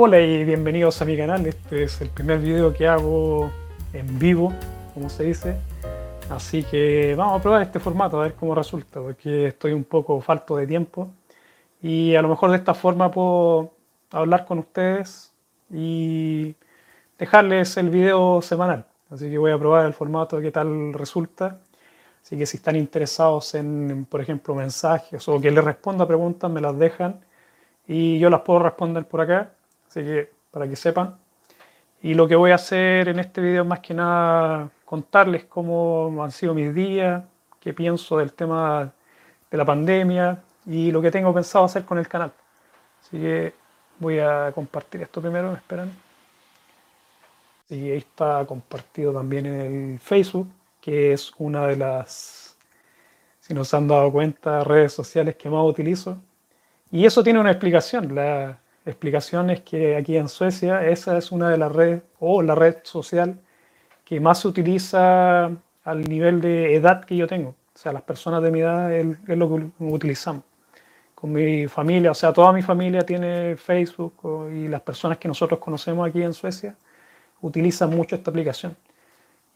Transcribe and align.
Hola 0.00 0.20
y 0.20 0.44
bienvenidos 0.44 1.02
a 1.02 1.04
mi 1.04 1.16
canal. 1.16 1.44
Este 1.44 1.82
es 1.82 2.00
el 2.00 2.08
primer 2.10 2.38
video 2.38 2.72
que 2.72 2.86
hago 2.86 3.50
en 3.92 4.16
vivo, 4.16 4.52
como 4.94 5.08
se 5.08 5.24
dice. 5.24 5.56
Así 6.30 6.62
que 6.62 7.16
vamos 7.16 7.40
a 7.40 7.42
probar 7.42 7.62
este 7.62 7.80
formato 7.80 8.20
a 8.20 8.22
ver 8.22 8.34
cómo 8.34 8.54
resulta, 8.54 9.00
porque 9.00 9.48
estoy 9.48 9.72
un 9.72 9.82
poco 9.82 10.20
falto 10.20 10.56
de 10.56 10.68
tiempo. 10.68 11.10
Y 11.82 12.14
a 12.14 12.22
lo 12.22 12.28
mejor 12.28 12.52
de 12.52 12.58
esta 12.58 12.74
forma 12.74 13.10
puedo 13.10 13.72
hablar 14.12 14.46
con 14.46 14.60
ustedes 14.60 15.32
y 15.68 16.54
dejarles 17.18 17.76
el 17.76 17.90
video 17.90 18.40
semanal. 18.40 18.86
Así 19.10 19.28
que 19.28 19.36
voy 19.36 19.50
a 19.50 19.58
probar 19.58 19.84
el 19.84 19.94
formato, 19.94 20.40
qué 20.40 20.52
tal 20.52 20.92
resulta. 20.92 21.58
Así 22.22 22.38
que 22.38 22.46
si 22.46 22.58
están 22.58 22.76
interesados 22.76 23.52
en, 23.56 24.06
por 24.08 24.20
ejemplo, 24.20 24.54
mensajes 24.54 25.28
o 25.28 25.40
que 25.40 25.50
les 25.50 25.64
responda 25.64 26.06
preguntas, 26.06 26.48
me 26.48 26.60
las 26.60 26.78
dejan 26.78 27.18
y 27.88 28.20
yo 28.20 28.30
las 28.30 28.42
puedo 28.42 28.60
responder 28.60 29.04
por 29.04 29.22
acá. 29.22 29.54
Así 29.88 30.00
que 30.02 30.30
para 30.50 30.68
que 30.68 30.76
sepan. 30.76 31.16
Y 32.02 32.14
lo 32.14 32.28
que 32.28 32.36
voy 32.36 32.52
a 32.52 32.56
hacer 32.56 33.08
en 33.08 33.18
este 33.18 33.40
video 33.40 33.62
es 33.62 33.68
más 33.68 33.80
que 33.80 33.94
nada 33.94 34.70
contarles 34.84 35.44
cómo 35.44 36.22
han 36.22 36.30
sido 36.30 36.54
mis 36.54 36.72
días, 36.74 37.22
qué 37.60 37.74
pienso 37.74 38.18
del 38.18 38.32
tema 38.32 38.92
de 39.50 39.58
la 39.58 39.64
pandemia 39.64 40.42
y 40.66 40.90
lo 40.90 41.02
que 41.02 41.10
tengo 41.10 41.34
pensado 41.34 41.64
hacer 41.64 41.84
con 41.84 41.98
el 41.98 42.08
canal. 42.08 42.32
Así 43.02 43.18
que 43.18 43.54
voy 43.98 44.18
a 44.18 44.52
compartir 44.54 45.02
esto 45.02 45.20
primero, 45.20 45.50
me 45.50 45.56
esperan. 45.56 45.92
Y 47.70 47.90
ahí 47.90 47.98
está 47.98 48.44
compartido 48.46 49.12
también 49.12 49.46
en 49.46 49.92
el 49.92 49.98
Facebook, 49.98 50.48
que 50.80 51.12
es 51.12 51.32
una 51.38 51.66
de 51.66 51.76
las, 51.76 52.56
si 53.40 53.52
nos 53.52 53.74
han 53.74 53.88
dado 53.88 54.10
cuenta, 54.10 54.64
redes 54.64 54.92
sociales 54.92 55.36
que 55.36 55.50
más 55.50 55.64
utilizo. 55.64 56.16
Y 56.90 57.04
eso 57.04 57.22
tiene 57.22 57.40
una 57.40 57.50
explicación. 57.50 58.14
La 58.14 58.58
explicación 58.90 59.50
es 59.50 59.60
que 59.62 59.96
aquí 59.96 60.16
en 60.16 60.28
Suecia 60.28 60.86
esa 60.86 61.16
es 61.18 61.32
una 61.32 61.50
de 61.50 61.58
las 61.58 61.72
redes, 61.72 62.02
o 62.18 62.42
la 62.42 62.54
red 62.54 62.76
social 62.82 63.40
que 64.04 64.20
más 64.20 64.40
se 64.40 64.48
utiliza 64.48 65.50
al 65.84 66.02
nivel 66.08 66.40
de 66.40 66.74
edad 66.74 67.04
que 67.04 67.16
yo 67.16 67.26
tengo. 67.26 67.50
O 67.50 67.78
sea, 67.78 67.92
las 67.92 68.02
personas 68.02 68.42
de 68.42 68.50
mi 68.50 68.60
edad 68.60 68.92
es, 68.92 69.06
lo 69.26 69.48
que 69.48 69.70
utilizamos. 69.78 70.42
Con 71.14 71.32
mi 71.32 71.66
familia, 71.66 72.12
o 72.12 72.14
sea, 72.14 72.32
toda 72.32 72.52
mi 72.52 72.62
familia 72.62 73.04
tiene 73.04 73.56
Facebook 73.56 74.14
y 74.52 74.68
las 74.68 74.80
personas 74.82 75.18
que 75.18 75.28
nosotros 75.28 75.60
conocemos 75.60 76.08
aquí 76.08 76.22
en 76.22 76.32
Suecia 76.32 76.76
utilizan 77.40 77.90
mucho 77.90 78.16
esta 78.16 78.30
aplicación. 78.30 78.76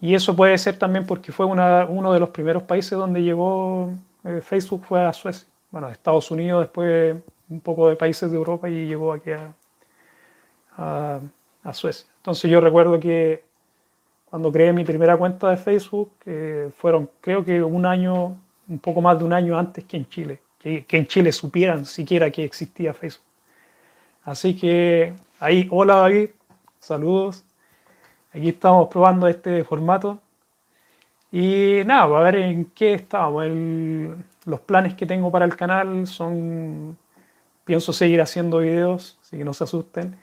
Y 0.01 0.15
eso 0.15 0.35
puede 0.35 0.59
ser 0.59 0.79
también 0.79 1.07
porque 1.07 1.33
fue 1.33 1.47
uno 1.47 2.13
de 2.13 2.21
los 2.21 2.31
primeros 2.31 2.65
países 2.65 2.99
donde 2.99 3.23
llegó 3.23 3.93
eh, 4.25 4.41
Facebook, 4.43 4.85
fue 4.85 5.05
a 5.05 5.13
Suecia. 5.13 5.49
Bueno, 5.71 5.89
Estados 5.89 6.31
Unidos, 6.31 6.63
después 6.63 7.17
un 7.53 7.61
poco 7.61 7.89
de 7.89 7.97
países 7.97 8.31
de 8.31 8.37
Europa 8.37 8.69
y 8.69 8.87
llegó 8.87 9.13
aquí 9.13 9.31
a, 9.31 11.21
a, 11.65 11.73
Suecia. 11.73 12.07
Entonces 12.19 12.51
yo 12.51 12.61
recuerdo 12.61 12.99
que 12.99 13.45
cuando 14.29 14.51
creé 14.51 14.73
mi 14.73 14.85
primera 14.85 15.17
cuenta 15.17 15.51
de 15.51 15.57
Facebook, 15.57 16.13
eh, 16.27 16.71
fueron 16.77 17.11
creo 17.21 17.45
que 17.45 17.63
un 17.63 17.87
año, 17.87 18.37
un 18.69 18.79
poco 18.79 19.01
más 19.01 19.19
de 19.19 19.25
un 19.25 19.33
año 19.33 19.59
antes 19.59 19.85
que 19.85 19.97
en 19.97 20.09
Chile, 20.09 20.41
que, 20.59 20.85
que 20.85 20.97
en 20.97 21.07
Chile 21.07 21.33
supieran 21.33 21.85
siquiera 21.85 22.31
que 22.31 22.45
existía 22.45 22.95
Facebook. 22.95 23.27
Así 24.25 24.57
que 24.57 25.15
ahí, 25.39 25.69
hola 25.71 25.97
David, 25.97 26.31
saludos. 26.79 27.45
Aquí 28.35 28.49
estamos 28.49 28.89
probando 28.89 29.29
este 29.29 29.63
formato. 29.65 30.19
Y 31.31 31.83
nada, 31.87 32.09
pues, 32.09 32.21
a 32.21 32.23
ver 32.25 32.37
en 32.37 32.65
qué 32.67 32.95
estamos. 32.95 33.45
los 34.45 34.61
planes 34.61 34.95
que 34.95 35.07
tengo 35.07 35.31
para 35.31 35.45
el 35.45 35.57
canal 35.57 36.07
son. 36.07 36.97
Pienso 37.65 37.93
seguir 37.93 38.21
haciendo 38.21 38.59
videos, 38.59 39.19
así 39.23 39.39
que 39.39 39.45
no 39.45 39.55
se 39.55 39.65
asusten. 39.65 40.17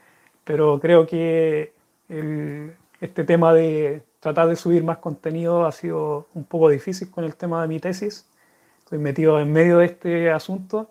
Pero 0.43 0.79
creo 0.79 1.07
que 1.07 1.73
este 2.99 3.23
tema 3.23 3.53
de 3.53 4.03
tratar 4.19 4.47
de 4.47 4.55
subir 4.55 4.83
más 4.83 4.97
contenido 4.97 5.65
ha 5.65 5.71
sido 5.71 6.27
un 6.33 6.43
poco 6.43 6.69
difícil 6.69 7.09
con 7.09 7.23
el 7.23 7.35
tema 7.35 7.61
de 7.61 7.67
mi 7.67 7.79
tesis. 7.79 8.25
Estoy 8.79 8.99
metido 8.99 9.39
en 9.39 9.51
medio 9.51 9.77
de 9.77 9.85
este 9.85 10.31
asunto. 10.31 10.89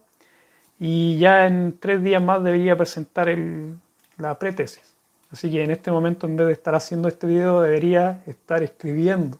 Y 0.78 1.18
ya 1.18 1.46
en 1.46 1.76
tres 1.78 2.02
días 2.02 2.22
más 2.22 2.42
debería 2.42 2.76
presentar 2.76 3.28
el, 3.28 3.76
la 4.16 4.38
pretesis. 4.38 4.94
Así 5.30 5.50
que 5.50 5.62
en 5.62 5.70
este 5.70 5.90
momento, 5.90 6.26
en 6.26 6.36
vez 6.36 6.46
de 6.46 6.52
estar 6.54 6.74
haciendo 6.74 7.08
este 7.08 7.26
video, 7.26 7.60
debería 7.60 8.22
estar 8.26 8.62
escribiendo. 8.62 9.38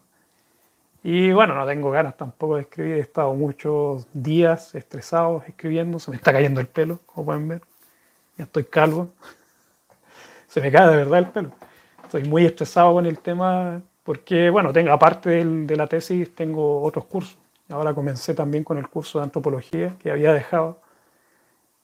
Y 1.03 1.31
bueno, 1.31 1.55
no 1.55 1.65
tengo 1.65 1.91
ganas 1.91 2.17
tampoco 2.17 2.55
de 2.55 2.63
escribir. 2.63 2.95
He 2.95 2.99
estado 2.99 3.33
muchos 3.33 4.07
días 4.13 4.75
estresados 4.75 5.43
escribiendo. 5.47 5.99
Se 5.99 6.11
me 6.11 6.17
está 6.17 6.33
cayendo 6.33 6.59
el 6.59 6.67
pelo, 6.67 6.99
como 7.05 7.25
pueden 7.25 7.47
ver. 7.47 7.61
Ya 8.37 8.45
estoy 8.45 8.65
calvo. 8.65 9.09
Se 10.47 10.61
me 10.61 10.71
cae 10.71 10.89
de 10.89 10.97
verdad 10.97 11.19
el 11.19 11.27
pelo. 11.27 11.51
Estoy 12.03 12.23
muy 12.23 12.45
estresado 12.45 12.93
con 12.93 13.05
el 13.05 13.19
tema 13.19 13.81
porque, 14.03 14.49
bueno, 14.49 14.73
tengo, 14.73 14.91
aparte 14.91 15.45
de 15.45 15.75
la 15.75 15.87
tesis, 15.87 16.33
tengo 16.33 16.81
otros 16.81 17.05
cursos. 17.05 17.37
Ahora 17.69 17.93
comencé 17.93 18.33
también 18.33 18.63
con 18.63 18.77
el 18.77 18.89
curso 18.89 19.19
de 19.19 19.25
antropología 19.25 19.95
que 19.99 20.09
había 20.09 20.33
dejado 20.33 20.81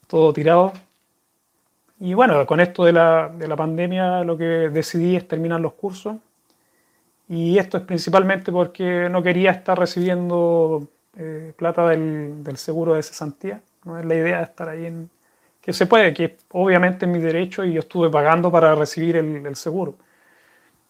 todo 0.08 0.32
tirado 0.32 0.72
y 1.98 2.12
bueno, 2.14 2.46
con 2.46 2.60
esto 2.60 2.84
de 2.84 2.92
la, 2.92 3.28
de 3.28 3.48
la, 3.48 3.56
pandemia 3.56 4.22
lo 4.22 4.36
que 4.36 4.44
decidí 4.44 5.16
es 5.16 5.26
terminar 5.26 5.60
los 5.60 5.72
cursos. 5.74 6.16
Y 7.28 7.58
esto 7.58 7.78
es 7.78 7.84
principalmente 7.84 8.52
porque 8.52 9.08
no 9.08 9.22
quería 9.22 9.50
estar 9.50 9.78
recibiendo 9.78 10.88
eh, 11.16 11.52
plata 11.56 11.88
del, 11.88 12.44
del, 12.44 12.56
seguro 12.56 12.94
de 12.94 13.02
cesantía. 13.02 13.60
No 13.84 13.98
es 13.98 14.04
la 14.04 14.14
idea 14.14 14.38
de 14.38 14.44
estar 14.44 14.68
ahí. 14.68 15.08
Que 15.60 15.72
se 15.72 15.86
puede, 15.86 16.14
que 16.14 16.36
obviamente 16.52 17.06
es 17.06 17.12
mi 17.12 17.18
derecho 17.18 17.64
y 17.64 17.72
yo 17.72 17.80
estuve 17.80 18.08
pagando 18.10 18.50
para 18.50 18.74
recibir 18.74 19.16
el, 19.16 19.44
el 19.46 19.56
seguro. 19.56 19.96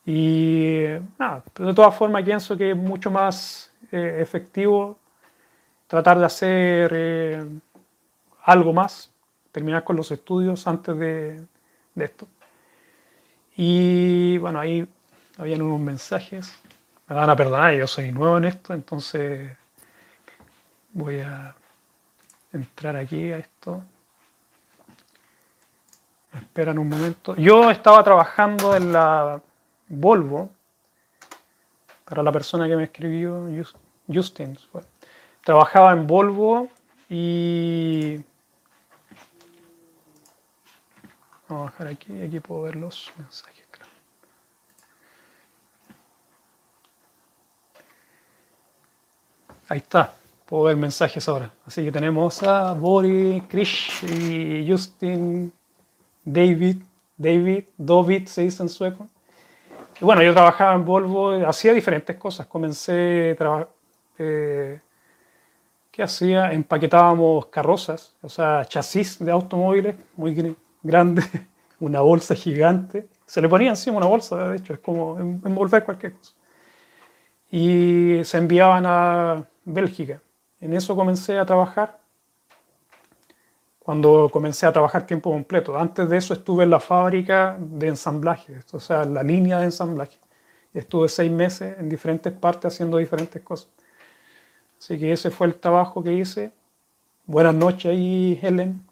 Y 0.05 0.85
nada, 1.19 1.43
de 1.59 1.75
todas 1.75 1.95
formas 1.97 2.23
pienso 2.23 2.57
que 2.57 2.71
es 2.71 2.77
mucho 2.77 3.11
más 3.11 3.73
eh, 3.91 4.19
efectivo 4.21 4.99
tratar 5.87 6.19
de 6.19 6.25
hacer 6.25 6.93
eh, 6.95 7.45
algo 8.45 8.73
más 8.73 9.13
terminar 9.53 9.85
con 9.85 9.97
los 9.97 10.11
estudios 10.11 10.67
antes 10.67 10.97
de, 10.99 11.43
esto. 11.97 12.29
Y 13.57 14.37
bueno, 14.39 14.61
ahí 14.61 14.87
habían 15.37 15.63
unos 15.63 15.81
mensajes. 15.81 16.53
Me 17.07 17.15
van 17.15 17.31
a 17.31 17.37
perdonar, 17.37 17.75
yo 17.75 17.87
soy 17.87 18.11
nuevo 18.13 18.39
en 18.39 18.45
esto, 18.45 18.75
entonces 18.75 19.57
voy 20.93 21.21
a 21.21 21.55
entrar 22.53 22.97
aquí 22.97 23.33
a 23.33 23.39
esto. 23.39 23.83
Esperan 26.35 26.79
un 26.79 26.89
momento. 26.89 27.35
Yo 27.37 27.71
estaba 27.71 28.03
trabajando 28.03 28.77
en 28.77 28.93
la 28.93 29.41
Volvo, 29.89 30.51
para 32.05 32.23
la 32.23 32.33
persona 32.33 32.67
que 32.67 32.77
me 32.77 32.85
escribió, 32.85 33.47
Justin. 34.09 34.59
Trabajaba 35.45 35.93
en 35.93 36.07
Volvo 36.07 36.69
y 37.09 38.21
Vamos 41.49 41.69
a 41.69 41.71
bajar 41.71 41.87
aquí, 41.87 42.23
aquí 42.23 42.41
puedo 42.41 42.63
ver 42.63 42.75
los 42.75 43.13
mensajes. 43.17 43.56
Ahí 49.69 49.79
está, 49.79 50.15
puedo 50.45 50.65
ver 50.65 50.77
mensajes 50.77 51.29
ahora. 51.29 51.51
Así 51.67 51.85
que 51.85 51.91
tenemos 51.91 52.43
a 52.45 52.73
Boris, 52.73 53.43
Krish 53.49 54.05
y 54.05 54.71
Justin, 54.71 55.53
David, 56.25 56.79
David, 57.17 57.65
David 57.77 58.27
se 58.27 58.43
dice 58.43 58.63
en 58.63 58.69
sueco. 58.69 59.09
Y 60.01 60.05
bueno, 60.05 60.23
yo 60.23 60.33
trabajaba 60.33 60.75
en 60.75 60.85
Volvo, 60.85 61.31
hacía 61.47 61.73
diferentes 61.73 62.17
cosas. 62.17 62.47
Comencé, 62.47 63.37
eh, 64.19 64.81
¿qué 65.91 66.03
hacía? 66.03 66.53
Empaquetábamos 66.53 67.47
carrozas, 67.47 68.15
o 68.23 68.29
sea, 68.29 68.65
chasis 68.67 69.19
de 69.19 69.33
automóviles, 69.33 69.97
muy 70.17 70.57
grande, 70.83 71.23
una 71.81 72.03
bolsa 72.03 72.35
gigante. 72.35 73.09
Se 73.27 73.41
le 73.41 73.49
ponía 73.49 73.71
encima 73.71 73.97
una 73.97 74.07
bolsa, 74.07 74.51
de 74.51 74.59
hecho, 74.59 74.75
es 74.75 74.81
como 74.81 75.19
envolver 75.19 75.85
cualquier 75.85 76.13
cosa. 76.13 76.33
Y 77.51 78.21
se 78.25 78.39
enviaban 78.39 78.85
a 78.87 79.45
Bélgica. 79.67 80.23
En 80.61 80.73
eso 80.73 80.97
comencé 80.97 81.39
a 81.39 81.45
trabajar 81.45 81.99
cuando 83.81 84.29
comencé 84.33 84.67
a 84.67 84.73
trabajar 84.73 85.07
tiempo 85.07 85.31
completo. 85.31 85.79
Antes 85.79 86.09
de 86.09 86.17
eso 86.17 86.35
estuve 86.35 86.65
en 86.65 86.71
la 86.71 86.81
fábrica 86.81 87.57
de 87.59 87.89
ensamblaje, 87.89 88.61
o 88.73 88.81
sea, 88.81 89.03
en 89.03 89.15
la 89.15 89.23
línea 89.23 89.59
de 89.59 89.67
ensamblaje. 89.67 90.19
Estuve 90.75 91.09
seis 91.09 91.31
meses 91.31 91.79
en 91.79 91.89
diferentes 91.89 92.33
partes 92.33 92.73
haciendo 92.73 92.97
diferentes 92.97 93.41
cosas. 93.43 93.69
Así 94.79 94.99
que 94.99 95.13
ese 95.13 95.31
fue 95.31 95.47
el 95.47 95.55
trabajo 95.55 96.03
que 96.03 96.13
hice. 96.13 96.53
Buenas 97.27 97.55
noches 97.55 97.93
Helen. 97.93 98.85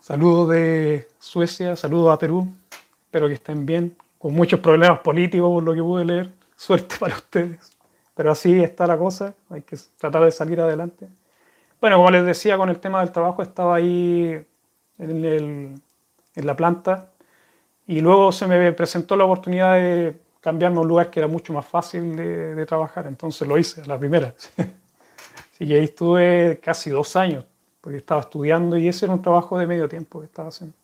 Saludos 0.00 0.50
de 0.50 1.08
Suecia, 1.18 1.76
saludos 1.76 2.12
a 2.12 2.18
Perú. 2.18 2.52
Espero 3.04 3.28
que 3.28 3.34
estén 3.34 3.64
bien, 3.64 3.96
con 4.18 4.34
muchos 4.34 4.60
problemas 4.60 5.00
políticos 5.00 5.48
por 5.48 5.62
lo 5.62 5.74
que 5.74 5.82
pude 5.82 6.04
leer. 6.04 6.32
Suerte 6.54 6.96
para 6.98 7.14
ustedes. 7.14 7.79
Pero 8.20 8.32
así 8.32 8.62
está 8.62 8.86
la 8.86 8.98
cosa, 8.98 9.34
hay 9.48 9.62
que 9.62 9.78
tratar 9.96 10.22
de 10.26 10.30
salir 10.30 10.60
adelante. 10.60 11.08
Bueno, 11.80 11.96
como 11.96 12.10
les 12.10 12.26
decía, 12.26 12.58
con 12.58 12.68
el 12.68 12.78
tema 12.78 13.00
del 13.00 13.12
trabajo 13.12 13.40
estaba 13.40 13.76
ahí 13.76 14.44
en 14.98 15.24
el 15.24 15.74
en 16.34 16.46
la 16.46 16.54
planta. 16.54 17.12
Y 17.86 18.02
luego 18.02 18.30
se 18.30 18.46
me 18.46 18.72
presentó 18.72 19.16
la 19.16 19.24
oportunidad 19.24 19.76
de 19.76 20.20
cambiarme 20.42 20.76
a 20.76 20.80
un 20.82 20.88
lugar 20.88 21.08
que 21.08 21.20
era 21.20 21.28
mucho 21.28 21.54
más 21.54 21.64
fácil 21.64 22.14
de, 22.14 22.66
trabajar. 22.66 23.06
Entonces 23.06 23.48
lo 23.48 23.56
hice 23.56 23.86
la 23.86 23.98
primera. 23.98 24.34
Así 25.54 25.66
que 25.66 25.74
ahí 25.76 25.84
estuve 25.84 26.60
casi 26.62 26.90
dos 26.90 27.16
años, 27.16 27.46
porque 27.80 27.96
estaba 27.96 28.20
estudiando 28.20 28.76
y 28.76 28.86
ese 28.86 29.06
era 29.06 29.14
un 29.14 29.22
trabajo 29.22 29.58
de 29.58 29.66
medio 29.66 29.88
tiempo 29.88 30.20
que 30.20 30.26
estaba 30.26 30.48
haciendo. 30.48 30.76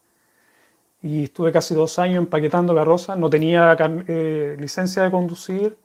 Y 1.02 1.24
estuve 1.24 1.52
casi 1.52 1.74
dos 1.74 1.98
años 1.98 2.16
empaquetando 2.16 2.74
carrozas. 2.74 3.18
No 3.18 3.28
tenía 3.28 3.76
eh, 4.08 4.56
licencia 4.58 5.02
de 5.02 5.10
conducir 5.10 5.76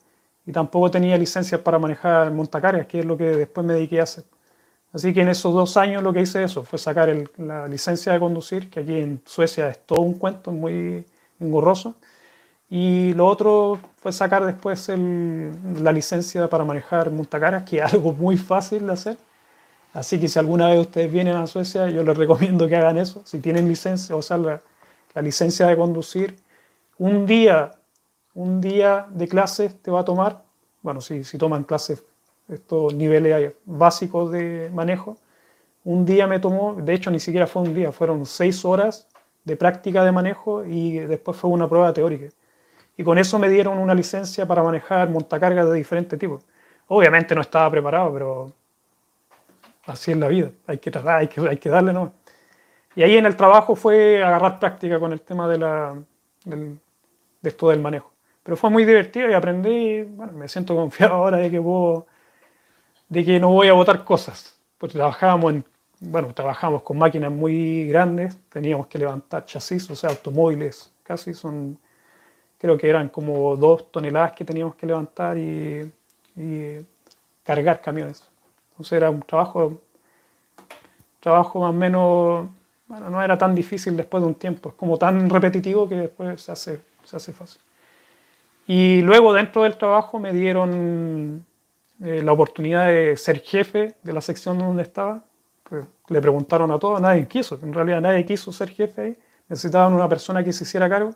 y 0.46 0.52
tampoco 0.52 0.92
tenía 0.92 1.18
licencia 1.18 1.64
para 1.64 1.80
manejar 1.80 2.32
montacargas, 2.32 2.88
que 2.88 3.00
es 3.00 3.06
lo 3.06 3.18
que 3.18 3.26
después 3.26 3.66
me 3.66 3.74
dediqué 3.76 4.00
a 4.00 4.04
hacer. 4.04 4.26
Así 4.94 5.14
que 5.14 5.22
en 5.22 5.30
esos 5.30 5.54
dos 5.54 5.78
años 5.78 6.04
lo 6.04 6.12
que 6.14 6.22
hice 6.22 6.44
eso 6.44 6.64
fue 6.64 6.78
sacar 6.80 7.16
la 7.38 7.68
licencia 7.68 8.14
de 8.14 8.20
conducir, 8.20 8.70
que 8.70 8.82
aquí 8.82 8.98
en 9.00 9.22
Suecia 9.26 9.70
es 9.70 9.80
todo 9.86 10.02
un 10.02 10.16
cuento 10.16 10.52
muy 10.52 11.06
engorroso. 11.40 11.96
Y 12.70 13.14
lo 13.16 13.28
otro 13.28 13.80
fue 13.98 14.12
sacar 14.14 14.46
después 14.46 14.90
la 14.90 15.92
licencia 15.92 16.50
para 16.50 16.64
manejar 16.66 17.12
montacaras, 17.12 17.64
que 17.64 17.80
es 17.80 17.94
algo 17.94 18.14
muy 18.14 18.38
fácil 18.38 18.88
de 18.88 18.94
hacer. 18.94 19.18
Así 19.94 20.20
que 20.20 20.28
si 20.28 20.40
alguna 20.40 20.70
vez 20.70 20.80
ustedes 20.80 21.12
vienen 21.12 21.36
a 21.36 21.48
Suecia, 21.48 21.90
yo 21.90 22.04
les 22.04 22.18
recomiendo 22.18 22.68
que 22.68 22.76
hagan 22.78 22.98
eso. 22.98 23.22
Si 23.26 23.40
tienen 23.40 23.68
licencia, 23.68 24.16
o 24.16 24.22
sea, 24.22 24.38
la 24.38 24.62
licencia 25.22 25.68
de 25.68 25.76
conducir, 25.76 26.38
un 26.98 27.26
día, 27.26 27.72
un 28.34 28.62
día 28.62 29.08
de 29.10 29.28
clases 29.28 29.82
te 29.82 29.92
va 29.92 30.02
a 30.02 30.06
tomar, 30.06 30.44
bueno, 30.82 31.02
si, 31.02 31.24
si 31.24 31.38
toman 31.38 31.64
clases 31.64 32.04
estos 32.52 32.94
niveles 32.94 33.54
básicos 33.66 34.32
de 34.32 34.70
manejo. 34.74 35.18
Un 35.84 36.06
día 36.06 36.28
me 36.28 36.40
tomó, 36.40 36.76
de 36.76 36.94
hecho 36.94 37.10
ni 37.10 37.20
siquiera 37.20 37.48
fue 37.48 37.64
un 37.64 37.74
día, 37.74 37.92
fueron 37.92 38.26
seis 38.26 38.64
horas 38.66 39.08
de 39.44 39.56
práctica 39.56 40.04
de 40.04 40.12
manejo 40.12 40.64
y 40.66 41.00
después 41.00 41.38
fue 41.38 41.50
una 41.50 41.68
prueba 41.68 41.92
teórica. 41.94 42.28
Y 42.98 43.04
con 43.04 43.18
eso 43.18 43.40
me 43.40 43.50
dieron 43.50 43.80
una 43.80 43.96
licencia 43.96 44.46
para 44.46 44.62
manejar 44.64 45.10
montacargas 45.10 45.70
de 45.70 45.76
diferentes 45.76 46.20
tipos. 46.20 46.46
Obviamente 46.88 47.34
no 47.34 47.42
estaba 47.42 47.72
preparado, 47.72 48.14
pero 48.14 48.54
así 49.86 50.12
es 50.12 50.18
la 50.18 50.28
vida, 50.28 50.52
hay 50.68 50.78
que 50.78 50.92
tratar, 50.92 51.20
hay 51.20 51.28
que, 51.28 51.42
hay 51.42 51.58
que 51.58 51.70
darle, 51.70 51.94
¿no? 51.94 52.14
Y 52.96 53.04
ahí 53.04 53.16
en 53.18 53.26
el 53.26 53.38
trabajo 53.38 53.76
fue 53.76 54.22
agarrar 54.22 54.60
práctica 54.60 55.00
con 55.00 55.14
el 55.14 55.22
tema 55.22 55.48
de, 55.48 55.58
la, 55.58 55.96
de 56.44 56.78
esto 57.50 57.70
del 57.70 57.80
manejo. 57.80 58.11
Pero 58.44 58.58
fue 58.58 58.70
muy 58.70 58.86
divertido 58.86 59.30
y 59.30 59.34
aprendí, 59.34 60.04
bueno, 60.04 60.34
me 60.34 60.48
siento 60.48 60.76
confiado 60.76 61.14
ahora 61.16 61.38
de 61.38 61.52
que 61.52 61.62
puedo 61.62 62.08
de 63.12 63.26
que 63.26 63.40
no 63.42 63.50
voy 63.52 63.68
a 63.68 63.74
votar 63.74 64.06
cosas. 64.06 64.58
Porque 64.78 64.94
trabajábamos 64.98 65.54
en, 65.54 65.66
bueno, 66.00 66.34
trabajamos 66.34 66.82
con 66.82 66.98
máquinas 66.98 67.32
muy 67.32 67.86
grandes, 67.88 68.38
teníamos 68.50 68.88
que 68.88 68.98
levantar 68.98 69.46
chasis, 69.46 69.90
o 69.92 69.96
sea, 69.96 70.10
automóviles, 70.12 70.92
casi 71.04 71.34
son, 71.34 71.78
creo 72.58 72.78
que 72.78 72.90
eran 72.90 73.10
como 73.10 73.56
dos 73.58 73.92
toneladas 73.92 74.32
que 74.32 74.46
teníamos 74.46 74.76
que 74.76 74.88
levantar 74.88 75.38
y, 75.38 75.92
cargar 77.44 77.82
camiones. 77.82 78.24
Entonces 78.72 78.94
era 78.94 79.10
un 79.10 79.22
trabajo, 79.22 79.82
trabajo 81.20 81.60
más 81.60 81.70
o 81.72 81.74
menos, 81.74 82.50
bueno, 82.88 83.10
no 83.10 83.22
era 83.22 83.38
tan 83.38 83.54
difícil 83.54 83.98
después 83.98 84.24
de 84.24 84.28
un 84.28 84.36
tiempo, 84.36 84.70
es 84.70 84.76
como 84.76 84.98
tan 84.98 85.30
repetitivo 85.30 85.88
que 85.88 85.96
después 85.96 86.42
se 86.42 86.52
hace, 86.52 86.82
se 87.04 87.18
hace 87.18 87.34
fácil. 87.34 87.62
Y 88.68 89.02
luego 89.02 89.34
dentro 89.34 89.64
del 89.64 89.78
trabajo 89.78 90.20
me 90.20 90.32
dieron 90.34 91.46
eh, 92.04 92.22
la 92.24 92.32
oportunidad 92.32 92.88
de 92.88 93.18
ser 93.18 93.42
jefe 93.42 93.96
de 94.02 94.14
la 94.14 94.22
sección 94.22 94.58
donde 94.58 94.84
estaba. 94.84 95.24
Pues, 95.64 95.86
le 96.10 96.22
preguntaron 96.22 96.72
a 96.72 96.80
todos, 96.80 97.00
nadie 97.00 97.28
quiso, 97.28 97.58
en 97.64 97.74
realidad 97.74 98.02
nadie 98.02 98.26
quiso 98.26 98.52
ser 98.52 98.70
jefe 98.70 99.02
ahí, 99.02 99.18
necesitaban 99.48 99.94
una 99.94 100.10
persona 100.10 100.44
que 100.44 100.52
se 100.52 100.66
hiciera 100.66 100.90
cargo. 100.90 101.16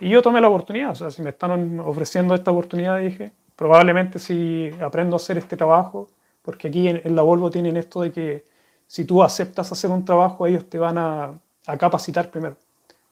Y 0.00 0.08
yo 0.10 0.22
tomé 0.22 0.40
la 0.40 0.48
oportunidad, 0.48 0.90
o 0.90 0.94
sea, 0.94 1.10
si 1.10 1.22
me 1.22 1.30
están 1.30 1.80
ofreciendo 1.80 2.34
esta 2.34 2.50
oportunidad, 2.50 2.98
dije, 2.98 3.32
probablemente 3.54 4.18
si 4.18 4.70
aprendo 4.80 5.16
a 5.16 5.18
hacer 5.18 5.38
este 5.38 5.56
trabajo, 5.56 6.08
porque 6.42 6.68
aquí 6.68 6.88
en, 6.88 7.16
la 7.16 7.22
Volvo 7.22 7.50
tienen 7.50 7.76
esto 7.76 8.02
de 8.02 8.12
que 8.12 8.44
si 8.86 9.04
tú 9.04 9.22
aceptas 9.22 9.70
hacer 9.72 9.90
un 9.90 10.04
trabajo, 10.04 10.46
ellos 10.46 10.68
te 10.68 10.78
van 10.78 10.98
a, 10.98 11.38
a 11.66 11.76
capacitar 11.78 12.30
primero. 12.30 12.56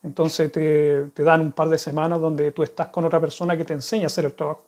Entonces 0.04 0.52
te, 0.52 1.06
te, 1.06 1.22
dan 1.22 1.40
un 1.40 1.52
par 1.52 1.68
de 1.68 1.78
semanas 1.78 2.20
donde 2.20 2.52
tú 2.52 2.62
estás 2.62 2.88
con 2.88 3.04
otra 3.04 3.20
persona 3.20 3.56
que 3.56 3.64
te 3.64 3.72
enseña 3.72 4.04
a 4.04 4.06
hacer 4.06 4.26
el 4.26 4.34
trabajo. 4.34 4.64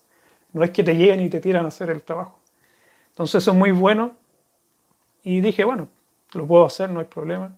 No 0.52 0.64
es 0.64 0.70
que 0.70 0.82
te 0.82 0.96
lleguen 0.96 1.20
y 1.20 1.28
te 1.28 1.40
tiran 1.40 1.66
a 1.66 1.68
hacer 1.68 1.90
el 1.90 2.02
trabajo. 2.02 2.38
Entonces 3.10 3.42
eso 3.42 3.50
es 3.50 3.56
muy 3.56 3.70
bueno. 3.70 4.16
Y 5.22 5.40
dije, 5.40 5.64
bueno, 5.64 5.88
lo 6.32 6.46
puedo 6.46 6.64
hacer, 6.64 6.90
no 6.90 7.00
hay 7.00 7.06
problema. 7.06 7.54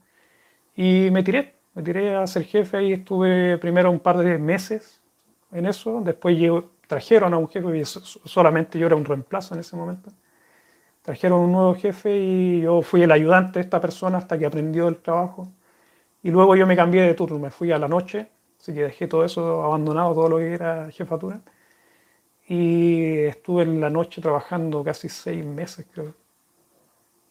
Y 0.74 1.08
me 1.12 1.22
tiré, 1.22 1.54
me 1.74 1.82
tiré 1.82 2.16
a 2.16 2.26
ser 2.26 2.44
jefe 2.44 2.82
y 2.82 2.92
estuve 2.94 3.58
primero 3.58 3.90
un 3.90 4.00
par 4.00 4.18
de 4.18 4.38
meses 4.38 5.00
en 5.52 5.66
eso. 5.66 6.00
Después 6.04 6.36
trajeron 6.86 7.34
a 7.34 7.38
un 7.38 7.48
jefe 7.48 7.78
y 7.78 7.84
solamente 7.84 8.78
yo 8.78 8.86
era 8.86 8.96
un 8.96 9.04
reemplazo 9.04 9.54
en 9.54 9.60
ese 9.60 9.76
momento. 9.76 10.10
Trajeron 11.02 11.40
un 11.40 11.52
nuevo 11.52 11.74
jefe 11.74 12.16
y 12.16 12.60
yo 12.62 12.82
fui 12.82 13.02
el 13.02 13.12
ayudante 13.12 13.58
de 13.58 13.64
esta 13.64 13.80
persona 13.80 14.18
hasta 14.18 14.38
que 14.38 14.46
aprendió 14.46 14.88
el 14.88 14.96
trabajo. 14.96 15.48
Y 16.22 16.30
luego 16.30 16.56
yo 16.56 16.66
me 16.66 16.76
cambié 16.76 17.02
de 17.02 17.14
turno, 17.14 17.38
me 17.38 17.50
fui 17.50 17.72
a 17.72 17.78
la 17.78 17.88
noche, 17.88 18.28
así 18.60 18.74
que 18.74 18.82
dejé 18.84 19.06
todo 19.08 19.24
eso 19.24 19.62
abandonado, 19.62 20.14
todo 20.14 20.28
lo 20.28 20.38
que 20.38 20.52
era 20.52 20.90
jefatura 20.90 21.40
y 22.48 23.18
estuve 23.26 23.62
en 23.62 23.80
la 23.80 23.90
noche 23.90 24.22
trabajando 24.22 24.82
casi 24.82 25.08
seis 25.10 25.44
meses, 25.44 25.86
creo. 25.92 26.14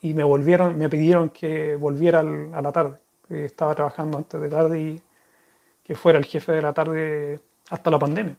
Y 0.02 0.14
me 0.14 0.24
volvieron, 0.24 0.78
me 0.78 0.90
pidieron 0.90 1.30
que 1.32 1.76
volviera 1.76 2.20
a 2.20 2.62
la 2.62 2.72
tarde. 2.72 3.00
Estaba 3.30 3.74
trabajando 3.74 4.20
antes 4.20 4.40
de 4.40 4.50
tarde 4.50 4.80
y 4.80 5.02
que 5.84 5.96
fuera 5.96 6.20
el 6.20 6.26
jefe 6.26 6.52
de 6.52 6.62
la 6.62 6.72
tarde 6.72 7.40
hasta 7.70 7.90
la 7.90 7.98
pandemia. 7.98 8.38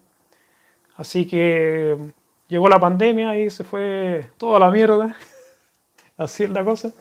Así 0.96 1.26
que 1.26 1.98
llegó 2.46 2.68
la 2.68 2.78
pandemia 2.78 3.36
y 3.38 3.50
se 3.50 3.64
fue 3.64 4.30
toda 4.36 4.60
la 4.60 4.70
mierda. 4.70 5.16
Así 6.16 6.44
es 6.44 6.50
la 6.50 6.64
cosa. 6.64 6.92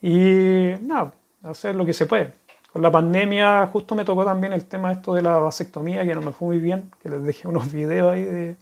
Y 0.00 0.74
nada, 0.82 1.12
hacer 1.42 1.74
lo 1.74 1.84
que 1.84 1.92
se 1.92 2.06
puede. 2.06 2.32
Con 2.72 2.82
la 2.82 2.90
pandemia 2.90 3.66
justo 3.72 3.94
me 3.94 4.04
tocó 4.04 4.24
también 4.24 4.52
el 4.52 4.66
tema 4.66 4.92
esto 4.92 5.14
de 5.14 5.22
la 5.22 5.38
vasectomía, 5.38 6.04
que 6.04 6.14
no 6.14 6.22
me 6.22 6.32
fue 6.32 6.48
muy 6.48 6.58
bien, 6.58 6.90
que 7.02 7.08
les 7.08 7.22
dejé 7.22 7.48
unos 7.48 7.72
videos 7.72 8.12
ahí 8.12 8.22
de, 8.22 8.56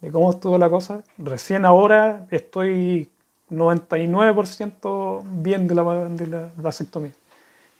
de 0.00 0.12
cómo 0.12 0.30
estuvo 0.30 0.58
la 0.58 0.70
cosa. 0.70 1.02
Recién 1.18 1.64
ahora 1.64 2.26
estoy 2.30 3.10
99% 3.50 5.22
bien 5.24 5.66
de 5.66 5.74
la, 5.74 5.84
de 6.08 6.26
la 6.26 6.50
vasectomía. 6.56 7.12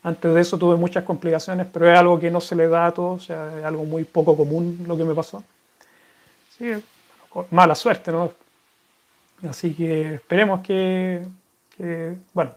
Antes 0.03 0.35
de 0.35 0.41
eso 0.41 0.59
tuve 0.59 0.77
muchas 0.77 1.05
complicaciones, 1.05 1.67
pero 1.73 1.91
es 1.91 1.99
algo 1.99 2.21
que 2.21 2.31
no 2.31 2.41
se 2.41 2.55
le 2.55 2.69
da 2.69 2.87
a 2.87 2.93
todos, 2.93 3.23
o 3.23 3.25
sea, 3.25 3.59
es 3.59 3.65
algo 3.65 3.85
muy 3.85 4.05
poco 4.05 4.37
común 4.37 4.85
lo 4.87 4.97
que 4.97 5.05
me 5.05 5.15
pasó. 5.15 5.43
Sí, 6.59 6.73
mala 7.51 7.75
suerte, 7.75 8.13
¿no? 8.13 8.31
Así 9.49 9.75
que 9.75 10.15
esperemos 10.15 10.61
que, 10.61 11.27
bueno, 12.33 12.53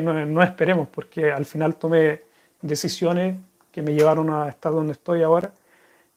no, 0.00 0.26
no 0.26 0.42
esperemos, 0.42 0.88
porque 0.88 1.30
al 1.32 1.44
final 1.44 1.76
tomé 1.76 2.22
decisiones 2.60 3.36
que 3.70 3.82
me 3.82 3.94
llevaron 3.94 4.30
a 4.30 4.48
estar 4.48 4.72
donde 4.72 4.92
estoy 4.92 5.22
ahora 5.22 5.52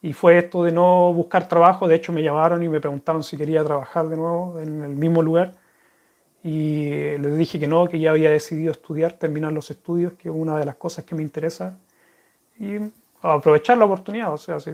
y 0.01 0.13
fue 0.13 0.37
esto 0.39 0.63
de 0.63 0.71
no 0.71 1.13
buscar 1.13 1.47
trabajo. 1.47 1.87
De 1.87 1.95
hecho, 1.95 2.11
me 2.11 2.23
llamaron 2.23 2.63
y 2.63 2.69
me 2.69 2.79
preguntaron 2.79 3.23
si 3.23 3.37
quería 3.37 3.63
trabajar 3.63 4.09
de 4.09 4.17
nuevo 4.17 4.59
en 4.59 4.83
el 4.83 4.95
mismo 4.95 5.21
lugar. 5.21 5.53
Y 6.43 6.89
les 7.19 7.37
dije 7.37 7.59
que 7.59 7.67
no, 7.67 7.87
que 7.87 7.99
ya 7.99 8.11
había 8.11 8.31
decidido 8.31 8.71
estudiar, 8.71 9.13
terminar 9.13 9.53
los 9.53 9.69
estudios, 9.69 10.13
que 10.13 10.29
es 10.29 10.35
una 10.35 10.57
de 10.57 10.65
las 10.65 10.75
cosas 10.75 11.05
que 11.05 11.13
me 11.13 11.21
interesa. 11.21 11.77
Y 12.59 12.77
aprovechar 13.21 13.77
la 13.77 13.85
oportunidad. 13.85 14.33
O 14.33 14.37
sea, 14.37 14.59
si 14.59 14.71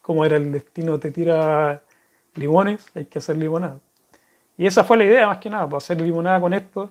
como 0.00 0.24
era 0.24 0.36
el 0.36 0.50
destino, 0.52 0.98
te 0.98 1.10
tira 1.10 1.82
limones, 2.34 2.86
hay 2.94 3.04
que 3.04 3.18
hacer 3.18 3.36
limonada. 3.36 3.78
Y 4.56 4.66
esa 4.66 4.84
fue 4.84 4.96
la 4.96 5.04
idea, 5.04 5.26
más 5.26 5.38
que 5.38 5.50
nada, 5.50 5.68
pues, 5.68 5.84
hacer 5.84 6.00
limonada 6.00 6.40
con 6.40 6.54
esto 6.54 6.90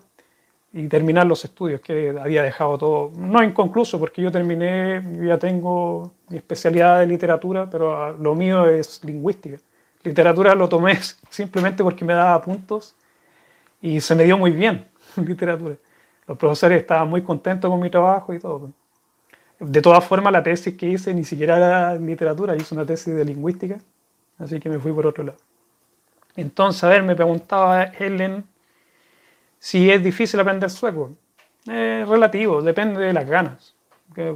y 0.74 0.88
terminar 0.88 1.28
los 1.28 1.44
estudios 1.44 1.82
que 1.82 2.16
había 2.18 2.44
dejado 2.44 2.78
todo, 2.78 3.12
no 3.16 3.44
inconcluso, 3.44 4.00
porque 4.00 4.22
yo 4.22 4.32
terminé, 4.32 5.04
ya 5.26 5.38
tengo 5.38 6.14
mi 6.30 6.38
especialidad 6.38 7.00
de 7.00 7.08
literatura, 7.08 7.70
pero 7.70 8.14
lo 8.18 8.36
mío 8.36 8.66
es 8.66 9.04
lingüística. 9.04 9.58
Literatura 10.04 10.56
lo 10.56 10.70
tomé 10.70 10.98
simplemente 11.30 11.84
porque 11.84 12.06
me 12.06 12.14
daba 12.14 12.42
puntos 12.42 12.96
y 13.82 14.00
se 14.00 14.16
me 14.16 14.24
dio 14.24 14.38
muy 14.38 14.52
bien 14.52 14.86
literatura. 15.18 15.76
Los 16.26 16.38
profesores 16.38 16.82
estaban 16.82 17.10
muy 17.10 17.22
contentos 17.22 17.70
con 17.70 17.80
mi 17.80 17.90
trabajo 17.90 18.34
y 18.34 18.40
todo. 18.40 18.72
De 19.60 19.82
todas 19.82 20.04
formas, 20.04 20.32
la 20.32 20.42
tesis 20.42 20.76
que 20.76 20.88
hice 20.88 21.14
ni 21.14 21.24
siquiera 21.24 21.58
era 21.58 21.96
literatura, 21.96 22.56
hice 22.56 22.74
una 22.74 22.86
tesis 22.86 23.14
de 23.14 23.26
lingüística, 23.26 23.78
así 24.40 24.60
que 24.60 24.70
me 24.70 24.80
fui 24.80 24.92
por 24.94 25.06
otro 25.06 25.24
lado. 25.24 25.38
Entonces, 26.36 26.84
a 26.84 26.90
ver, 26.90 27.04
me 27.04 27.16
preguntaba 27.16 27.84
Helen 27.84 28.46
si 29.62 29.92
es 29.92 30.04
difícil 30.04 30.40
aprender 30.40 30.72
sueco, 30.72 31.12
es 31.68 32.08
relativo, 32.08 32.64
depende 32.64 33.00
de 33.00 33.14
las 33.14 33.30
ganas. 33.30 33.76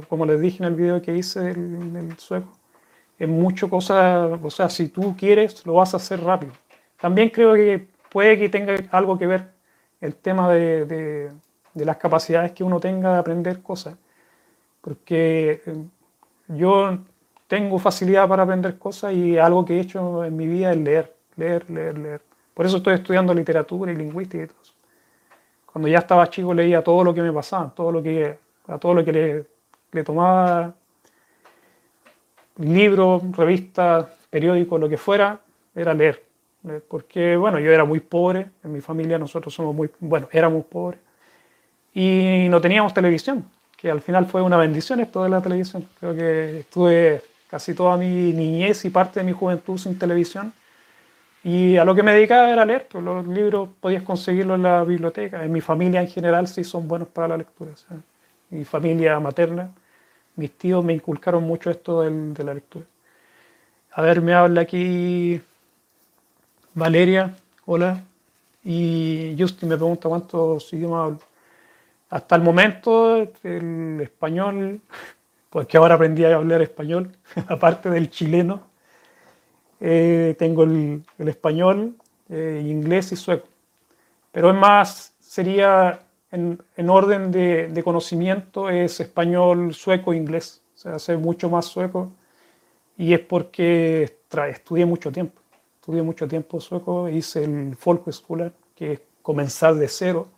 como 0.08 0.24
les 0.24 0.40
dije 0.40 0.58
en 0.62 0.68
el 0.68 0.76
video 0.76 1.02
que 1.02 1.16
hice 1.16 1.40
del, 1.40 2.16
sueco, 2.16 2.52
es 3.18 3.28
mucho 3.28 3.68
cosa, 3.68 4.26
o 4.40 4.50
sea, 4.50 4.70
si 4.70 4.88
tú 4.88 5.16
quieres, 5.16 5.66
lo 5.66 5.74
vas 5.74 5.94
a 5.94 5.96
hacer 5.96 6.22
rápido. 6.22 6.52
También 7.00 7.30
creo 7.30 7.54
que 7.54 7.88
puede 8.08 8.38
que 8.38 8.48
tenga 8.48 8.76
algo 8.92 9.18
que 9.18 9.26
ver 9.26 9.50
el 10.00 10.14
tema 10.14 10.52
de, 10.52 11.32
las 11.74 11.96
capacidades 11.96 12.52
que 12.52 12.62
uno 12.62 12.78
tenga 12.78 13.14
de 13.14 13.18
aprender 13.18 13.62
cosas. 13.62 13.96
porque 14.80 15.60
eh, 15.66 15.84
yo 16.48 16.98
tengo 17.48 17.78
facilidad 17.80 18.28
para 18.28 18.44
aprender 18.44 18.78
cosas 18.78 19.12
y 19.12 19.38
algo 19.38 19.64
que 19.64 19.76
he 19.76 19.80
hecho 19.80 20.24
en 20.24 20.36
mi 20.36 20.46
vida 20.46 20.70
es 20.72 20.78
leer, 20.78 21.16
leer, 21.36 21.68
leer, 21.68 21.98
leer. 21.98 22.22
Por 22.54 22.66
eso 22.66 22.76
estoy 22.76 22.94
estudiando 22.94 23.34
literatura 23.34 23.92
y 23.92 23.96
lingüística 23.96 24.44
y 24.44 24.46
todo 24.46 24.62
eso. 24.62 24.75
Cuando 25.76 25.88
ya 25.88 25.98
estaba 25.98 26.30
chico 26.30 26.54
leía 26.54 26.82
todo 26.82 27.04
lo 27.04 27.12
que 27.12 27.20
me 27.20 27.30
pasaba, 27.30 27.68
todo 27.68 27.92
lo 27.92 28.02
que, 28.02 28.38
a 28.66 28.78
todo 28.78 28.94
lo 28.94 29.04
que 29.04 29.46
le, 29.92 30.04
tomaba 30.04 30.72
libros, 32.56 33.22
revistas, 33.36 34.06
periódicos, 34.30 34.80
lo 34.80 34.88
que 34.88 34.96
fuera, 34.96 35.38
era 35.74 35.92
leer. 35.92 36.24
Porque, 36.88 37.36
bueno, 37.36 37.58
yo 37.58 37.70
era 37.70 37.84
muy 37.84 38.00
pobre, 38.00 38.46
en 38.64 38.72
mi 38.72 38.80
familia 38.80 39.18
nosotros 39.18 39.52
somos 39.52 39.74
muy, 39.74 39.90
bueno, 40.00 40.28
éramos 40.32 40.64
pobres, 40.64 40.98
y 41.92 42.46
no 42.48 42.58
teníamos 42.58 42.94
televisión, 42.94 43.44
que 43.76 43.90
al 43.90 44.00
final 44.00 44.24
fue 44.24 44.40
una 44.40 44.56
bendición 44.56 45.00
esto 45.00 45.24
de 45.24 45.28
la 45.28 45.42
televisión. 45.42 45.86
Creo 46.00 46.14
que 46.16 46.60
estuve 46.60 47.20
casi 47.50 47.74
toda 47.74 47.98
mi 47.98 48.32
niñez 48.32 48.82
y 48.86 48.88
parte 48.88 49.20
de 49.20 49.26
mi 49.26 49.32
juventud 49.32 49.76
sin 49.76 49.98
televisión. 49.98 50.54
Y 51.46 51.76
a 51.76 51.84
lo 51.84 51.94
que 51.94 52.02
me 52.02 52.12
dedicaba 52.12 52.50
era 52.50 52.64
leer, 52.64 52.88
pues 52.88 53.04
los 53.04 53.24
libros 53.24 53.68
podías 53.78 54.02
conseguirlos 54.02 54.56
en 54.56 54.64
la 54.64 54.82
biblioteca. 54.82 55.44
En 55.44 55.52
mi 55.52 55.60
familia 55.60 56.00
en 56.00 56.08
general 56.08 56.48
sí 56.48 56.64
son 56.64 56.88
buenos 56.88 57.06
para 57.06 57.28
la 57.28 57.36
lectura. 57.36 57.70
mi 58.50 58.64
familia 58.64 59.20
materna, 59.20 59.70
mis 60.34 60.50
tíos 60.58 60.84
me 60.84 60.92
inculcaron 60.92 61.44
mucho 61.44 61.70
esto 61.70 62.02
de 62.02 62.42
la 62.42 62.52
lectura. 62.52 62.84
A 63.92 64.02
ver, 64.02 64.22
me 64.22 64.34
habla 64.34 64.62
aquí 64.62 65.40
Valeria, 66.74 67.36
hola. 67.64 68.02
Y 68.64 69.36
Justin 69.38 69.68
me 69.68 69.76
pregunta 69.76 70.08
cuántos 70.08 70.72
idiomas 70.72 71.04
hablo. 71.04 71.20
Hasta 72.10 72.34
el 72.34 72.42
momento, 72.42 73.18
el 73.44 74.00
español, 74.02 74.80
porque 75.50 75.76
ahora 75.76 75.94
aprendí 75.94 76.24
a 76.24 76.34
hablar 76.34 76.60
español, 76.62 77.12
aparte 77.46 77.88
del 77.88 78.10
chileno, 78.10 78.66
eh, 79.80 80.34
tengo 80.38 80.64
el, 80.64 81.02
español, 81.18 81.94
eh, 82.28 82.62
inglés 82.64 83.12
y 83.12 83.16
sueco. 83.16 83.48
Pero 84.32 84.50
es 84.50 84.56
más, 84.56 85.14
sería 85.20 86.00
en, 86.30 86.90
orden 86.90 87.30
de, 87.30 87.82
conocimiento, 87.84 88.68
es 88.68 89.00
español, 89.00 89.74
sueco, 89.74 90.12
inglés. 90.12 90.62
O 90.74 90.78
sea, 90.78 90.98
sé 90.98 91.16
mucho 91.16 91.48
más 91.48 91.66
sueco 91.66 92.12
y 92.98 93.14
es 93.14 93.20
porque 93.20 94.18
estudié 94.50 94.84
mucho 94.86 95.10
tiempo. 95.10 95.40
Estudié 95.80 96.02
mucho 96.02 96.26
tiempo 96.26 96.60
sueco, 96.60 97.08
hice 97.08 97.44
el 97.44 97.76
Folkhögskola, 97.76 98.52
que 98.74 98.92
es 98.92 99.00
comenzar 99.22 99.74
de 99.74 99.88
cero. 99.88 100.28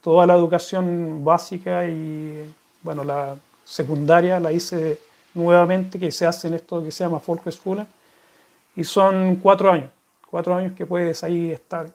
Toda 0.00 0.26
la 0.26 0.34
educación 0.34 1.24
básica 1.24 1.86
y 1.86 2.52
bueno, 2.82 3.04
la 3.04 3.36
secundaria 3.64 4.40
la 4.40 4.52
hice 4.52 4.98
nuevamente, 5.34 5.98
que 5.98 6.10
se 6.10 6.26
hace 6.26 6.48
en 6.48 6.54
esto 6.54 6.82
que 6.82 6.90
se 6.90 7.04
llama 7.04 7.20
Folkhögskola. 7.20 7.86
Y 8.76 8.84
son 8.84 9.36
cuatro 9.36 9.70
años, 9.70 9.90
cuatro 10.30 10.54
años 10.54 10.72
que 10.74 10.86
puedes 10.86 11.22
ahí 11.24 11.50
estar 11.50 11.90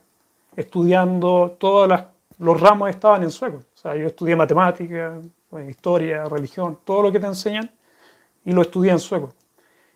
estudiando. 0.56 1.56
Todos 1.60 1.90
los 2.40 2.62
ramos 2.62 2.90
estaban 2.90 3.24
en 3.24 3.32
sueco. 3.32 3.58
O 3.58 3.78
sea, 3.78 3.96
yo 3.96 4.08
estudié 4.08 4.36
matemática, 4.36 5.20
historia, 5.68 6.26
religión, 6.26 6.80
todo 6.84 7.04
lo 7.04 7.12
que 7.12 7.20
te 7.20 7.28
enseñan, 7.28 7.70
y 8.46 8.52
lo 8.52 8.62
estudié 8.62 8.92
en 8.92 9.00
sueco. 9.00 9.34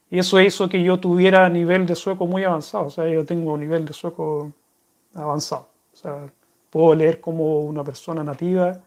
Y 0.09 0.19
eso 0.19 0.41
hizo 0.41 0.67
que 0.67 0.83
yo 0.83 0.99
tuviera 0.99 1.47
nivel 1.49 1.85
de 1.85 1.95
sueco 1.95 2.27
muy 2.27 2.43
avanzado. 2.43 2.87
O 2.87 2.89
sea, 2.89 3.07
yo 3.07 3.25
tengo 3.25 3.53
un 3.53 3.61
nivel 3.61 3.85
de 3.85 3.93
sueco 3.93 4.51
avanzado. 5.13 5.69
O 5.93 5.95
sea, 5.95 6.27
puedo 6.69 6.95
leer 6.95 7.21
como 7.21 7.61
una 7.61 7.83
persona 7.83 8.23
nativa. 8.23 8.77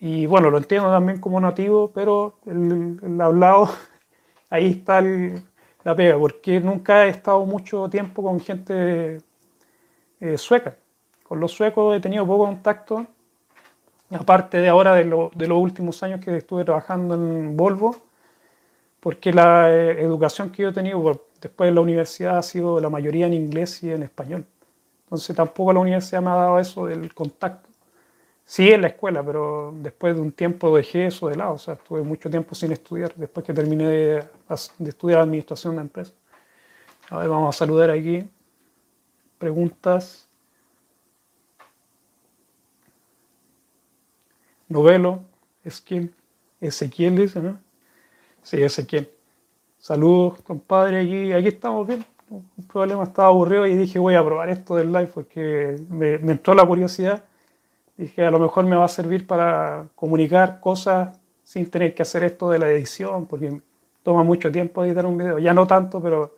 Y 0.00 0.26
bueno, 0.26 0.50
lo 0.50 0.58
entiendo 0.58 0.90
también 0.90 1.20
como 1.20 1.40
nativo, 1.40 1.90
pero 1.92 2.36
el, 2.46 3.20
hablado, 3.20 3.68
ahí 4.50 4.70
está 4.70 5.02
la 5.88 5.96
pega, 5.96 6.18
porque 6.18 6.60
nunca 6.60 7.06
he 7.06 7.08
estado 7.08 7.46
mucho 7.46 7.88
tiempo 7.88 8.22
con 8.22 8.40
gente 8.40 9.22
eh, 10.20 10.36
sueca. 10.36 10.76
Con 11.22 11.40
los 11.40 11.52
suecos 11.52 11.96
he 11.96 12.00
tenido 12.00 12.26
poco 12.26 12.44
contacto, 12.44 13.06
aparte 14.10 14.58
de 14.58 14.68
ahora 14.68 14.94
de, 14.94 15.04
los 15.04 15.58
últimos 15.58 16.02
años 16.02 16.20
que 16.20 16.36
estuve 16.36 16.64
trabajando 16.64 17.14
en 17.14 17.56
Volvo 17.56 17.96
porque 19.00 19.32
la 19.32 19.70
eh, 19.70 20.02
educación 20.02 20.50
que 20.50 20.64
yo 20.64 20.68
he 20.70 20.72
tenido 20.72 21.22
después 21.40 21.70
de 21.70 21.74
la 21.74 21.80
universidad 21.80 22.38
ha 22.38 22.42
sido 22.42 22.80
la 22.80 22.90
mayoría 22.90 23.26
en 23.26 23.32
inglés 23.32 23.82
y 23.82 23.90
en 23.90 24.02
español. 24.02 24.44
Entonces 25.04 25.34
tampoco 25.34 25.72
la 25.72 25.80
universidad 25.80 26.20
me 26.20 26.30
ha 26.30 26.34
dado 26.34 26.58
eso 26.58 26.86
del 26.86 27.14
contacto. 27.14 27.67
Sí 28.48 28.70
en 28.70 28.80
la 28.80 28.88
escuela, 28.88 29.22
pero 29.22 29.74
después 29.76 30.14
de 30.14 30.22
un 30.22 30.32
tiempo 30.32 30.74
dejé 30.74 31.08
eso 31.08 31.28
de 31.28 31.36
lado. 31.36 31.52
O 31.52 31.58
sea, 31.58 31.74
estuve 31.74 32.00
mucho 32.02 32.30
tiempo 32.30 32.54
sin 32.54 32.72
estudiar 32.72 33.14
después 33.14 33.44
que 33.44 33.52
terminé 33.52 33.86
de, 33.86 34.24
estudiar 34.86 35.20
administración 35.20 35.74
de 35.76 35.82
empresas. 35.82 36.14
A 37.10 37.18
ver, 37.18 37.28
vamos 37.28 37.54
a 37.54 37.58
saludar 37.58 37.90
aquí. 37.90 38.26
Preguntas. 39.36 40.26
Novelo, 44.66 45.20
Esquiel, 45.62 46.14
Ezequiel 46.58 47.16
dice, 47.16 47.40
¿no? 47.42 47.60
Sí, 48.42 48.62
Ezequiel. 48.62 49.10
Saludos, 49.78 50.40
compadre. 50.40 51.02
Aquí, 51.02 51.32
aquí 51.34 51.48
estamos 51.48 51.86
bien. 51.86 52.02
Un 52.30 52.66
problema, 52.66 53.04
estaba 53.04 53.28
aburrido 53.28 53.66
y 53.66 53.76
dije 53.76 53.98
voy 53.98 54.14
a 54.14 54.24
probar 54.24 54.48
esto 54.48 54.74
del 54.76 54.90
live 54.90 55.08
porque 55.08 55.76
me, 55.90 56.14
entró 56.14 56.54
la 56.54 56.64
curiosidad. 56.64 57.27
Dije 57.98 58.24
a 58.24 58.30
lo 58.30 58.38
mejor 58.38 58.64
me 58.64 58.76
va 58.76 58.86
a 58.86 58.88
servir 58.88 59.26
para 59.26 59.88
comunicar 59.94 60.60
cosas 60.60 61.20
sin 61.44 61.70
tener 61.70 61.94
que 61.94 62.02
hacer 62.02 62.24
esto 62.24 62.48
de 62.48 62.58
la 62.58 62.70
edición 62.70 63.26
porque 63.26 63.60
toma 64.02 64.22
mucho 64.24 64.50
tiempo 64.50 64.84
editar 64.84 65.04
un 65.04 65.18
video. 65.18 65.38
Ya 65.38 65.52
no 65.52 65.66
tanto, 65.66 66.00
pero 66.00 66.34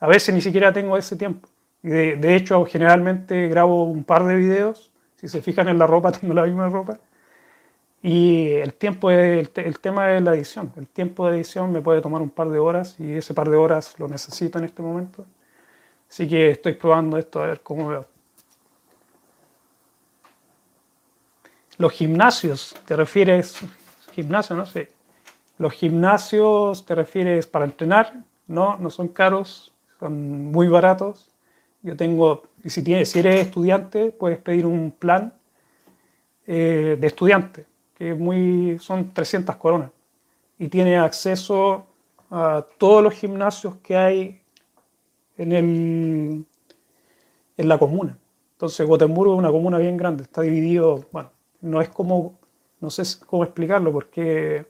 a 0.00 0.06
veces 0.06 0.34
ni 0.34 0.40
siquiera 0.40 0.72
tengo 0.72 0.96
ese 0.96 1.16
tiempo. 1.16 1.48
De, 1.82 2.16
de 2.16 2.36
hecho, 2.36 2.64
generalmente 2.64 3.48
grabo 3.48 3.84
un 3.84 4.04
par 4.04 4.24
de 4.24 4.36
videos. 4.36 4.90
Si 5.16 5.28
se 5.28 5.42
fijan 5.42 5.68
en 5.68 5.78
la 5.78 5.86
ropa, 5.86 6.12
tengo 6.18 6.32
la 6.32 6.44
misma 6.44 6.68
ropa 6.70 6.98
y 8.02 8.54
el 8.54 8.74
tiempo, 8.74 9.10
el, 9.10 9.50
el, 9.54 9.78
tema 9.78 10.08
de 10.08 10.20
la 10.20 10.34
edición. 10.34 10.72
El 10.76 10.88
tiempo 10.88 11.28
de 11.28 11.36
edición 11.36 11.72
me 11.72 11.80
puede 11.80 12.00
tomar 12.00 12.20
un 12.20 12.30
par 12.30 12.50
de 12.50 12.58
horas 12.58 12.96
y 12.98 13.14
ese 13.14 13.32
par 13.32 13.48
de 13.48 13.56
horas 13.56 13.98
lo 13.98 14.08
necesito 14.08 14.58
en 14.58 14.64
este 14.64 14.82
momento. 14.82 15.24
Así 16.10 16.28
que 16.28 16.50
estoy 16.50 16.74
probando 16.74 17.16
esto 17.16 17.42
a 17.42 17.46
ver 17.46 17.60
cómo 17.62 17.88
veo. 17.88 18.11
Los 21.82 21.94
gimnasios, 21.94 22.76
¿te 22.84 22.94
refieres? 22.94 23.56
Gimnasio, 24.12 24.54
no 24.54 24.66
sé. 24.66 24.92
Los 25.58 25.72
gimnasios, 25.72 26.86
¿te 26.86 26.94
refieres 26.94 27.48
para 27.48 27.64
entrenar? 27.64 28.22
No, 28.46 28.76
no 28.76 28.88
son 28.88 29.08
caros, 29.08 29.72
son 29.98 30.52
muy 30.52 30.68
baratos. 30.68 31.28
Yo 31.82 31.96
tengo, 31.96 32.44
y 32.62 32.70
si, 32.70 32.84
tienes, 32.84 33.10
si 33.10 33.18
eres 33.18 33.46
estudiante, 33.46 34.12
puedes 34.12 34.38
pedir 34.38 34.64
un 34.64 34.92
plan 34.92 35.34
eh, 36.46 36.96
de 37.00 37.04
estudiante 37.08 37.66
muy, 38.16 38.78
son 38.78 39.12
300 39.12 39.56
coronas 39.56 39.90
y 40.60 40.68
tiene 40.68 40.96
acceso 40.96 41.84
a 42.30 42.64
todos 42.78 43.02
los 43.02 43.12
gimnasios 43.14 43.74
que 43.82 43.96
hay 43.96 44.40
en, 45.36 45.50
el, 45.50 46.44
en 47.56 47.68
la 47.68 47.76
comuna. 47.76 48.16
Entonces 48.52 48.86
Gotemburgo 48.86 49.34
es 49.34 49.38
una 49.40 49.50
comuna 49.50 49.78
bien 49.78 49.96
grande, 49.96 50.22
está 50.22 50.42
dividido, 50.42 51.04
bueno, 51.10 51.32
no 51.62 51.80
es 51.80 51.88
como, 51.88 52.38
no 52.80 52.90
sé 52.90 53.04
cómo 53.26 53.44
explicarlo, 53.44 53.92
porque, 53.92 54.66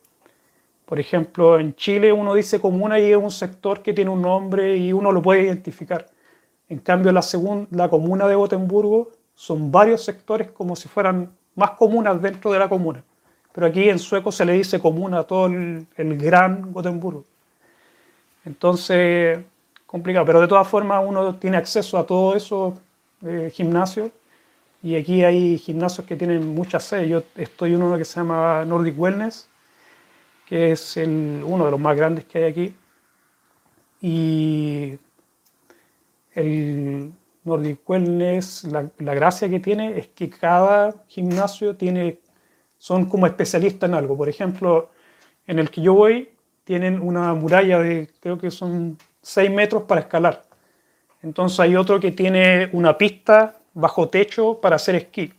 por 0.87 1.01
ejemplo, 1.01 1.59
en 1.59 1.75
Chile 1.75 2.13
uno 2.13 2.35
dice 2.35 2.61
comuna 2.61 3.01
y 3.01 3.11
es 3.11 3.17
un 3.17 3.31
sector 3.31 3.83
que 3.83 3.93
tiene 3.93 4.11
un 4.11 4.23
nombre 4.23 4.77
y 4.77 4.93
uno 4.93 5.11
lo 5.13 5.21
puede 5.23 5.43
identificar. 5.43 6.09
En 6.69 6.79
cambio, 6.79 7.13
la, 7.13 7.23
la 7.71 7.89
comuna 7.89 8.29
de 8.29 8.35
Gotemburgo 8.37 9.11
son 9.35 9.73
varios 9.73 10.05
sectores 10.05 10.51
como 10.53 10.77
si 10.77 10.89
fueran 10.89 11.33
más 11.57 11.73
comunas 11.73 12.21
dentro 12.23 12.53
de 12.53 12.59
la 12.59 12.69
comuna 12.69 13.03
pero 13.53 13.67
aquí 13.67 13.89
en 13.89 13.99
sueco 13.99 14.33
se 14.33 14.45
le 14.45 14.55
dice 14.55 14.81
común 14.81 15.15
a 15.15 15.25
todo 15.25 15.47
el, 15.47 15.87
gran 15.97 16.73
Gotemburgo. 16.73 17.25
Entonces, 18.45 19.39
complicado, 19.87 20.27
pero 20.27 20.41
de 20.41 20.49
todas 20.49 20.67
formas 20.67 21.05
uno 21.07 21.37
tiene 21.37 21.59
acceso 21.59 21.99
a 21.99 22.07
todos 22.07 22.37
esos 22.37 22.75
eh, 23.25 23.51
gimnasios 23.53 24.11
y 24.83 24.97
aquí 24.97 25.23
hay 25.25 25.59
gimnasios 25.59 26.07
que 26.07 26.17
tienen 26.17 26.55
muchas 26.55 26.85
sedes. 26.85 27.09
Yo 27.09 27.23
estoy 27.37 27.75
en 27.75 27.83
uno 27.83 27.97
que 27.97 28.05
se 28.05 28.17
llama 28.19 28.65
Nordic 28.65 28.99
Wellness, 28.99 29.49
que 30.47 30.73
es 30.73 30.97
uno 30.97 31.65
de 31.65 31.71
los 31.71 31.81
más 31.81 31.97
grandes 31.97 32.25
que 32.25 32.39
hay 32.39 32.45
aquí. 32.45 32.75
Y 34.01 34.99
el 36.35 37.13
Nordic 37.45 37.89
Wellness, 37.89 38.65
la, 38.65 38.91
la 38.99 39.15
gracia 39.15 39.49
que 39.49 39.61
tiene 39.61 39.99
es 39.99 40.09
que 40.09 40.29
cada 40.29 41.05
gimnasio 41.07 41.77
tiene 41.77 42.19
son 42.77 43.07
como 43.07 43.29
especialistas 43.29 43.89
en 43.89 43.95
algo. 43.95 44.17
Por 44.17 44.29
ejemplo, 44.29 44.91
en 45.47 45.61
el 45.61 45.71
que 45.71 45.81
yo 45.81 45.95
voy, 45.95 46.31
tienen 46.65 47.01
una 47.01 47.33
muralla 47.35 47.79
de, 47.79 48.11
creo 48.19 48.37
que 48.39 48.51
son 48.51 48.99
6 49.23 49.49
metros 49.53 49.85
para 49.85 50.01
escalar. 50.01 50.43
Entonces 51.23 51.61
hay 51.61 51.77
otro 51.77 52.01
que 52.01 52.11
tiene 52.11 52.69
una 52.73 52.99
pista 52.99 53.62
bajo 53.75 54.09
techo 54.09 54.61
para 54.61 54.77
hacer 54.77 54.95
esquí. 54.95 55.33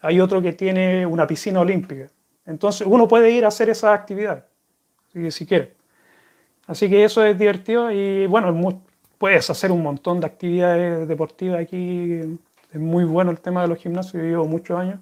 Hay 0.00 0.20
otro 0.20 0.40
que 0.42 0.52
tiene 0.52 1.06
una 1.06 1.26
piscina 1.26 1.60
olímpica. 1.60 2.08
Entonces 2.44 2.86
uno 2.86 3.08
puede 3.08 3.30
ir 3.30 3.44
a 3.44 3.48
hacer 3.48 3.70
esa 3.70 3.92
actividad, 3.92 4.46
si, 5.12 5.30
si 5.30 5.46
quiere. 5.46 5.74
Así 6.66 6.88
que 6.88 7.04
eso 7.04 7.24
es 7.24 7.38
divertido 7.38 7.90
y 7.90 8.26
bueno, 8.26 8.82
puedes 9.18 9.48
hacer 9.50 9.72
un 9.72 9.82
montón 9.82 10.20
de 10.20 10.26
actividades 10.26 11.08
deportivas 11.08 11.60
aquí. 11.60 12.38
Es 12.72 12.80
muy 12.80 13.04
bueno 13.04 13.30
el 13.30 13.40
tema 13.40 13.62
de 13.62 13.68
los 13.68 13.78
gimnasios, 13.78 14.22
yo 14.22 14.28
llevo 14.28 14.44
muchos 14.46 14.78
años. 14.78 15.00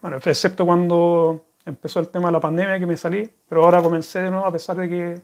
Bueno, 0.00 0.18
excepto 0.18 0.64
cuando 0.64 1.44
empezó 1.64 2.00
el 2.00 2.08
tema 2.08 2.28
de 2.28 2.32
la 2.32 2.40
pandemia 2.40 2.78
que 2.78 2.86
me 2.86 2.96
salí, 2.96 3.28
pero 3.48 3.64
ahora 3.64 3.82
comencé 3.82 4.22
de 4.22 4.30
nuevo 4.30 4.46
a 4.46 4.52
pesar 4.52 4.76
de 4.76 4.88
que 4.88 5.20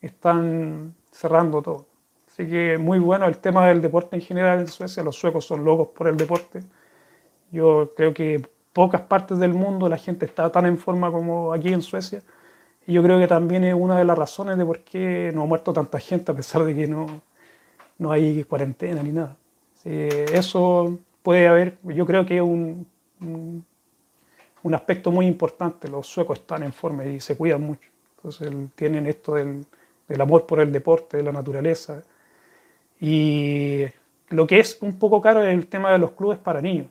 están 0.00 0.94
cerrando 1.10 1.62
todo. 1.62 1.87
Así 2.38 2.48
que 2.48 2.78
muy 2.78 3.00
bueno 3.00 3.26
el 3.26 3.38
tema 3.38 3.66
del 3.66 3.82
deporte 3.82 4.14
en 4.14 4.22
general 4.22 4.60
en 4.60 4.68
Suecia. 4.68 5.02
Los 5.02 5.16
suecos 5.16 5.44
son 5.44 5.64
locos 5.64 5.88
por 5.88 6.06
el 6.06 6.16
deporte. 6.16 6.60
Yo 7.50 7.92
creo 7.96 8.14
que 8.14 8.40
pocas 8.72 9.00
partes 9.00 9.38
del 9.38 9.54
mundo 9.54 9.88
la 9.88 9.98
gente 9.98 10.24
está 10.24 10.48
tan 10.52 10.64
en 10.66 10.78
forma 10.78 11.10
como 11.10 11.52
aquí 11.52 11.72
en 11.72 11.82
Suecia. 11.82 12.22
Y 12.86 12.92
yo 12.92 13.02
creo 13.02 13.18
que 13.18 13.26
también 13.26 13.64
es 13.64 13.74
una 13.74 13.98
de 13.98 14.04
las 14.04 14.16
razones 14.16 14.56
de 14.56 14.64
por 14.64 14.80
qué 14.84 15.32
no 15.34 15.42
ha 15.42 15.46
muerto 15.46 15.72
tanta 15.72 15.98
gente 15.98 16.30
a 16.30 16.34
pesar 16.36 16.62
de 16.64 16.76
que 16.76 16.86
no, 16.86 17.22
no 17.98 18.12
hay 18.12 18.44
cuarentena 18.44 19.02
ni 19.02 19.10
nada. 19.10 19.36
eso 19.84 20.96
puede 21.24 21.48
haber, 21.48 21.78
yo 21.82 22.06
creo 22.06 22.24
que 22.24 22.36
es 22.36 22.42
un, 22.42 22.86
un, 23.20 24.74
aspecto 24.74 25.10
muy 25.10 25.26
importante. 25.26 25.88
Los 25.88 26.06
suecos 26.06 26.38
están 26.38 26.62
en 26.62 26.72
forma 26.72 27.04
y 27.04 27.18
se 27.20 27.36
cuidan 27.36 27.62
mucho. 27.62 27.90
Entonces 28.16 28.48
tienen 28.76 29.06
esto 29.08 29.34
del, 29.34 29.66
del 30.06 30.20
amor 30.20 30.46
por 30.46 30.60
el 30.60 30.70
deporte, 30.70 31.16
de 31.16 31.24
la 31.24 31.32
naturaleza. 31.32 32.04
Y 33.00 33.84
lo 34.30 34.46
que 34.46 34.60
es 34.60 34.78
un 34.80 34.98
poco 34.98 35.20
caro 35.20 35.42
es 35.42 35.54
el 35.54 35.66
tema 35.66 35.92
de 35.92 35.98
los 35.98 36.12
clubes 36.12 36.38
para 36.38 36.60
niños. 36.60 36.86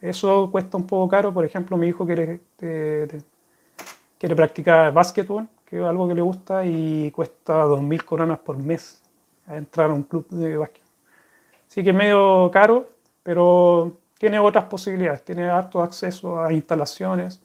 Eso 0.00 0.50
cuesta 0.50 0.76
un 0.76 0.86
poco 0.86 1.08
caro. 1.08 1.32
Por 1.32 1.44
ejemplo, 1.44 1.76
mi 1.76 1.88
hijo 1.88 2.06
quiere, 2.06 2.40
quiere 2.56 4.36
practicar 4.36 4.92
básquetbol, 4.92 5.48
que 5.64 5.78
es 5.78 5.84
algo 5.84 6.08
que 6.08 6.14
le 6.14 6.22
gusta, 6.22 6.64
y 6.64 7.10
cuesta 7.10 7.64
2.000 7.64 8.04
coronas 8.04 8.38
por 8.38 8.56
mes 8.58 9.02
entrar 9.48 9.90
a 9.90 9.94
un 9.94 10.02
club 10.02 10.26
de 10.28 10.56
básquet. 10.56 10.82
Así 11.68 11.82
que 11.82 11.90
es 11.90 11.96
medio 11.96 12.50
caro, 12.52 12.88
pero 13.22 13.98
tiene 14.18 14.38
otras 14.38 14.64
posibilidades. 14.64 15.24
Tiene 15.24 15.48
harto 15.48 15.82
acceso 15.82 16.42
a 16.42 16.52
instalaciones. 16.52 17.40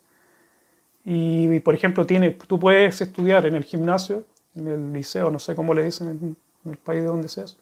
Y, 1.06 1.60
por 1.60 1.76
ejemplo, 1.76 2.06
tiene, 2.06 2.32
tú 2.32 2.60
puedes 2.60 3.02
estudiar 3.02 3.46
en 3.46 3.56
el 3.56 3.64
gimnasio, 3.64 4.24
en 4.56 4.68
el 4.68 4.94
liceo, 4.94 5.30
no 5.30 5.40
sé 5.40 5.56
cómo 5.56 5.74
le 5.74 5.84
dicen 5.84 6.08
en, 6.10 6.38
el 6.72 6.78
país 6.78 7.02
de 7.02 7.08
donde 7.08 7.28
seas. 7.28 7.58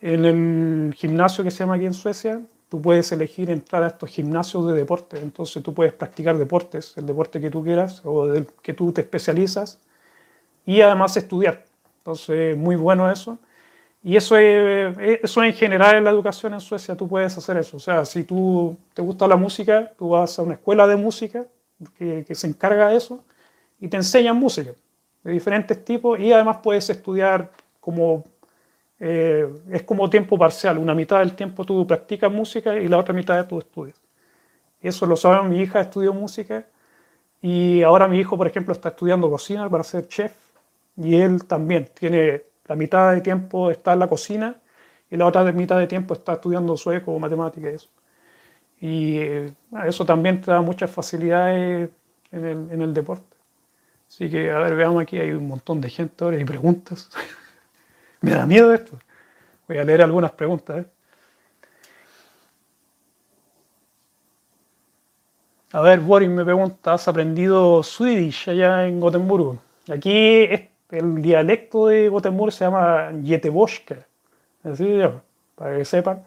En 0.00 0.24
el 0.24 0.94
gimnasio 0.94 1.42
que 1.42 1.50
se 1.50 1.58
llama 1.58 1.74
aquí 1.74 1.86
en 1.86 1.94
Suecia, 1.94 2.40
tú 2.68 2.82
puedes 2.82 3.10
elegir 3.12 3.50
entrar 3.50 3.82
a 3.82 3.88
estos 3.88 4.10
gimnasios 4.10 4.66
de 4.66 4.74
deporte. 4.74 5.18
Entonces 5.18 5.62
tú 5.62 5.72
puedes 5.72 5.92
practicar 5.92 6.36
deportes, 6.36 6.96
el 6.96 7.06
deporte 7.06 7.40
que 7.40 7.50
tú 7.50 7.64
quieras 7.64 8.02
o 8.04 8.26
del 8.26 8.46
que 8.62 8.74
tú 8.74 8.92
te 8.92 9.02
especializas 9.02 9.78
y 10.64 10.80
además 10.80 11.16
estudiar. 11.16 11.64
Entonces, 11.98 12.56
muy 12.56 12.76
bueno 12.76 13.10
eso. 13.10 13.38
Y 14.02 14.16
eso, 14.16 14.36
es, 14.36 14.96
eso 15.22 15.42
en 15.42 15.52
general 15.54 15.96
en 15.96 16.04
la 16.04 16.10
educación 16.10 16.54
en 16.54 16.60
Suecia 16.60 16.96
tú 16.96 17.08
puedes 17.08 17.36
hacer 17.36 17.56
eso. 17.56 17.76
O 17.76 17.80
sea, 17.80 18.04
si 18.04 18.24
tú 18.24 18.76
te 18.94 19.02
gusta 19.02 19.26
la 19.26 19.36
música, 19.36 19.92
tú 19.98 20.10
vas 20.10 20.38
a 20.38 20.42
una 20.42 20.54
escuela 20.54 20.86
de 20.86 20.96
música 20.96 21.44
que, 21.98 22.24
que 22.26 22.34
se 22.34 22.46
encarga 22.46 22.88
de 22.90 22.96
eso 22.96 23.24
y 23.80 23.88
te 23.88 23.96
enseñan 23.96 24.36
música 24.36 24.72
de 25.24 25.32
diferentes 25.32 25.84
tipos 25.84 26.20
y 26.20 26.32
además 26.32 26.58
puedes 26.62 26.88
estudiar 26.88 27.50
como 27.80 28.24
eh, 28.98 29.46
es 29.70 29.82
como 29.82 30.08
tiempo 30.08 30.38
parcial, 30.38 30.78
una 30.78 30.94
mitad 30.94 31.18
del 31.18 31.34
tiempo 31.34 31.64
tú 31.64 31.86
practicas 31.86 32.32
música 32.32 32.76
y 32.76 32.88
la 32.88 32.98
otra 32.98 33.14
mitad 33.14 33.46
tú 33.46 33.58
estudias. 33.58 34.00
Eso 34.80 35.06
lo 35.06 35.16
sabe 35.16 35.48
mi 35.48 35.60
hija, 35.60 35.80
estudió 35.80 36.14
música 36.14 36.66
y 37.42 37.82
ahora 37.82 38.08
mi 38.08 38.18
hijo, 38.18 38.36
por 38.36 38.46
ejemplo, 38.46 38.72
está 38.72 38.90
estudiando 38.90 39.30
cocina 39.30 39.68
para 39.68 39.84
ser 39.84 40.08
chef 40.08 40.32
y 40.96 41.16
él 41.16 41.44
también 41.44 41.90
tiene 41.94 42.44
la 42.66 42.76
mitad 42.76 43.12
de 43.12 43.20
tiempo 43.20 43.70
está 43.70 43.92
en 43.92 44.00
la 44.00 44.08
cocina 44.08 44.56
y 45.10 45.16
la 45.16 45.26
otra 45.26 45.44
mitad 45.52 45.78
de 45.78 45.86
tiempo 45.86 46.14
está 46.14 46.34
estudiando 46.34 46.76
sueco 46.76 47.12
o 47.12 47.18
matemáticas 47.18 47.72
y 47.72 47.74
eso. 47.74 47.88
Y 48.80 49.18
eh, 49.18 49.54
eso 49.86 50.04
también 50.04 50.40
te 50.40 50.50
da 50.50 50.60
muchas 50.60 50.90
facilidades 50.90 51.90
en 52.32 52.44
el, 52.44 52.70
en 52.70 52.82
el 52.82 52.92
deporte. 52.94 53.36
Así 54.08 54.30
que, 54.30 54.50
a 54.50 54.58
ver, 54.58 54.76
veamos 54.76 55.02
aquí, 55.02 55.18
hay 55.18 55.30
un 55.30 55.48
montón 55.48 55.80
de 55.80 55.90
gente 55.90 56.24
ahora 56.24 56.40
y 56.40 56.44
preguntas. 56.44 57.10
Me 58.26 58.32
da 58.32 58.44
miedo 58.44 58.74
esto. 58.74 58.98
Voy 59.68 59.78
a 59.78 59.84
leer 59.84 60.02
algunas 60.02 60.32
preguntas. 60.32 60.84
¿eh? 60.84 60.86
A 65.70 65.80
ver, 65.80 66.00
Boris 66.00 66.28
me 66.28 66.44
pregunta, 66.44 66.94
¿has 66.94 67.06
aprendido 67.06 67.84
Swedish 67.84 68.50
allá 68.50 68.88
en 68.88 68.98
Gotemburgo? 68.98 69.58
Aquí 69.88 70.48
el 70.90 71.22
dialecto 71.22 71.86
de 71.86 72.08
Gotemburgo 72.08 72.50
se 72.50 72.64
llama 72.64 73.12
Göteborgska, 73.12 74.04
así 74.64 75.02
para 75.54 75.76
que 75.76 75.84
sepan. 75.84 76.24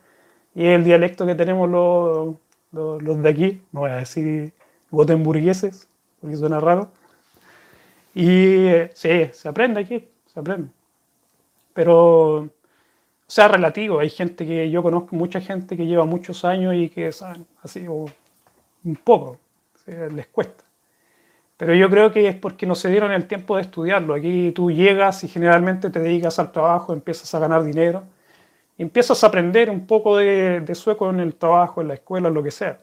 Y 0.56 0.68
el 0.68 0.86
dialecto 0.86 1.26
que 1.26 1.36
tenemos 1.36 1.70
los, 1.70 2.38
los, 2.72 3.22
de 3.22 3.30
aquí, 3.30 3.62
no 3.74 3.82
voy 3.82 3.92
a 3.92 3.98
decir 3.98 4.54
gotemburgueses, 4.90 5.90
porque 6.22 6.38
suena 6.38 6.62
raro. 6.62 6.92
Y 8.16 8.70
sí, 8.94 9.30
se 9.34 9.50
aprende 9.50 9.82
aquí, 9.82 10.08
se 10.28 10.40
aprende 10.40 10.79
pero, 11.74 12.36
o 12.38 12.50
sea, 13.28 13.48
relativo. 13.48 14.00
Hay 14.00 14.10
gente 14.10 14.46
que 14.46 14.70
yo 14.70 14.84
conozco, 14.84 15.16
mucha 15.16 15.42
gente 15.42 15.78
que 15.78 15.86
lleva 15.86 16.06
muchos 16.06 16.46
años 16.46 16.76
y 16.76 16.90
que 16.90 17.12
saben 17.12 17.46
así, 17.62 17.86
o 17.88 18.06
un 18.84 18.96
poco, 18.96 19.38
les 19.88 20.28
cuesta. 20.28 20.64
Pero 21.58 21.74
yo 21.76 21.90
creo 21.90 22.12
que 22.12 22.28
es 22.28 22.36
porque 22.36 22.66
no 22.66 22.76
se 22.76 22.90
dieron 22.90 23.12
el 23.12 23.28
tiempo 23.28 23.58
de 23.58 23.64
estudiarlo. 23.64 24.14
Aquí 24.14 24.52
tú 24.52 24.72
llegas 24.72 25.24
y 25.24 25.28
generalmente 25.28 25.90
te 25.90 26.00
dedicas 26.00 26.40
al 26.40 26.52
trabajo, 26.52 26.94
empiezas 26.94 27.34
a 27.36 27.40
ganar 27.40 27.64
dinero, 27.64 28.04
empiezas 28.78 29.24
a 29.24 29.28
aprender 29.28 29.70
un 29.70 29.86
poco 29.86 30.18
de, 30.18 30.62
de 30.62 30.76
sueco 30.76 31.10
en 31.10 31.20
el 31.20 31.36
trabajo, 31.36 31.82
en 31.82 31.90
la 31.90 31.96
escuela, 31.96 32.30
lo 32.30 32.42
que 32.42 32.52
sea. 32.52 32.80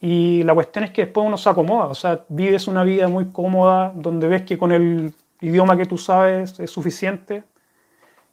Y 0.00 0.44
la 0.44 0.54
cuestión 0.54 0.84
es 0.84 0.92
que 0.92 1.06
después 1.06 1.26
uno 1.26 1.36
se 1.36 1.48
acomoda, 1.48 1.86
o 1.86 1.94
sea, 1.94 2.24
vives 2.28 2.68
una 2.68 2.84
vida 2.84 3.08
muy 3.08 3.32
cómoda 3.32 3.92
donde 3.94 4.28
ves 4.28 4.42
que 4.42 4.56
con 4.56 4.70
el 4.70 5.12
idioma 5.40 5.76
que 5.76 5.86
tú 5.86 5.98
sabes 5.98 6.58
es 6.60 6.70
suficiente 6.70 7.42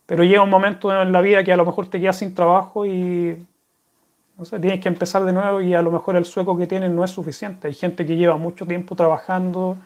pero 0.05 0.23
llega 0.23 0.43
un 0.43 0.49
momento 0.49 1.01
en 1.01 1.11
la 1.11 1.21
vida 1.21 1.43
que 1.43 1.51
a 1.53 1.57
lo 1.57 1.65
mejor 1.65 1.87
te 1.87 1.99
quedas 1.99 2.17
sin 2.17 2.35
trabajo 2.35 2.85
y 2.85 3.45
no 4.37 4.43
sé, 4.45 4.59
tienes 4.59 4.81
que 4.81 4.89
empezar 4.89 5.23
de 5.23 5.31
nuevo 5.31 5.61
y 5.61 5.73
a 5.73 5.81
lo 5.81 5.91
mejor 5.91 6.15
el 6.17 6.25
sueco 6.25 6.57
que 6.57 6.67
tienes 6.67 6.91
no 6.91 7.03
es 7.03 7.11
suficiente. 7.11 7.67
Hay 7.67 7.73
gente 7.73 8.05
que 8.05 8.15
lleva 8.17 8.37
mucho 8.37 8.65
tiempo 8.65 8.95
trabajando. 8.95 9.77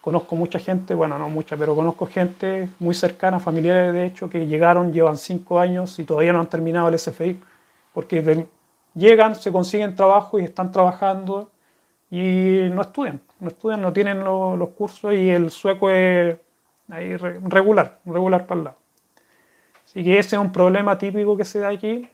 Conozco 0.00 0.34
mucha 0.34 0.58
gente, 0.58 0.94
bueno, 0.94 1.18
no 1.18 1.28
mucha, 1.28 1.56
pero 1.56 1.74
conozco 1.76 2.06
gente 2.06 2.68
muy 2.78 2.94
cercana, 2.94 3.38
familiares 3.38 3.92
de 3.92 4.06
hecho, 4.06 4.30
que 4.30 4.46
llegaron, 4.46 4.92
llevan 4.92 5.18
cinco 5.18 5.60
años 5.60 5.98
y 5.98 6.04
todavía 6.04 6.32
no 6.32 6.40
han 6.40 6.48
terminado 6.48 6.88
el 6.88 6.98
SFI. 6.98 7.40
Porque 7.92 8.46
llegan, 8.94 9.34
se 9.36 9.52
consiguen 9.52 9.94
trabajo 9.94 10.38
y 10.38 10.44
están 10.44 10.72
trabajando 10.72 11.50
y 12.10 12.68
no 12.72 12.82
estudian. 12.82 13.20
No 13.40 13.48
estudian, 13.48 13.80
no 13.82 13.92
tienen 13.92 14.24
los 14.24 14.68
cursos 14.70 15.14
y 15.14 15.30
el 15.30 15.50
sueco 15.50 15.90
es 15.90 16.36
ahí 16.88 17.16
regular, 17.16 17.98
regular 18.04 18.46
para 18.46 18.58
el 18.58 18.64
lado. 18.64 18.79
Así 19.90 20.04
que 20.04 20.20
ese 20.20 20.36
es 20.36 20.40
un 20.40 20.52
problema 20.52 20.96
típico 20.96 21.36
que 21.36 21.44
se 21.44 21.58
da 21.58 21.70
aquí. 21.70 22.08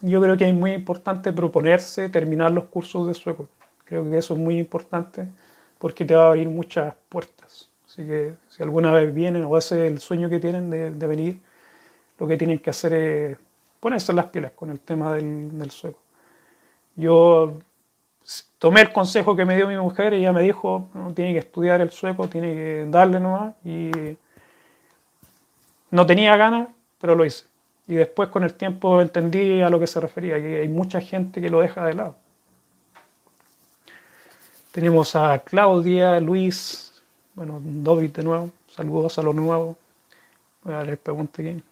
Yo 0.00 0.20
creo 0.20 0.36
que 0.36 0.48
es 0.48 0.54
muy 0.54 0.72
importante 0.72 1.32
proponerse 1.32 2.08
terminar 2.08 2.50
los 2.50 2.64
cursos 2.64 3.06
de 3.06 3.14
sueco. 3.14 3.48
Creo 3.84 4.10
que 4.10 4.18
eso 4.18 4.34
es 4.34 4.40
muy 4.40 4.58
importante 4.58 5.28
porque 5.78 6.04
te 6.04 6.16
va 6.16 6.24
a 6.24 6.28
abrir 6.30 6.48
muchas 6.48 6.92
puertas. 7.08 7.70
Así 7.86 8.04
que 8.04 8.34
si 8.48 8.64
alguna 8.64 8.90
vez 8.90 9.14
vienen 9.14 9.44
o 9.44 9.56
ese 9.56 9.86
es 9.86 9.92
el 9.92 10.00
sueño 10.00 10.28
que 10.28 10.40
tienen 10.40 10.70
de, 10.70 11.06
venir, 11.06 11.38
lo 12.18 12.26
que 12.26 12.36
tienen 12.36 12.58
que 12.58 12.70
hacer 12.70 12.92
es 12.94 13.38
ponerse 13.78 14.12
las 14.12 14.26
pilas 14.26 14.50
con 14.50 14.70
el 14.70 14.80
tema 14.80 15.14
del, 15.14 15.56
del 15.56 15.70
sueco. 15.70 16.00
Yo 16.96 17.58
tomé 18.58 18.80
el 18.80 18.92
consejo 18.92 19.36
que 19.36 19.44
me 19.44 19.54
dio 19.54 19.68
mi 19.68 19.76
mujer 19.76 20.14
y 20.14 20.16
ella 20.16 20.32
me 20.32 20.42
dijo, 20.42 20.88
no, 20.94 21.14
tiene 21.14 21.32
que 21.32 21.38
estudiar 21.38 21.80
el 21.80 21.92
sueco, 21.92 22.28
tiene 22.28 22.54
que 22.54 22.86
darle 22.88 23.20
nomás 23.20 23.54
y 23.64 24.16
no 25.92 26.06
tenía 26.06 26.36
ganas, 26.36 26.68
pero 27.00 27.14
lo 27.14 27.24
hice. 27.24 27.46
Y 27.86 27.94
después 27.94 28.30
con 28.30 28.42
el 28.44 28.54
tiempo 28.54 29.00
entendí 29.00 29.60
a 29.62 29.70
lo 29.70 29.78
que 29.78 29.86
se 29.86 30.00
refería, 30.00 30.40
que 30.40 30.62
hay 30.62 30.68
mucha 30.68 31.00
gente 31.00 31.40
que 31.40 31.50
lo 31.50 31.60
deja 31.60 31.84
de 31.86 31.94
lado. 31.94 32.16
Tenemos 34.72 35.14
a 35.14 35.38
Claudia, 35.40 36.18
Luis, 36.18 37.02
bueno, 37.34 37.60
David 37.62 38.10
de 38.10 38.22
nuevo, 38.22 38.50
saludos 38.74 39.18
a 39.18 39.22
los 39.22 39.34
nuevos. 39.34 39.76
Voy 40.64 40.74
a 40.74 40.82
leer 40.82 40.98
pregunta 40.98 41.42
aquí. 41.42 41.62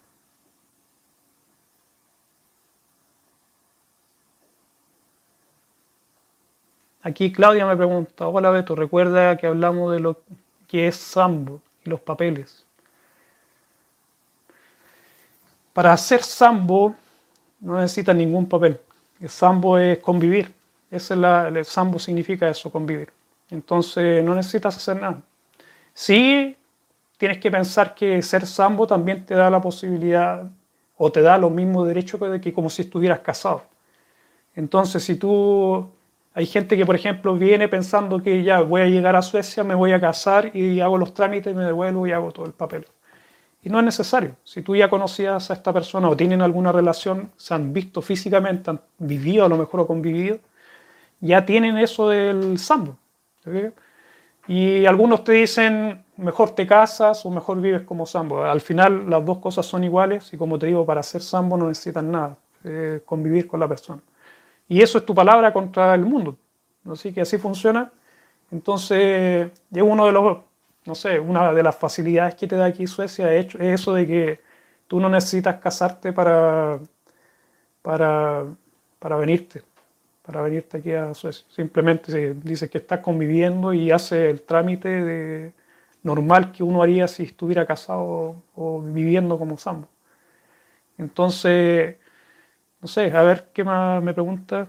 Aquí 7.03 7.31
Claudia 7.31 7.65
me 7.65 7.75
pregunta, 7.75 8.27
hola 8.27 8.51
Beto, 8.51 8.75
recuerda 8.75 9.35
que 9.37 9.47
hablamos 9.47 9.91
de 9.91 9.99
lo 9.99 10.21
que 10.67 10.87
es 10.87 10.95
Sambo 10.97 11.59
y 11.83 11.89
los 11.89 11.99
papeles. 12.01 12.65
Para 15.73 15.93
hacer 15.93 16.23
sambo 16.23 16.95
no 17.59 17.79
necesita 17.79 18.13
ningún 18.13 18.47
papel. 18.47 18.79
El 19.19 19.29
sambo 19.29 19.77
es 19.77 19.99
convivir. 19.99 20.53
Ese 20.89 21.13
es 21.13 21.19
el 21.19 21.65
sambo 21.65 21.99
significa 21.99 22.49
eso, 22.49 22.71
convivir. 22.71 23.11
Entonces 23.49 24.23
no 24.23 24.35
necesitas 24.35 24.75
hacer 24.75 24.99
nada. 24.99 25.21
Sí, 25.93 26.55
tienes 27.17 27.37
que 27.37 27.51
pensar 27.51 27.93
que 27.95 28.21
ser 28.21 28.45
sambo 28.45 28.87
también 28.87 29.25
te 29.25 29.35
da 29.35 29.49
la 29.49 29.61
posibilidad 29.61 30.49
o 30.97 31.11
te 31.11 31.21
da 31.21 31.37
los 31.37 31.51
mismos 31.51 31.87
derechos 31.87 32.19
que, 32.19 32.41
que 32.41 32.53
como 32.53 32.69
si 32.69 32.83
estuvieras 32.83 33.19
casado. 33.19 33.63
Entonces, 34.55 35.03
si 35.03 35.15
tú 35.15 35.89
hay 36.33 36.45
gente 36.45 36.77
que, 36.77 36.85
por 36.85 36.95
ejemplo, 36.95 37.35
viene 37.35 37.67
pensando 37.67 38.21
que 38.21 38.43
ya 38.43 38.61
voy 38.61 38.81
a 38.81 38.85
llegar 38.87 39.15
a 39.15 39.21
Suecia, 39.21 39.63
me 39.63 39.75
voy 39.75 39.91
a 39.91 39.99
casar 39.99 40.55
y 40.55 40.79
hago 40.79 40.97
los 40.97 41.13
trámites, 41.13 41.53
me 41.55 41.65
devuelvo 41.65 42.07
y 42.07 42.11
hago 42.11 42.31
todo 42.31 42.45
el 42.45 42.53
papel. 42.53 42.87
Y 43.63 43.69
no 43.69 43.79
es 43.79 43.85
necesario. 43.85 44.35
Si 44.43 44.61
tú 44.61 44.75
ya 44.75 44.89
conocías 44.89 45.51
a 45.51 45.53
esta 45.53 45.71
persona 45.71 46.09
o 46.09 46.17
tienen 46.17 46.41
alguna 46.41 46.71
relación, 46.71 47.31
se 47.37 47.53
han 47.53 47.73
visto 47.73 48.01
físicamente, 48.01 48.71
han 48.71 48.81
vivido 48.97 49.45
a 49.45 49.49
lo 49.49 49.57
mejor 49.57 49.81
o 49.81 49.87
convivido, 49.87 50.39
ya 51.19 51.45
tienen 51.45 51.77
eso 51.77 52.09
del 52.09 52.57
sambo. 52.57 52.97
Y 54.47 54.85
algunos 54.85 55.23
te 55.23 55.33
dicen, 55.33 56.03
mejor 56.17 56.51
te 56.51 56.65
casas 56.65 57.25
o 57.25 57.29
mejor 57.29 57.61
vives 57.61 57.83
como 57.83 58.05
sambo. 58.05 58.43
Al 58.43 58.61
final 58.61 59.09
las 59.09 59.23
dos 59.23 59.37
cosas 59.37 59.65
son 59.65 59.83
iguales 59.83 60.33
y 60.33 60.37
como 60.37 60.57
te 60.57 60.67
digo, 60.67 60.85
para 60.85 61.03
ser 61.03 61.21
sambo 61.21 61.57
no 61.57 61.67
necesitan 61.67 62.11
nada, 62.11 62.37
eh, 62.63 63.01
convivir 63.05 63.47
con 63.47 63.59
la 63.59 63.67
persona. 63.67 64.01
Y 64.67 64.81
eso 64.81 64.97
es 64.97 65.05
tu 65.05 65.13
palabra 65.13 65.53
contra 65.53 65.93
el 65.93 66.05
mundo. 66.05 66.37
Así 66.89 67.13
que 67.13 67.21
así 67.21 67.37
funciona. 67.37 67.91
Entonces, 68.51 69.51
es 69.71 69.81
uno 69.81 70.05
de 70.05 70.11
los, 70.11 70.37
no 70.85 70.95
sé, 70.95 71.19
una 71.19 71.53
de 71.53 71.63
las 71.63 71.75
facilidades 71.75 72.35
que 72.35 72.47
te 72.47 72.55
da 72.55 72.65
aquí 72.65 72.87
Suecia 72.87 73.33
es 73.33 73.53
eso 73.55 73.93
de 73.93 74.07
que 74.07 74.39
tú 74.87 74.99
no 74.99 75.09
necesitas 75.09 75.59
casarte 75.59 76.13
para, 76.13 76.79
para, 77.81 78.45
para 78.99 79.15
venirte, 79.17 79.63
para 80.23 80.41
venirte 80.41 80.77
aquí 80.77 80.93
a 80.93 81.13
Suecia. 81.13 81.45
Simplemente 81.49 82.33
dices 82.35 82.69
que 82.69 82.79
estás 82.79 82.99
conviviendo 82.99 83.73
y 83.73 83.91
hace 83.91 84.29
el 84.29 84.41
trámite 84.41 84.89
de, 84.89 85.53
normal 86.03 86.51
que 86.51 86.63
uno 86.63 86.81
haría 86.81 87.07
si 87.07 87.23
estuviera 87.23 87.65
casado 87.65 88.43
o 88.55 88.81
viviendo 88.81 89.37
como 89.37 89.57
sambo. 89.57 89.87
Entonces, 90.97 91.97
no 92.81 92.87
sé, 92.87 93.11
a 93.11 93.23
ver 93.23 93.49
qué 93.53 93.63
más 93.63 94.03
me 94.03 94.13
pregunta. 94.13 94.67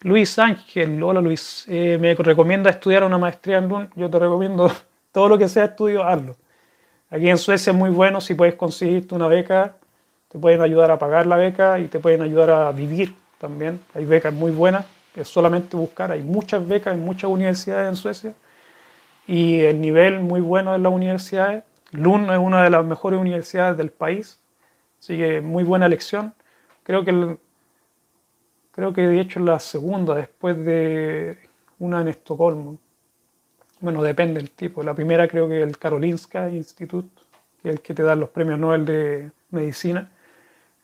Luis 0.00 0.38
Ángel, 0.38 1.02
hola 1.02 1.20
Luis, 1.20 1.64
eh, 1.68 1.98
me 2.00 2.14
recomienda 2.14 2.70
estudiar 2.70 3.02
una 3.04 3.18
maestría 3.18 3.58
en 3.58 3.68
Lund. 3.68 3.90
Yo 3.96 4.08
te 4.08 4.18
recomiendo 4.18 4.70
todo 5.12 5.28
lo 5.28 5.38
que 5.38 5.48
sea 5.48 5.64
estudio, 5.64 6.04
hazlo. 6.04 6.36
Aquí 7.10 7.28
en 7.28 7.38
Suecia 7.38 7.72
es 7.72 7.76
muy 7.76 7.90
bueno 7.90 8.20
si 8.20 8.34
puedes 8.34 8.54
conseguirte 8.54 9.14
una 9.14 9.28
beca, 9.28 9.76
te 10.28 10.38
pueden 10.38 10.60
ayudar 10.60 10.90
a 10.90 10.98
pagar 10.98 11.26
la 11.26 11.36
beca 11.36 11.78
y 11.80 11.88
te 11.88 11.98
pueden 11.98 12.22
ayudar 12.22 12.50
a 12.50 12.72
vivir 12.72 13.14
también. 13.38 13.80
Hay 13.94 14.04
becas 14.04 14.32
muy 14.32 14.52
buenas, 14.52 14.86
es 15.16 15.28
solamente 15.28 15.76
buscar. 15.76 16.12
Hay 16.12 16.22
muchas 16.22 16.66
becas 16.66 16.94
en 16.94 17.04
muchas 17.04 17.30
universidades 17.30 17.88
en 17.88 17.96
Suecia 17.96 18.34
y 19.26 19.60
el 19.60 19.80
nivel 19.80 20.20
muy 20.20 20.40
bueno 20.40 20.72
de 20.72 20.78
las 20.78 20.92
universidades. 20.92 21.64
Lund 21.92 22.30
es 22.30 22.38
una 22.38 22.62
de 22.62 22.70
las 22.70 22.84
mejores 22.84 23.20
universidades 23.20 23.76
del 23.76 23.90
país 23.90 24.38
Así 25.00 25.16
que 25.16 25.40
muy 25.40 25.64
buena 25.64 25.86
elección. 25.86 26.34
Creo 26.82 27.04
que, 27.04 27.38
creo 28.78 28.92
que 28.92 29.08
de 29.08 29.20
hecho 29.20 29.40
la 29.40 29.58
segunda, 29.58 30.14
después 30.14 30.56
de 30.64 31.36
una 31.80 32.00
en 32.00 32.06
Estocolmo. 32.06 32.78
Bueno, 33.80 34.04
depende 34.04 34.34
del 34.34 34.52
tipo. 34.52 34.84
La 34.84 34.94
primera 34.94 35.26
creo 35.26 35.48
que 35.48 35.60
el 35.60 35.76
Karolinska 35.76 36.48
Institute, 36.48 37.08
que 37.60 37.70
es 37.70 37.74
el 37.74 37.80
que 37.80 37.92
te 37.92 38.04
da 38.04 38.14
los 38.14 38.28
premios 38.28 38.56
Nobel 38.56 38.84
de 38.84 39.32
Medicina. 39.50 40.08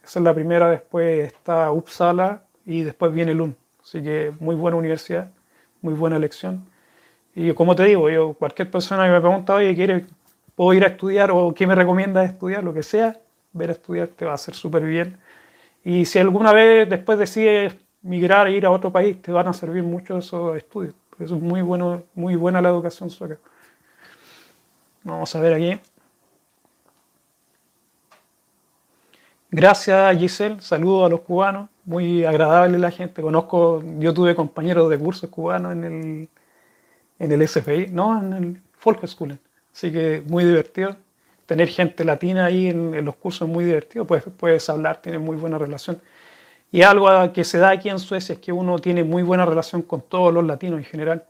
Esa 0.03 0.19
es 0.19 0.25
la 0.25 0.35
primera, 0.35 0.69
después 0.71 1.33
está 1.33 1.71
Uppsala 1.71 2.43
y 2.67 2.83
después 2.83 3.15
viene 3.15 3.33
Lund. 3.33 3.55
Así 3.81 4.03
que 4.03 4.33
muy 4.41 4.57
buena 4.57 4.77
universidad, 4.77 5.31
muy 5.81 5.95
buena 5.95 6.17
elección. 6.17 6.67
Y 7.33 7.53
como 7.53 7.77
te 7.77 7.85
digo, 7.85 8.11
yo, 8.11 8.33
cualquier 8.33 8.73
persona 8.73 9.05
que 9.05 9.13
me 9.13 9.21
pregunta, 9.21 9.55
oye, 9.55 9.73
¿quiere, 9.77 10.07
¿puedo 10.57 10.75
ir 10.75 10.83
a 10.83 10.89
estudiar 10.89 11.31
o 11.31 11.55
qué 11.55 11.65
me 11.65 11.77
recomienda 11.77 12.25
estudiar? 12.25 12.65
Lo 12.65 12.75
que 12.75 12.83
sea, 12.83 13.21
ver 13.53 13.69
a 13.71 13.75
estudiar 13.75 14.09
te 14.09 14.25
va 14.25 14.33
a 14.33 14.35
hacer 14.35 14.57
súper 14.57 14.83
bien. 14.83 15.17
Y 15.85 16.07
si 16.07 16.19
alguna 16.19 16.53
vez 16.53 16.89
después 16.89 17.19
decides 17.19 17.84
migrar 18.05 18.47
e 18.47 18.53
ir 18.53 18.65
a 18.67 18.71
otro 18.71 18.93
país, 18.93 19.21
te 19.21 19.33
van 19.33 19.49
a 19.49 19.53
servir 19.53 19.83
mucho 19.83 20.19
esos 20.19 20.57
estudios. 20.57 20.95
Eso 21.19 21.37
es 21.37 21.43
muy, 21.43 21.63
bueno, 21.63 22.05
muy 22.15 22.37
buena 22.37 22.63
la 22.63 22.69
educación 22.69 23.11
sueca. 23.11 23.39
Vamos 25.03 25.35
a 25.35 25.41
ver 25.41 25.55
aquí. 25.55 25.81
Gracias 29.51 30.19
Giselle, 30.19 30.61
saludos 30.61 31.07
a 31.07 31.09
los 31.09 31.21
cubanos, 31.21 31.71
muy 31.85 32.25
agradable 32.25 32.79
la 32.79 32.91
gente. 32.91 33.23
Conozco, 33.23 33.83
yo 33.99 34.13
tuve 34.15 34.35
compañeros 34.35 34.91
de 34.91 34.99
cursos 34.99 35.31
cubanos 35.31 35.73
en 35.73 35.85
el, 35.85 36.29
en 37.19 37.33
el 37.33 37.49
SFI, 37.49 37.89
no, 37.89 38.21
en 38.21 38.33
el 38.33 38.63
Volkshochschule, 38.85 39.39
así 39.73 39.93
que 39.93 40.23
muy 40.27 40.45
divertido 40.45 40.97
tener 41.47 41.69
gente 41.69 42.05
latina 42.05 42.47
ahí 42.47 42.69
en, 42.69 43.05
los 43.05 43.17
cursos 43.17 43.49
es 43.49 43.55
muy 43.55 43.65
divertido, 43.65 44.07
pues 44.07 44.25
puedes 44.37 44.69
hablar, 44.69 45.01
tienes 45.03 45.21
muy 45.21 45.37
buena 45.37 45.59
relación. 45.59 46.01
Y 46.75 46.83
algo 46.83 47.33
que 47.33 47.45
se 47.45 47.59
da 47.59 47.71
aquí 47.71 47.89
en 47.89 48.01
Suecia 48.01 48.33
es 48.33 48.41
que 48.41 48.51
uno 48.53 48.81
tiene 48.81 49.05
muy 49.05 49.23
buena 49.23 49.47
relación 49.47 49.83
con 49.83 50.01
todos 50.03 50.35
los 50.35 50.45
latinos 50.45 50.81
en 50.81 50.85
general. 50.85 51.25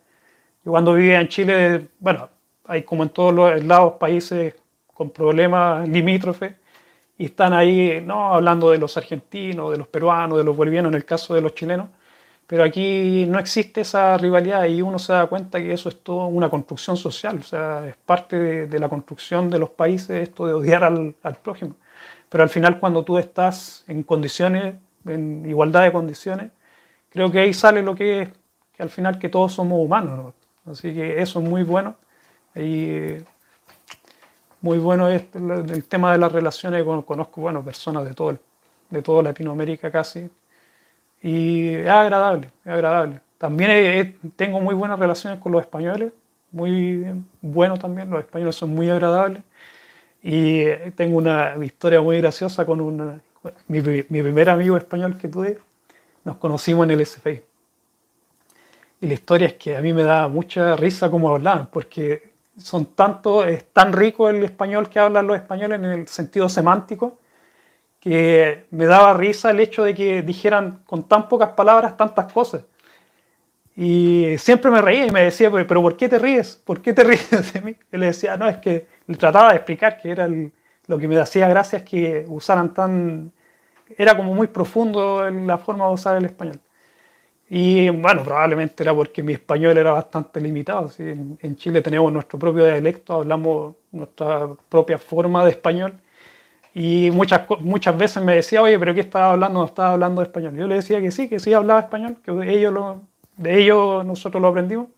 Yo 0.64 0.70
cuando 0.70 0.94
vivía 0.94 1.20
en 1.20 1.28
Chile, 1.28 1.88
bueno, 1.98 2.30
hay 2.64 2.82
como 2.82 3.02
en 3.02 3.10
todos 3.10 3.34
los 3.34 3.62
lados 3.62 3.96
países 4.00 4.54
con 4.94 5.10
problemas 5.10 5.86
limítrofes 5.86 6.54
y 7.18 7.26
están 7.26 7.52
ahí, 7.52 8.02
no 8.02 8.32
hablando 8.32 8.70
de 8.70 8.78
los 8.78 8.96
argentinos, 8.96 9.70
de 9.70 9.76
los 9.76 9.86
peruanos, 9.86 10.38
de 10.38 10.44
los 10.44 10.56
bolivianos, 10.56 10.90
en 10.92 10.96
el 10.96 11.04
caso 11.04 11.34
de 11.34 11.42
los 11.42 11.54
chilenos, 11.54 11.88
pero 12.46 12.64
aquí 12.64 13.26
no 13.28 13.38
existe 13.38 13.82
esa 13.82 14.16
rivalidad 14.16 14.64
y 14.64 14.80
uno 14.80 14.98
se 14.98 15.12
da 15.12 15.26
cuenta 15.26 15.58
que 15.58 15.74
eso 15.74 15.90
es 15.90 16.02
todo 16.02 16.26
una 16.26 16.48
construcción 16.48 16.96
social, 16.96 17.40
o 17.40 17.42
sea, 17.42 17.86
es 17.86 17.96
parte 18.06 18.66
de, 18.66 18.78
la 18.78 18.88
construcción 18.88 19.50
de 19.50 19.58
los 19.58 19.68
países 19.68 20.26
esto 20.26 20.46
de 20.46 20.54
odiar 20.54 20.84
al, 20.84 21.14
prójimo. 21.42 21.76
Pero 22.30 22.42
al 22.44 22.48
final 22.48 22.80
cuando 22.80 23.04
tú 23.04 23.18
estás 23.18 23.84
en 23.88 24.02
condiciones, 24.04 24.76
en 25.06 25.44
igualdad 25.46 25.82
de 25.84 25.92
condiciones, 25.92 26.50
creo 27.10 27.30
que 27.30 27.40
ahí 27.40 27.54
sale 27.54 27.82
lo 27.82 27.94
que 27.94 28.22
es, 28.22 28.28
que 28.76 28.82
al 28.82 28.90
final 28.90 29.18
que 29.18 29.28
todos 29.28 29.52
somos 29.52 29.78
humanos. 29.78 30.34
Así 30.66 30.94
que 30.94 31.20
eso 31.20 31.40
es 31.40 31.48
muy 31.48 31.62
bueno. 31.62 31.96
Y 32.54 33.16
muy 34.64 34.78
bueno 34.78 35.08
es 35.10 35.24
el, 35.34 35.84
tema 35.84 36.12
de 36.12 36.18
las 36.18 36.32
relaciones, 36.32 36.82
conozco 36.84 37.40
bueno, 37.42 37.62
personas 37.62 38.04
de 38.06 38.14
todo, 38.14 38.38
de 38.88 39.02
toda 39.02 39.22
Latinoamérica 39.22 39.90
casi, 39.90 40.30
y 41.20 41.74
es 41.74 41.88
agradable, 41.88 42.50
es 42.64 42.72
agradable. 42.72 43.20
También 43.36 44.18
tengo 44.36 44.60
muy 44.60 44.74
buenas 44.74 44.98
relaciones 44.98 45.38
con 45.40 45.52
los 45.52 45.60
españoles, 45.60 46.12
muy 46.50 47.04
buenos 47.42 47.78
también, 47.78 48.08
los 48.08 48.20
españoles 48.20 48.56
son 48.56 48.70
muy 48.74 48.88
agradables. 48.88 49.42
Y 50.22 50.64
tengo 50.96 51.18
una 51.18 51.54
historia 51.62 52.00
muy 52.00 52.18
graciosa 52.18 52.64
con 52.64 52.80
una, 52.80 53.20
mi, 53.68 53.80
mi 53.80 54.22
primer 54.22 54.50
amigo 54.50 54.76
español 54.76 55.16
que 55.16 55.28
tuve, 55.28 55.58
nos 56.24 56.36
conocimos 56.36 56.84
en 56.84 56.90
el 56.92 57.06
SFI. 57.06 57.42
Y 59.00 59.06
la 59.06 59.14
historia 59.14 59.48
es 59.48 59.54
que 59.54 59.76
a 59.76 59.80
mí 59.80 59.92
me 59.92 60.02
da 60.02 60.28
mucha 60.28 60.76
risa 60.76 61.10
cómo 61.10 61.34
hablaban, 61.34 61.66
porque 61.66 62.32
son 62.56 62.86
tanto, 62.94 63.44
es 63.44 63.66
tan 63.72 63.92
rico 63.92 64.28
el 64.28 64.44
español 64.44 64.88
que 64.88 64.98
hablan 64.98 65.26
los 65.26 65.36
españoles 65.36 65.78
en 65.78 65.84
el 65.84 66.08
sentido 66.08 66.48
semántico, 66.48 67.18
que 68.00 68.66
me 68.70 68.86
daba 68.86 69.14
risa 69.14 69.50
el 69.50 69.60
hecho 69.60 69.84
de 69.84 69.94
que 69.94 70.22
dijeran 70.22 70.82
con 70.86 71.04
tan 71.04 71.28
pocas 71.28 71.50
palabras 71.50 71.96
tantas 71.96 72.32
cosas. 72.32 72.62
Y 73.76 74.36
siempre 74.38 74.70
me 74.70 74.80
reía 74.80 75.06
y 75.06 75.10
me 75.10 75.24
decía, 75.24 75.50
pero 75.50 75.82
¿por 75.82 75.96
qué 75.96 76.08
te 76.08 76.18
ríes? 76.18 76.56
¿Por 76.64 76.80
qué 76.80 76.92
te 76.92 77.02
ríes 77.04 77.52
de 77.52 77.60
mí? 77.60 77.76
Y 77.92 77.96
le 77.96 78.06
decía, 78.06 78.36
no, 78.36 78.48
es 78.48 78.58
que 78.58 78.86
le 79.06 79.16
trataba 79.16 79.50
de 79.50 79.56
explicar 79.56 80.00
que 80.00 80.10
era 80.10 80.28
lo 80.86 80.98
que 80.98 81.08
me 81.08 81.18
hacía 81.18 81.48
gracia 81.48 81.78
es 81.78 81.84
que 81.84 82.24
usaran 82.28 82.72
tan... 82.74 83.32
Era 83.96 84.16
como 84.16 84.34
muy 84.34 84.46
profundo 84.48 85.26
en 85.26 85.46
la 85.46 85.58
forma 85.58 85.86
de 85.86 85.94
usar 85.94 86.16
el 86.16 86.24
español. 86.24 86.60
Y 87.48 87.88
bueno, 87.90 88.22
probablemente 88.24 88.82
era 88.82 88.94
porque 88.94 89.22
mi 89.22 89.34
español 89.34 89.76
era 89.78 89.92
bastante 89.92 90.40
limitado. 90.40 90.90
En 90.98 91.56
Chile 91.56 91.82
tenemos 91.82 92.12
nuestro 92.12 92.38
propio 92.38 92.64
dialecto, 92.64 93.14
hablamos 93.14 93.76
nuestra 93.92 94.48
propia 94.68 94.98
forma 94.98 95.44
de 95.44 95.50
español 95.50 95.94
y 96.74 97.10
muchas, 97.12 97.42
muchas 97.60 97.96
veces 97.96 98.22
me 98.22 98.34
decía, 98.34 98.60
oye, 98.60 98.78
pero 98.78 98.92
¿qué 98.94 99.00
estaba 99.00 99.30
hablando? 99.32 99.60
No 99.60 99.66
estaba 99.66 99.92
hablando 99.92 100.22
español. 100.22 100.56
Yo 100.56 100.66
le 100.66 100.76
decía 100.76 101.00
que 101.00 101.12
sí, 101.12 101.28
que 101.28 101.38
sí 101.38 101.52
hablaba 101.54 101.80
español, 101.80 102.16
que 102.24 102.32
de 102.32 102.52
ellos, 102.52 102.72
lo, 102.72 103.02
de 103.36 103.60
ellos 103.60 104.04
nosotros 104.04 104.42
lo 104.42 104.48
aprendimos, 104.48 104.88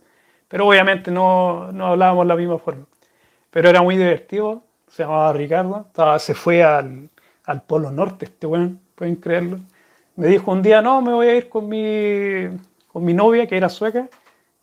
pero 0.49 0.67
obviamente 0.67 1.11
no, 1.11 1.71
no 1.73 1.89
hablábamos 1.89 2.27
la 2.27 2.37
misma 2.37 2.59
forma. 2.59 2.87
Pero 3.51 3.69
era 3.69 3.83
muy 3.83 3.97
divertido, 3.97 4.65
se 4.89 5.03
llamaba 5.05 5.33
Ricardo, 5.35 5.85
estaba, 5.89 6.19
se 6.19 6.35
fue 6.35 6.63
al, 6.65 7.11
al 7.47 7.63
Polo 7.63 7.91
Norte, 7.91 8.27
este 8.27 8.47
bueno, 8.47 8.77
pueden 8.95 9.17
creerlo. 9.17 9.61
Me 10.17 10.29
dijo 10.29 10.51
un 10.53 10.63
día, 10.63 10.83
no, 10.83 11.01
me 11.01 11.13
voy 11.13 11.29
a 11.29 11.37
ir 11.37 11.49
con 11.49 11.69
mi, 11.69 12.49
con 12.89 13.05
mi 13.05 13.15
novia, 13.15 13.47
que 13.47 13.57
era 13.57 13.69
sueca, 13.69 14.09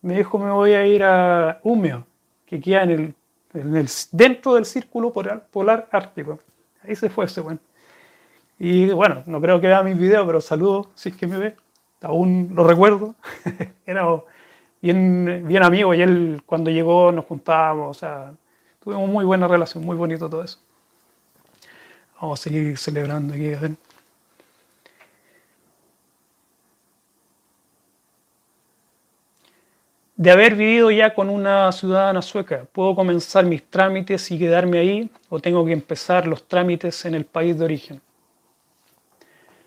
me 0.01 0.15
dijo, 0.15 0.37
me 0.37 0.51
voy 0.51 0.73
a 0.73 0.85
ir 0.85 1.03
a 1.03 1.59
Umeo, 1.63 2.05
que 2.45 2.59
queda 2.59 2.83
en 2.83 2.89
el, 2.91 3.15
en 3.53 3.75
el, 3.75 3.87
dentro 4.11 4.55
del 4.55 4.65
círculo 4.65 5.13
polar, 5.13 5.47
polar 5.49 5.87
ártico. 5.91 6.39
Ahí 6.83 6.95
se 6.95 7.09
fue 7.09 7.25
ese 7.25 7.41
bueno. 7.41 7.59
Y 8.59 8.89
bueno, 8.91 9.23
no 9.25 9.39
creo 9.41 9.59
que 9.61 9.67
vea 9.67 9.83
mis 9.83 9.97
videos, 9.97 10.25
pero 10.25 10.41
saludo 10.41 10.91
si 10.95 11.09
es 11.09 11.15
que 11.15 11.27
me 11.27 11.37
ve. 11.37 11.55
Aún 12.01 12.51
lo 12.53 12.65
recuerdo. 12.65 13.15
Era 13.85 14.05
bien, 14.81 15.43
bien 15.47 15.63
amigo 15.63 15.93
y 15.93 16.01
él 16.01 16.43
cuando 16.45 16.69
llegó 16.69 17.11
nos 17.11 17.25
juntábamos, 17.25 17.97
o 17.97 17.99
sea, 17.99 18.33
tuvimos 18.83 19.09
muy 19.09 19.23
buena 19.23 19.47
relación, 19.47 19.85
muy 19.85 19.95
bonito 19.95 20.29
todo 20.29 20.43
eso. 20.43 20.59
Vamos 22.23 22.39
a 22.39 22.43
seguir 22.43 22.77
celebrando 22.77 23.33
aquí. 23.33 23.51
De 30.15 30.31
haber 30.31 30.55
vivido 30.55 30.89
ya 30.89 31.13
con 31.13 31.29
una 31.29 31.69
ciudadana 31.73 32.21
sueca, 32.21 32.65
¿puedo 32.71 32.95
comenzar 32.95 33.45
mis 33.45 33.69
trámites 33.69 34.31
y 34.31 34.39
quedarme 34.39 34.79
ahí 34.79 35.09
o 35.27 35.41
tengo 35.41 35.65
que 35.65 35.73
empezar 35.73 36.25
los 36.25 36.47
trámites 36.47 37.03
en 37.03 37.15
el 37.15 37.25
país 37.25 37.59
de 37.59 37.65
origen? 37.65 38.01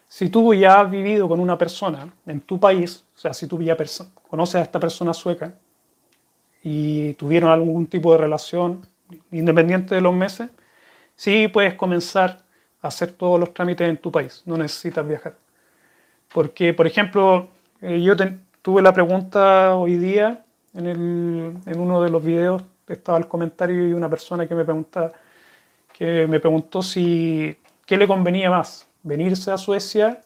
Si 0.09 0.31
tú 0.31 0.55
ya 0.55 0.81
has 0.81 0.90
vivido 0.90 1.29
con 1.29 1.40
una 1.40 1.59
persona 1.59 2.11
en 2.25 2.40
tu 2.40 2.59
país, 2.59 3.05
o 3.16 3.19
sea, 3.19 3.35
si 3.35 3.47
tú 3.47 3.61
ya 3.61 3.77
conoces 4.31 4.55
a 4.55 4.62
esta 4.62 4.81
persona 4.81 5.12
sueca 5.12 5.53
y 6.62 7.12
tuvieron 7.14 7.51
algún 7.51 7.87
tipo 7.87 8.12
de 8.12 8.19
relación, 8.19 8.88
independiente 9.31 9.95
de 9.95 10.01
los 10.01 10.14
meses, 10.14 10.49
sí 11.16 11.49
puedes 11.49 11.75
comenzar 11.75 12.46
hacer 12.87 13.12
todos 13.12 13.38
los 13.38 13.53
trámites 13.53 13.88
en 13.88 13.96
tu 13.99 14.11
país, 14.11 14.42
no 14.46 14.57
necesitas 14.57 15.07
viajar. 15.07 15.35
Porque, 16.33 16.75
por 16.75 16.87
ejemplo, 16.87 17.49
eh, 17.81 18.01
yo 18.01 18.14
tuve 18.62 18.83
la 18.83 18.92
pregunta 18.92 19.75
hoy 19.77 19.96
día 19.96 20.44
en, 20.75 20.87
en, 21.66 21.81
uno 21.81 22.03
de 22.03 22.11
los 22.11 22.22
videos, 22.22 22.62
estaba 22.88 23.18
el 23.18 23.29
comentario 23.29 23.88
y 23.88 23.92
una 23.92 24.09
persona 24.09 24.46
que 24.46 24.55
me, 24.55 24.64
pregunta, 24.64 25.12
que 25.92 26.27
me 26.27 26.40
preguntó 26.40 26.83
si 26.83 27.57
qué 27.87 27.96
le 27.96 28.07
convenía 28.07 28.51
más, 28.51 28.87
venirse 29.03 29.51
a 29.51 29.59
Suecia, 29.59 30.20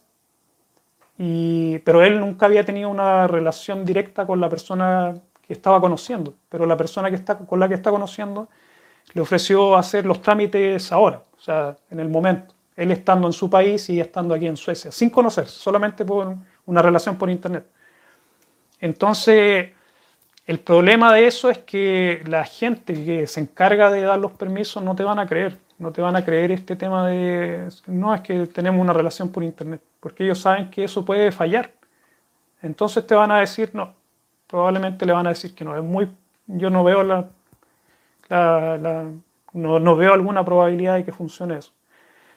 y, 1.18 1.78
pero 1.80 2.02
él 2.02 2.18
nunca 2.18 2.46
había 2.46 2.64
tenido 2.64 2.88
una 2.88 3.26
relación 3.26 3.84
directa 3.84 4.26
con 4.26 4.40
la 4.40 4.48
persona 4.48 5.14
que 5.46 5.52
estaba 5.52 5.80
conociendo, 5.80 6.34
pero 6.48 6.64
la 6.64 6.76
persona 6.76 7.10
que 7.10 7.16
está, 7.16 7.36
con 7.36 7.60
la 7.60 7.68
que 7.68 7.74
está 7.74 7.90
conociendo 7.90 8.48
le 9.12 9.20
ofreció 9.20 9.76
hacer 9.76 10.06
los 10.06 10.22
trámites 10.22 10.92
ahora, 10.92 11.22
o 11.36 11.40
sea, 11.40 11.76
en 11.90 12.00
el 12.00 12.08
momento, 12.08 12.54
él 12.76 12.92
estando 12.92 13.26
en 13.26 13.32
su 13.32 13.50
país 13.50 13.88
y 13.90 14.00
estando 14.00 14.34
aquí 14.34 14.46
en 14.46 14.56
Suecia, 14.56 14.90
sin 14.90 15.10
conocer, 15.10 15.46
solamente 15.46 16.04
por 16.04 16.34
una 16.66 16.82
relación 16.82 17.16
por 17.16 17.28
internet. 17.28 17.66
Entonces, 18.80 19.70
el 20.46 20.60
problema 20.60 21.12
de 21.12 21.26
eso 21.26 21.50
es 21.50 21.58
que 21.58 22.22
la 22.26 22.44
gente 22.44 22.94
que 23.04 23.26
se 23.26 23.40
encarga 23.40 23.90
de 23.90 24.02
dar 24.02 24.18
los 24.18 24.32
permisos 24.32 24.82
no 24.82 24.94
te 24.94 25.04
van 25.04 25.18
a 25.18 25.26
creer, 25.26 25.58
no 25.78 25.92
te 25.92 26.00
van 26.00 26.16
a 26.16 26.24
creer 26.24 26.52
este 26.52 26.76
tema 26.76 27.08
de, 27.08 27.68
no 27.86 28.14
es 28.14 28.20
que 28.22 28.46
tenemos 28.46 28.80
una 28.80 28.92
relación 28.92 29.30
por 29.30 29.44
internet, 29.44 29.82
porque 30.00 30.24
ellos 30.24 30.40
saben 30.40 30.70
que 30.70 30.84
eso 30.84 31.04
puede 31.04 31.32
fallar. 31.32 31.72
Entonces 32.62 33.06
te 33.06 33.14
van 33.14 33.30
a 33.30 33.40
decir 33.40 33.70
no, 33.74 33.94
probablemente 34.46 35.06
le 35.06 35.12
van 35.12 35.26
a 35.26 35.30
decir 35.30 35.54
que 35.54 35.64
no, 35.64 35.76
es 35.76 35.82
muy, 35.82 36.10
yo 36.46 36.70
no 36.70 36.84
veo 36.84 37.02
la, 37.02 37.28
no, 38.30 39.80
no 39.80 39.96
veo 39.96 40.14
alguna 40.14 40.44
probabilidad 40.44 40.96
de 40.96 41.04
que 41.04 41.12
funcione 41.12 41.58
eso. 41.58 41.72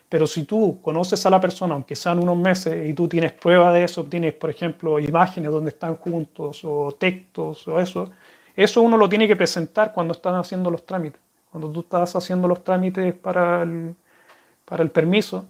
Pero 0.10 0.27
si 0.27 0.43
tú 0.43 0.79
conoces 0.82 1.25
a 1.25 1.29
la 1.32 1.41
persona, 1.41 1.73
aunque 1.73 1.95
sean 1.95 2.19
unos 2.19 2.38
meses, 2.38 2.88
y 2.88 2.93
tú 2.93 3.08
tienes 3.08 3.32
prueba 3.34 3.73
de 3.73 3.84
eso, 3.84 4.03
tienes, 4.06 4.34
por 4.34 4.49
ejemplo, 4.49 4.99
imágenes 4.99 5.51
donde 5.51 5.71
están 5.71 5.95
juntos 5.95 6.62
o 6.63 6.91
textos 6.91 7.67
o 7.67 7.79
eso, 7.79 8.12
eso 8.56 8.82
uno 8.84 8.97
lo 8.97 9.10
tiene 9.10 9.27
que 9.27 9.36
presentar 9.36 9.91
cuando 9.93 10.13
están 10.13 10.36
haciendo 10.36 10.69
los 10.69 10.86
trámites. 10.86 11.19
Cuando 11.51 11.71
tú 11.71 11.79
estás 11.82 12.15
haciendo 12.15 12.47
los 12.47 12.63
trámites 12.63 13.13
para 13.15 13.63
el, 13.63 13.95
para 14.65 14.84
el 14.84 14.91
permiso, 14.91 15.47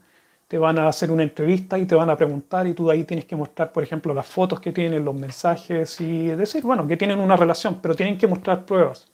te 0.47 0.57
van 0.57 0.79
a 0.79 0.87
hacer 0.87 1.11
una 1.11 1.23
entrevista 1.23 1.77
y 1.77 1.85
te 1.85 1.95
van 1.95 2.09
a 2.09 2.15
preguntar 2.15 2.67
y 2.67 2.73
tú 2.73 2.89
ahí 2.91 3.03
tienes 3.03 3.25
que 3.25 3.35
mostrar, 3.35 3.71
por 3.73 3.83
ejemplo, 3.83 4.13
las 4.13 4.27
fotos 4.27 4.59
que 4.61 4.71
tienen, 4.71 5.03
los 5.03 5.15
mensajes 5.15 5.99
y 6.01 6.27
decir, 6.27 6.63
bueno, 6.63 6.87
que 6.87 6.97
tienen 6.97 7.19
una 7.19 7.35
relación, 7.35 7.79
pero 7.81 7.95
tienen 7.95 8.17
que 8.17 8.27
mostrar 8.27 8.65
pruebas. 8.65 9.07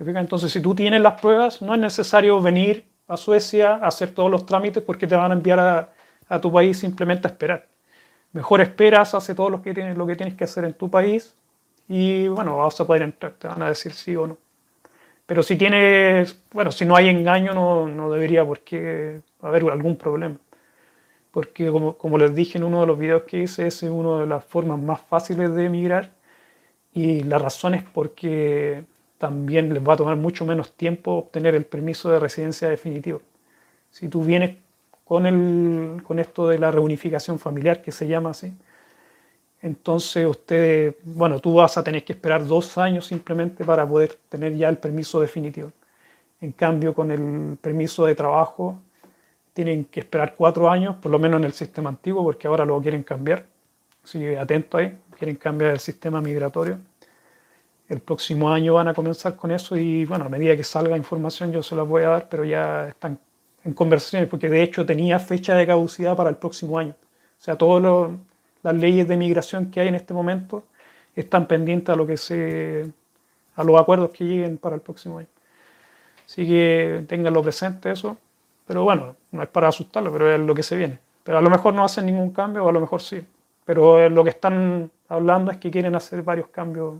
Entonces, 0.00 0.50
si 0.50 0.60
tú 0.62 0.74
tienes 0.74 1.00
las 1.02 1.20
pruebas, 1.20 1.60
no 1.60 1.74
es 1.74 1.80
necesario 1.80 2.40
venir 2.40 2.86
a 3.06 3.16
Suecia 3.16 3.74
a 3.74 3.88
hacer 3.88 4.12
todos 4.14 4.30
los 4.30 4.46
trámites 4.46 4.82
porque 4.82 5.06
te 5.06 5.14
van 5.14 5.30
a 5.30 5.34
enviar 5.34 5.92
a, 6.28 6.40
tu 6.40 6.50
país 6.50 6.78
simplemente 6.78 7.28
a 7.28 7.30
esperar. 7.30 7.68
Mejor 8.32 8.60
esperas, 8.60 9.14
hace 9.14 9.34
todo 9.34 9.50
lo 9.50 9.60
que, 9.60 9.74
tienes, 9.74 9.98
lo 9.98 10.06
que 10.06 10.16
tienes 10.16 10.36
que 10.36 10.44
hacer 10.44 10.64
en 10.64 10.74
tu 10.74 10.90
país 10.90 11.34
y 11.88 12.28
bueno, 12.28 12.58
vas 12.58 12.80
a 12.80 12.86
poder 12.86 13.02
entrar, 13.02 13.32
te 13.32 13.48
van 13.48 13.62
a 13.62 13.68
decir 13.68 13.92
sí 13.92 14.14
o 14.16 14.26
no. 14.28 14.38
Pero 15.26 15.42
si 15.42 15.56
tienes, 15.56 16.42
bueno, 16.52 16.72
si 16.72 16.84
no 16.84 16.96
hay 16.96 17.08
engaño, 17.08 17.52
no, 17.54 17.86
no 17.88 18.10
debería 18.10 18.44
por 18.44 18.60
qué 18.60 19.20
haber 19.42 19.64
algún 19.70 19.96
problema. 19.96 20.36
Porque 21.30 21.70
como, 21.70 21.96
como, 21.98 22.18
les 22.18 22.34
dije 22.34 22.58
en 22.58 22.64
uno 22.64 22.80
de 22.80 22.86
los 22.86 22.98
videos 22.98 23.22
que 23.24 23.38
hice, 23.42 23.66
es 23.66 23.82
una 23.82 24.20
de 24.20 24.26
las 24.26 24.44
formas 24.44 24.80
más 24.80 25.00
fáciles 25.02 25.54
de 25.54 25.66
emigrar. 25.66 26.10
Y 26.92 27.22
la 27.24 27.38
razón 27.38 27.74
es 27.74 27.84
porque 27.84 28.84
también 29.20 29.74
les 29.74 29.86
va 29.86 29.92
a 29.92 29.96
tomar 29.98 30.16
mucho 30.16 30.46
menos 30.46 30.72
tiempo 30.72 31.12
obtener 31.12 31.54
el 31.54 31.66
permiso 31.66 32.10
de 32.10 32.18
residencia 32.18 32.70
definitivo. 32.70 33.20
Si 33.90 34.08
tú 34.08 34.24
vienes 34.24 34.56
con, 35.04 35.26
el, 35.26 36.02
con 36.02 36.18
esto 36.18 36.48
de 36.48 36.58
la 36.58 36.70
reunificación 36.70 37.38
familiar, 37.38 37.82
que 37.82 37.92
se 37.92 38.08
llama 38.08 38.30
así, 38.30 38.50
entonces 39.60 40.26
ustedes, 40.26 40.94
bueno, 41.04 41.38
tú 41.38 41.52
vas 41.54 41.76
a 41.76 41.84
tener 41.84 42.02
que 42.02 42.14
esperar 42.14 42.46
dos 42.46 42.78
años 42.78 43.06
simplemente 43.06 43.62
para 43.62 43.86
poder 43.86 44.18
tener 44.30 44.56
ya 44.56 44.70
el 44.70 44.78
permiso 44.78 45.20
definitivo. 45.20 45.70
En 46.40 46.52
cambio, 46.52 46.94
con 46.94 47.10
el 47.10 47.58
permiso 47.58 48.06
de 48.06 48.14
trabajo, 48.14 48.80
tienen 49.52 49.84
que 49.84 50.00
esperar 50.00 50.34
cuatro 50.34 50.70
años, 50.70 50.96
por 50.96 51.12
lo 51.12 51.18
menos 51.18 51.40
en 51.40 51.44
el 51.44 51.52
sistema 51.52 51.90
antiguo, 51.90 52.24
porque 52.24 52.48
ahora 52.48 52.64
lo 52.64 52.80
quieren 52.80 53.02
cambiar. 53.02 53.44
Así 54.02 54.34
atento 54.34 54.78
ahí, 54.78 54.98
quieren 55.18 55.36
cambiar 55.36 55.72
el 55.72 55.80
sistema 55.80 56.22
migratorio 56.22 56.78
el 57.90 58.00
próximo 58.00 58.50
año 58.52 58.74
van 58.74 58.86
a 58.86 58.94
comenzar 58.94 59.34
con 59.34 59.50
eso 59.50 59.76
y 59.76 60.04
bueno, 60.04 60.26
a 60.26 60.28
medida 60.28 60.56
que 60.56 60.62
salga 60.62 60.96
información 60.96 61.52
yo 61.52 61.60
se 61.60 61.74
la 61.74 61.82
voy 61.82 62.04
a 62.04 62.10
dar, 62.10 62.28
pero 62.28 62.44
ya 62.44 62.88
están 62.88 63.18
en 63.64 63.74
conversaciones 63.74 64.28
porque 64.28 64.48
de 64.48 64.62
hecho 64.62 64.86
tenía 64.86 65.18
fecha 65.18 65.56
de 65.56 65.66
caducidad 65.66 66.16
para 66.16 66.30
el 66.30 66.36
próximo 66.36 66.78
año. 66.78 66.94
O 67.40 67.42
sea, 67.42 67.56
todas 67.56 68.12
las 68.62 68.74
leyes 68.76 69.08
de 69.08 69.16
migración 69.16 69.72
que 69.72 69.80
hay 69.80 69.88
en 69.88 69.96
este 69.96 70.14
momento 70.14 70.64
están 71.16 71.48
pendientes 71.48 71.92
a 71.92 71.96
lo 71.96 72.06
que 72.06 72.16
se 72.16 72.92
a 73.56 73.64
los 73.64 73.80
acuerdos 73.80 74.10
que 74.10 74.24
lleguen 74.24 74.56
para 74.58 74.76
el 74.76 74.82
próximo 74.82 75.18
año. 75.18 75.28
Así 76.24 76.46
que 76.46 77.04
tenganlo 77.08 77.42
presente 77.42 77.90
eso, 77.90 78.16
pero 78.66 78.84
bueno, 78.84 79.16
no 79.32 79.42
es 79.42 79.48
para 79.48 79.66
asustarlo, 79.66 80.12
pero 80.12 80.32
es 80.32 80.38
lo 80.38 80.54
que 80.54 80.62
se 80.62 80.76
viene. 80.76 81.00
Pero 81.24 81.38
a 81.38 81.40
lo 81.40 81.50
mejor 81.50 81.74
no 81.74 81.84
hacen 81.84 82.06
ningún 82.06 82.30
cambio, 82.30 82.64
o 82.64 82.68
a 82.68 82.72
lo 82.72 82.80
mejor 82.80 83.02
sí. 83.02 83.20
Pero 83.64 84.08
lo 84.08 84.22
que 84.22 84.30
están 84.30 84.90
hablando 85.08 85.50
es 85.50 85.58
que 85.58 85.72
quieren 85.72 85.96
hacer 85.96 86.22
varios 86.22 86.48
cambios 86.48 86.94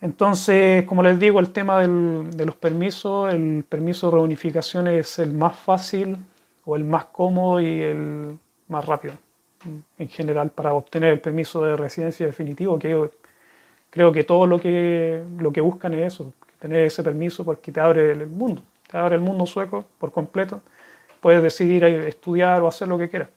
entonces, 0.00 0.84
como 0.84 1.02
les 1.02 1.18
digo, 1.18 1.40
el 1.40 1.50
tema 1.52 1.80
de 1.80 2.46
los 2.46 2.56
permisos, 2.56 3.32
el 3.32 3.64
permiso 3.68 4.10
de 4.10 4.16
reunificación 4.16 4.88
es 4.88 5.18
el 5.18 5.32
más 5.32 5.58
fácil 5.58 6.18
o 6.64 6.76
el 6.76 6.84
más 6.84 7.06
cómodo 7.06 7.60
y 7.60 7.80
el 7.82 8.38
más 8.68 8.84
rápido 8.84 9.14
en 9.98 10.08
general 10.08 10.50
para 10.50 10.74
obtener 10.74 11.12
el 11.14 11.20
permiso 11.20 11.62
de 11.64 11.76
residencia 11.76 12.26
definitivo, 12.26 12.78
que 12.78 13.10
creo 13.90 14.12
que 14.12 14.24
todo 14.24 14.46
lo 14.46 14.60
que, 14.60 15.24
lo 15.38 15.52
que 15.52 15.60
buscan 15.60 15.94
es 15.94 16.14
eso, 16.14 16.32
tener 16.58 16.86
ese 16.86 17.02
permiso 17.02 17.44
porque 17.44 17.72
te 17.72 17.80
abre 17.80 18.12
el 18.12 18.26
mundo, 18.26 18.62
te 18.88 18.96
abre 18.96 19.16
el 19.16 19.22
mundo 19.22 19.46
sueco 19.46 19.84
por 19.98 20.12
completo, 20.12 20.60
puedes 21.20 21.42
decidir 21.42 21.82
estudiar 21.84 22.62
o 22.62 22.68
hacer 22.68 22.88
lo 22.88 22.98
que 22.98 23.08
quieras. 23.08 23.30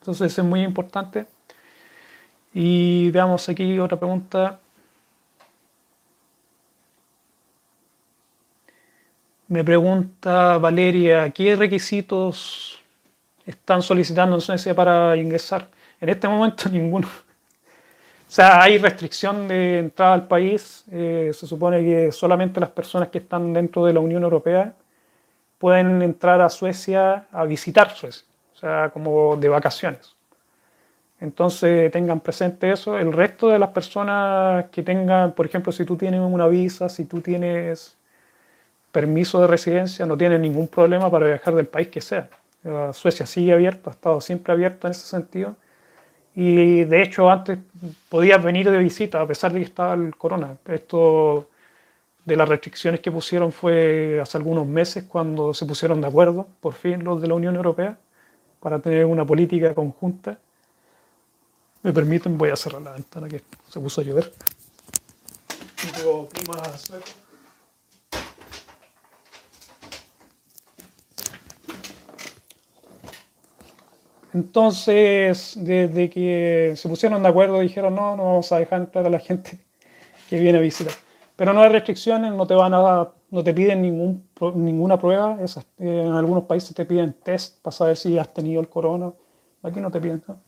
Entonces 0.00 0.36
es 0.36 0.44
muy 0.44 0.62
importante. 0.62 1.26
Y 2.52 3.10
veamos 3.12 3.48
aquí 3.48 3.78
otra 3.78 3.98
pregunta. 3.98 4.58
Me 9.52 9.62
pregunta 9.62 10.56
Valeria, 10.56 11.28
¿qué 11.28 11.54
requisitos 11.56 12.80
están 13.44 13.82
solicitando 13.82 14.36
en 14.36 14.40
Suecia 14.40 14.74
para 14.74 15.14
ingresar? 15.14 15.68
En 16.00 16.08
este 16.08 16.26
momento 16.26 16.68
ninguno. 16.70 17.06
O 17.06 18.30
sea, 18.30 18.62
hay 18.62 18.78
restricción 18.78 19.46
de 19.46 19.80
entrada 19.80 20.14
al 20.14 20.26
país. 20.26 20.86
Eh, 20.90 21.32
se 21.34 21.46
supone 21.46 21.84
que 21.84 22.12
solamente 22.12 22.60
las 22.60 22.70
personas 22.70 23.10
que 23.10 23.18
están 23.18 23.52
dentro 23.52 23.84
de 23.84 23.92
la 23.92 24.00
Unión 24.00 24.22
Europea 24.22 24.72
pueden 25.58 26.00
entrar 26.00 26.40
a 26.40 26.48
Suecia 26.48 27.26
a 27.30 27.44
visitar 27.44 27.94
Suecia, 27.94 28.24
o 28.54 28.56
sea, 28.56 28.88
como 28.88 29.36
de 29.36 29.50
vacaciones. 29.50 30.16
Entonces 31.20 31.92
tengan 31.92 32.20
presente 32.20 32.72
eso. 32.72 32.96
El 32.96 33.12
resto 33.12 33.50
de 33.50 33.58
las 33.58 33.68
personas 33.68 34.70
que 34.70 34.82
tengan, 34.82 35.32
por 35.32 35.44
ejemplo, 35.44 35.72
si 35.72 35.84
tú 35.84 35.98
tienes 35.98 36.20
una 36.20 36.46
visa, 36.46 36.88
si 36.88 37.04
tú 37.04 37.20
tienes 37.20 37.98
permiso 38.92 39.40
de 39.40 39.46
residencia, 39.48 40.06
no 40.06 40.16
tiene 40.16 40.38
ningún 40.38 40.68
problema 40.68 41.10
para 41.10 41.26
viajar 41.26 41.54
del 41.54 41.66
país 41.66 41.88
que 41.88 42.00
sea. 42.00 42.28
Suecia 42.92 43.26
sigue 43.26 43.52
abierto, 43.52 43.90
ha 43.90 43.94
estado 43.94 44.20
siempre 44.20 44.52
abierto 44.52 44.86
en 44.86 44.92
ese 44.92 45.06
sentido. 45.06 45.56
Y 46.34 46.84
de 46.84 47.02
hecho 47.02 47.30
antes 47.30 47.58
podías 48.08 48.42
venir 48.42 48.70
de 48.70 48.78
visita 48.78 49.20
a 49.20 49.26
pesar 49.26 49.52
de 49.52 49.58
que 49.58 49.64
estaba 49.64 49.94
el 49.94 50.14
corona. 50.16 50.56
Esto 50.66 51.48
de 52.24 52.36
las 52.36 52.48
restricciones 52.48 53.00
que 53.00 53.10
pusieron 53.10 53.50
fue 53.50 54.20
hace 54.22 54.38
algunos 54.38 54.66
meses 54.66 55.04
cuando 55.04 55.52
se 55.52 55.66
pusieron 55.66 56.00
de 56.00 56.06
acuerdo, 56.06 56.46
por 56.60 56.74
fin, 56.74 57.02
los 57.02 57.20
de 57.20 57.28
la 57.28 57.34
Unión 57.34 57.56
Europea, 57.56 57.98
para 58.60 58.78
tener 58.78 59.04
una 59.06 59.24
política 59.24 59.74
conjunta. 59.74 60.38
Me 61.82 61.92
permiten, 61.92 62.38
voy 62.38 62.50
a 62.50 62.56
cerrar 62.56 62.80
la 62.80 62.92
ventana 62.92 63.28
que 63.28 63.42
se 63.68 63.80
puso 63.80 64.00
a 64.00 64.04
llover. 64.04 64.32
Entonces, 74.34 75.54
desde 75.56 76.08
que 76.08 76.72
se 76.76 76.88
pusieron 76.88 77.22
de 77.22 77.28
acuerdo, 77.28 77.60
dijeron, 77.60 77.94
no, 77.94 78.16
no 78.16 78.24
vamos 78.24 78.50
a 78.52 78.58
dejar 78.58 78.80
entrar 78.80 79.06
a 79.06 79.10
la 79.10 79.18
gente 79.18 79.58
que 80.28 80.40
viene 80.40 80.58
a 80.58 80.62
visitar. 80.62 80.94
Pero 81.36 81.52
no 81.52 81.60
hay 81.62 81.68
restricciones, 81.68 82.32
no 82.32 82.46
te 82.46 82.54
van 82.54 82.72
a, 82.72 83.08
no 83.30 83.44
te 83.44 83.52
piden 83.52 83.82
ningún, 83.82 84.28
ninguna 84.54 84.98
prueba. 84.98 85.38
en 85.78 86.12
algunos 86.12 86.44
países 86.44 86.74
te 86.74 86.84
piden 86.86 87.12
test 87.14 87.60
para 87.62 87.72
saber 87.72 87.96
si 87.96 88.18
has 88.18 88.32
tenido 88.32 88.60
el 88.60 88.68
corona. 88.68 89.12
Aquí 89.62 89.80
no 89.80 89.90
te 89.90 90.00
piden 90.00 90.22
nada. 90.26 90.40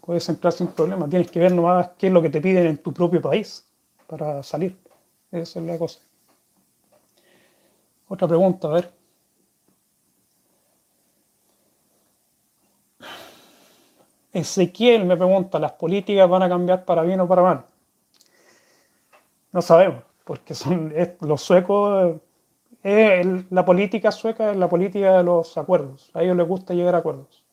Puedes 0.00 0.28
entrar 0.28 0.52
sin 0.52 0.68
problema. 0.68 1.08
Tienes 1.08 1.30
que 1.30 1.40
ver 1.40 1.52
nomás 1.52 1.90
qué 1.98 2.08
es 2.08 2.12
lo 2.12 2.22
que 2.22 2.30
te 2.30 2.40
piden 2.40 2.66
en 2.66 2.78
tu 2.78 2.92
propio 2.92 3.20
país 3.20 3.66
para 4.06 4.42
salir. 4.42 4.76
Esa 5.30 5.60
es 5.60 5.66
la 5.66 5.78
cosa. 5.78 6.00
Otra 8.08 8.28
pregunta, 8.28 8.68
a 8.68 8.72
ver. 8.72 9.03
Ezequiel 14.34 15.04
me 15.04 15.16
pregunta, 15.16 15.60
¿las 15.60 15.72
políticas 15.72 16.28
van 16.28 16.42
a 16.42 16.48
cambiar 16.48 16.84
para 16.84 17.02
bien 17.02 17.20
o 17.20 17.28
para 17.28 17.42
mal? 17.42 17.64
No 19.52 19.62
sabemos, 19.62 20.02
porque 20.24 20.54
son 20.54 20.92
los 21.20 21.40
suecos, 21.40 22.16
la 22.82 23.64
política 23.64 24.10
sueca 24.10 24.50
es 24.50 24.56
la 24.56 24.68
política 24.68 25.18
de 25.18 25.22
los 25.22 25.56
acuerdos. 25.56 26.10
A 26.14 26.22
ellos 26.22 26.36
les 26.36 26.48
gusta 26.48 26.74
llegar 26.74 26.96
a 26.96 26.98
acuerdos. 26.98 27.44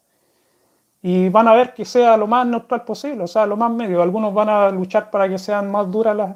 Y 1.03 1.29
van 1.29 1.47
a 1.47 1.53
ver 1.53 1.73
que 1.73 1.85
sea 1.85 2.17
lo 2.17 2.25
más 2.25 2.47
neutral 2.47 2.83
posible, 2.83 3.23
o 3.23 3.27
sea, 3.27 3.45
lo 3.45 3.55
más 3.55 3.71
medio. 3.71 4.01
Algunos 4.01 4.33
van 4.33 4.49
a 4.49 4.69
luchar 4.71 5.11
para 5.11 5.29
que 5.29 5.37
sean 5.37 5.71
más 5.71 5.89
duras 5.89 6.15
las, 6.15 6.35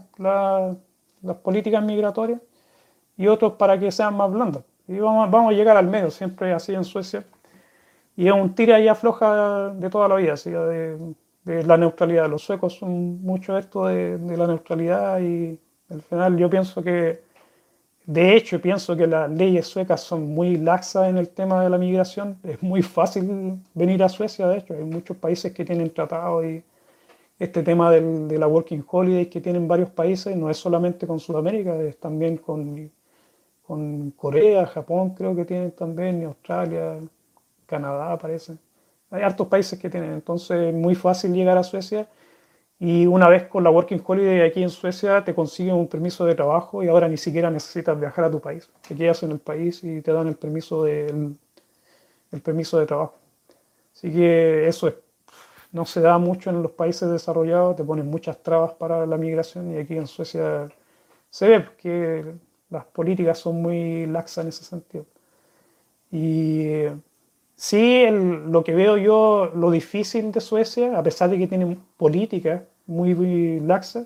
las, 1.23 1.37
políticas 1.37 1.83
migratorias 1.83 2.39
y 3.17 3.27
otros 3.27 3.53
para 3.53 3.79
que 3.79 3.91
sean 3.91 4.15
más 4.15 4.31
blandas. 4.31 4.63
Y 4.87 4.99
vamos, 4.99 5.29
vamos 5.31 5.53
a 5.53 5.55
llegar 5.55 5.75
al 5.75 5.87
medio, 5.87 6.11
siempre 6.11 6.53
así 6.53 6.73
en 6.73 6.83
Suecia 6.83 7.25
y 8.17 8.27
es 8.27 8.33
un 8.33 8.55
tira 8.55 8.79
y 8.79 8.87
afloja 8.87 9.69
de 9.71 9.89
toda 9.89 10.07
la 10.07 10.15
vida, 10.15 10.33
así, 10.33 10.49
de, 10.51 10.97
la 11.45 11.77
neutralidad. 11.77 12.29
Los 12.29 12.43
suecos 12.43 12.73
son 12.73 13.21
mucho 13.21 13.57
esto 13.57 13.85
de, 13.85 14.17
la 14.37 14.47
neutralidad 14.47 15.19
y 15.19 15.59
al 15.89 16.01
final 16.01 16.37
yo 16.37 16.49
pienso 16.49 16.81
que, 16.81 17.21
de 18.05 18.35
hecho, 18.35 18.61
pienso 18.61 18.95
que 18.95 19.07
las 19.07 19.29
leyes 19.29 19.67
suecas 19.67 20.01
son 20.01 20.33
muy 20.33 20.57
laxas 20.57 21.09
en 21.09 21.17
el 21.17 21.29
tema 21.29 21.63
de 21.63 21.69
la 21.69 21.77
migración. 21.77 22.37
Es 22.43 22.61
muy 22.63 22.81
fácil 22.81 23.59
venir 23.73 24.03
a 24.03 24.09
Suecia, 24.09 24.47
de 24.47 24.57
hecho, 24.59 24.73
hay 24.73 24.83
muchos 24.83 25.17
países 25.17 25.51
que 25.53 25.65
tienen 25.65 25.93
tratados 25.93 26.45
y 26.45 26.63
este 27.37 27.63
tema 27.63 27.91
de 27.91 28.37
la 28.39 28.47
Working 28.47 28.85
Holiday 28.87 29.25
que 29.27 29.41
tienen 29.41 29.67
varios 29.67 29.89
países 29.89 30.35
no 30.37 30.49
es 30.49 30.57
solamente 30.57 31.05
con 31.05 31.19
Sudamérica, 31.19 31.75
es 31.81 31.99
también 31.99 32.37
con, 32.37 32.89
con 33.61 34.11
Corea, 34.11 34.65
Japón 34.67 35.15
creo 35.15 35.35
que 35.35 35.45
tienen 35.45 35.71
también, 35.71 36.21
y 36.21 36.25
Australia, 36.25 36.97
Canadá 37.65 38.17
parece. 38.17 38.57
Hay 39.11 39.21
hartos 39.21 39.47
países 39.47 39.79
que 39.79 39.89
tienen, 39.89 40.13
entonces 40.13 40.57
es 40.57 40.73
muy 40.73 40.95
fácil 40.95 41.33
llegar 41.33 41.57
a 41.57 41.63
Suecia 41.63 42.07
y 42.79 43.05
una 43.05 43.29
vez 43.29 43.47
con 43.47 43.63
la 43.63 43.69
Working 43.69 44.01
Holiday 44.05 44.41
aquí 44.41 44.61
en 44.61 44.69
Suecia 44.69 45.23
te 45.23 45.33
consiguen 45.33 45.75
un 45.75 45.87
permiso 45.87 46.25
de 46.25 46.35
trabajo 46.35 46.83
y 46.83 46.87
ahora 46.89 47.07
ni 47.07 47.17
siquiera 47.17 47.49
necesitas 47.49 47.97
viajar 47.97 48.25
a 48.25 48.31
tu 48.31 48.41
país. 48.41 48.69
Te 48.87 48.95
quedas 48.95 49.23
en 49.23 49.31
el 49.31 49.39
país 49.39 49.83
y 49.83 50.01
te 50.01 50.11
dan 50.11 50.27
el 50.27 50.35
permiso 50.35 50.83
de, 50.83 51.07
el, 52.31 52.41
permiso 52.41 52.77
de 52.79 52.85
trabajo. 52.85 53.15
Así 53.93 54.11
que 54.11 54.67
eso 54.67 54.89
es, 54.89 54.95
no 55.71 55.85
se 55.85 56.01
da 56.01 56.17
mucho 56.17 56.49
en 56.49 56.61
los 56.61 56.71
países 56.71 57.09
desarrollados, 57.09 57.77
te 57.77 57.83
ponen 57.83 58.07
muchas 58.07 58.41
trabas 58.43 58.73
para 58.73 59.05
la 59.05 59.17
migración 59.17 59.73
y 59.73 59.77
aquí 59.77 59.95
en 59.95 60.07
Suecia 60.07 60.67
se 61.29 61.47
ve 61.47 61.65
que 61.77 62.35
las 62.69 62.85
políticas 62.85 63.39
son 63.39 63.61
muy 63.61 64.05
laxas 64.05 64.43
en 64.43 64.49
ese 64.49 64.65
sentido. 64.65 65.05
Y 66.11 66.85
Sí, 67.57 68.05
lo 68.09 68.63
que 68.63 68.73
veo 68.75 68.97
yo, 68.97 69.51
lo 69.55 69.71
difícil 69.71 70.31
de 70.31 70.41
Suecia, 70.41 70.97
a 70.97 71.03
pesar 71.03 71.29
de 71.29 71.37
que 71.37 71.47
tiene 71.47 71.77
política 71.97 72.65
muy, 72.85 73.15
muy 73.15 73.59
laxa, 73.61 74.05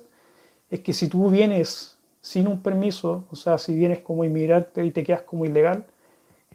es 0.69 0.81
que 0.81 0.93
si 0.93 1.09
tú 1.09 1.29
vienes 1.29 1.97
sin 2.21 2.47
un 2.47 2.62
permiso, 2.62 3.25
o 3.31 3.35
sea, 3.35 3.57
si 3.59 3.75
vienes 3.75 4.01
como 4.01 4.25
inmigrante 4.25 4.85
y 4.85 4.91
te 4.91 5.03
quedas 5.03 5.23
como 5.23 5.45
ilegal, 5.45 5.85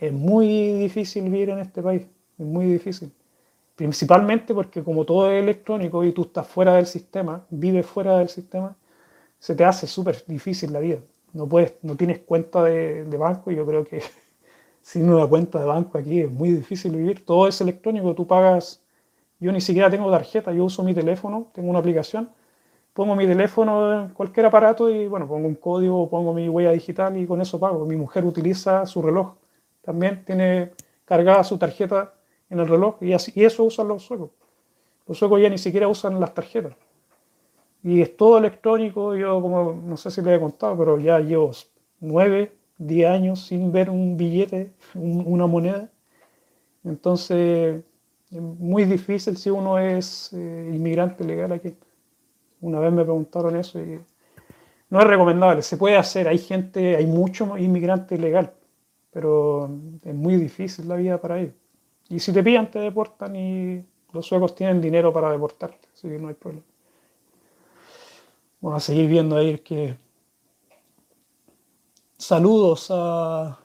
es 0.01 0.13
muy 0.13 0.75
difícil 0.75 1.25
vivir 1.25 1.51
en 1.51 1.61
este 1.61 1.83
país, 1.83 2.03
es 2.39 2.47
muy 2.47 2.67
difícil. 2.67 3.13
Principalmente 3.77 4.55
porque 4.55 4.85
como 4.85 5.05
todo 5.07 5.31
es 5.33 5.43
electrónico 5.43 6.05
y 6.05 6.13
tú 6.13 6.23
estás 6.25 6.47
fuera 6.49 6.75
del 6.77 6.87
sistema, 6.87 7.47
vives 7.51 7.87
fuera 7.87 8.19
del 8.19 8.29
sistema, 8.29 8.77
se 9.39 9.55
te 9.57 9.65
hace 9.65 9.87
súper 9.87 10.25
difícil 10.27 10.73
la 10.73 10.81
vida. 10.81 10.99
No, 11.35 11.49
puedes, 11.49 11.75
no 11.83 11.97
tienes 11.97 12.21
cuenta 12.21 12.65
de, 12.65 13.05
de 13.05 13.17
banco 13.19 13.51
y 13.53 13.57
yo 13.57 13.67
creo 13.67 13.85
que 13.87 14.03
sin 14.85 15.11
una 15.11 15.27
cuenta 15.27 15.59
de 15.59 15.65
banco 15.65 15.97
aquí 15.97 16.21
es 16.21 16.31
muy 16.31 16.51
difícil 16.53 16.95
vivir. 16.95 17.25
Todo 17.25 17.49
es 17.49 17.59
electrónico, 17.63 18.15
tú 18.15 18.27
pagas. 18.27 18.83
Yo 19.41 19.51
ni 19.51 19.63
siquiera 19.63 19.89
tengo 19.91 20.11
tarjeta, 20.11 20.53
yo 20.53 20.65
uso 20.65 20.83
mi 20.83 20.93
teléfono, 20.93 21.49
tengo 21.55 21.71
una 21.71 21.79
aplicación, 21.79 22.29
pongo 22.93 23.17
mi 23.17 23.27
teléfono 23.27 24.03
en 24.03 24.09
cualquier 24.11 24.47
aparato 24.47 24.91
y 24.91 25.09
bueno, 25.09 25.27
pongo 25.27 25.49
un 25.49 25.55
código, 25.55 26.09
pongo 26.11 26.35
mi 26.35 26.51
huella 26.51 26.71
digital 26.73 27.17
y 27.17 27.27
con 27.27 27.41
eso 27.41 27.59
pago. 27.59 27.87
Mi 27.87 27.97
mujer 27.97 28.27
utiliza 28.27 28.85
su 28.85 29.01
reloj, 29.01 29.37
también 29.81 30.23
tiene 30.27 30.73
cargada 31.07 31.43
su 31.45 31.57
tarjeta 31.57 32.13
en 32.51 32.61
el 32.61 32.69
reloj 32.69 32.97
y, 33.01 33.15
así, 33.15 33.33
y 33.35 33.45
eso 33.45 33.65
usan 33.65 33.89
los 33.89 34.03
suecos. 34.03 34.33
Los 35.07 35.17
suecos 35.17 35.41
ya 35.41 35.49
ni 35.49 35.59
siquiera 35.59 35.89
usan 35.89 36.21
las 36.21 36.35
tarjetas. 36.35 36.75
Y 37.83 38.03
es 38.03 38.15
todo 38.19 38.37
electrónico, 38.37 39.17
yo 39.17 39.41
como 39.41 39.73
no 39.73 39.97
sé 39.97 40.11
si 40.11 40.21
le 40.21 40.35
he 40.35 40.41
contado, 40.41 40.77
pero 40.77 40.99
ya 40.99 41.21
llevo 41.21 41.53
nueve 42.01 42.53
10 42.79 43.09
años 43.09 43.47
sin 43.47 43.73
ver 43.73 43.91
un 43.91 44.17
billete, 44.17 44.73
una 44.95 45.47
moneda. 45.47 45.91
Entonces, 46.85 47.83
es 48.31 48.41
muy 48.41 48.85
difícil 48.85 49.37
si 49.37 49.51
uno 49.51 49.79
es 49.79 50.33
eh, 50.33 50.71
inmigrante 50.75 51.25
legal 51.25 51.53
aquí. 51.53 51.77
Una 52.61 52.81
vez 52.81 52.93
me 52.93 53.03
preguntaron 53.03 53.57
eso 53.57 53.81
y 53.81 54.01
no 54.91 55.01
es 55.01 55.07
recomendable. 55.07 55.63
Se 55.63 55.77
puede 55.77 55.97
hacer, 55.97 56.29
hay 56.29 56.39
gente, 56.39 56.97
hay 56.97 57.07
mucho 57.07 57.57
inmigrante 57.59 58.17
ilegal, 58.17 58.53
pero 59.11 59.71
es 60.03 60.15
muy 60.15 60.37
difícil 60.37 60.89
la 60.89 60.97
vida 60.97 61.21
para 61.21 61.41
ellos. 61.41 61.55
Y 62.09 62.19
si 62.19 62.33
te 62.33 62.43
pillan, 62.43 62.71
te 62.71 62.81
deportan 62.81 63.37
y 63.37 63.85
los 64.13 64.27
suecos 64.27 64.55
tienen 64.55 64.81
dinero 64.81 65.13
para 65.13 65.31
deportarte, 65.31 65.89
así 65.93 66.09
que 66.09 66.19
no 66.19 66.29
hay 66.29 66.35
problema. 66.35 66.65
Vamos 68.61 68.83
a 68.83 68.87
seguir 68.87 69.09
viendo 69.09 69.37
ahí 69.37 69.59
que 69.59 69.97
saludos 72.19 72.89
a... 72.91 73.59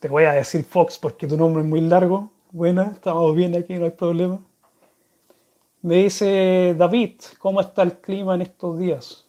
Te 0.00 0.08
voy 0.08 0.24
a 0.24 0.32
decir 0.32 0.64
Fox 0.64 0.98
porque 0.98 1.26
tu 1.26 1.36
nombre 1.36 1.62
es 1.62 1.68
muy 1.68 1.80
largo. 1.80 2.30
Buena, 2.50 2.92
estamos 2.94 3.34
bien 3.34 3.56
aquí, 3.56 3.74
no 3.74 3.84
hay 3.84 3.90
problema. 3.90 4.40
Me 5.82 5.96
dice 6.04 6.74
David, 6.78 7.20
¿cómo 7.38 7.60
está 7.60 7.82
el 7.82 7.98
clima 7.98 8.34
en 8.34 8.42
estos 8.42 8.78
días? 8.78 9.26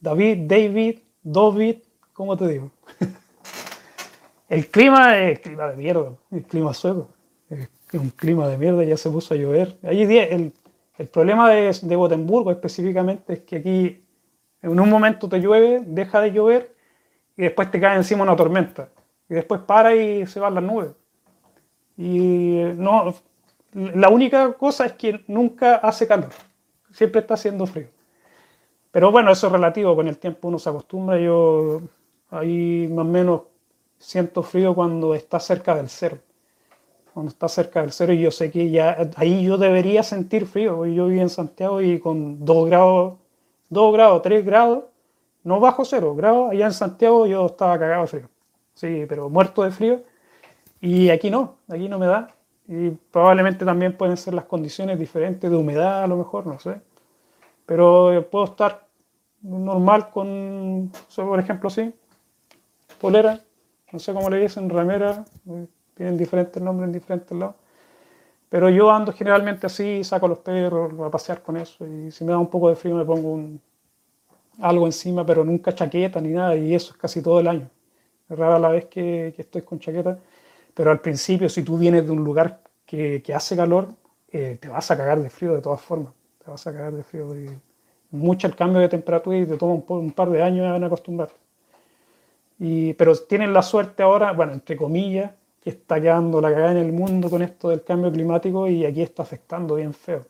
David, 0.00 0.46
David, 0.46 0.98
David, 1.22 1.76
¿cómo 2.12 2.36
te 2.36 2.48
digo? 2.48 2.70
el 4.48 4.68
clima 4.68 5.18
es 5.18 5.40
clima 5.40 5.68
de 5.68 5.76
mierda, 5.76 6.12
el 6.30 6.44
clima 6.44 6.74
sueco. 6.74 7.08
Es 7.48 7.68
un 7.92 8.10
clima 8.10 8.48
de 8.48 8.58
mierda, 8.58 8.84
ya 8.84 8.96
se 8.96 9.10
puso 9.10 9.34
a 9.34 9.36
llover. 9.36 9.78
el, 9.82 10.52
el 10.98 11.08
problema 11.08 11.50
de, 11.50 11.72
de 11.82 11.96
Gotemburgo 11.96 12.50
específicamente 12.50 13.34
es 13.34 13.40
que 13.40 13.56
aquí 13.56 14.01
en 14.62 14.78
un 14.78 14.88
momento 14.88 15.28
te 15.28 15.40
llueve, 15.40 15.82
deja 15.84 16.20
de 16.20 16.32
llover 16.32 16.74
y 17.36 17.42
después 17.42 17.70
te 17.70 17.80
cae 17.80 17.96
encima 17.96 18.22
una 18.22 18.36
tormenta. 18.36 18.88
Y 19.28 19.34
después 19.34 19.60
para 19.62 19.94
y 19.94 20.26
se 20.26 20.38
van 20.40 20.54
las 20.54 20.62
nubes. 20.62 20.92
Y 21.96 22.62
no, 22.76 23.14
la 23.72 24.08
única 24.08 24.52
cosa 24.54 24.86
es 24.86 24.92
que 24.92 25.24
nunca 25.26 25.76
hace 25.76 26.06
calor. 26.06 26.30
Siempre 26.92 27.22
está 27.22 27.34
haciendo 27.34 27.66
frío. 27.66 27.88
Pero 28.90 29.10
bueno, 29.10 29.32
eso 29.32 29.46
es 29.46 29.52
relativo. 29.52 29.96
Con 29.96 30.08
el 30.08 30.18
tiempo 30.18 30.48
uno 30.48 30.58
se 30.58 30.68
acostumbra. 30.68 31.18
Yo 31.18 31.80
ahí 32.30 32.88
más 32.88 33.06
o 33.06 33.08
menos 33.08 33.42
siento 33.98 34.42
frío 34.42 34.74
cuando 34.74 35.14
está 35.14 35.40
cerca 35.40 35.74
del 35.74 35.88
cero. 35.88 36.18
Cuando 37.14 37.30
está 37.30 37.48
cerca 37.48 37.80
del 37.80 37.92
cero 37.92 38.12
y 38.12 38.20
yo 38.20 38.30
sé 38.30 38.50
que 38.50 38.70
ya 38.70 39.10
ahí 39.16 39.44
yo 39.44 39.56
debería 39.56 40.02
sentir 40.02 40.46
frío. 40.46 40.84
Yo 40.86 41.06
vivo 41.06 41.22
en 41.22 41.30
Santiago 41.30 41.80
y 41.80 41.98
con 41.98 42.44
2 42.44 42.68
grados 42.68 43.21
2 43.72 43.92
grados, 43.94 44.20
3 44.20 44.44
grados, 44.44 44.84
no 45.44 45.58
bajo 45.58 45.84
cero 45.86 46.14
grados, 46.14 46.50
allá 46.50 46.66
en 46.66 46.72
Santiago 46.74 47.26
yo 47.26 47.46
estaba 47.46 47.78
cagado 47.78 48.02
de 48.02 48.06
frío. 48.06 48.28
Sí, 48.74 49.06
pero 49.08 49.30
muerto 49.30 49.62
de 49.62 49.70
frío. 49.70 50.02
Y 50.80 51.08
aquí 51.08 51.30
no, 51.30 51.56
aquí 51.68 51.88
no 51.88 51.98
me 51.98 52.06
da. 52.06 52.34
Y 52.68 52.90
probablemente 52.90 53.64
también 53.64 53.96
pueden 53.96 54.18
ser 54.18 54.34
las 54.34 54.44
condiciones 54.44 54.98
diferentes 54.98 55.50
de 55.50 55.56
humedad, 55.56 56.02
a 56.04 56.06
lo 56.06 56.18
mejor, 56.18 56.46
no 56.46 56.58
sé. 56.60 56.82
Pero 57.64 58.28
puedo 58.30 58.44
estar 58.44 58.86
normal 59.40 60.10
con, 60.10 60.92
por 61.16 61.40
ejemplo, 61.40 61.70
sí, 61.70 61.94
polera, 63.00 63.40
no 63.90 63.98
sé 63.98 64.12
cómo 64.12 64.28
le 64.28 64.38
dicen, 64.38 64.68
ramera, 64.68 65.24
tienen 65.94 66.18
diferentes 66.18 66.62
nombres 66.62 66.88
en 66.88 66.92
diferentes 66.92 67.36
lados. 67.36 67.56
Pero 68.52 68.68
yo 68.68 68.90
ando 68.90 69.14
generalmente 69.14 69.66
así, 69.66 70.04
saco 70.04 70.28
los 70.28 70.40
perros 70.40 70.92
a 71.00 71.10
pasear 71.10 71.42
con 71.42 71.56
eso. 71.56 71.86
Y 71.86 72.10
si 72.10 72.22
me 72.22 72.32
da 72.32 72.38
un 72.38 72.50
poco 72.50 72.68
de 72.68 72.76
frío 72.76 72.94
me 72.94 73.04
pongo 73.06 73.40
algo 74.60 74.84
encima, 74.84 75.24
pero 75.24 75.42
nunca 75.42 75.74
chaqueta 75.74 76.20
ni 76.20 76.32
nada. 76.32 76.54
Y 76.54 76.74
eso 76.74 76.92
es 76.92 76.98
casi 76.98 77.22
todo 77.22 77.40
el 77.40 77.48
año. 77.48 77.70
Es 78.28 78.38
rara 78.38 78.58
la 78.58 78.68
vez 78.68 78.84
que, 78.84 79.34
estoy 79.38 79.62
con 79.62 79.78
chaqueta. 79.78 80.18
Pero 80.74 80.90
al 80.90 81.00
principio, 81.00 81.48
si 81.48 81.62
tú 81.62 81.78
vienes 81.78 82.04
de 82.04 82.12
un 82.12 82.22
lugar 82.22 82.60
que, 82.84 83.22
hace 83.34 83.56
calor, 83.56 83.88
eh, 84.30 84.58
te 84.60 84.68
vas 84.68 84.90
a 84.90 84.98
cagar 84.98 85.22
de 85.22 85.30
frío 85.30 85.54
de 85.54 85.62
todas 85.62 85.80
formas. 85.80 86.12
Te 86.44 86.50
vas 86.50 86.66
a 86.66 86.72
cagar 86.74 86.92
de 86.92 87.04
frío. 87.04 87.34
Y 87.34 87.48
mucho 88.10 88.46
el 88.46 88.54
cambio 88.54 88.82
de 88.82 88.90
temperatura 88.90 89.38
y 89.38 89.46
te 89.46 89.56
toma 89.56 89.82
un, 89.88 90.12
par 90.12 90.28
de 90.28 90.42
años 90.42 90.76
en 90.76 90.84
acostumbrar. 90.84 91.30
Y, 92.58 92.92
pero 92.92 93.16
tienen 93.16 93.54
la 93.54 93.62
suerte 93.62 94.02
ahora, 94.02 94.32
bueno, 94.32 94.52
entre 94.52 94.76
comillas, 94.76 95.30
que 95.62 95.70
está 95.70 96.00
quedando 96.00 96.40
la 96.40 96.52
cagada 96.52 96.72
en 96.72 96.78
el 96.78 96.92
mundo 96.92 97.30
con 97.30 97.42
esto 97.42 97.68
del 97.68 97.84
cambio 97.84 98.10
climático 98.10 98.66
y 98.68 98.84
aquí 98.84 99.00
está 99.02 99.22
afectando 99.22 99.76
bien 99.76 99.94
feo. 99.94 100.26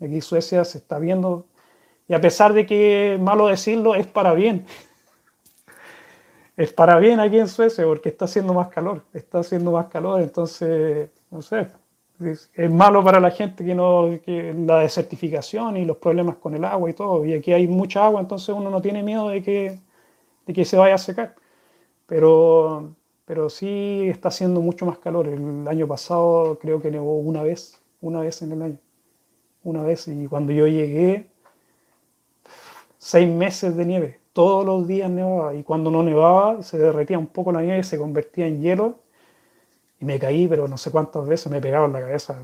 Aquí 0.00 0.20
Suecia 0.20 0.64
se 0.64 0.78
está 0.78 0.98
viendo, 0.98 1.46
y 2.08 2.14
a 2.14 2.20
pesar 2.20 2.52
de 2.52 2.66
que 2.66 3.16
malo 3.20 3.46
decirlo, 3.46 3.94
es 3.94 4.06
para 4.06 4.34
bien. 4.34 4.66
Es 6.56 6.72
para 6.72 6.98
bien 6.98 7.20
aquí 7.20 7.38
en 7.38 7.48
Suecia 7.48 7.84
porque 7.84 8.08
está 8.08 8.26
haciendo 8.26 8.52
más 8.54 8.68
calor, 8.68 9.04
está 9.12 9.40
haciendo 9.40 9.72
más 9.72 9.86
calor, 9.86 10.20
entonces, 10.20 11.10
no 11.30 11.42
sé, 11.42 11.68
es, 12.20 12.70
malo 12.70 13.02
para 13.02 13.20
la 13.20 13.30
gente 13.30 13.64
que 13.64 13.74
no, 13.74 14.18
que 14.24 14.54
la 14.54 14.80
desertificación 14.80 15.76
y 15.76 15.84
los 15.84 15.96
problemas 15.96 16.36
con 16.36 16.54
el 16.54 16.64
agua 16.64 16.90
y 16.90 16.94
todo, 16.94 17.24
y 17.24 17.34
aquí 17.34 17.52
hay 17.52 17.66
mucha 17.66 18.04
agua, 18.06 18.20
entonces 18.20 18.54
uno 18.54 18.70
no 18.70 18.80
tiene 18.80 19.02
miedo 19.02 19.28
de 19.28 19.42
que, 19.42 19.80
de 20.46 20.52
que 20.52 20.64
se 20.64 20.76
vaya 20.76 20.94
a 20.94 20.98
secar. 20.98 21.34
Pero 22.06 22.94
pero 23.24 23.48
sí 23.48 24.08
está 24.08 24.28
haciendo 24.28 24.60
mucho 24.60 24.86
más 24.86 24.98
calor. 24.98 25.28
El 25.28 25.66
año 25.68 25.86
pasado 25.86 26.58
creo 26.58 26.80
que 26.80 26.90
nevó 26.90 27.16
una 27.18 27.42
vez, 27.42 27.80
una 28.00 28.20
vez 28.20 28.42
en 28.42 28.52
el 28.52 28.62
año, 28.62 28.78
una 29.62 29.82
vez. 29.82 30.08
Y 30.08 30.26
cuando 30.26 30.52
yo 30.52 30.66
llegué, 30.66 31.28
seis 32.98 33.28
meses 33.28 33.76
de 33.76 33.84
nieve, 33.86 34.20
todos 34.32 34.64
los 34.66 34.86
días 34.86 35.10
nevaba. 35.10 35.54
Y 35.54 35.62
cuando 35.62 35.90
no 35.90 36.02
nevaba, 36.02 36.62
se 36.62 36.78
derretía 36.78 37.18
un 37.18 37.26
poco 37.26 37.52
la 37.52 37.62
nieve, 37.62 37.82
se 37.82 37.98
convertía 37.98 38.46
en 38.46 38.60
hielo. 38.60 38.98
Y 40.00 40.04
me 40.04 40.18
caí, 40.18 40.46
pero 40.48 40.68
no 40.68 40.76
sé 40.76 40.90
cuántas 40.90 41.26
veces 41.26 41.50
me 41.50 41.60
pegaba 41.60 41.86
en 41.86 41.92
la 41.94 42.00
cabeza, 42.00 42.42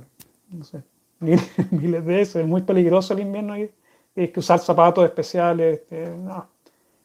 no 0.51 0.65
sé, 0.65 0.83
miles 1.21 2.05
de 2.07 2.15
veces. 2.15 2.37
Es 2.37 2.47
muy 2.47 2.63
peligroso 2.63 3.13
el 3.13 3.21
invierno 3.21 3.53
ahí. 3.53 3.71
Hay 4.17 4.29
que 4.29 4.41
usar 4.41 4.61
zapatos 4.61 5.05
especiales. 5.05 5.81
Este, 5.81 6.09
no, 6.11 6.49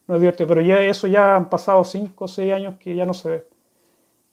no 0.07 0.15
es 0.15 0.21
divertido. 0.21 0.47
Pero 0.47 0.61
ya 0.61 0.81
eso 0.81 1.07
ya 1.07 1.35
han 1.35 1.49
pasado 1.49 1.83
cinco 1.83 2.25
o 2.25 2.27
seis 2.27 2.53
años 2.53 2.75
que 2.79 2.95
ya 2.95 3.05
no 3.05 3.13
se 3.13 3.29
ve 3.29 3.54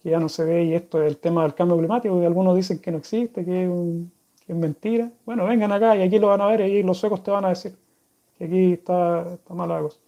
que 0.02 0.10
ya 0.10 0.18
no 0.18 0.28
se 0.28 0.44
ve 0.44 0.64
y 0.64 0.74
esto 0.74 1.02
es 1.02 1.08
el 1.08 1.18
tema 1.18 1.42
del 1.42 1.54
cambio 1.54 1.78
climático, 1.78 2.18
que 2.18 2.26
algunos 2.26 2.56
dicen 2.56 2.80
que 2.80 2.90
no 2.90 2.98
existe, 2.98 3.44
que 3.44 3.64
es, 3.64 4.56
mentira. 4.56 5.10
Bueno, 5.24 5.46
vengan 5.46 5.72
acá 5.72 5.96
y 5.96 6.02
aquí 6.02 6.18
lo 6.18 6.28
van 6.28 6.40
a 6.40 6.46
ver 6.46 6.62
y 6.62 6.82
los 6.82 6.98
suecos 6.98 7.22
te 7.22 7.30
van 7.30 7.44
a 7.44 7.50
decir 7.50 7.74
que 8.36 8.44
aquí 8.44 8.72
está, 8.74 9.34
está 9.34 9.54
mala 9.54 9.76
la 9.76 9.82
cosa. 9.82 9.98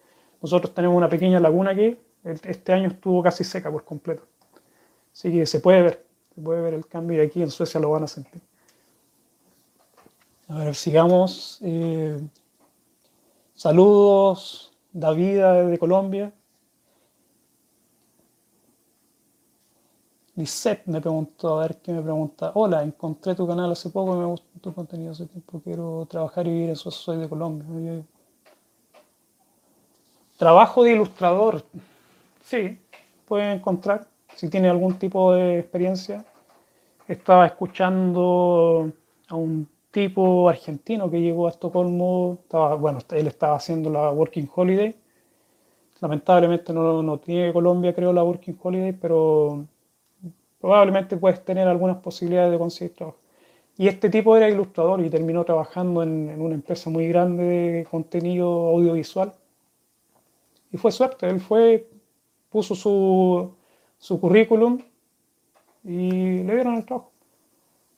Nosotros 0.42 0.74
tenemos 0.74 0.97
una 0.97 1.09
pequeña 1.09 1.40
laguna 1.40 1.70
aquí, 1.70 1.97
este 2.24 2.72
año 2.72 2.88
estuvo 2.88 3.22
casi 3.22 3.45
seca 3.45 3.70
por 3.70 3.84
completo. 3.84 4.24
Así 5.12 5.30
que 5.30 5.47
se 5.47 5.61
puede 5.61 5.82
ver, 5.82 6.07
se 6.34 6.40
puede 6.40 6.61
ver 6.61 6.74
el 6.74 6.86
cambio 6.86 7.22
y 7.22 7.26
aquí 7.26 7.40
en 7.42 7.51
Suecia 7.51 7.80
lo 7.80 7.90
van 7.90 8.03
a 8.05 8.09
sentir. 8.09 8.42
A 10.49 10.59
ver, 10.59 10.74
sigamos. 10.74 11.59
Eh, 11.62 12.18
saludos, 13.55 14.72
David 14.92 15.70
de 15.70 15.78
Colombia. 15.78 16.32
Lisette 20.37 20.89
me 20.89 21.01
preguntó, 21.01 21.61
a 21.61 21.62
ver 21.62 21.76
qué 21.80 21.93
me 21.93 22.03
pregunta. 22.03 22.51
Hola, 22.55 22.82
encontré 22.82 23.37
tu 23.37 23.47
canal 23.47 23.70
hace 23.70 23.91
poco, 23.91 24.16
me 24.16 24.24
gustó 24.24 24.49
tu 24.61 24.74
contenido 24.74 25.12
hace 25.12 25.26
tiempo, 25.26 25.61
quiero 25.62 26.07
trabajar 26.11 26.47
y 26.49 26.51
vivir 26.51 26.70
eso, 26.70 26.91
soy 26.91 27.18
de 27.18 27.28
Colombia. 27.28 28.03
Trabajo 30.37 30.82
de 30.82 30.93
ilustrador, 30.93 31.62
sí, 32.43 32.80
pueden 33.26 33.59
encontrar, 33.59 34.09
si 34.35 34.49
tiene 34.49 34.68
algún 34.68 34.99
tipo 34.99 35.32
de 35.35 35.61
experiencia. 35.61 36.24
Estaba 37.07 37.47
escuchando 37.47 38.91
a 39.28 39.37
un 39.37 39.68
tipo 39.93 40.49
argentino 40.49 41.09
que 41.11 41.20
llegó 41.20 41.47
a 41.47 41.51
Estocolmo, 41.51 42.39
estaba, 42.43 42.74
bueno, 42.74 42.99
él 43.11 43.28
estaba 43.28 43.55
haciendo 43.57 43.89
la 43.89 44.11
Working 44.11 44.51
Holiday. 44.53 44.97
Lamentablemente 46.01 46.72
no, 46.72 47.05
no 47.05 47.18
tiene 47.18 47.53
Colombia, 47.53 47.95
creo, 47.95 48.12
la 48.12 48.24
Working 48.24 48.59
Holiday, 48.61 48.93
pero 48.93 49.66
probablemente 50.64 51.18
puedes 51.18 51.44
tener 51.44 51.68
algunas 51.68 51.98
posibilidades 51.98 52.50
de 52.50 52.56
conseguir 52.56 52.96
trabajo. 52.96 53.18
Y 53.76 53.86
este 53.86 54.08
tipo 54.08 54.34
era 54.34 54.48
ilustrador 54.48 54.98
y 55.04 55.10
terminó 55.10 55.44
trabajando 55.44 56.02
en, 56.02 56.40
una 56.40 56.54
empresa 56.54 56.88
muy 56.88 57.06
grande 57.06 57.44
de 57.44 57.84
contenido 57.84 58.48
audiovisual. 58.70 59.34
Y 60.72 60.78
fue 60.78 60.90
suerte, 60.90 61.28
él 61.28 61.38
fue, 61.38 61.86
puso 62.48 62.74
su, 62.74 63.54
su 63.98 64.18
currículum 64.18 64.80
y 65.84 66.42
le 66.44 66.54
dieron 66.54 66.76
el 66.76 66.86
trabajo. 66.86 67.12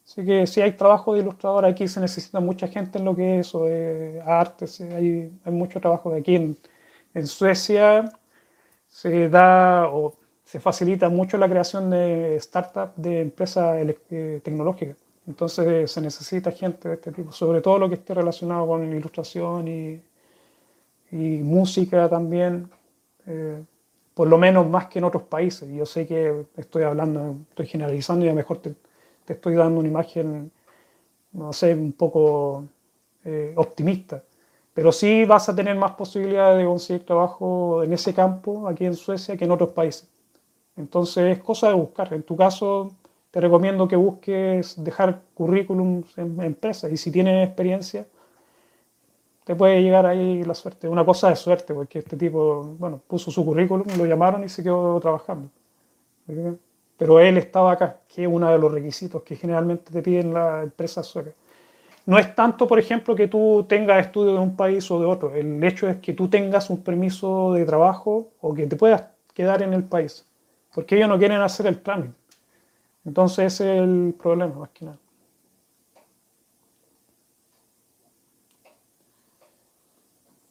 Así 0.05 0.27
que 0.27 0.49
si 0.49 0.61
hay 0.61 0.73
trabajo 0.73 1.15
de 1.15 1.21
ilustrador 1.21 1.67
aquí, 1.67 1.87
se 1.87 2.01
necesita 2.01 2.41
mucha 2.41 2.67
gente 2.67 2.99
en 2.99 3.05
lo 3.05 3.15
que 3.15 3.39
es 3.39 3.47
eso, 3.47 3.67
de 3.67 4.21
hay, 4.27 5.31
hay 5.45 5.53
mucho 5.53 5.81
trabajo 5.81 6.11
de 6.11 6.19
aquí 6.19 6.35
en, 6.35 6.57
en 7.15 7.27
Suecia. 7.29 8.11
Se 8.89 9.29
da, 9.29 9.89
o 9.89 10.15
se 10.47 10.61
facilita 10.61 11.09
mucho 11.09 11.37
la 11.39 11.49
creación 11.49 11.91
de 11.91 12.39
startups, 12.41 12.93
de 12.97 13.21
empresas 13.21 13.77
eh, 14.11 14.41
tecnológicas. 14.45 14.97
Entonces 15.27 15.91
se 15.91 16.01
necesita 16.01 16.53
gente 16.53 16.89
de 16.89 16.95
este 16.95 17.11
tipo, 17.11 17.33
sobre 17.33 17.61
todo 17.61 17.79
lo 17.81 17.89
que 17.89 17.97
esté 17.97 18.15
relacionado 18.15 18.67
con 18.67 18.97
ilustración 18.97 19.69
y, 19.69 20.03
música 21.13 22.09
también, 22.09 22.69
eh, 23.27 23.63
por 24.15 24.29
lo 24.29 24.39
menos 24.39 24.69
más 24.69 24.87
que 24.87 24.99
en 24.99 25.05
otros 25.05 25.25
países. 25.25 25.69
Yo 25.73 25.87
sé 25.87 26.07
que 26.07 26.47
estoy 26.57 26.85
hablando, 26.85 27.39
estoy 27.51 27.67
generalizando 27.67 28.25
y 28.25 28.29
a 28.29 28.33
lo 28.33 28.37
mejor 28.37 28.59
te, 28.59 28.75
te 29.25 29.33
estoy 29.35 29.55
dando 29.55 29.81
una 29.81 29.89
imagen, 29.89 30.53
no 31.33 31.53
sé, 31.53 31.75
un 31.75 31.93
poco 31.93 32.65
eh, 33.25 33.53
optimista. 33.57 34.23
Pero 34.75 34.93
sí 34.93 35.25
vas 35.25 35.49
a 35.49 35.57
tener 35.57 35.77
más 35.77 35.93
posibilidades 35.93 36.59
de 36.59 36.65
conseguir 36.67 37.05
trabajo 37.07 37.83
en 37.83 37.93
ese 37.93 38.15
campo 38.15 38.69
aquí 38.69 38.85
en 38.85 38.95
Suecia 38.95 39.37
que 39.37 39.45
en 39.45 39.51
otros 39.53 39.71
países. 39.71 40.09
Entonces 40.77 41.39
es 41.39 41.43
cosa 41.43 41.69
de 41.69 41.75
buscar. 41.75 42.13
En 42.13 42.23
tu 42.23 42.37
caso, 42.37 42.93
te 43.31 43.41
recomiendo 43.41 43.89
que 43.89 43.97
busques 43.97 44.83
dejar 44.83 45.23
currículum 45.35 46.05
en 46.17 46.41
empresas 46.43 46.93
y 46.93 46.97
si 46.97 47.11
tienes 47.11 47.47
experiencia, 47.47 48.07
te 49.45 49.55
puede 49.55 49.83
llegar 49.83 50.07
ahí 50.07 50.43
la 50.43 50.55
suerte. 50.55 50.89
Una 50.89 51.05
cosa 51.05 51.31
de 51.31 51.37
suerte, 51.37 51.73
porque 51.73 52.01
este 52.01 52.17
tipo, 52.17 52.75
bueno, 52.79 53.01
puso 53.07 53.31
su 53.31 53.45
currículum, 53.45 53.87
lo 53.97 54.05
llamaron 54.05 54.45
y 54.45 54.49
se 54.49 54.63
quedó 54.63 54.99
trabajando. 55.01 55.49
Pero 56.97 57.21
él 57.21 57.39
estaba 57.39 57.73
acá, 57.73 58.01
que 58.09 58.23
es 58.23 58.29
uno 58.29 58.51
de 58.51 58.59
los 58.59 58.73
requisitos 58.73 59.23
que 59.23 59.37
generalmente 59.37 59.93
te 59.93 60.03
piden 60.03 60.35
las 60.35 60.65
empresas 60.65 61.07
suecas. 61.07 61.35
No 62.07 62.19
es 62.19 62.35
tanto, 62.35 62.67
por 62.67 62.79
ejemplo, 62.79 63.15
que 63.15 63.29
tú 63.29 63.65
tengas 63.69 64.07
estudios 64.07 64.35
de 64.35 64.41
un 64.41 64.57
país 64.57 64.91
o 64.91 64.99
de 65.01 65.07
otro. 65.07 65.35
El 65.35 65.63
hecho 65.63 65.89
es 65.89 65.99
que 65.99 66.13
tú 66.13 66.29
tengas 66.29 66.71
un 66.71 66.83
permiso 66.83 67.53
de 67.53 67.65
trabajo 67.65 68.29
o 68.41 68.55
que 68.55 68.67
te 68.67 68.77
puedas 68.77 69.05
quedar 69.35 69.63
en 69.63 69.75
el 69.75 69.85
país 69.85 70.25
porque 70.77 70.95
ellos 70.95 71.09
no 71.09 71.19
quieren 71.19 71.41
hacer 71.41 71.67
el 71.69 71.81
trámite. 71.81 72.13
Entonces 73.07 73.55
ese 73.55 73.77
es 73.77 73.83
el 73.83 74.15
problema, 74.21 74.57
más 74.57 74.69
que 74.69 74.85
nada. 74.85 74.99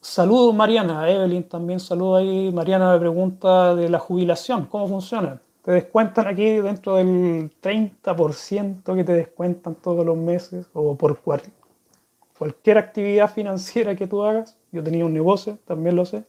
Saludos 0.02 0.56
Mariana, 0.56 1.08
Evelyn 1.12 1.44
también 1.44 1.80
saludo 1.80 2.16
ahí. 2.16 2.52
Mariana 2.52 2.94
me 2.94 3.00
pregunta 3.00 3.76
de 3.76 3.88
la 3.88 4.00
jubilación, 4.00 4.66
¿cómo 4.66 4.88
funciona? 4.88 5.40
Te 5.62 5.72
descuentan 5.72 6.26
aquí 6.26 6.56
dentro 6.56 6.96
del 6.96 7.52
30% 7.62 8.96
que 8.96 9.04
te 9.04 9.14
descuentan 9.14 9.76
todos 9.76 10.04
los 10.04 10.18
meses 10.18 10.66
o 10.74 10.96
por 10.96 11.20
cualquier 11.20 12.80
actividad 12.80 13.32
financiera 13.32 13.96
que 13.96 14.08
tú 14.08 14.24
hagas. 14.24 14.58
Yo 14.72 14.84
tenía 14.84 15.06
un 15.06 15.14
negocio, 15.14 15.60
también 15.66 15.96
lo 15.96 16.04
sé. 16.04 16.24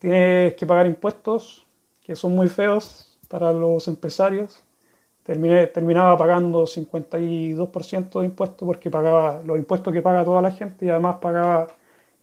Tienes 0.00 0.54
que 0.54 0.66
pagar 0.66 0.86
impuestos, 0.86 1.64
que 2.04 2.14
son 2.14 2.34
muy 2.34 2.48
feos 2.48 3.18
para 3.28 3.52
los 3.52 3.88
empresarios. 3.88 4.62
Terminé, 5.24 5.66
terminaba 5.68 6.16
pagando 6.18 6.66
52% 6.66 8.20
de 8.20 8.26
impuestos 8.26 8.66
porque 8.66 8.90
pagaba 8.90 9.40
los 9.44 9.56
impuestos 9.58 9.92
que 9.92 10.02
paga 10.02 10.24
toda 10.24 10.42
la 10.42 10.52
gente 10.52 10.84
y 10.84 10.90
además 10.90 11.16
pagaba 11.20 11.68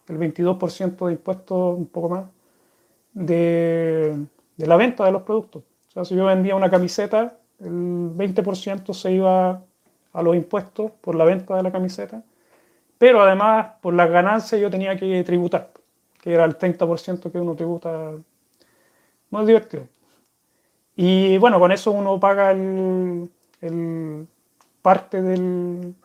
el 0.08 0.20
22% 0.20 1.08
de 1.08 1.14
impuestos, 1.14 1.78
un 1.78 1.88
poco 1.88 2.10
más, 2.10 2.26
de, 3.14 4.18
de, 4.56 4.68
la 4.68 4.78
venta 4.78 5.04
de 5.06 5.12
los 5.12 5.24
productos. 5.24 5.64
O 5.90 5.92
sea, 5.92 6.06
si 6.06 6.16
yo 6.16 6.26
vendía 6.26 6.56
una 6.56 6.70
camiseta, 6.70 7.38
el 7.60 7.72
20% 8.16 8.94
se 8.94 9.12
iba 9.14 9.64
a 10.14 10.22
los 10.22 10.36
impuestos 10.36 10.92
por 11.02 11.16
la 11.16 11.26
venta 11.26 11.56
de 11.56 11.64
la 11.64 11.72
camiseta, 11.72 12.24
pero 12.98 13.22
además 13.22 13.74
por 13.82 13.94
las 13.94 14.10
ganancias 14.10 14.62
yo 14.62 14.70
tenía 14.70 14.96
que 14.96 15.24
tributar. 15.24 15.72
que 16.22 16.34
era 16.34 16.46
el 16.46 16.58
30% 16.58 17.32
que 17.32 17.40
uno 17.40 17.56
tributa, 17.56 18.12
es 19.40 19.48
divertido. 19.48 19.88
Y 20.96 21.38
bueno, 21.38 21.60
con 21.60 21.72
eso 21.72 21.92
uno 21.92 22.20
paga 22.20 22.52
el, 22.52 23.30
parte 24.82 25.22
del, 25.22 25.96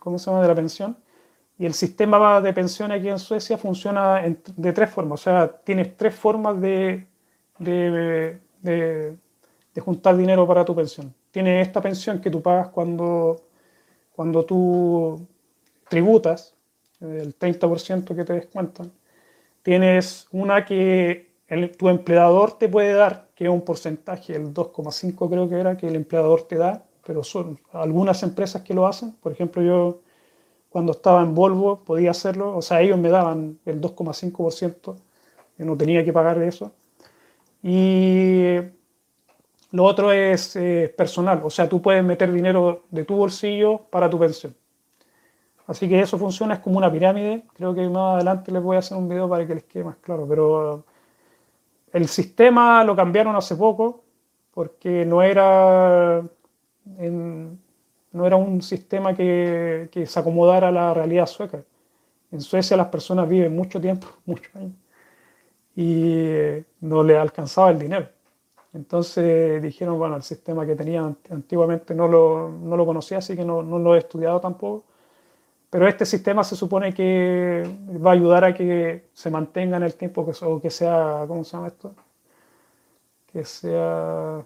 ¿cómo 0.00 0.18
se 0.18 0.26
llama? 0.26 0.42
de 0.42 0.48
la 0.48 0.54
pensión. 0.54 0.96
Y 1.58 1.66
el 1.66 1.74
sistema 1.74 2.40
de 2.40 2.52
pensión 2.52 2.90
aquí 2.90 3.08
en 3.08 3.18
Suecia 3.18 3.58
funciona 3.58 4.22
de 4.56 4.72
tres 4.72 4.90
formas. 4.90 5.20
O 5.20 5.22
sea, 5.22 5.48
tienes 5.48 5.96
tres 5.96 6.14
formas 6.14 6.60
de, 6.60 7.06
de, 7.58 8.40
de, 8.62 9.16
juntar 9.80 10.16
dinero 10.16 10.46
para 10.46 10.64
tu 10.64 10.74
pensión. 10.74 11.14
Tienes 11.30 11.66
esta 11.66 11.80
pensión 11.80 12.20
que 12.20 12.30
tú 12.30 12.42
pagas 12.42 12.68
cuando, 12.68 13.42
cuando 14.14 14.44
tú 14.44 15.26
tributas, 15.88 16.54
el 17.00 17.38
30% 17.38 18.16
que 18.16 18.24
te 18.24 18.32
descuentan. 18.32 18.92
Tienes 19.62 20.26
una 20.32 20.64
que 20.64 21.31
tu 21.78 21.88
empleador 21.88 22.58
te 22.58 22.68
puede 22.68 22.94
dar, 22.94 23.28
que 23.34 23.44
es 23.44 23.50
un 23.50 23.62
porcentaje, 23.62 24.34
el 24.34 24.54
2,5 24.54 25.28
creo 25.28 25.48
que 25.48 25.60
era, 25.60 25.76
que 25.76 25.88
el 25.88 25.96
empleador 25.96 26.42
te 26.42 26.56
da, 26.56 26.84
pero 27.04 27.22
son 27.24 27.58
algunas 27.72 28.22
empresas 28.22 28.62
que 28.62 28.74
lo 28.74 28.86
hacen. 28.86 29.12
Por 29.22 29.32
ejemplo, 29.32 29.62
yo 29.62 30.00
cuando 30.70 30.92
estaba 30.92 31.22
en 31.22 31.34
Volvo 31.34 31.80
podía 31.84 32.12
hacerlo, 32.12 32.56
o 32.56 32.62
sea, 32.62 32.80
ellos 32.80 32.98
me 32.98 33.10
daban 33.10 33.58
el 33.66 33.80
2,5%, 33.80 34.96
yo 35.58 35.64
no 35.64 35.76
tenía 35.76 36.04
que 36.04 36.12
pagar 36.12 36.42
eso. 36.42 36.72
Y 37.62 38.56
lo 39.72 39.84
otro 39.84 40.12
es 40.12 40.56
eh, 40.56 40.92
personal, 40.96 41.42
o 41.44 41.50
sea, 41.50 41.68
tú 41.68 41.82
puedes 41.82 42.04
meter 42.04 42.32
dinero 42.32 42.84
de 42.90 43.04
tu 43.04 43.16
bolsillo 43.16 43.82
para 43.90 44.08
tu 44.08 44.18
pensión. 44.18 44.54
Así 45.66 45.88
que 45.88 46.00
eso 46.00 46.18
funciona, 46.18 46.54
es 46.54 46.60
como 46.60 46.78
una 46.78 46.90
pirámide. 46.90 47.44
Creo 47.54 47.74
que 47.74 47.88
más 47.88 48.16
adelante 48.16 48.52
les 48.52 48.62
voy 48.62 48.76
a 48.76 48.80
hacer 48.80 48.98
un 48.98 49.08
video 49.08 49.28
para 49.28 49.46
que 49.46 49.54
les 49.54 49.64
quede 49.64 49.84
más 49.84 49.96
claro. 49.96 50.26
Pero 50.28 50.84
el 51.92 52.08
sistema 52.08 52.84
lo 52.84 52.96
cambiaron 52.96 53.36
hace 53.36 53.56
poco 53.56 54.04
porque 54.52 55.04
no 55.04 55.22
era, 55.22 56.22
no 56.86 58.26
era 58.26 58.36
un 58.36 58.62
sistema 58.62 59.14
que, 59.14 59.88
que, 59.90 60.06
se 60.06 60.20
acomodara 60.20 60.68
a 60.68 60.72
la 60.72 60.94
realidad 60.94 61.26
sueca. 61.26 61.62
En 62.30 62.40
Suecia 62.40 62.76
las 62.76 62.88
personas 62.88 63.28
viven 63.28 63.54
mucho 63.54 63.80
tiempo, 63.80 64.06
muchos 64.26 64.54
años, 64.56 64.76
y 65.76 66.26
no 66.80 67.02
les 67.02 67.18
alcanzaba 67.18 67.70
el 67.70 67.78
dinero. 67.78 68.08
Entonces 68.74 69.62
dijeron, 69.62 69.98
bueno, 69.98 70.16
el 70.16 70.22
sistema 70.22 70.64
que 70.66 70.74
tenían 70.74 71.16
antiguamente 71.30 71.94
no 71.94 72.08
lo, 72.08 72.50
no 72.50 72.76
lo 72.76 72.86
conocía, 72.86 73.18
así 73.18 73.36
que 73.36 73.44
no, 73.44 73.62
no 73.62 73.78
lo 73.78 73.94
he 73.94 73.98
estudiado 73.98 74.40
tampoco 74.40 74.84
pero 75.72 75.88
este 75.88 76.04
sistema 76.04 76.44
se 76.44 76.54
supone 76.54 76.92
que 76.92 77.62
va 78.04 78.10
a 78.10 78.12
ayudar 78.12 78.44
a 78.44 78.52
que 78.52 79.06
se 79.14 79.30
mantenga 79.30 79.78
en 79.78 79.84
el 79.84 79.94
tiempo, 79.94 80.26
que, 80.26 80.44
o 80.44 80.60
que 80.60 80.68
sea, 80.68 81.24
¿cómo 81.26 81.44
se 81.44 81.56
llama 81.56 81.68
esto? 81.68 81.94
Que 83.32 83.42
sea, 83.46 84.44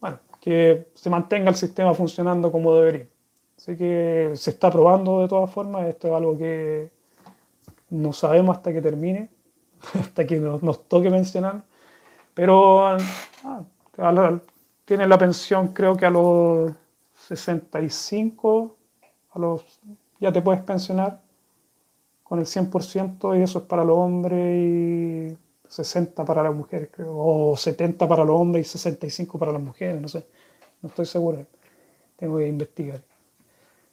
bueno, 0.00 0.20
que 0.40 0.86
se 0.94 1.10
mantenga 1.10 1.50
el 1.50 1.56
sistema 1.56 1.92
funcionando 1.94 2.52
como 2.52 2.76
debería. 2.76 3.08
Así 3.56 3.76
que 3.76 4.30
se 4.36 4.50
está 4.50 4.70
probando 4.70 5.22
de 5.22 5.28
todas 5.28 5.50
formas, 5.50 5.88
esto 5.88 6.06
es 6.06 6.14
algo 6.14 6.38
que 6.38 6.92
no 7.90 8.12
sabemos 8.12 8.56
hasta 8.56 8.72
que 8.72 8.80
termine, 8.80 9.30
hasta 10.00 10.24
que 10.24 10.36
nos, 10.38 10.84
toque 10.86 11.10
mencionar. 11.10 11.64
Pero 12.34 12.86
ah, 12.86 14.38
tiene 14.84 15.08
la 15.08 15.18
pensión 15.18 15.72
creo 15.72 15.96
que 15.96 16.06
a 16.06 16.10
los 16.10 16.70
65, 17.16 18.76
a 19.32 19.38
los 19.40 19.64
ya 20.22 20.32
te 20.32 20.40
puedes 20.40 20.62
pensionar 20.62 21.20
con 22.22 22.38
el 22.38 22.46
100% 22.46 23.38
y 23.38 23.42
eso 23.42 23.58
es 23.58 23.64
para 23.64 23.84
los 23.84 23.98
hombres 23.98 24.56
y 24.56 25.36
60 25.68 26.24
para 26.24 26.44
las 26.44 26.54
mujeres, 26.54 26.90
o 27.04 27.56
70 27.56 28.06
para 28.06 28.24
los 28.24 28.40
hombres 28.40 28.66
y 28.66 28.70
65 28.70 29.36
para 29.36 29.50
las 29.52 29.60
mujeres, 29.60 30.00
no 30.00 30.06
sé, 30.06 30.24
no 30.80 30.88
estoy 30.88 31.06
seguro, 31.06 31.44
tengo 32.16 32.38
que 32.38 32.46
investigar. 32.46 33.02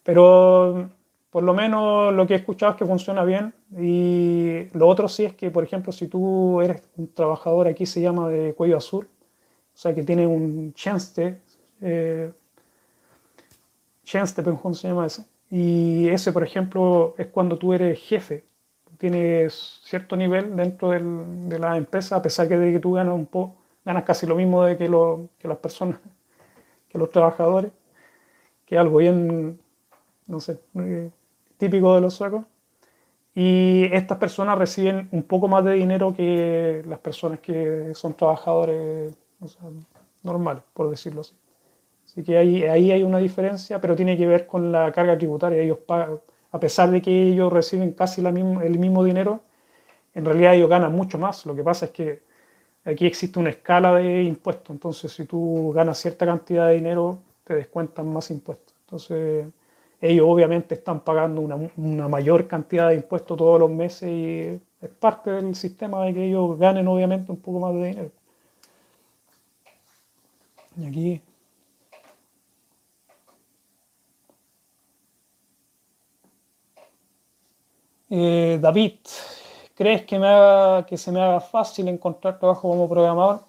Pero 0.03 0.89
por 1.31 1.41
lo 1.41 1.53
menos 1.55 2.13
lo 2.13 2.27
que 2.27 2.35
he 2.35 2.37
escuchado 2.37 2.73
es 2.73 2.77
que 2.77 2.85
funciona 2.85 3.23
bien 3.23 3.51
y 3.75 4.65
lo 4.77 4.87
otro 4.87 5.07
sí 5.07 5.25
es 5.25 5.33
que, 5.33 5.49
por 5.49 5.63
ejemplo, 5.63 5.91
si 5.91 6.07
tú 6.07 6.61
eres 6.61 6.83
un 6.95 7.11
trabajador, 7.11 7.67
aquí 7.67 7.87
se 7.87 8.01
llama 8.01 8.29
de 8.29 8.53
cuello 8.53 8.77
azul, 8.77 9.07
o 9.73 9.77
sea 9.77 9.95
que 9.95 10.03
tiene 10.03 10.27
un 10.27 10.73
chance, 10.75 11.41
eh, 11.81 12.31
chance, 14.03 14.43
¿cómo 14.43 14.75
se 14.75 14.89
llama 14.89 15.07
eso? 15.07 15.25
Y 15.49 16.09
ese, 16.09 16.31
por 16.31 16.43
ejemplo, 16.43 17.15
es 17.17 17.27
cuando 17.27 17.57
tú 17.57 17.73
eres 17.73 17.99
jefe, 17.99 18.45
tienes 18.97 19.81
cierto 19.83 20.15
nivel 20.15 20.55
dentro 20.55 20.91
de 20.91 21.59
la 21.59 21.77
empresa, 21.77 22.17
a 22.17 22.21
pesar 22.21 22.47
de 22.47 22.73
que 22.73 22.79
tú 22.79 22.93
ganas 22.93 23.15
un 23.15 23.25
poco, 23.25 23.55
ganas 23.85 24.03
casi 24.03 24.27
lo 24.27 24.35
mismo 24.35 24.63
de 24.63 24.77
que, 24.77 24.89
lo, 24.89 25.29
que 25.39 25.47
las 25.47 25.57
personas, 25.57 25.99
que 26.89 26.97
los 26.97 27.09
trabajadores, 27.09 27.71
que 28.65 28.77
algo 28.77 28.97
bien, 28.97 29.59
no 30.27 30.39
sé, 30.39 30.59
típico 31.57 31.95
de 31.95 32.01
los 32.01 32.13
suecos. 32.13 32.45
Y 33.33 33.85
estas 33.93 34.17
personas 34.17 34.57
reciben 34.57 35.07
un 35.11 35.23
poco 35.23 35.47
más 35.47 35.63
de 35.63 35.73
dinero 35.73 36.13
que 36.13 36.83
las 36.85 36.99
personas 36.99 37.39
que 37.39 37.93
son 37.95 38.13
trabajadores 38.15 39.15
normales, 40.23 40.63
por 40.73 40.89
decirlo 40.89 41.21
así. 41.21 41.33
Así 42.09 42.23
que 42.23 42.37
ahí, 42.37 42.63
ahí 42.63 42.91
hay 42.91 43.03
una 43.03 43.19
diferencia, 43.19 43.79
pero 43.79 43.95
tiene 43.95 44.17
que 44.17 44.25
ver 44.25 44.47
con 44.47 44.71
la 44.71 44.91
carga 44.91 45.15
tributaria. 45.15 45.61
Ellos 45.61 45.77
pagan, 45.77 46.19
a 46.51 46.59
pesar 46.59 46.89
de 46.89 47.03
que 47.03 47.11
ellos 47.29 47.53
reciben 47.53 47.93
casi 47.93 48.21
la 48.23 48.29
el 48.29 48.79
mismo 48.79 49.03
dinero, 49.03 49.41
en 50.15 50.25
realidad 50.25 50.55
ellos 50.55 50.69
ganan 50.69 50.91
mucho 50.91 51.19
más. 51.19 51.45
Lo 51.45 51.55
que 51.55 51.63
pasa 51.63 51.85
es 51.85 51.91
que 51.91 52.23
aquí 52.83 53.05
existe 53.05 53.37
una 53.39 53.51
escala 53.51 53.95
de 53.95 54.23
impuestos. 54.23 54.71
Entonces, 54.71 55.11
si 55.11 55.25
tú 55.25 55.71
ganas 55.73 55.99
cierta 55.99 56.25
cantidad 56.25 56.67
de 56.67 56.75
dinero, 56.75 57.19
te 57.43 57.53
descuentan 57.55 58.11
más 58.11 58.31
impuestos. 58.31 58.73
Entonces, 58.85 59.45
ellos 60.01 60.25
obviamente 60.27 60.75
están 60.75 61.01
pagando 61.01 61.41
una, 61.41 61.57
una 61.77 62.07
mayor 62.07 62.47
cantidad 62.47 62.89
de 62.89 62.95
impuestos 62.95 63.37
todos 63.37 63.59
los 63.59 63.69
meses 63.69 64.09
y 64.09 64.59
es 64.81 64.89
parte 64.99 65.29
del 65.29 65.55
sistema 65.55 66.05
de 66.05 66.13
que 66.15 66.25
ellos 66.25 66.57
ganen 66.57 66.87
obviamente 66.87 67.31
un 67.31 67.39
poco 67.39 67.59
más 67.59 67.73
de 67.75 67.85
dinero. 67.85 68.11
Y 70.77 70.87
aquí 70.87 71.21
Eh, 78.09 78.57
David, 78.59 78.93
¿crees 79.75 80.03
que, 80.05 80.17
me 80.17 80.85
que 80.87 80.97
se 80.97 81.11
me 81.11 81.21
haga 81.21 81.39
fácil 81.39 81.87
encontrar 81.87 82.39
trabajo 82.39 82.69
como 82.69 82.89
programador? 82.89 83.41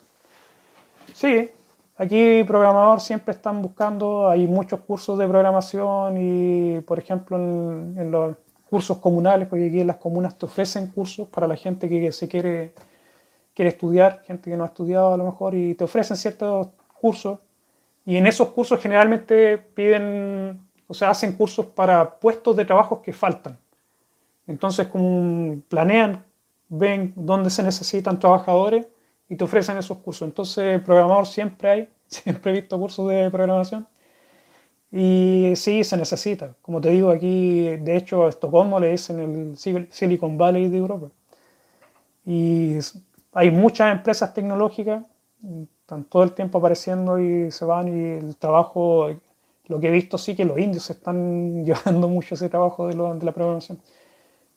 Sí, 1.15 1.51
aquí 1.97 2.45
programador 2.45 3.01
siempre 3.01 3.33
están 3.35 3.63
buscando, 3.63 4.29
hay 4.29 4.47
muchos 4.47 4.81
cursos 4.81 5.19
de 5.19 5.27
programación 5.27 6.17
y, 6.19 6.81
por 6.83 6.99
ejemplo, 6.99 7.37
en, 7.37 8.11
los 8.11 8.37
cursos 8.69 8.99
comunales, 8.99 9.49
porque 9.49 9.67
aquí 9.67 9.81
en 9.81 9.87
las 9.87 9.97
comunas 9.97 10.37
te 10.39 10.47
ofrecen 10.47 10.89
cursos 10.89 11.29
para 11.29 11.47
la 11.49 11.57
gente 11.57 11.89
que 11.89 12.13
se 12.13 12.29
quiere, 12.29 12.75
quiere 13.55 13.71
estudiar, 13.71 14.23
gente 14.27 14.51
que 14.51 14.57
no 14.57 14.65
ha 14.65 14.69
estudiado 14.69 15.15
a 15.15 15.17
lo 15.17 15.25
mejor, 15.25 15.55
y 15.55 15.75
te 15.75 15.85
ofrecen 15.85 16.17
ciertos 16.17 16.69
cursos. 17.01 17.39
Y 18.07 18.17
en 18.17 18.27
esos 18.27 18.49
cursos 18.51 18.81
generalmente 18.81 19.59
piden, 19.59 20.61
o 20.87 20.95
sea, 20.95 21.11
hacen 21.11 21.33
cursos 21.33 21.67
para 21.67 22.19
puestos 22.19 22.57
de 22.57 22.65
trabajo 22.65 23.03
que 23.03 23.13
faltan. 23.13 23.59
Entonces, 24.51 24.89
como 24.89 25.61
planean, 25.69 26.25
ven 26.69 27.13
dónde 27.17 27.51
se 27.51 27.63
necesitan 27.63 28.19
trabajadores 28.19 28.87
y 29.29 29.37
te 29.37 29.45
ofrecen 29.45 29.79
esos 29.79 29.99
cursos. 29.99 30.27
Entonces, 30.27 30.83
programador 30.83 31.27
siempre 31.27 31.71
hay, 31.71 31.89
siempre 32.07 32.51
he 32.51 32.61
visto 32.61 32.79
cursos 32.79 33.09
de 33.09 33.31
programación. 33.31 33.87
Y 34.93 35.53
sí, 35.55 35.85
se 35.85 35.97
necesita. 35.97 36.57
Como 36.63 36.81
te 36.81 36.91
digo, 36.91 37.11
aquí, 37.11 37.77
de 37.77 37.97
hecho, 37.97 38.27
a 38.27 38.29
Estocolmo 38.29 38.81
le 38.81 38.91
dicen 38.91 39.21
el 39.21 39.89
Silicon 39.93 40.37
Valley 40.37 40.69
de 40.69 40.79
Europa. 40.79 41.09
Y 42.27 42.79
hay 43.33 43.51
muchas 43.53 43.93
empresas 43.93 44.35
tecnológicas, 44.35 45.05
están 45.83 46.05
todo 46.05 46.25
el 46.25 46.33
tiempo 46.33 46.59
apareciendo 46.59 47.21
y 47.21 47.53
se 47.53 47.65
van 47.65 47.89
y 47.89 48.27
el 48.27 48.37
trabajo, 48.37 49.11
lo 49.67 49.81
que 49.81 49.89
he 49.89 49.91
visto 49.93 50.19
sí 50.19 50.35
que 50.35 50.45
los 50.45 50.59
indios 50.59 50.91
están 50.91 51.65
llevando 51.65 52.09
mucho 52.09 52.35
ese 52.35 52.49
trabajo 52.49 52.89
de 52.89 52.97
la 52.97 53.33
programación. 53.33 53.81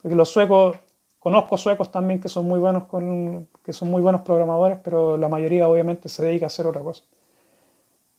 Porque 0.04 0.18
los 0.18 0.30
suecos, 0.30 0.78
conozco 1.18 1.58
suecos 1.58 1.89
también 1.89 2.20
que 2.20 2.28
son 2.28 2.45
muy 2.45 2.60
buenos 2.60 2.84
con, 2.88 3.47
que 3.64 3.72
son 3.72 3.89
muy 3.89 4.01
buenos 4.01 4.22
programadores, 4.22 4.78
pero 4.84 5.18
la 5.18 5.30
mayoría 5.30 5.70
obviamente 5.70 6.10
se 6.10 6.26
dedica 6.26 6.45
a 6.45 6.47
hacer 6.47 6.68
otra 6.68 6.82
cosa. 6.82 7.04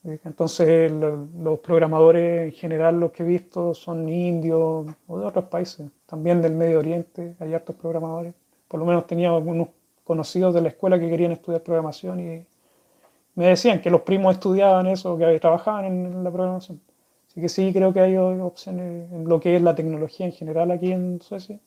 Entonces 0.02 0.90
los 0.90 1.58
programadores 1.60 2.46
en 2.46 2.52
general 2.52 3.00
los 3.00 3.12
que 3.12 3.22
he 3.22 3.26
visto 3.26 3.74
son 3.74 4.08
indios 4.08 4.86
o 5.06 5.18
de 5.18 5.26
otros 5.26 5.44
países, 5.46 5.90
también 6.06 6.40
del 6.40 6.54
Medio 6.54 6.78
Oriente, 6.78 7.34
hay 7.38 7.52
hartos 7.52 7.76
programadores. 7.76 8.32
Por 8.66 8.80
lo 8.80 8.86
menos 8.86 9.06
tenía 9.06 9.30
algunos 9.30 9.68
conocidos 10.04 10.54
de 10.54 10.62
la 10.62 10.68
escuela 10.68 10.98
que 10.98 11.10
querían 11.10 11.32
estudiar 11.32 11.62
programación 11.62 12.20
y 12.20 12.46
me 13.34 13.48
decían 13.48 13.82
que 13.82 13.90
los 13.90 14.00
primos 14.02 14.34
estudiaban 14.34 14.86
eso, 14.86 15.18
que 15.18 15.38
trabajaban 15.38 15.84
en 15.84 16.24
la 16.24 16.30
programación. 16.30 16.80
Así 17.28 17.42
que 17.42 17.48
sí, 17.50 17.72
creo 17.74 17.92
que 17.92 18.00
hay 18.00 18.16
opciones 18.16 19.12
en 19.12 19.28
lo 19.28 19.38
que 19.38 19.56
es 19.56 19.62
la 19.62 19.74
tecnología 19.74 20.24
en 20.24 20.32
general 20.32 20.70
aquí 20.70 20.90
en 20.92 21.20
Suecia 21.20 21.58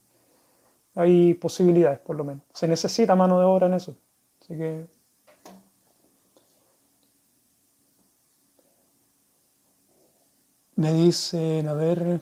hay 0.97 1.35
posibilidades, 1.35 1.99
por 1.99 2.15
lo 2.15 2.23
menos. 2.23 2.43
Se 2.53 2.67
necesita 2.67 3.15
mano 3.15 3.39
de 3.39 3.45
obra 3.45 3.67
en 3.67 3.75
eso. 3.75 3.95
Así 4.41 4.57
que. 4.57 4.87
Me 10.75 10.93
dicen, 10.93 11.67
a 11.67 11.73
ver. 11.73 12.21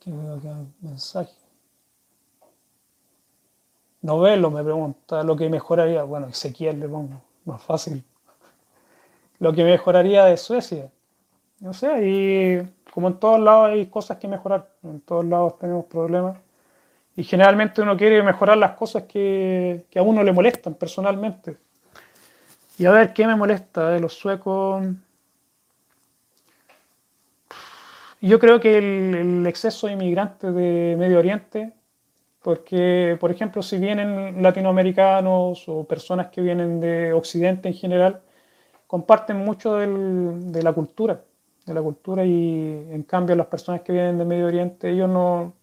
¿Qué 0.00 0.10
veo 0.10 0.34
acá? 0.34 0.56
Mensaje. 0.80 1.32
Novelo 4.02 4.50
me 4.50 4.62
pregunta 4.62 5.22
lo 5.22 5.36
que 5.36 5.48
mejoraría. 5.48 6.02
Bueno, 6.04 6.28
Ezequiel 6.28 6.78
le 6.80 6.88
pongo, 6.88 7.22
más 7.44 7.62
fácil. 7.62 8.04
Lo 9.38 9.52
que 9.52 9.64
mejoraría 9.64 10.24
de 10.26 10.36
Suecia. 10.36 10.90
No 11.60 11.72
sé, 11.72 12.08
y 12.08 12.81
como 12.92 13.08
en 13.08 13.14
todos 13.18 13.40
lados 13.40 13.70
hay 13.70 13.86
cosas 13.86 14.18
que 14.18 14.28
mejorar. 14.28 14.68
En 14.82 15.00
todos 15.00 15.24
lados 15.24 15.58
tenemos 15.58 15.86
problemas. 15.86 16.36
Y 17.16 17.24
generalmente 17.24 17.80
uno 17.80 17.96
quiere 17.96 18.22
mejorar 18.22 18.58
las 18.58 18.72
cosas 18.72 19.04
que, 19.04 19.86
a 19.96 20.02
uno 20.02 20.22
le 20.22 20.32
molestan 20.32 20.74
personalmente. 20.74 21.56
Y 22.78 22.84
a 22.84 22.90
ver, 22.90 23.14
¿qué 23.14 23.26
me 23.26 23.34
molesta 23.34 23.90
de 23.90 24.00
los 24.00 24.12
suecos? 24.12 24.84
Yo 28.20 28.38
creo 28.38 28.60
que 28.60 28.76
el, 28.78 29.46
exceso 29.46 29.86
de 29.86 29.94
inmigrantes 29.94 30.54
de 30.54 30.94
Medio 30.98 31.18
Oriente 31.18 31.72
porque, 32.42 33.16
por 33.20 33.30
ejemplo, 33.30 33.62
si 33.62 33.78
vienen 33.78 34.42
latinoamericanos 34.42 35.64
o 35.68 35.84
personas 35.84 36.28
que 36.28 36.40
vienen 36.40 36.80
de 36.80 37.12
Occidente 37.12 37.68
en 37.68 37.74
general, 37.74 38.20
comparten 38.86 39.38
mucho 39.38 39.76
de 39.76 40.62
la 40.62 40.72
cultura, 40.72 41.22
de 41.66 41.74
la 41.74 41.82
cultura 41.82 42.24
y 42.24 42.86
en 42.90 43.02
cambio 43.04 43.36
las 43.36 43.46
personas 43.46 43.82
que 43.82 43.92
vienen 43.92 44.18
de 44.18 44.24
Medio 44.24 44.46
Oriente, 44.46 44.90
ellos 44.90 45.08
no, 45.08 45.54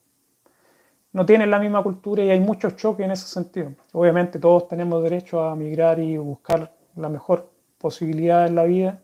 no 1.14 1.26
tienen 1.26 1.52
la 1.52 1.60
misma 1.60 1.84
cultura 1.84 2.24
y 2.24 2.30
hay 2.30 2.40
muchos 2.40 2.76
choques 2.76 3.06
en 3.06 3.12
ese 3.12 3.28
sentido. 3.28 3.74
Obviamente 3.94 4.40
todos 4.40 4.68
tenemos 4.68 5.04
derecho 5.04 5.44
a 5.44 5.56
migrar 5.56 6.00
y 6.00 6.18
buscar 6.18 6.74
la 6.96 7.10
mejor 7.10 7.50
posibilidad 7.78 8.48
en 8.48 8.56
la 8.56 8.64
vida, 8.64 9.02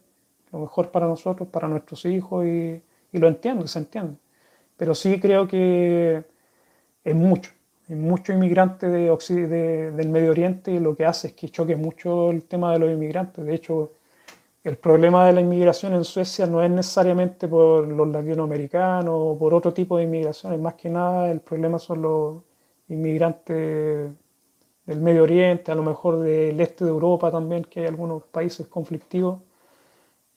lo 0.51 0.59
mejor 0.59 0.91
para 0.91 1.07
nosotros, 1.07 1.49
para 1.49 1.67
nuestros 1.67 2.05
hijos 2.05 2.45
y, 2.45 2.81
y 3.11 3.17
lo 3.17 3.27
entiendo, 3.27 3.67
se 3.67 3.79
entiende. 3.79 4.17
Pero 4.77 4.95
sí 4.95 5.19
creo 5.19 5.47
que 5.47 6.23
es 7.03 7.15
mucho 7.15 7.51
hay 7.87 7.95
muchos 7.95 8.35
inmigrantes 8.35 8.91
de, 8.91 9.91
del 9.91 10.09
Medio 10.09 10.31
Oriente 10.31 10.71
y 10.71 10.79
lo 10.79 10.95
que 10.95 11.05
hace 11.05 11.27
es 11.27 11.33
que 11.33 11.49
choque 11.49 11.75
mucho 11.75 12.31
el 12.31 12.43
tema 12.43 12.73
de 12.73 12.79
los 12.79 12.91
inmigrantes. 12.91 13.45
De 13.45 13.53
hecho, 13.53 13.93
el 14.65 14.77
problema 14.77 15.25
de 15.27 15.33
la 15.33 15.41
inmigración 15.41 15.93
en 15.93 16.03
Suecia 16.03 16.45
no 16.47 16.61
es 16.61 16.69
necesariamente 16.69 17.47
por 17.47 17.87
los 17.87 18.07
latinoamericanos 18.09 19.13
o 19.15 19.37
por 19.37 19.53
otro 19.53 19.73
tipo 19.73 19.97
de 19.97 20.03
inmigración, 20.03 20.61
más 20.61 20.73
que 20.75 20.89
nada 20.89 21.31
el 21.31 21.39
problema 21.41 21.79
son 21.79 22.01
los 22.01 22.43
inmigrantes 22.89 24.11
del 24.85 25.01
Medio 25.01 25.23
Oriente, 25.23 25.71
a 25.71 25.75
lo 25.75 25.83
mejor 25.83 26.19
del 26.19 26.59
este 26.59 26.85
de 26.85 26.91
Europa 26.91 27.31
también, 27.31 27.63
que 27.65 27.81
hay 27.81 27.87
algunos 27.87 28.23
países 28.23 28.67
conflictivos. 28.67 29.39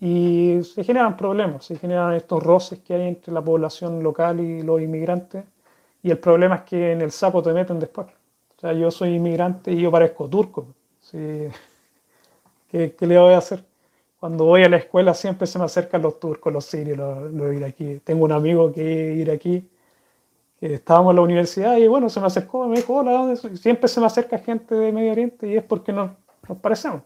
Y 0.00 0.60
se 0.62 0.84
generan 0.84 1.16
problemas, 1.16 1.64
se 1.64 1.76
generan 1.76 2.14
estos 2.14 2.42
roces 2.42 2.78
que 2.80 2.94
hay 2.94 3.08
entre 3.08 3.32
la 3.32 3.42
población 3.42 4.02
local 4.02 4.40
y 4.40 4.62
los 4.62 4.80
inmigrantes 4.80 5.44
y 6.02 6.10
el 6.10 6.18
problema 6.18 6.56
es 6.56 6.62
que 6.62 6.92
en 6.92 7.00
el 7.02 7.10
sapo 7.10 7.42
te 7.42 7.52
meten 7.52 7.78
después. 7.78 8.06
O 8.56 8.60
sea, 8.60 8.72
yo 8.72 8.90
soy 8.90 9.14
inmigrante 9.16 9.72
y 9.72 9.80
yo 9.80 9.90
parezco 9.90 10.28
turco. 10.28 10.68
¿Qué, 12.70 12.94
le 13.00 13.18
voy 13.18 13.34
a 13.34 13.38
hacer? 13.38 13.64
Cuando 14.18 14.44
voy 14.44 14.64
a 14.64 14.68
la 14.68 14.78
escuela 14.78 15.14
siempre 15.14 15.46
se 15.46 15.58
me 15.58 15.64
acercan 15.64 16.02
los 16.02 16.18
turcos, 16.18 16.52
los 16.52 16.64
sirios, 16.64 16.98
los, 17.32 17.54
iraquíes. 17.54 18.02
Tengo 18.02 18.24
un 18.24 18.32
amigo 18.32 18.72
que 18.72 19.12
es 19.12 19.18
iraquí, 19.18 19.68
que 20.58 20.74
estábamos 20.74 21.12
en 21.12 21.16
la 21.16 21.22
universidad 21.22 21.76
y 21.76 21.86
bueno, 21.86 22.08
se 22.08 22.20
me 22.20 22.26
acercó 22.26 22.66
me 22.66 22.76
dijo, 22.78 22.96
hola, 22.96 23.12
¿dónde 23.12 23.36
Siempre 23.56 23.88
se 23.88 24.00
me 24.00 24.06
acerca 24.06 24.38
gente 24.38 24.74
de 24.74 24.92
Medio 24.92 25.12
Oriente 25.12 25.48
y 25.48 25.56
es 25.56 25.62
porque 25.64 25.92
nos, 25.92 26.10
nos 26.48 26.58
parecemos. 26.58 27.02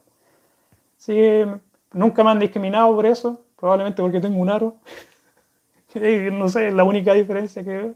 Así 0.98 1.44
nunca 1.92 2.24
me 2.24 2.30
han 2.30 2.38
discriminado 2.38 2.94
por 2.94 3.06
eso, 3.06 3.40
probablemente 3.58 4.00
porque 4.02 4.20
tengo 4.20 4.40
un 4.40 4.50
aro. 4.50 4.76
no 6.32 6.48
sé, 6.48 6.68
es 6.68 6.74
la 6.74 6.84
única 6.84 7.12
diferencia 7.14 7.62
que 7.62 7.70
veo. 7.70 7.94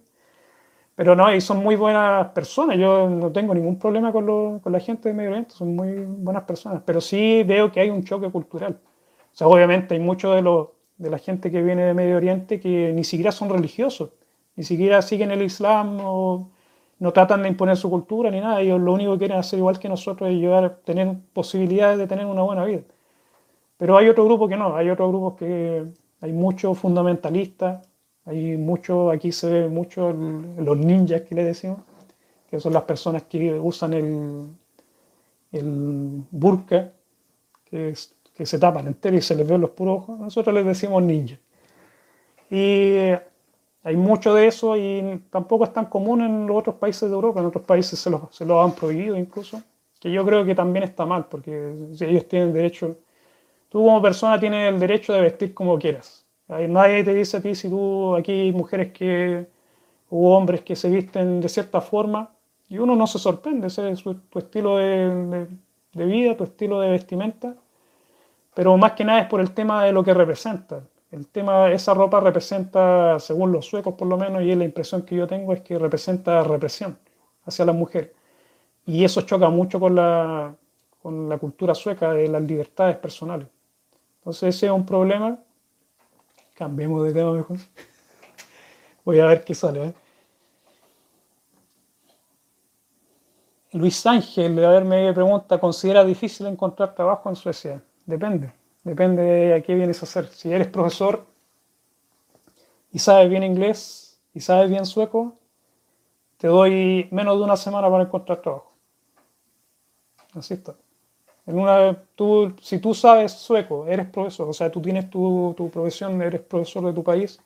Pero 0.97 1.15
no, 1.17 1.35
y 1.35 1.41
son 1.41 1.59
muy 1.59 1.77
buenas 1.77 2.29
personas. 2.31 2.79
Yo 2.79 3.09
no 3.09 3.33
tengo 3.33 3.55
ningún 3.55 3.79
problema 3.79 4.13
con, 4.13 4.61
con 4.61 4.73
la 4.73 4.81
gente 4.81 5.09
de 5.09 5.15
Medio 5.15 5.31
Oriente, 5.31 5.53
son 5.55 5.77
muy 5.77 5.93
buenas 6.05 6.45
personas. 6.45 6.83
Pero 6.85 7.01
sí 7.01 7.43
veo 7.45 7.71
que 7.73 7.81
hay 7.81 7.91
un 7.91 8.05
choque 8.05 8.31
cultural. 8.31 8.79
O 9.37 9.39
sea, 9.39 9.49
obviamente 9.49 9.95
hay 9.95 10.01
mucho 10.01 10.33
de, 10.33 10.43
de 10.97 11.11
la 11.11 11.19
gente 11.19 11.51
que 11.51 11.63
viene 11.63 11.85
de 11.85 11.95
Medio 11.95 12.17
Oriente 12.17 12.59
que 12.59 12.93
ni 12.95 13.05
siquiera 13.05 13.31
son 13.33 13.51
religiosos, 13.51 14.11
ni 14.57 14.65
siquiera 14.65 15.03
siguen 15.03 15.31
el 15.31 15.43
Islam 15.43 15.99
no 16.99 17.13
tratan 17.13 17.43
de 17.43 17.49
imponer 17.51 17.77
su 17.77 17.91
cultura 17.91 18.31
ni 18.31 18.41
nada. 18.41 18.63
Ellos 18.63 18.81
lo 18.81 18.95
único 18.95 19.13
que 19.13 19.19
quieren 19.19 19.37
hacer 19.37 19.59
igual 19.59 19.79
que 19.79 19.89
nosotros 19.89 20.31
es 20.31 20.37
llegar 20.37 20.65
a 20.65 20.77
tener 20.77 21.15
posibilidades 21.35 21.99
de 21.99 22.07
tener 22.07 22.25
una 22.25 22.43
buena 22.43 22.65
vida. 22.65 22.81
Pero 23.77 23.99
hay 23.99 24.09
otro 24.09 24.25
grupo 24.25 24.49
que 24.49 24.57
no, 24.57 24.75
hay 24.75 24.89
otros 24.89 25.11
grupos 25.11 25.35
que 25.37 25.85
hay 26.23 26.33
muchos 26.33 26.79
fundamentalistas 26.79 27.87
hay 28.27 28.57
mucho, 28.57 29.11
aquí 29.11 29.31
se 29.31 29.49
ve 29.49 29.69
mucho 29.69 30.13
los 30.13 30.77
ninjas 30.77 31.23
que 31.23 31.35
le 31.37 31.45
decimos, 31.45 31.79
que 32.51 32.59
son 32.59 32.73
las 32.73 32.83
personas 32.83 33.23
que 33.23 33.55
usan 33.55 33.93
el, 33.93 34.49
el 35.53 36.25
burka, 36.33 36.93
que, 37.65 37.95
que 38.37 38.47
se 38.47 38.59
tapan 38.59 38.87
entero 38.87 39.17
y 39.17 39.23
se 39.23 39.35
les 39.35 39.47
ven 39.49 39.61
los 39.61 39.71
puros 39.71 39.99
ojos. 39.99 40.19
Nosotros 40.19 40.55
les 40.55 40.67
decimos 40.67 41.03
ninjas. 41.03 41.39
Y 42.51 42.97
hay 43.83 43.97
mucho 43.97 44.35
de 44.35 44.47
eso 44.47 44.77
y 44.77 45.23
tampoco 45.31 45.65
es 45.65 45.73
tan 45.73 45.87
común 45.87 46.21
en 46.23 46.47
los 46.47 46.57
otros 46.57 46.77
países 46.77 47.09
de 47.09 47.15
Europa. 47.15 47.41
En 47.41 47.47
otros 47.47 47.65
países 47.65 47.99
se 47.99 48.11
lo, 48.11 48.29
se 48.33 48.45
lo 48.45 48.63
han 48.63 48.73
prohibido 48.73 49.17
incluso, 49.17 49.63
que 50.01 50.11
yo 50.13 50.25
creo 50.25 50.45
que 50.45 50.55
también 50.55 50.85
está 50.85 51.07
mal, 51.07 51.27
porque 51.27 51.75
ellos 52.01 52.29
tienen 52.29 52.53
derecho, 52.53 52.97
tú 53.69 53.79
como 53.85 54.03
persona 54.03 54.39
tienes 54.39 54.73
el 54.73 54.79
derecho 54.79 55.13
de 55.13 55.21
vestir 55.23 55.55
como 55.55 55.79
quieras 55.79 56.27
Nadie 56.49 57.03
te 57.03 57.13
dice 57.15 57.39
a 57.39 57.41
ti 57.41 57.55
si 57.55 57.69
tú, 57.69 58.15
aquí 58.15 58.33
hay 58.33 58.53
mujeres 58.53 58.93
que, 58.93 59.47
u 60.11 60.27
hombres 60.29 60.63
que 60.63 60.77
se 60.77 60.89
visten 60.89 61.41
de 61.41 61.49
cierta 61.49 61.81
forma 61.81 62.31
y 62.69 62.79
uno 62.79 62.95
no 62.97 63.07
se 63.07 63.19
sorprende, 63.19 63.67
ese 63.69 63.91
es 63.91 64.03
tu 64.03 64.39
estilo 64.39 64.77
de, 64.77 65.49
vida, 65.95 66.37
tu 66.37 66.45
estilo 66.45 66.81
de 66.81 66.91
vestimenta, 66.91 67.57
pero 68.57 68.75
más 68.79 68.93
que 68.93 69.05
nada 69.05 69.21
es 69.21 69.27
por 69.27 69.43
el 69.43 69.53
tema 69.53 69.85
de 69.85 69.93
lo 69.93 70.03
que 70.03 70.15
representa. 70.15 70.83
El 71.11 71.29
tema, 71.29 71.71
esa 71.71 71.93
ropa 71.93 72.21
representa, 72.21 73.21
según 73.21 73.53
los 73.53 73.67
suecos 73.67 73.93
por 73.93 74.09
lo 74.09 74.17
menos, 74.17 74.43
y 74.43 74.51
es 74.51 74.57
la 74.57 74.65
impresión 74.65 75.03
que 75.03 75.15
yo 75.15 75.27
tengo, 75.27 75.53
es 75.53 75.61
que 75.61 75.79
representa 75.79 76.43
represión 76.43 76.99
hacia 77.45 77.67
la 77.67 77.73
mujer. 77.73 78.15
Y 78.87 79.05
eso 79.05 79.21
choca 79.21 79.51
mucho 79.51 79.79
con 79.79 79.95
la, 79.95 80.55
con 81.03 81.29
la 81.29 81.37
cultura 81.37 81.75
sueca 81.75 82.15
de 82.15 82.29
las 82.29 82.41
libertades 82.41 82.97
personales. 82.97 83.47
Entonces 84.21 84.57
ese 84.57 84.67
es 84.67 84.73
un 84.73 84.87
problema 84.87 85.39
Cambiemos 86.55 87.05
de 87.05 87.13
tema 87.13 87.33
mejor. 87.33 87.59
Voy 89.05 89.21
a 89.21 89.27
ver 89.27 89.45
qué 89.45 89.55
sale. 89.55 89.89
¿eh? 89.89 89.95
Luis 93.73 94.07
Ángel, 94.07 94.65
a 94.65 94.71
ver, 94.71 94.87
me 94.87 95.13
pregunta, 95.13 95.61
¿considera 95.61 96.03
difícil 96.03 96.47
encontrar 96.47 96.95
trabajo 96.95 97.29
en 97.29 97.37
Suecia? 97.37 97.83
Depende, 98.07 98.53
depende 98.85 99.23
de 99.23 99.55
a 99.55 99.63
qué 99.63 99.75
vienes 99.75 100.01
a 100.01 100.07
hacer. 100.07 100.29
Si 100.29 100.53
eres 100.53 100.69
profesor 100.69 101.27
y 102.93 102.99
sabes 102.99 103.29
bien 103.29 103.43
inglés 103.43 104.21
y 104.33 104.41
sabes 104.41 104.71
bien 104.71 104.87
sueco, 104.87 105.35
te 106.39 106.47
doy 106.47 107.09
menos 107.11 107.37
de 107.39 107.45
una 107.45 107.57
semana 107.57 107.91
para 107.91 108.05
encontrar 108.05 108.41
trabajo. 108.41 108.73
Así 110.35 110.55
está. 110.55 110.77
En 111.47 111.59
una, 111.59 111.97
tú, 112.15 112.55
si 112.61 112.79
tú 112.79 112.95
sabes 112.95 113.33
sueco, 113.33 113.87
eres 113.87 114.09
profesor, 114.09 114.49
o 114.49 114.53
sea, 114.53 114.71
tú 114.71 114.83
tienes 114.83 115.09
tu, 115.11 115.55
tu 115.57 115.71
profesión, 115.71 116.21
eres 116.21 116.41
profesor 116.41 116.85
de 116.85 116.93
tu 116.93 117.05
país, 117.05 117.41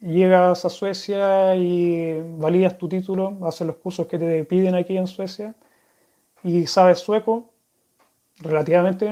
llegas 0.00 0.64
a 0.64 0.68
Suecia 0.68 1.54
y 1.56 2.20
validas 2.38 2.76
tu 2.76 2.88
título, 2.88 3.38
haces 3.44 3.66
los 3.66 3.76
cursos 3.76 4.06
que 4.06 4.18
te 4.18 4.44
piden 4.44 4.74
aquí 4.74 4.96
en 4.96 5.06
Suecia 5.06 5.54
y 6.42 6.66
sabes 6.66 6.98
sueco, 6.98 7.53
relativamente 8.44 9.10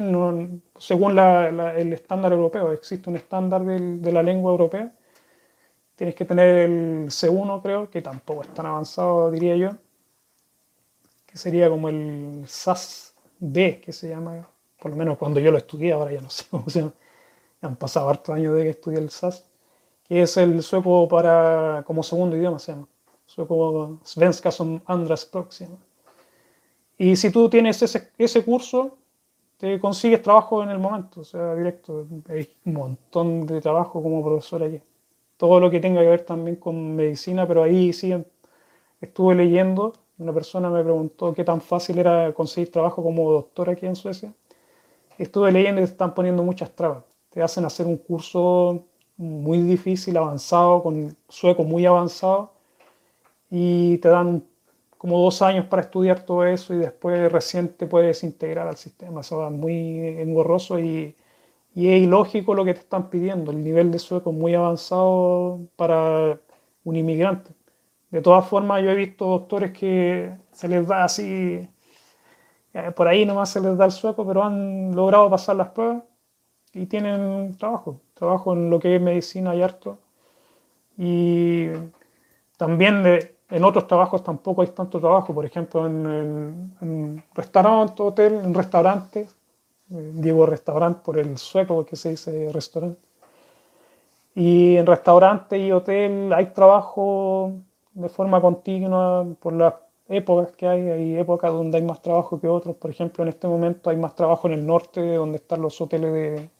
según 0.78 1.18
el 1.18 1.92
estándar 1.92 2.32
europeo, 2.32 2.72
existe 2.72 3.08
un 3.10 3.16
estándar 3.16 3.62
de 3.64 4.12
la 4.12 4.22
lengua 4.22 4.52
europea, 4.52 4.92
tienes 5.96 6.14
que 6.14 6.24
tener 6.24 6.70
el 6.70 7.06
C1 7.08 7.62
creo, 7.62 7.90
que 7.90 8.02
tampoco 8.02 8.42
es 8.42 8.54
tan 8.54 8.66
avanzado 8.66 9.30
diría 9.30 9.56
yo, 9.56 9.70
que 11.26 11.38
sería 11.38 11.68
como 11.68 11.88
el 11.88 12.44
SAS 12.46 13.14
B, 13.38 13.80
que 13.80 13.92
se 13.92 14.08
llama, 14.08 14.46
por 14.78 14.90
lo 14.90 14.96
menos 14.96 15.18
cuando 15.18 15.40
yo 15.40 15.50
lo 15.50 15.58
estudié, 15.58 15.92
ahora 15.92 16.12
ya 16.12 16.20
no 16.20 16.30
sé 16.30 16.44
cómo 16.50 16.68
se 16.68 16.80
llama, 16.80 16.94
han 17.62 17.76
pasado 17.76 18.08
hartos 18.08 18.34
años 18.34 18.54
de 18.56 18.64
que 18.64 18.70
estudié 18.70 18.98
el 18.98 19.10
SAS, 19.10 19.44
que 20.04 20.22
es 20.22 20.36
el 20.36 20.62
sueco 20.62 21.08
para, 21.08 21.82
como 21.86 22.02
segundo 22.02 22.36
idioma, 22.36 22.58
se 22.58 22.72
llama, 22.72 22.88
sueco 23.24 24.00
Svenska 24.04 24.50
som 24.50 24.80
andra 24.86 25.16
språk, 25.16 25.52
se 25.52 25.64
llama. 25.64 25.78
Y 26.98 27.16
si 27.16 27.30
tú 27.30 27.48
tienes 27.48 27.82
ese 27.82 28.44
curso, 28.44 28.98
te 29.62 29.78
consigues 29.78 30.20
trabajo 30.20 30.64
en 30.64 30.70
el 30.70 30.80
momento, 30.80 31.20
o 31.20 31.24
sea, 31.24 31.54
directo. 31.54 32.04
Hay 32.28 32.48
un 32.64 32.72
montón 32.72 33.46
de 33.46 33.60
trabajo 33.60 34.02
como 34.02 34.20
profesor 34.24 34.64
allí. 34.64 34.80
todo 35.36 35.60
lo 35.60 35.70
que 35.70 35.78
tenga 35.78 36.00
que 36.00 36.08
ver 36.08 36.24
también 36.24 36.56
con 36.56 36.96
medicina, 36.96 37.46
pero 37.46 37.62
ahí 37.62 37.92
sí 37.92 38.12
estuve 39.00 39.36
leyendo, 39.36 39.92
una 40.18 40.32
persona 40.32 40.68
me 40.68 40.82
preguntó 40.82 41.32
qué 41.32 41.44
tan 41.44 41.60
fácil 41.60 41.98
era 41.98 42.32
conseguir 42.32 42.72
trabajo 42.72 43.04
como 43.04 43.30
doctor 43.30 43.70
aquí 43.70 43.86
en 43.86 43.94
Suecia. 43.94 44.32
Estuve 45.16 45.52
leyendo 45.52 45.80
y 45.80 45.84
te 45.84 45.92
están 45.92 46.12
poniendo 46.12 46.42
muchas 46.42 46.72
trabas. 46.72 47.04
Te 47.30 47.40
hacen 47.40 47.64
hacer 47.64 47.86
un 47.86 47.98
curso 47.98 48.82
muy 49.16 49.62
difícil, 49.62 50.16
avanzado, 50.16 50.82
con 50.82 51.16
sueco 51.28 51.62
muy 51.62 51.86
avanzado, 51.86 52.50
y 53.48 53.98
te 53.98 54.08
dan 54.08 54.44
como 55.02 55.18
dos 55.20 55.42
años 55.42 55.66
para 55.66 55.82
estudiar 55.82 56.24
todo 56.24 56.46
eso 56.46 56.72
y 56.74 56.78
después 56.78 57.32
recién 57.32 57.70
te 57.74 57.88
puedes 57.88 58.22
integrar 58.22 58.68
al 58.68 58.76
sistema. 58.76 59.22
Eso 59.22 59.44
es 59.44 59.52
muy 59.52 59.98
engorroso 59.98 60.78
y, 60.78 61.16
y 61.74 61.88
es 61.88 62.02
ilógico 62.02 62.54
lo 62.54 62.64
que 62.64 62.74
te 62.74 62.80
están 62.80 63.10
pidiendo. 63.10 63.50
El 63.50 63.64
nivel 63.64 63.90
de 63.90 63.98
sueco 63.98 64.30
es 64.30 64.36
muy 64.36 64.54
avanzado 64.54 65.58
para 65.74 66.38
un 66.84 66.96
inmigrante. 66.96 67.50
De 68.12 68.22
todas 68.22 68.46
formas, 68.48 68.80
yo 68.84 68.90
he 68.90 68.94
visto 68.94 69.26
doctores 69.26 69.72
que 69.72 70.36
se 70.52 70.68
les 70.68 70.86
da 70.86 71.02
así, 71.04 71.68
eh, 72.74 72.92
por 72.94 73.08
ahí 73.08 73.26
nomás 73.26 73.50
se 73.50 73.60
les 73.60 73.76
da 73.76 73.86
el 73.86 73.92
sueco, 73.92 74.24
pero 74.24 74.44
han 74.44 74.94
logrado 74.94 75.28
pasar 75.30 75.56
las 75.56 75.70
pruebas 75.70 76.04
y 76.74 76.86
tienen 76.86 77.56
trabajo, 77.58 78.00
trabajo 78.14 78.52
en 78.52 78.70
lo 78.70 78.78
que 78.78 78.94
es 78.96 79.02
medicina 79.02 79.56
y 79.56 79.62
harto. 79.62 79.98
Y 80.96 81.66
también 82.56 83.31
en 83.52 83.64
otros 83.64 83.86
trabajos 83.86 84.24
tampoco 84.24 84.62
hay 84.62 84.68
tanto 84.68 84.98
trabajo, 84.98 85.34
por 85.34 85.44
ejemplo, 85.44 85.86
en, 85.86 86.74
en 86.80 87.24
restaurantes, 87.34 88.00
hotel, 88.00 88.34
en 88.44 88.54
restaurantes, 88.54 89.34
eh, 89.92 90.10
digo 90.14 90.46
restaurante 90.46 91.00
por 91.04 91.18
el 91.18 91.36
sueco 91.38 91.84
que 91.84 91.96
se 91.96 92.10
dice 92.10 92.50
restaurante. 92.52 93.00
Y 94.34 94.76
en 94.76 94.86
restaurante 94.86 95.58
y 95.58 95.72
hotel 95.72 96.32
hay 96.32 96.46
trabajo 96.46 97.52
de 97.92 98.08
forma 98.08 98.40
continua 98.40 99.26
por 99.40 99.52
las 99.52 99.74
épocas 100.08 100.52
que 100.56 100.66
hay. 100.66 100.88
Hay 100.88 101.18
épocas 101.18 101.52
donde 101.52 101.78
hay 101.78 101.84
más 101.84 102.00
trabajo 102.02 102.40
que 102.40 102.48
otros. 102.48 102.76
Por 102.76 102.90
ejemplo, 102.90 103.22
en 103.24 103.28
este 103.28 103.46
momento 103.48 103.90
hay 103.90 103.96
más 103.96 104.14
trabajo 104.14 104.48
en 104.48 104.54
el 104.54 104.66
norte, 104.66 105.14
donde 105.16 105.36
están 105.36 105.62
los 105.62 105.80
hoteles 105.80 106.12
de, 106.12 106.50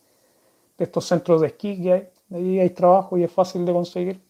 estos 0.78 1.06
centros 1.06 1.40
de 1.40 1.48
esquí 1.48 1.82
que 1.82 1.92
hay. 1.92 2.08
Ahí 2.32 2.60
hay 2.60 2.70
trabajo 2.70 3.16
y 3.18 3.24
es 3.24 3.32
fácil 3.32 3.64
de 3.64 3.72
conseguir. 3.72 4.20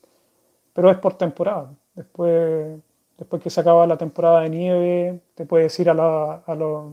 Pero 0.75 0.91
es 0.91 0.99
por 0.99 1.15
temporada. 1.15 1.71
Después, 1.95 2.79
después 3.19 3.43
que 3.43 3.51
se 3.51 3.61
acaba 3.61 3.87
la 3.87 3.97
temporada 3.97 4.41
de 4.43 4.51
nieve, 4.51 5.21
te 5.35 5.45
puedes 5.45 5.79
ir 5.81 5.91
a, 5.91 5.95
la, 5.95 6.43
a, 6.47 6.87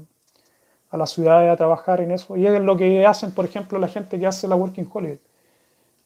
a 0.89 0.97
las 0.97 1.09
ciudades 1.11 1.51
a 1.51 1.57
trabajar 1.57 2.01
en 2.01 2.11
eso. 2.11 2.35
Y 2.37 2.45
es 2.45 2.61
lo 2.61 2.77
que 2.77 3.05
hacen, 3.05 3.31
por 3.31 3.45
ejemplo, 3.45 3.79
la 3.79 3.87
gente 3.87 4.19
que 4.19 4.27
hace 4.27 4.47
la 4.47 4.55
Working 4.55 4.89
Holiday. 4.91 5.19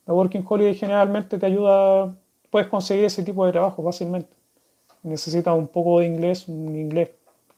La 0.05 0.13
Working 0.13 0.45
Holiday 0.47 0.75
generalmente 0.75 1.37
te 1.37 1.45
ayuda 1.45 2.13
puedes 2.53 2.67
conseguir 2.67 3.05
ese 3.05 3.23
tipo 3.23 3.43
de 3.47 3.51
trabajo 3.51 3.81
fácilmente. 3.83 4.29
Necesitas 5.01 5.57
un 5.57 5.67
poco 5.67 6.01
de 6.01 6.05
inglés, 6.05 6.47
un 6.47 6.75
inglés 6.75 7.09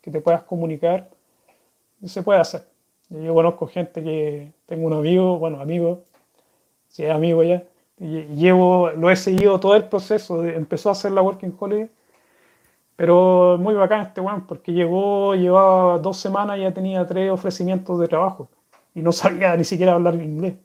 que 0.02 0.10
te 0.10 0.22
puedas 0.22 0.44
comunicar, 0.44 1.10
y 2.02 2.08
se 2.08 2.24
puede 2.24 2.40
hacer. 2.40 2.66
Yo 3.10 3.34
conozco 3.34 3.68
gente 3.68 4.02
que 4.02 4.54
tengo 4.66 4.88
un 4.88 4.94
amigo, 4.94 5.38
bueno, 5.38 5.60
amigo, 5.60 6.04
si 6.88 7.04
es 7.04 7.12
amigo 7.12 7.44
ya, 7.44 7.62
llevo, 8.00 8.92
lo 8.92 9.10
he 9.10 9.16
seguido 9.16 9.60
todo 9.60 9.76
el 9.76 9.86
proceso, 9.86 10.42
de, 10.42 10.56
empezó 10.56 10.90
a 10.90 10.92
hacer 10.94 11.12
la 11.12 11.22
Working 11.22 11.56
Holiday, 11.58 11.90
pero 12.96 13.58
muy 13.60 13.74
bacán 13.76 14.02
este 14.02 14.22
weón, 14.22 14.46
porque 14.48 14.74
llegó, 14.74 15.36
llevaba 15.36 16.00
dos 16.00 16.18
semanas 16.18 16.58
y 16.58 16.62
ya 16.62 16.74
tenía 16.74 17.06
tres 17.06 17.32
ofrecimientos 17.32 18.00
de 18.00 18.08
trabajo 18.08 18.50
y 18.94 19.02
no 19.02 19.12
sabía 19.12 19.56
ni 19.58 19.64
siquiera 19.64 19.94
hablar 19.94 20.16
inglés. 20.16 20.56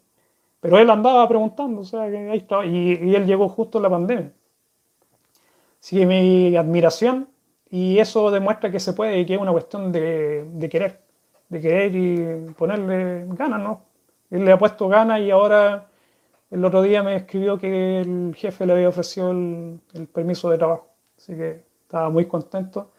Pero 0.61 0.79
él 0.79 0.91
andaba 0.91 1.27
preguntando, 1.29 1.83
o 1.83 1.85
sea, 1.85 2.09
que 2.11 2.19
ahí 2.31 2.39
estaba, 2.39 2.67
y, 2.67 3.15
él 3.15 3.27
llegó 3.27 3.49
justo 3.49 3.79
en 3.79 3.83
la 3.83 3.91
pandemia. 3.91 4.33
Así 5.81 5.97
que 5.97 6.07
mi 6.07 6.57
admiración, 6.57 7.29
y 7.71 7.99
eso 7.99 8.31
demuestra 8.31 8.71
que 8.71 8.81
se 8.81 8.93
puede 8.93 9.21
y 9.21 9.27
que 9.27 9.35
es 9.35 9.41
una 9.41 9.53
cuestión 9.53 9.91
de, 9.93 10.45
de 10.53 10.69
querer, 10.69 11.01
de 11.49 11.61
querer 11.61 11.95
y 11.97 12.53
ponerle 12.55 13.27
ganas, 13.29 13.61
¿no? 13.61 13.83
Él 14.31 14.45
le 14.45 14.53
ha 14.53 14.59
puesto 14.59 14.89
ganas 14.89 15.21
y 15.21 15.31
ahora 15.31 15.90
el 16.51 16.65
otro 16.65 16.83
día 16.83 17.03
me 17.03 17.17
escribió 17.17 17.59
que 17.59 18.01
el 18.01 18.35
jefe 18.37 18.67
le 18.67 18.73
había 18.73 18.89
ofrecido 18.89 19.31
el, 19.31 19.81
permiso 20.13 20.51
de 20.51 20.59
trabajo. 20.59 20.89
Así 21.17 21.35
que 21.35 21.65
estaba 21.83 22.11
muy 22.11 22.27
contento. 22.27 22.91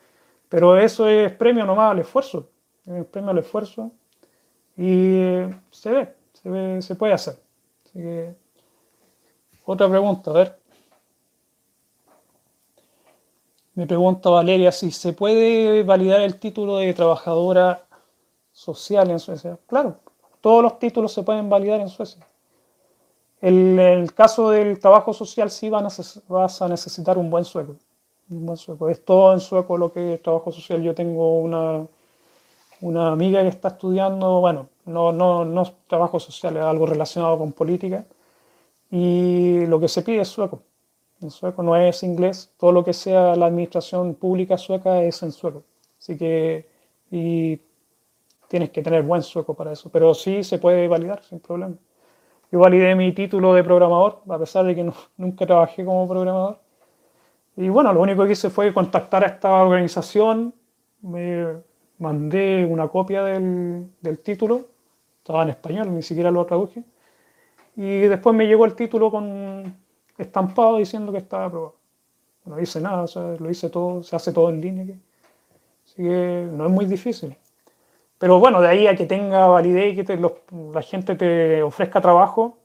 Pero 0.49 0.77
eso 0.77 1.07
es 1.07 1.31
premio 1.33 1.65
nomás 1.65 1.91
al 1.91 1.99
esfuerzo. 1.99 2.49
Es 2.85 3.05
premio 3.05 3.31
al 3.31 3.39
esfuerzo. 3.39 3.91
Y 4.77 5.43
se 5.69 5.91
ve, 5.91 6.15
se, 6.33 6.49
ve, 6.49 6.81
se 6.81 6.95
puede 6.95 7.13
hacer 7.13 7.35
otra 9.65 9.89
pregunta, 9.89 10.31
a 10.31 10.33
ver. 10.33 10.59
Me 13.73 13.87
pregunta 13.87 14.29
Valeria 14.29 14.71
si 14.71 14.91
se 14.91 15.13
puede 15.13 15.83
validar 15.83 16.21
el 16.21 16.39
título 16.39 16.77
de 16.77 16.93
trabajadora 16.93 17.85
social 18.51 19.09
en 19.09 19.19
Suecia. 19.19 19.57
Claro, 19.67 19.99
todos 20.41 20.61
los 20.61 20.79
títulos 20.79 21.13
se 21.13 21.23
pueden 21.23 21.49
validar 21.49 21.79
en 21.79 21.89
Suecia. 21.89 22.25
En 23.41 23.79
el 23.79 24.13
caso 24.13 24.51
del 24.51 24.79
trabajo 24.79 25.13
social 25.13 25.49
sí 25.49 25.69
vas 25.69 26.61
a 26.61 26.67
necesitar 26.67 27.17
un 27.17 27.29
buen 27.29 27.43
sueldo. 27.43 27.75
Un 28.29 28.45
buen 28.45 28.57
sueldo. 28.57 28.89
Es 28.89 29.03
todo 29.03 29.33
en 29.33 29.39
sueco 29.39 29.77
lo 29.77 29.91
que 29.91 30.15
es 30.15 30.21
trabajo 30.21 30.51
social. 30.51 30.81
Yo 30.83 30.93
tengo 30.93 31.39
una, 31.39 31.85
una 32.81 33.11
amiga 33.11 33.41
que 33.41 33.49
está 33.49 33.69
estudiando, 33.69 34.39
bueno, 34.41 34.69
no, 34.85 35.11
no, 35.11 35.43
no 35.45 35.73
trabajo 35.87 36.19
social, 36.19 36.57
es 36.57 36.63
algo 36.63 36.85
relacionado 36.85 37.37
con 37.39 37.51
política. 37.51 38.05
Y 38.91 39.65
lo 39.65 39.79
que 39.79 39.87
se 39.87 40.03
pide 40.03 40.21
es 40.21 40.27
sueco. 40.27 40.61
En 41.21 41.31
sueco 41.31 41.63
no 41.63 41.75
es 41.75 42.03
inglés. 42.03 42.51
Todo 42.57 42.71
lo 42.71 42.83
que 42.83 42.93
sea 42.93 43.35
la 43.35 43.47
administración 43.47 44.15
pública 44.15 44.57
sueca 44.57 45.01
es 45.03 45.21
en 45.23 45.31
sueco. 45.31 45.63
Así 45.99 46.17
que 46.17 46.67
y 47.11 47.59
tienes 48.47 48.71
que 48.71 48.81
tener 48.81 49.03
buen 49.03 49.23
sueco 49.23 49.53
para 49.53 49.73
eso. 49.73 49.89
Pero 49.89 50.13
sí 50.13 50.43
se 50.43 50.57
puede 50.59 50.87
validar 50.87 51.23
sin 51.23 51.39
problema. 51.39 51.75
Yo 52.51 52.59
validé 52.59 52.95
mi 52.95 53.13
título 53.13 53.53
de 53.53 53.63
programador, 53.63 54.21
a 54.27 54.37
pesar 54.37 54.65
de 54.65 54.75
que 54.75 54.91
nunca 55.17 55.45
trabajé 55.45 55.85
como 55.85 56.07
programador. 56.07 56.59
Y 57.55 57.69
bueno, 57.69 57.93
lo 57.93 58.01
único 58.01 58.25
que 58.25 58.33
hice 58.33 58.49
fue 58.49 58.73
contactar 58.73 59.23
a 59.23 59.27
esta 59.27 59.53
organización, 59.63 60.53
me 61.01 61.61
mandé 61.99 62.65
una 62.65 62.87
copia 62.87 63.23
del, 63.23 63.89
título 64.23 64.67
estaba 65.19 65.43
en 65.43 65.49
español, 65.49 65.93
ni 65.93 66.01
siquiera 66.01 66.31
lo 66.31 66.45
traduje. 66.45 66.83
Y 67.75 67.99
después 68.01 68.35
me 68.35 68.47
llegó 68.47 68.65
el 68.65 68.75
título 68.75 69.11
con 69.11 69.77
estampado 70.17 70.77
diciendo 70.77 71.11
que 71.11 71.19
estaba 71.19 71.45
aprobado. 71.45 71.75
No 72.45 72.59
hice 72.59 72.81
nada, 72.81 73.05
lo 73.39 73.49
hice 73.49 73.69
todo, 73.69 74.03
se 74.03 74.15
hace 74.15 74.33
todo 74.33 74.49
en 74.49 74.61
línea. 74.61 74.95
Así 75.85 76.03
que 76.03 76.49
no 76.51 76.65
es 76.65 76.71
muy 76.71 76.85
difícil. 76.85 77.37
Pero 78.21 78.39
bueno, 78.39 78.61
de 78.61 78.67
ahí 78.67 78.85
a 78.87 78.95
que 78.95 79.07
tenga 79.07 79.47
validez 79.47 79.97
y 79.97 80.05
que 80.05 80.15
la 80.73 80.81
gente 80.83 81.15
te 81.15 81.63
ofrezca 81.63 82.01
trabajo, 82.01 82.59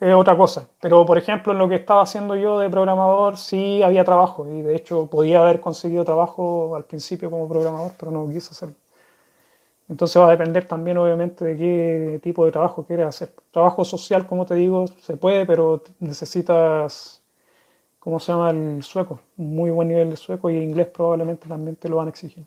es 0.00 0.14
otra 0.14 0.34
cosa. 0.34 0.68
Pero 0.80 1.04
por 1.04 1.18
ejemplo, 1.18 1.52
en 1.52 1.58
lo 1.58 1.68
que 1.68 1.74
estaba 1.76 2.00
haciendo 2.02 2.36
yo 2.36 2.58
de 2.58 2.70
programador, 2.70 3.36
sí 3.36 3.82
había 3.82 4.02
trabajo. 4.04 4.46
Y 4.46 4.62
de 4.62 4.76
hecho 4.76 5.06
podía 5.08 5.42
haber 5.42 5.60
conseguido 5.60 6.04
trabajo 6.04 6.74
al 6.74 6.84
principio 6.84 7.30
como 7.30 7.48
programador, 7.48 7.92
pero 7.98 8.10
no 8.10 8.26
quise 8.30 8.50
hacerlo. 8.52 8.76
Entonces 9.88 10.20
va 10.20 10.28
a 10.28 10.30
depender 10.30 10.66
también 10.66 10.96
obviamente 10.98 11.44
de 11.44 11.56
qué 11.56 12.20
tipo 12.22 12.44
de 12.46 12.52
trabajo 12.52 12.84
quieres 12.84 13.06
hacer. 13.06 13.32
Trabajo 13.52 13.84
social, 13.84 14.26
como 14.26 14.46
te 14.46 14.54
digo, 14.54 14.86
se 15.00 15.16
puede, 15.16 15.46
pero 15.46 15.82
necesitas, 16.00 17.22
¿cómo 18.00 18.20
se 18.20 18.32
llama? 18.32 18.50
El 18.50 18.82
sueco, 18.82 19.20
un 19.38 19.54
muy 19.56 19.70
buen 19.70 19.88
nivel 19.88 20.10
de 20.10 20.16
sueco 20.16 20.50
y 20.50 20.56
inglés 20.58 20.88
probablemente 20.88 21.48
también 21.48 21.76
te 21.76 21.88
lo 21.88 21.96
van 21.96 22.08
a 22.08 22.10
exigir. 22.10 22.44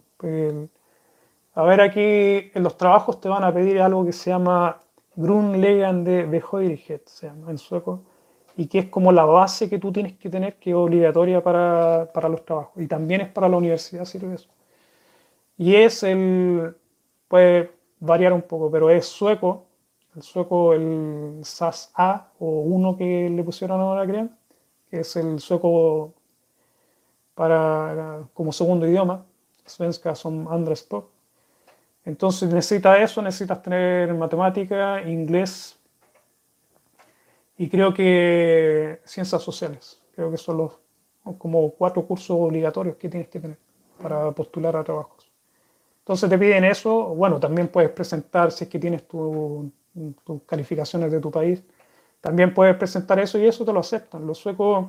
A 1.54 1.64
ver, 1.64 1.82
aquí 1.82 2.52
en 2.54 2.64
los 2.64 2.78
trabajos 2.78 3.20
te 3.20 3.28
van 3.30 3.44
a 3.44 3.54
pedir 3.54 3.82
algo 3.82 4.06
que 4.06 4.14
se 4.14 4.30
llama 4.30 4.80
Grundlegende 5.16 6.26
Behörighet, 6.26 7.08
se 7.08 7.28
llama 7.28 7.52
en 7.52 7.58
sueco, 7.58 8.04
y 8.56 8.68
que 8.68 8.80
es 8.80 8.86
como 8.90 9.12
la 9.12 9.26
base 9.26 9.70
que 9.70 9.80
tú 9.80 9.92
tienes 9.92 10.18
que 10.18 10.30
tener, 10.30 10.56
que 10.60 10.72
es 10.72 10.76
obligatoria 10.76 11.44
para, 11.44 12.10
para 12.14 12.30
los 12.30 12.46
trabajos. 12.46 12.82
Y 12.82 12.88
también 12.88 13.22
es 13.22 13.30
para 13.30 13.50
la 13.50 13.58
universidad, 13.58 14.06
sirve 14.06 14.36
eso. 14.36 14.50
Y 15.58 15.76
es 15.76 16.04
el, 16.04 16.76
puede 17.28 17.72
variar 18.00 18.34
un 18.34 18.42
poco, 18.44 18.72
pero 18.72 18.90
es 18.90 19.06
sueco, 19.06 19.66
el 20.16 20.22
sueco, 20.22 20.74
el 20.74 21.42
SAS 21.44 21.92
A 21.96 22.30
o 22.40 22.62
uno 22.62 22.98
que 22.98 23.30
le 23.30 23.44
pusieron 23.44 23.80
ahora, 23.82 24.06
creo, 24.06 24.30
que 24.90 25.02
es 25.02 25.16
el 25.16 25.40
sueco 25.40 26.14
para, 27.36 28.24
como 28.34 28.52
segundo 28.52 28.88
idioma, 28.88 29.26
svenska 29.66 30.16
som 30.16 30.48
andrespråk. 30.48 31.19
Entonces 32.06 32.52
necesitas 32.52 33.00
eso, 33.00 33.22
necesitas 33.22 33.62
tener 33.62 34.14
matemática, 34.14 35.02
inglés 35.02 35.78
y 37.58 37.70
creo 37.70 37.94
que 37.94 39.02
ciencias 39.04 39.42
sociales. 39.42 40.02
Creo 40.16 40.32
que 40.32 40.38
son 40.38 40.58
los 40.58 40.80
como 41.38 41.72
cuatro 41.72 42.06
cursos 42.06 42.32
obligatorios 42.32 42.96
que 42.96 43.10
tienes 43.10 43.28
que 43.28 43.40
tener 43.40 43.58
para 44.02 44.32
postular 44.32 44.76
a 44.76 44.84
trabajos. 44.84 45.32
Entonces 46.00 46.30
te 46.30 46.38
piden 46.38 46.64
eso, 46.64 47.14
bueno, 47.14 47.40
también 47.40 47.68
puedes 47.68 47.92
presentar 47.92 48.52
si 48.52 48.64
es 48.64 48.70
que 48.70 48.80
tienes 48.80 49.08
tus 49.08 49.72
calificaciones 50.48 51.12
de 51.12 51.20
tu 51.20 51.30
país, 51.30 51.64
también 52.22 52.54
puedes 52.54 52.76
presentar 52.78 53.20
eso 53.20 53.38
y 53.38 53.46
eso 53.46 53.64
te 53.64 53.72
lo 53.72 53.80
aceptan. 53.80 54.26
Los 54.26 54.40
suecos 54.40 54.88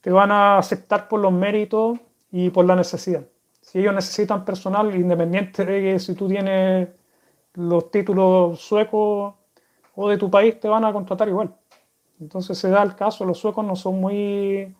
te 0.00 0.10
van 0.10 0.30
a 0.30 0.58
aceptar 0.58 1.08
por 1.08 1.20
los 1.20 1.32
méritos 1.32 1.98
y 2.32 2.50
por 2.50 2.64
la 2.64 2.74
necesidad. 2.74 3.24
Si 3.60 3.78
ellos 3.78 3.94
necesitan 3.94 4.44
personal, 4.44 4.94
independiente 4.94 5.64
de 5.64 5.80
que 5.82 5.98
si 5.98 6.14
tú 6.14 6.28
tienes 6.28 6.88
los 7.54 7.90
títulos 7.90 8.60
suecos 8.60 9.34
o 9.94 10.08
de 10.08 10.18
tu 10.18 10.30
país, 10.30 10.58
te 10.60 10.68
van 10.68 10.84
a 10.84 10.92
contratar 10.92 11.28
igual. 11.28 11.54
Entonces 12.20 12.58
se 12.58 12.70
da 12.70 12.82
el 12.82 12.94
caso, 12.96 13.24
los 13.24 13.38
suecos 13.38 13.64
no 13.64 13.76
son 13.76 14.00
muy 14.00 14.74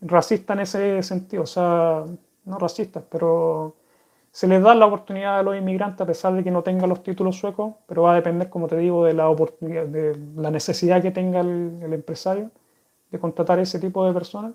racistas 0.00 0.56
en 0.56 0.62
ese 0.62 1.02
sentido, 1.02 1.44
o 1.44 1.46
sea, 1.46 2.04
no 2.44 2.58
racistas, 2.58 3.04
pero 3.10 3.76
se 4.36 4.46
les 4.46 4.62
da 4.62 4.74
la 4.74 4.86
oportunidad 4.86 5.38
a 5.38 5.42
los 5.42 5.56
inmigrantes 5.56 6.00
a 6.02 6.06
pesar 6.06 6.34
de 6.34 6.44
que 6.44 6.50
no 6.50 6.62
tengan 6.62 6.90
los 6.90 7.02
títulos 7.02 7.38
suecos, 7.38 7.74
pero 7.86 8.02
va 8.02 8.12
a 8.12 8.16
depender, 8.16 8.50
como 8.50 8.68
te 8.68 8.76
digo, 8.76 9.04
de 9.06 9.14
la, 9.14 9.30
oportunidad, 9.30 9.86
de 9.86 10.14
la 10.36 10.50
necesidad 10.50 11.00
que 11.00 11.10
tenga 11.10 11.40
el, 11.40 11.80
empresario 11.90 12.50
de 13.10 13.18
contratar 13.18 13.58
ese 13.60 13.78
tipo 13.80 14.06
de 14.06 14.12
personas. 14.12 14.52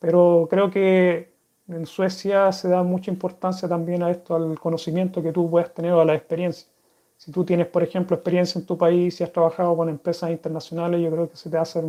Pero 0.00 0.48
creo 0.50 0.70
que 0.70 1.29
en 1.70 1.86
Suecia 1.86 2.50
se 2.52 2.68
da 2.68 2.82
mucha 2.82 3.10
importancia 3.10 3.68
también 3.68 4.02
a 4.02 4.10
esto, 4.10 4.34
al 4.34 4.58
conocimiento 4.58 5.22
que 5.22 5.32
tú 5.32 5.48
puedes 5.50 5.72
tener 5.72 5.92
o 5.92 6.00
a 6.00 6.04
la 6.04 6.14
experiencia. 6.14 6.68
Si 7.16 7.30
tú 7.30 7.44
tienes, 7.44 7.66
por 7.66 7.82
ejemplo, 7.82 8.16
experiencia 8.16 8.58
en 8.58 8.66
tu 8.66 8.76
país 8.78 9.20
y 9.20 9.24
has 9.24 9.32
trabajado 9.32 9.76
con 9.76 9.88
empresas 9.88 10.30
internacionales, 10.30 11.00
yo 11.02 11.10
creo 11.10 11.30
que 11.30 11.36
se 11.36 11.50
te 11.50 11.58
hace 11.58 11.82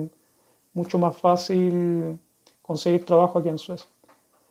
mucho 0.74 1.00
más 1.00 1.18
fácil 1.18 2.20
conseguir 2.62 3.06
trabajo 3.06 3.40
aquí 3.40 3.50
en 3.50 3.58
Suecia. 3.58 3.90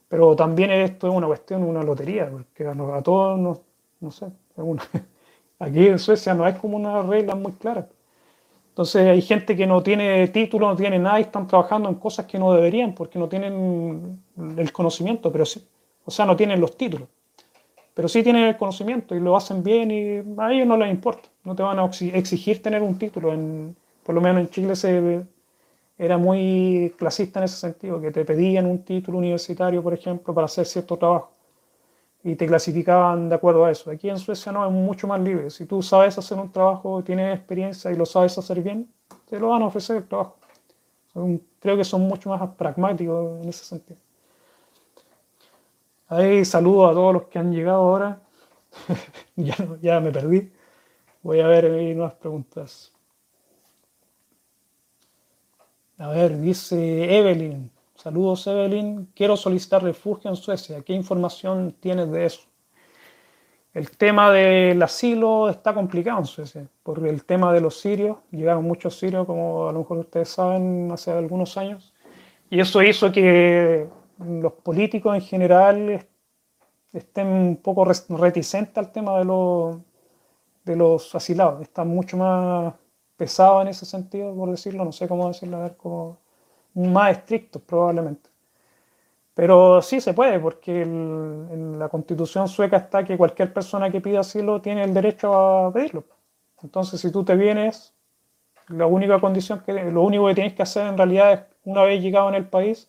Pero 0.08 0.34
también 0.34 0.70
esto 0.70 1.08
es 1.08 1.14
una 1.14 1.26
cuestión, 1.26 1.62
una 1.62 1.82
lotería, 1.82 2.30
porque 2.30 2.66
a, 2.66 3.02
todos, 3.02 3.38
no, 3.38 3.60
no 4.00 4.10
sé, 4.10 4.26
aquí 5.58 5.86
en 5.86 5.98
Suecia 5.98 6.34
no 6.34 6.44
hay 6.44 6.54
como 6.54 6.76
una 6.76 7.02
regla 7.02 7.34
muy 7.34 7.52
clara. 7.52 7.88
Entonces 8.80 9.06
hay 9.08 9.20
gente 9.20 9.54
que 9.54 9.66
no 9.66 9.82
tiene 9.82 10.26
título, 10.28 10.66
no 10.66 10.74
tiene 10.74 10.98
nada 10.98 11.18
y 11.18 11.24
están 11.24 11.46
trabajando 11.46 11.86
en 11.90 11.96
cosas 11.96 12.24
que 12.24 12.38
no 12.38 12.54
deberían 12.54 12.94
porque 12.94 13.18
no 13.18 13.28
tienen 13.28 14.22
el 14.56 14.72
conocimiento, 14.72 15.30
pero 15.30 15.44
sí, 15.44 15.62
o 16.02 16.10
sea, 16.10 16.24
no 16.24 16.34
tienen 16.34 16.58
los 16.62 16.78
títulos. 16.78 17.06
Pero 17.92 18.08
sí 18.08 18.22
tienen 18.22 18.44
el 18.44 18.56
conocimiento 18.56 19.14
y 19.14 19.20
lo 19.20 19.36
hacen 19.36 19.62
bien 19.62 19.90
y 19.90 20.40
a 20.40 20.50
ellos 20.50 20.66
no 20.66 20.78
les 20.78 20.90
importa. 20.90 21.28
No 21.44 21.54
te 21.54 21.62
van 21.62 21.78
a 21.78 21.84
exigir 21.84 22.62
tener 22.62 22.80
un 22.80 22.96
título. 22.96 23.34
En, 23.34 23.76
por 24.02 24.14
lo 24.14 24.22
menos 24.22 24.40
en 24.40 24.48
Chile 24.48 24.74
se, 24.74 25.26
era 25.98 26.16
muy 26.16 26.94
clasista 26.96 27.40
en 27.40 27.44
ese 27.44 27.56
sentido, 27.56 28.00
que 28.00 28.10
te 28.10 28.24
pedían 28.24 28.64
un 28.64 28.82
título 28.82 29.18
universitario, 29.18 29.82
por 29.82 29.92
ejemplo, 29.92 30.32
para 30.32 30.46
hacer 30.46 30.64
cierto 30.64 30.96
trabajo 30.96 31.32
y 32.22 32.36
te 32.36 32.46
clasificaban 32.46 33.28
de 33.28 33.34
acuerdo 33.34 33.64
a 33.64 33.70
eso. 33.70 33.90
Aquí 33.90 34.08
en 34.10 34.18
Suecia 34.18 34.52
no, 34.52 34.66
es 34.66 34.72
mucho 34.72 35.06
más 35.06 35.20
libre. 35.20 35.50
Si 35.50 35.66
tú 35.66 35.82
sabes 35.82 36.18
hacer 36.18 36.38
un 36.38 36.52
trabajo, 36.52 37.02
tienes 37.02 37.36
experiencia 37.36 37.90
y 37.90 37.96
lo 37.96 38.04
sabes 38.04 38.36
hacer 38.36 38.62
bien, 38.62 38.92
te 39.28 39.38
lo 39.38 39.48
van 39.48 39.62
a 39.62 39.66
ofrecer 39.66 39.96
el 39.96 40.06
trabajo. 40.06 40.36
creo 41.60 41.76
que 41.76 41.84
son 41.84 42.02
mucho 42.02 42.30
más 42.30 42.50
pragmáticos 42.56 43.42
en 43.42 43.48
ese 43.48 43.64
sentido. 43.64 43.98
Ahí 46.08 46.44
saludo 46.44 46.88
a 46.88 46.92
todos 46.92 47.14
los 47.14 47.22
que 47.24 47.38
han 47.38 47.52
llegado 47.52 47.78
ahora. 47.78 48.20
ya, 49.36 49.54
ya 49.80 50.00
me 50.00 50.10
perdí. 50.10 50.52
Voy 51.22 51.40
a 51.40 51.46
ver 51.46 51.70
nuevas 51.94 52.14
preguntas. 52.14 52.92
A 55.98 56.08
ver, 56.08 56.38
dice 56.38 57.18
Evelyn. 57.18 57.70
Saludos, 58.02 58.46
Evelyn. 58.46 59.10
Quiero 59.14 59.36
solicitar 59.36 59.82
refugio 59.82 60.30
en 60.30 60.36
Suecia. 60.36 60.80
¿Qué 60.80 60.94
información 60.94 61.76
tienes 61.80 62.10
de 62.10 62.24
eso? 62.24 62.40
El 63.74 63.90
tema 63.90 64.30
del 64.30 64.82
asilo 64.82 65.50
está 65.50 65.74
complicado 65.74 66.20
en 66.20 66.24
Suecia, 66.24 66.66
porque 66.82 67.10
el 67.10 67.26
tema 67.26 67.52
de 67.52 67.60
los 67.60 67.78
sirios, 67.78 68.16
llegaron 68.30 68.64
muchos 68.64 68.98
sirios, 68.98 69.26
como 69.26 69.68
a 69.68 69.72
lo 69.72 69.80
mejor 69.80 69.98
ustedes 69.98 70.30
saben, 70.30 70.90
hace 70.90 71.10
algunos 71.10 71.58
años, 71.58 71.92
y 72.48 72.58
eso 72.60 72.82
hizo 72.82 73.12
que 73.12 73.86
los 74.18 74.52
políticos 74.54 75.14
en 75.14 75.20
general 75.20 76.06
estén 76.94 77.26
un 77.26 77.56
poco 77.58 77.84
reticentes 77.84 78.78
al 78.78 78.92
tema 78.92 79.18
de 79.18 79.26
los, 79.26 79.76
de 80.64 80.74
los 80.74 81.14
asilados. 81.14 81.60
Están 81.60 81.88
mucho 81.88 82.16
más 82.16 82.72
pesado 83.18 83.60
en 83.60 83.68
ese 83.68 83.84
sentido, 83.84 84.34
por 84.34 84.50
decirlo, 84.50 84.86
no 84.86 84.92
sé 84.92 85.06
cómo 85.06 85.28
decirlo, 85.28 85.58
a 85.58 85.62
ver, 85.64 85.76
como 85.76 86.29
más 86.74 87.18
estrictos 87.18 87.62
probablemente. 87.62 88.30
Pero 89.34 89.80
sí 89.80 90.00
se 90.00 90.12
puede, 90.12 90.38
porque 90.38 90.82
en 90.82 91.78
la 91.78 91.88
constitución 91.88 92.48
sueca 92.48 92.76
está 92.76 93.04
que 93.04 93.16
cualquier 93.16 93.52
persona 93.52 93.90
que 93.90 94.00
pida 94.00 94.20
asilo 94.20 94.60
tiene 94.60 94.84
el 94.84 94.92
derecho 94.92 95.34
a 95.34 95.72
pedirlo. 95.72 96.04
Entonces, 96.62 97.00
si 97.00 97.10
tú 97.10 97.24
te 97.24 97.36
vienes, 97.36 97.94
la 98.68 98.86
única 98.86 99.20
condición 99.20 99.62
que, 99.64 99.72
lo 99.72 100.02
único 100.02 100.26
que 100.26 100.34
tienes 100.34 100.54
que 100.54 100.62
hacer 100.62 100.86
en 100.86 100.96
realidad 100.96 101.32
es, 101.32 101.40
una 101.64 101.82
vez 101.82 102.02
llegado 102.02 102.28
en 102.28 102.34
el 102.34 102.46
país, 102.46 102.88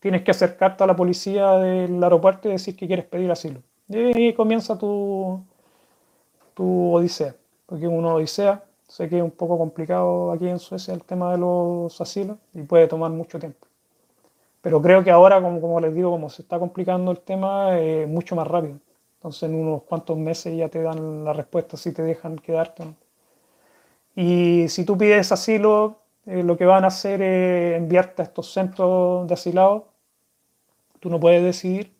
tienes 0.00 0.22
que 0.22 0.30
acercarte 0.30 0.84
a 0.84 0.86
la 0.86 0.96
policía 0.96 1.52
del 1.52 2.02
aeropuerto 2.02 2.48
y 2.48 2.52
decir 2.52 2.76
que 2.76 2.86
quieres 2.86 3.06
pedir 3.06 3.30
asilo. 3.30 3.62
Y 3.88 3.96
ahí 3.96 4.32
comienza 4.34 4.78
tu, 4.78 5.44
tu 6.54 6.94
odisea, 6.94 7.34
porque 7.66 7.86
uno 7.86 8.14
odisea 8.14 8.64
Sé 8.90 9.08
que 9.08 9.18
es 9.18 9.22
un 9.22 9.30
poco 9.30 9.56
complicado 9.56 10.32
aquí 10.32 10.48
en 10.48 10.58
Suecia 10.58 10.92
el 10.92 11.04
tema 11.04 11.30
de 11.30 11.38
los 11.38 12.00
asilos 12.00 12.38
y 12.52 12.62
puede 12.62 12.88
tomar 12.88 13.12
mucho 13.12 13.38
tiempo. 13.38 13.68
Pero 14.62 14.82
creo 14.82 15.04
que 15.04 15.12
ahora, 15.12 15.40
como, 15.40 15.80
les 15.80 15.94
digo, 15.94 16.10
como 16.10 16.28
se 16.28 16.42
está 16.42 16.58
complicando 16.58 17.12
el 17.12 17.20
tema, 17.20 17.78
es 17.78 18.08
mucho 18.08 18.34
más 18.34 18.48
rápido. 18.48 18.80
Entonces 19.18 19.44
en 19.44 19.54
unos 19.54 19.84
cuantos 19.84 20.16
meses 20.18 20.56
ya 20.56 20.68
te 20.68 20.82
dan 20.82 21.24
la 21.24 21.32
respuesta 21.32 21.76
si 21.76 21.92
te 21.92 22.02
dejan 22.02 22.36
quedarte. 22.36 22.84
Y 24.16 24.68
si 24.68 24.84
tú 24.84 24.98
pides 24.98 25.30
asilo, 25.30 25.98
eh, 26.26 26.42
lo 26.42 26.56
que 26.56 26.66
van 26.66 26.82
a 26.82 26.88
hacer 26.88 27.22
es 27.22 27.76
enviarte 27.76 28.22
a 28.22 28.24
estos 28.24 28.52
centros 28.52 29.28
de 29.28 29.34
asilados. 29.34 29.84
Tú 30.98 31.10
no 31.10 31.20
puedes 31.20 31.44
decidir 31.44 31.94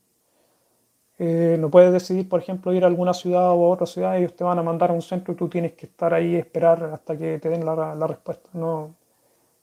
eh, 1.22 1.58
no 1.60 1.70
puedes 1.70 1.92
decidir, 1.92 2.26
por 2.30 2.40
ejemplo, 2.40 2.72
ir 2.72 2.82
a 2.82 2.86
alguna 2.86 3.12
ciudad 3.12 3.50
o 3.50 3.66
a 3.66 3.68
otra 3.74 3.86
ciudad, 3.86 4.16
ellos 4.16 4.34
te 4.34 4.42
van 4.42 4.58
a 4.58 4.62
mandar 4.62 4.90
a 4.90 4.94
un 4.94 5.02
centro 5.02 5.34
y 5.34 5.36
tú 5.36 5.50
tienes 5.50 5.74
que 5.74 5.84
estar 5.84 6.14
ahí 6.14 6.34
esperar 6.34 6.82
hasta 6.94 7.18
que 7.18 7.38
te 7.38 7.50
den 7.50 7.62
la, 7.66 8.06
respuesta. 8.06 8.48
No, 8.54 8.94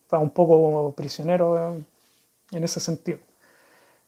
estás 0.04 0.22
un 0.22 0.30
poco 0.30 0.94
prisionero 0.96 1.58
eh, 1.58 1.84
en 2.52 2.64
ese 2.64 2.80
sentido. 2.80 3.20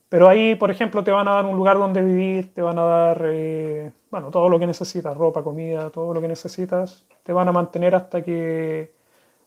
Pero 0.10 0.30
ahí, 0.30 0.56
por 0.56 0.72
ejemplo, 0.72 1.04
te 1.04 1.12
van 1.12 1.28
a 1.28 1.34
dar 1.36 1.45
un 1.45 1.58
lugar 1.58 1.78
donde 1.80 2.04
vivir, 2.04 2.54
te 2.54 2.62
van 2.62 2.80
a 2.80 2.84
dar, 2.84 3.22
eh, 3.26 3.91
bueno, 4.12 4.32
todo 4.32 4.50
lo 4.50 4.60
que 4.60 4.68
necesitas, 4.68 5.18
ropa, 5.18 5.43
comida, 5.43 5.89
todo 5.91 6.14
lo 6.14 6.22
que 6.22 6.28
necesitas, 6.28 7.06
te 7.24 7.34
van 7.34 7.47
a 7.47 7.52
mantener 7.52 7.95
hasta 7.95 8.22
que 8.24 8.93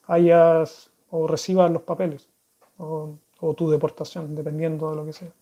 hayas 0.09 0.90
o 1.11 1.28
recibas 1.28 1.70
los 1.70 1.82
papeles 1.82 2.28
o 2.78 3.55
tu 3.57 3.70
deportación, 3.70 4.34
dependiendo 4.34 4.90
de 4.90 4.96
lo 4.96 5.07
que 5.07 5.12
sea. 5.12 5.32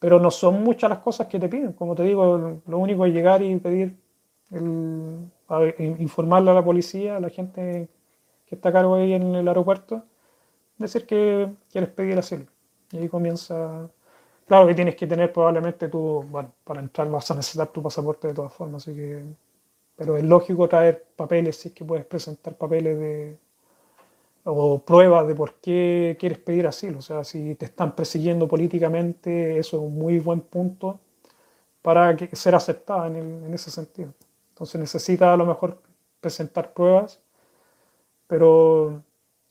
Pero 0.00 0.18
no 0.18 0.30
son 0.30 0.64
muchas 0.64 0.90
las 0.90 1.00
cosas 1.00 1.28
que 1.28 1.38
te 1.38 1.48
piden. 1.48 1.74
Como 1.74 1.94
te 1.94 2.02
digo, 2.02 2.60
lo 2.66 2.78
único 2.78 3.06
es 3.06 3.12
llegar 3.14 3.42
y 3.42 3.54
pedir, 3.58 3.96
informarle 5.78 6.50
a 6.50 6.54
la 6.54 6.64
policía, 6.64 7.16
a 7.16 7.20
la 7.20 7.30
gente 7.30 7.88
que 8.46 8.54
está 8.56 8.70
a 8.70 8.72
cargo 8.72 8.96
ahí 8.96 9.12
en 9.12 9.34
el 9.34 9.46
aeropuerto, 9.46 10.02
decir 10.78 11.06
que 11.06 11.48
quieres 11.70 11.90
pedir 11.90 12.18
asilo. 12.18 12.46
Y 12.92 12.98
ahí 12.98 13.08
comienza. 13.08 13.88
Claro 14.46 14.66
que 14.66 14.74
tienes 14.74 14.96
que 14.96 15.06
tener 15.06 15.32
probablemente 15.32 15.88
tu. 15.88 16.22
Bueno, 16.24 16.52
para 16.64 16.80
entrar 16.80 17.08
vas 17.10 17.30
a 17.30 17.34
necesitar 17.36 17.68
tu 17.68 17.82
pasaporte 17.82 18.28
de 18.28 18.34
todas 18.34 18.52
formas, 18.52 18.82
así 18.82 18.96
que. 18.96 19.24
Pero 19.96 20.16
es 20.16 20.24
lógico 20.24 20.68
traer 20.68 21.04
papeles, 21.16 21.56
si 21.56 21.68
es 21.68 21.74
que 21.74 21.84
puedes 21.84 22.06
presentar 22.06 22.56
papeles 22.56 22.98
de, 22.98 23.38
o 24.44 24.78
pruebas 24.80 25.26
de 25.26 25.34
por 25.34 25.54
qué 25.54 26.16
quieres 26.18 26.38
pedir 26.38 26.66
asilo. 26.66 26.98
O 26.98 27.02
sea, 27.02 27.24
si 27.24 27.54
te 27.54 27.66
están 27.66 27.94
persiguiendo 27.94 28.48
políticamente, 28.48 29.58
eso 29.58 29.76
es 29.76 29.82
un 29.82 29.98
muy 29.98 30.18
buen 30.18 30.40
punto 30.40 31.00
para 31.82 32.16
que, 32.16 32.34
ser 32.36 32.54
aceptada 32.54 33.06
en, 33.08 33.52
ese 33.54 33.70
sentido. 33.70 34.12
Entonces 34.50 34.80
necesita 34.80 35.32
a 35.32 35.36
lo 35.36 35.46
mejor 35.46 35.78
presentar 36.20 36.72
pruebas, 36.72 37.20
pero 38.26 39.02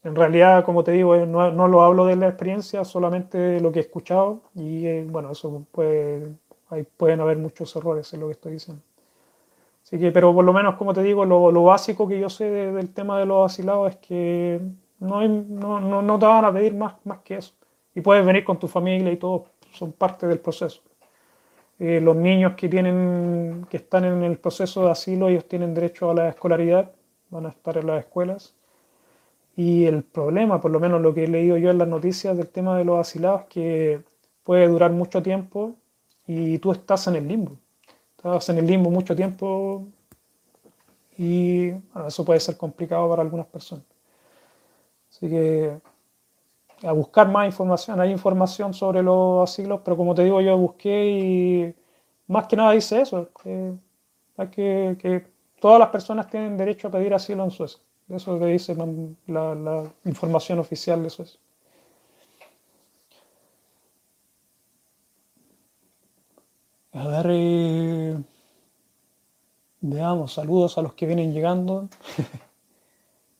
en 0.03 0.15
realidad, 0.15 0.63
como 0.65 0.83
te 0.83 0.91
digo, 0.91 1.15
no, 1.25 1.51
no 1.51 1.67
lo 1.67 1.81
hablo 1.81 2.05
de 2.05 2.15
la 2.15 2.27
experiencia, 2.27 2.85
solamente 2.85 3.37
de 3.37 3.59
lo 3.61 3.71
que 3.71 3.79
he 3.79 3.81
escuchado 3.83 4.41
y 4.55 4.85
eh, 4.87 5.05
bueno, 5.09 5.31
eso 5.31 5.65
puede, 5.71 6.33
ahí 6.69 6.83
pueden 6.97 7.21
haber 7.21 7.37
muchos 7.37 7.75
errores 7.75 8.13
en 8.13 8.21
lo 8.21 8.27
que 8.27 8.33
estoy 8.33 8.53
diciendo. 8.53 8.83
Así 9.83 9.97
que, 9.97 10.11
pero 10.11 10.33
por 10.33 10.45
lo 10.45 10.53
menos, 10.53 10.75
como 10.75 10.93
te 10.93 11.01
digo, 11.01 11.25
lo, 11.25 11.51
lo 11.51 11.63
básico 11.63 12.07
que 12.07 12.19
yo 12.19 12.29
sé 12.29 12.45
del 12.49 12.93
tema 12.93 13.19
de 13.19 13.25
los 13.25 13.51
asilados 13.51 13.89
es 13.89 13.97
que 13.97 14.61
no, 14.99 15.27
no, 15.27 16.01
no, 16.01 16.19
te 16.19 16.25
van 16.25 16.45
a 16.45 16.53
pedir 16.53 16.73
más, 16.75 16.93
más 17.05 17.19
que 17.19 17.35
eso. 17.37 17.53
Y 17.95 18.01
puedes 18.01 18.25
venir 18.25 18.43
con 18.43 18.59
tu 18.59 18.67
familia 18.67 19.11
y 19.11 19.17
todo, 19.17 19.45
son 19.71 19.91
parte 19.93 20.27
del 20.27 20.39
proceso. 20.39 20.81
Eh, 21.79 22.01
los 22.01 22.15
niños 22.15 22.53
que, 22.55 22.67
tienen, 22.67 23.65
que 23.69 23.77
están 23.77 24.05
en 24.05 24.23
el 24.23 24.37
proceso 24.37 24.85
de 24.85 24.91
asilo, 24.91 25.29
ellos 25.29 25.47
tienen 25.47 25.73
derecho 25.73 26.11
a 26.11 26.13
la 26.13 26.29
escolaridad, 26.29 26.91
van 27.29 27.45
a 27.45 27.49
estar 27.49 27.77
en 27.77 27.87
las 27.87 27.99
escuelas. 27.99 28.55
Y 29.55 29.85
el 29.85 30.03
problema, 30.03 30.61
por 30.61 30.71
lo 30.71 30.79
menos 30.79 31.01
lo 31.01 31.13
que 31.13 31.25
he 31.25 31.27
leído 31.27 31.57
yo 31.57 31.69
en 31.69 31.77
las 31.77 31.87
noticias 31.87 32.37
del 32.37 32.49
tema 32.49 32.77
de 32.77 32.85
los 32.85 32.99
asilados, 32.99 33.43
que 33.49 34.01
puede 34.43 34.67
durar 34.67 34.91
mucho 34.91 35.21
tiempo 35.21 35.75
y 36.27 36.59
tú 36.59 36.71
estás 36.71 37.07
en 37.07 37.15
el 37.15 37.27
limbo 37.27 37.57
estás 38.19 38.49
en 38.49 38.57
el 38.57 38.67
limbo 38.67 38.89
mucho 38.89 39.15
tiempo 39.15 39.87
y 41.17 41.71
eso 42.07 42.25
puede 42.25 42.39
ser 42.39 42.57
complicado 42.57 43.09
para 43.09 43.21
algunas 43.21 43.47
personas. 43.47 43.85
Así 45.19 45.29
que 45.29 45.81
a 46.83 46.93
buscar 46.93 47.29
más 47.29 47.45
información. 47.45 47.99
Hay 47.99 48.09
información 48.09 48.73
sobre 48.73 49.03
los 49.03 49.49
asilos, 49.49 49.81
pero 49.83 49.97
como 49.97 50.15
te 50.15 50.23
digo, 50.23 50.39
yo 50.39 50.57
busqué 50.57 51.09
y 51.09 51.75
más 52.27 52.47
que 52.47 52.55
nada 52.55 52.71
dice 52.71 53.01
eso, 53.01 53.29
que, 53.43 53.75
que, 54.97 55.27
todas 55.59 55.77
las 55.77 55.89
personas 55.89 56.29
tienen 56.29 56.55
derecho 56.55 56.87
a 56.87 56.91
pedir 56.91 57.13
asilo 57.13 57.43
en 57.43 57.51
Suecia. 57.51 57.81
Eso 58.07 58.15
es 58.33 58.39
lo 58.39 58.45
que 58.45 58.51
dice 58.53 58.75
la, 59.27 59.55
la 59.55 59.83
información 60.05 60.59
oficial 60.59 61.03
de 61.03 61.09
Suecia. 61.09 61.39
A 66.93 67.07
ver, 67.07 67.25
eh, 67.29 68.17
veamos, 69.81 70.33
saludos 70.33 70.77
a 70.77 70.81
los 70.81 70.93
que 70.93 71.05
vienen 71.05 71.33
llegando. 71.33 71.89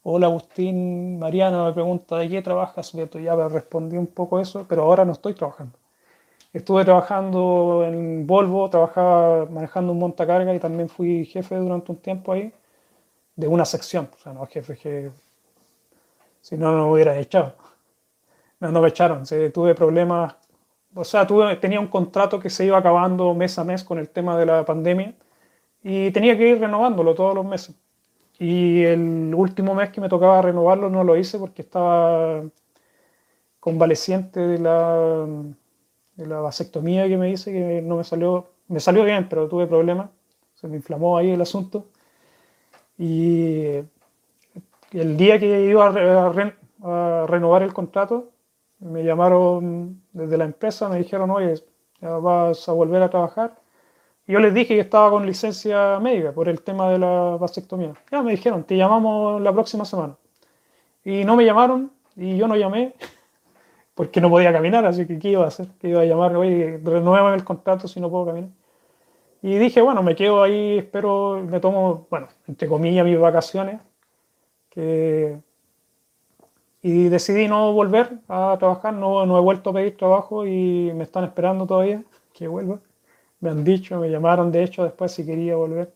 Hola 0.04 0.28
Agustín, 0.28 1.20
Mariana 1.20 1.66
me 1.66 1.74
pregunta 1.74 2.18
de 2.18 2.30
qué 2.30 2.42
trabajas, 2.42 2.94
Beto. 2.94 3.20
Ya 3.20 3.36
respondí 3.48 3.98
un 3.98 4.08
poco 4.08 4.40
eso, 4.40 4.66
pero 4.68 4.84
ahora 4.84 5.06
no 5.06 5.12
estoy 5.12 5.34
trabajando. 5.34 5.78
Estuve 6.54 6.86
trabajando 6.86 7.86
en 7.86 8.28
Volvo, 8.28 8.70
trabajaba 8.70 9.46
manejando 9.48 9.94
un 9.94 10.00
montacarga 10.00 10.54
y 10.56 10.60
también 10.60 10.90
fui 10.90 11.26
jefe 11.26 11.56
durante 11.58 11.92
un 11.92 12.00
tiempo 12.00 12.34
ahí, 12.34 12.54
de 13.36 13.48
una 13.48 13.66
sección. 13.66 14.10
O 14.16 14.20
sea, 14.24 14.34
no 14.34 14.46
jefe 14.48 14.78
que 14.78 15.12
si 16.42 16.58
no, 16.58 16.72
no 16.72 16.86
me 16.88 16.94
hubiera 16.94 17.18
echado. 17.20 17.56
No, 18.60 18.72
no 18.72 18.82
me 18.82 18.90
echaron. 18.90 19.24
tuve 19.54 19.76
problemas. 19.76 20.36
O 20.96 21.04
sea, 21.04 21.28
tuve, 21.28 21.56
tenía 21.58 21.80
un 21.80 21.88
contrato 21.88 22.40
que 22.40 22.50
se 22.50 22.66
iba 22.66 22.78
acabando 22.78 23.34
mes 23.34 23.58
a 23.60 23.64
mes 23.64 23.84
con 23.84 24.00
el 24.00 24.10
tema 24.10 24.38
de 24.38 24.46
la 24.46 24.66
pandemia 24.66 25.14
y 25.84 26.12
tenía 26.12 26.38
que 26.38 26.50
ir 26.50 26.60
renovándolo 26.60 27.16
todos 27.16 27.36
los 27.36 27.46
meses. 27.46 27.76
Y 28.40 28.84
el 28.84 29.34
último 29.36 29.76
mes 29.76 29.90
que 29.90 30.00
me 30.00 30.08
tocaba 30.08 30.42
renovarlo 30.42 30.90
no 30.90 31.04
lo 31.04 31.18
hice 31.18 31.38
porque 31.38 31.62
estaba 31.62 32.42
convaleciente 33.60 34.40
de 34.40 34.58
la, 34.60 35.28
de 36.16 36.26
la 36.26 36.40
vasectomía 36.40 37.08
que 37.10 37.18
me 37.18 37.30
hice, 37.30 37.52
que 37.52 37.82
no 37.82 37.98
me 37.98 38.06
salió, 38.06 38.52
me 38.70 38.80
salió 38.80 39.04
bien, 39.04 39.28
pero 39.30 39.50
tuve 39.50 39.68
problemas, 39.68 40.10
se 40.56 40.70
me 40.70 40.78
inflamó 40.78 41.18
ahí 41.18 41.32
el 41.32 41.42
asunto. 41.42 41.88
Y 42.98 43.66
el 44.94 45.18
día 45.18 45.38
que 45.38 45.66
iba 45.66 45.88
a, 45.88 47.28
renovar 47.28 47.64
el 47.64 47.74
contrato, 47.74 48.32
me 48.80 49.04
llamaron 49.04 50.02
desde 50.14 50.38
la 50.38 50.46
empresa, 50.46 50.88
me 50.88 50.98
dijeron, 50.98 51.30
oye, 51.32 51.56
vas 52.02 52.70
a 52.70 52.72
volver 52.72 53.04
a 53.04 53.10
trabajar 53.10 53.60
yo 54.30 54.40
les 54.40 54.54
dije 54.54 54.76
que 54.76 54.82
estaba 54.82 55.10
con 55.10 55.26
licencia 55.26 56.00
médica 56.00 56.32
por 56.32 56.48
el 56.50 56.62
tema 56.62 56.92
de 56.92 57.00
la 57.00 57.36
vasectomía. 57.40 57.94
Ya 58.12 58.22
me 58.22 58.32
dijeron, 58.32 58.64
te 58.64 58.78
llamamos 58.78 59.42
la 59.42 59.52
próxima 59.52 59.86
semana. 59.86 60.18
Y 61.04 61.24
no 61.24 61.36
me 61.36 61.46
llamaron 61.46 61.92
y 62.16 62.38
yo 62.38 62.48
no 62.48 62.56
llamé 62.56 62.94
porque 63.96 64.22
no 64.22 64.30
podía 64.30 64.54
caminar, 64.54 64.86
así 64.86 65.08
que 65.08 65.18
¿qué 65.18 65.30
iba 65.30 65.46
a 65.46 65.48
hacer? 65.48 65.68
Que 65.80 65.90
iba 65.90 66.02
a 66.02 66.06
llamar, 66.06 66.36
oye, 66.36 66.80
renuévame 66.84 67.38
el 67.38 67.44
contrato 67.44 67.88
si 67.88 68.00
no 68.00 68.12
puedo 68.12 68.28
caminar. 68.28 68.52
Y 69.42 69.58
dije, 69.58 69.82
bueno, 69.82 70.04
me 70.04 70.16
quedo 70.16 70.44
ahí, 70.44 70.78
espero, 70.78 71.42
me 71.44 71.60
tomo, 71.60 72.06
bueno, 72.12 72.28
entre 72.48 72.68
comillas, 72.68 73.06
mis 73.06 73.20
vacaciones. 73.20 73.82
Y 76.82 77.10
decidí 77.10 77.48
no 77.48 77.74
volver 77.74 78.20
a 78.28 78.56
trabajar, 78.60 78.94
no, 78.94 79.26
no 79.26 79.38
he 79.38 79.42
vuelto 79.42 79.72
a 79.72 79.74
pedir 79.74 79.98
trabajo 79.98 80.46
y 80.46 80.92
me 80.94 81.04
están 81.04 81.24
esperando 81.24 81.66
todavía 81.66 82.04
que 82.34 82.48
vuelva 82.48 82.80
me 83.42 83.50
han 83.50 83.64
dicho, 83.64 84.00
me 84.00 84.10
llamaron 84.10 84.52
de 84.52 84.64
hecho 84.64 84.84
después 84.84 85.12
si 85.12 85.26
quería 85.26 85.56
volver. 85.56 85.94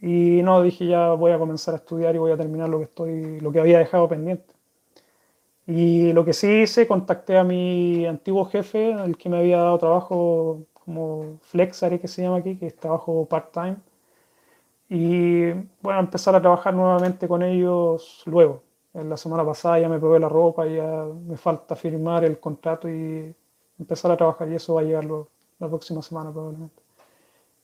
Y 0.00 0.42
no, 0.42 0.62
dije 0.62 0.86
ya 0.86 1.12
voy 1.14 1.32
a 1.32 1.38
comenzar 1.38 1.74
a 1.74 1.78
estudiar 1.78 2.14
y 2.14 2.18
voy 2.18 2.32
a 2.32 2.36
terminar 2.36 2.68
lo 2.68 2.78
que, 2.78 2.84
estoy, 2.84 3.40
lo 3.40 3.52
que 3.52 3.60
había 3.60 3.78
dejado 3.78 4.08
pendiente. 4.08 4.54
Y 5.66 6.12
lo 6.12 6.24
que 6.24 6.32
sí 6.32 6.62
hice, 6.62 6.86
contacté 6.86 7.38
a 7.38 7.44
mi 7.44 8.06
antiguo 8.06 8.44
jefe, 8.46 8.90
el 8.92 9.16
que 9.16 9.28
me 9.28 9.38
había 9.38 9.58
dado 9.58 9.78
trabajo 9.78 10.66
como 10.72 11.38
flexare 11.42 12.00
que 12.00 12.08
se 12.08 12.22
llama 12.22 12.38
aquí, 12.38 12.56
que 12.56 12.66
es 12.68 12.76
trabajo 12.76 13.26
part-time. 13.26 13.76
Y 14.88 15.52
bueno, 15.82 16.00
empezar 16.00 16.34
a 16.34 16.40
trabajar 16.40 16.74
nuevamente 16.74 17.28
con 17.28 17.42
ellos 17.42 18.22
luego. 18.26 18.62
En 18.94 19.08
la 19.08 19.16
semana 19.16 19.44
pasada 19.44 19.78
ya 19.78 19.88
me 19.88 19.98
probé 20.00 20.18
la 20.18 20.28
ropa, 20.28 20.66
ya 20.66 21.04
me 21.26 21.36
falta 21.36 21.76
firmar 21.76 22.24
el 22.24 22.40
contrato 22.40 22.88
y 22.88 23.34
empezar 23.78 24.10
a 24.10 24.16
trabajar 24.16 24.48
y 24.50 24.56
eso 24.56 24.74
va 24.74 24.80
a 24.82 24.84
llegar 24.84 25.04
luego 25.04 25.28
la 25.60 25.68
próxima 25.68 26.02
semana 26.02 26.32
probablemente. 26.32 26.82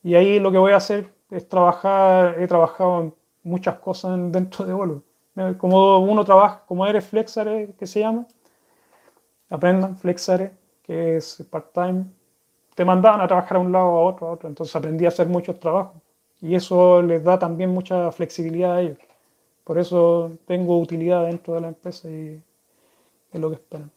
Y 0.04 0.14
ahí 0.14 0.38
lo 0.38 0.52
que 0.52 0.58
voy 0.58 0.72
a 0.72 0.76
hacer 0.76 1.12
es 1.30 1.48
trabajar, 1.48 2.40
he 2.40 2.46
trabajado 2.46 3.00
en 3.02 3.14
muchas 3.42 3.78
cosas 3.80 4.16
dentro 4.30 4.64
de 4.64 4.72
Volvo. 4.72 5.02
Como 5.58 5.98
uno 5.98 6.24
trabaja, 6.24 6.62
como 6.66 6.86
eres 6.86 7.04
Flexare, 7.06 7.74
que 7.78 7.86
se 7.86 8.00
llama, 8.00 8.26
aprendan 9.50 9.96
Flexare, 9.96 10.52
que 10.82 11.16
es 11.16 11.44
part-time, 11.50 12.06
te 12.74 12.84
mandaban 12.84 13.20
a 13.20 13.26
trabajar 13.26 13.56
a 13.56 13.60
un 13.60 13.72
lado, 13.72 13.86
a 13.86 14.02
otro, 14.04 14.28
a 14.28 14.32
otro, 14.32 14.48
entonces 14.48 14.74
aprendí 14.76 15.04
a 15.04 15.08
hacer 15.08 15.26
muchos 15.26 15.58
trabajos. 15.58 16.00
Y 16.40 16.54
eso 16.54 17.02
les 17.02 17.24
da 17.24 17.38
también 17.38 17.70
mucha 17.70 18.12
flexibilidad 18.12 18.74
a 18.74 18.80
ellos. 18.82 18.98
Por 19.64 19.78
eso 19.78 20.32
tengo 20.46 20.78
utilidad 20.78 21.26
dentro 21.26 21.54
de 21.54 21.60
la 21.62 21.68
empresa 21.68 22.08
y 22.08 22.40
es 23.32 23.40
lo 23.40 23.48
que 23.50 23.56
esperan. 23.56 23.90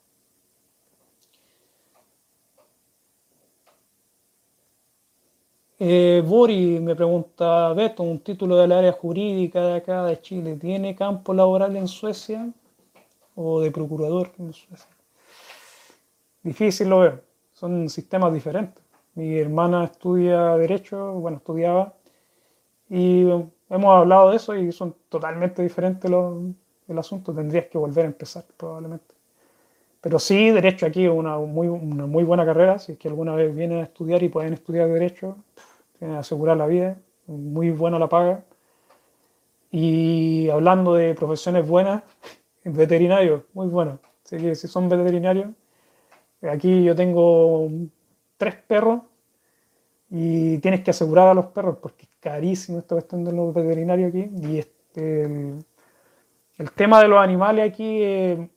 Eh, 5.82 6.22
Bori 6.26 6.78
me 6.82 6.94
pregunta, 6.94 7.72
Beto, 7.74 8.04
un 8.04 8.20
título 8.20 8.58
del 8.58 8.74
área 8.74 8.92
jurídica 8.92 9.62
de 9.66 9.74
acá 9.76 10.04
de 10.04 10.20
Chile, 10.20 10.58
¿tiene 10.58 10.94
campo 10.94 11.34
laboral 11.34 11.74
en 11.78 11.88
Suecia 11.88 12.52
o 13.36 13.62
de 13.62 13.72
procurador 13.72 14.30
en 14.40 14.52
Suecia? 14.52 14.90
Difícil 16.44 16.90
lo 16.90 17.00
veo, 17.00 17.22
son 17.54 17.88
sistemas 17.90 18.34
diferentes. 18.34 18.84
Mi 19.16 19.38
hermana 19.38 19.86
estudia 19.86 20.58
Derecho, 20.58 21.14
bueno, 21.14 21.38
estudiaba, 21.38 21.94
y 22.90 23.22
hemos 23.70 23.96
hablado 23.96 24.32
de 24.32 24.36
eso 24.36 24.56
y 24.56 24.74
son 24.74 24.96
totalmente 25.08 25.62
diferentes 25.64 26.12
los, 26.12 26.44
el 26.90 26.98
asunto. 27.00 27.34
Tendrías 27.34 27.68
que 27.68 27.78
volver 27.78 28.04
a 28.04 28.08
empezar 28.10 28.44
probablemente. 28.58 29.16
Pero 30.02 30.20
sí, 30.20 30.50
Derecho 30.52 30.86
aquí 30.86 31.06
es 31.06 31.12
una 31.12 31.38
muy, 31.38 31.68
una 31.68 32.06
muy 32.06 32.24
buena 32.24 32.46
carrera, 32.46 32.80
si 32.80 32.94
es 32.94 32.98
que 32.98 33.08
alguna 33.08 33.36
vez 33.36 33.54
vienen 33.56 33.80
a 33.80 33.84
estudiar 33.84 34.24
y 34.24 34.30
pueden 34.30 34.54
estudiar 34.54 34.90
Derecho, 34.90 35.38
asegurar 36.02 36.58
la 36.58 36.68
vida, 36.68 36.98
muy 37.28 37.72
buena 37.72 38.00
la 38.00 38.10
paga. 38.10 38.44
Y 39.72 40.50
hablando 40.50 40.96
de 40.96 41.14
profesiones 41.14 41.68
buenas, 41.68 42.04
veterinario, 42.64 43.46
muy 43.54 43.68
bueno. 43.68 44.00
Así 44.26 44.38
que 44.38 44.56
si 44.56 44.68
son 44.68 44.90
veterinarios, 44.90 45.50
aquí 46.42 46.84
yo 46.84 46.96
tengo 46.96 47.70
tres 48.38 48.56
perros 48.56 49.02
y 50.10 50.58
tienes 50.60 50.82
que 50.82 50.92
asegurar 50.92 51.28
a 51.28 51.34
los 51.34 51.48
perros 51.48 51.78
porque 51.82 52.04
es 52.06 52.10
carísimo 52.20 52.80
esto 52.80 52.96
que 52.96 53.02
están 53.02 53.24
de 53.24 53.32
los 53.32 53.54
veterinarios 53.54 54.10
aquí. 54.10 54.30
Y 54.42 54.60
este, 54.60 55.24
el, 56.58 56.72
tema 56.76 57.02
de 57.02 57.08
los 57.08 57.20
animales 57.20 57.70
aquí 57.70 58.02
eh, 58.02 58.50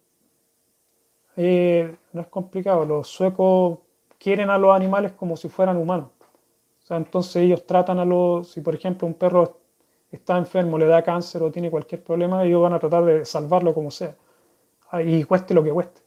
eh, 1.36 1.94
no 2.12 2.20
es 2.22 2.26
complicado. 2.28 2.84
Los 2.86 3.08
suecos 3.08 3.78
quieren 4.18 4.50
a 4.50 4.58
los 4.58 4.74
animales 4.74 5.12
como 5.12 5.36
si 5.36 5.48
fueran 5.48 5.76
humanos 5.76 6.08
entonces 6.90 7.36
ellos 7.36 7.66
tratan 7.66 7.98
a 7.98 8.04
los, 8.04 8.50
si 8.50 8.60
por 8.60 8.74
ejemplo 8.74 9.06
un 9.06 9.14
perro 9.14 9.60
está 10.10 10.36
enfermo, 10.36 10.78
le 10.78 10.86
da 10.86 11.02
cáncer 11.02 11.42
o 11.42 11.50
tiene 11.50 11.70
cualquier 11.70 12.02
problema, 12.02 12.44
ellos 12.44 12.62
van 12.62 12.74
a 12.74 12.78
tratar 12.78 13.04
de 13.04 13.24
salvarlo 13.24 13.72
como 13.74 13.90
sea, 13.90 14.14
ah, 14.90 15.02
y 15.02 15.24
cueste 15.24 15.54
lo 15.54 15.62
que 15.64 15.70
cueste. 15.70 16.02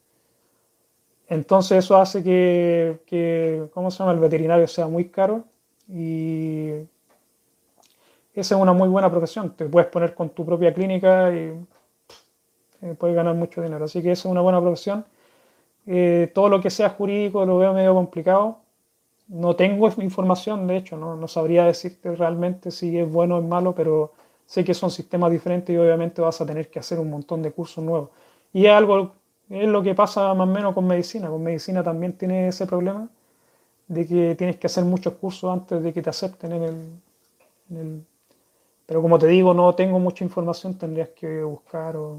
Entonces 1.28 1.78
eso 1.84 1.96
hace 1.96 2.22
que, 2.22 3.00
que 3.06 3.68
¿cómo 3.74 3.90
se 3.90 3.98
llama?, 3.98 4.12
el 4.12 4.20
veterinario 4.20 4.66
sea 4.68 4.86
muy 4.86 5.08
caro 5.08 5.44
y 5.88 6.70
esa 8.34 8.54
es 8.54 8.60
una 8.60 8.72
muy 8.72 8.88
buena 8.88 9.10
profesión. 9.10 9.56
Te 9.56 9.64
puedes 9.66 9.88
poner 9.88 10.14
con 10.14 10.30
tu 10.30 10.44
propia 10.44 10.72
clínica 10.72 11.34
y 11.34 11.58
eh, 12.82 12.94
puedes 12.98 13.16
ganar 13.16 13.34
mucho 13.34 13.62
dinero. 13.62 13.86
Así 13.86 14.02
que 14.02 14.12
esa 14.12 14.28
es 14.28 14.32
una 14.32 14.42
buena 14.42 14.60
profesión. 14.60 15.06
Eh, 15.86 16.30
todo 16.34 16.48
lo 16.48 16.60
que 16.60 16.68
sea 16.68 16.90
jurídico 16.90 17.46
lo 17.46 17.58
veo 17.58 17.72
medio 17.72 17.94
complicado. 17.94 18.58
No 19.28 19.56
tengo 19.56 19.88
información, 20.02 20.66
de 20.66 20.76
hecho, 20.76 20.96
no, 20.96 21.28
sabría 21.28 21.64
decirte 21.64 22.14
realmente 22.14 22.70
si 22.70 22.96
es 22.98 23.10
bueno 23.10 23.36
o 23.36 23.40
es 23.40 23.44
malo, 23.44 23.74
pero 23.74 24.12
sé 24.46 24.64
que 24.64 24.74
son 24.74 24.90
sistemas 24.90 25.32
diferentes 25.32 25.74
y 25.74 25.78
obviamente 25.78 26.22
vas 26.22 26.40
a 26.40 26.46
tener 26.46 26.70
que 26.70 26.78
hacer 26.78 27.00
un 27.00 27.10
montón 27.10 27.42
de 27.42 27.52
cursos 27.52 27.84
nuevos. 27.84 28.10
Y 28.52 28.66
es 28.66 28.72
algo, 28.72 29.14
es 29.50 29.68
lo 29.68 29.82
que 29.82 29.94
pasa 29.94 30.32
más 30.34 30.48
o 30.48 30.52
menos 30.52 30.74
con 30.74 30.86
medicina. 30.86 31.28
Con 31.28 31.42
medicina 31.42 31.82
también 31.82 32.12
tiene 32.14 32.48
ese 32.48 32.66
problema 32.66 33.08
de 33.88 34.06
que 34.06 34.34
tienes 34.36 34.56
que 34.56 34.66
hacer 34.68 34.84
muchos 34.84 35.14
cursos 35.14 35.52
antes 35.52 35.82
de 35.82 35.92
que 35.92 36.02
te 36.02 36.10
acepten 36.10 36.52
en 36.52 36.62
el, 36.62 36.74
en 37.70 37.76
el 37.76 38.04
pero 38.86 39.02
como 39.02 39.18
te 39.18 39.26
digo, 39.26 39.52
no 39.52 39.74
tengo 39.74 39.98
mucha 39.98 40.24
información, 40.24 40.78
tendrías 40.78 41.10
que 41.10 41.42
buscar 41.42 41.96
o 41.96 42.18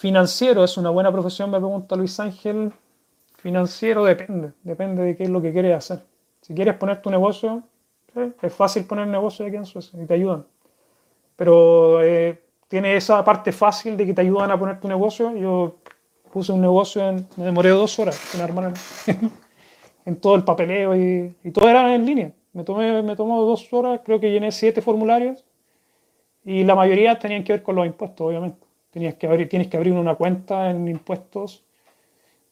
Financiero 0.00 0.64
es 0.64 0.78
una 0.78 0.88
buena 0.88 1.12
profesión, 1.12 1.50
me 1.50 1.58
pregunta 1.58 1.94
Luis 1.94 2.18
Ángel. 2.20 2.72
Financiero 3.36 4.02
depende, 4.02 4.52
depende 4.62 5.02
de 5.02 5.14
qué 5.14 5.24
es 5.24 5.28
lo 5.28 5.42
que 5.42 5.52
quieres 5.52 5.76
hacer. 5.76 6.06
Si 6.40 6.54
quieres 6.54 6.76
poner 6.76 7.02
tu 7.02 7.10
negocio, 7.10 7.62
Es 8.40 8.54
fácil 8.54 8.86
poner 8.86 9.08
negocio 9.08 9.44
aquí 9.44 9.56
en 9.56 9.66
Suecia 9.66 10.02
y 10.02 10.06
te 10.06 10.14
ayudan. 10.14 10.46
Pero 11.36 12.02
eh, 12.02 12.42
tiene 12.66 12.96
esa 12.96 13.22
parte 13.22 13.52
fácil 13.52 13.94
de 13.98 14.06
que 14.06 14.14
te 14.14 14.22
ayudan 14.22 14.50
a 14.50 14.58
poner 14.58 14.80
tu 14.80 14.88
negocio. 14.88 15.36
Yo 15.36 15.76
puse 16.32 16.50
un 16.50 16.62
negocio, 16.62 17.06
en, 17.06 17.28
me 17.36 17.44
demoré 17.44 17.68
dos 17.68 17.98
horas 17.98 18.34
en 18.34 18.40
armar 18.40 18.72
en 20.06 20.16
todo 20.16 20.34
el 20.34 20.44
papeleo 20.44 20.96
y, 20.96 21.36
y, 21.44 21.50
todo 21.50 21.68
era 21.68 21.94
en 21.94 22.06
línea. 22.06 22.32
Me, 22.54 22.64
tomé, 22.64 23.02
me 23.02 23.16
tomó 23.16 23.44
dos 23.44 23.70
horas, 23.70 24.00
creo 24.02 24.18
que 24.18 24.32
llené 24.32 24.50
siete 24.50 24.80
formularios 24.80 25.44
y 26.42 26.64
la 26.64 26.74
mayoría 26.74 27.18
tenían 27.18 27.44
que 27.44 27.52
ver 27.52 27.62
con 27.62 27.76
los 27.76 27.84
impuestos, 27.84 28.26
obviamente. 28.26 28.69
Tenías 28.90 29.14
que 29.14 29.26
abrir, 29.26 29.48
tienes 29.48 29.68
que 29.68 29.76
abrir 29.76 29.92
una 29.92 30.14
cuenta 30.14 30.70
en 30.70 30.88
impuestos 30.88 31.64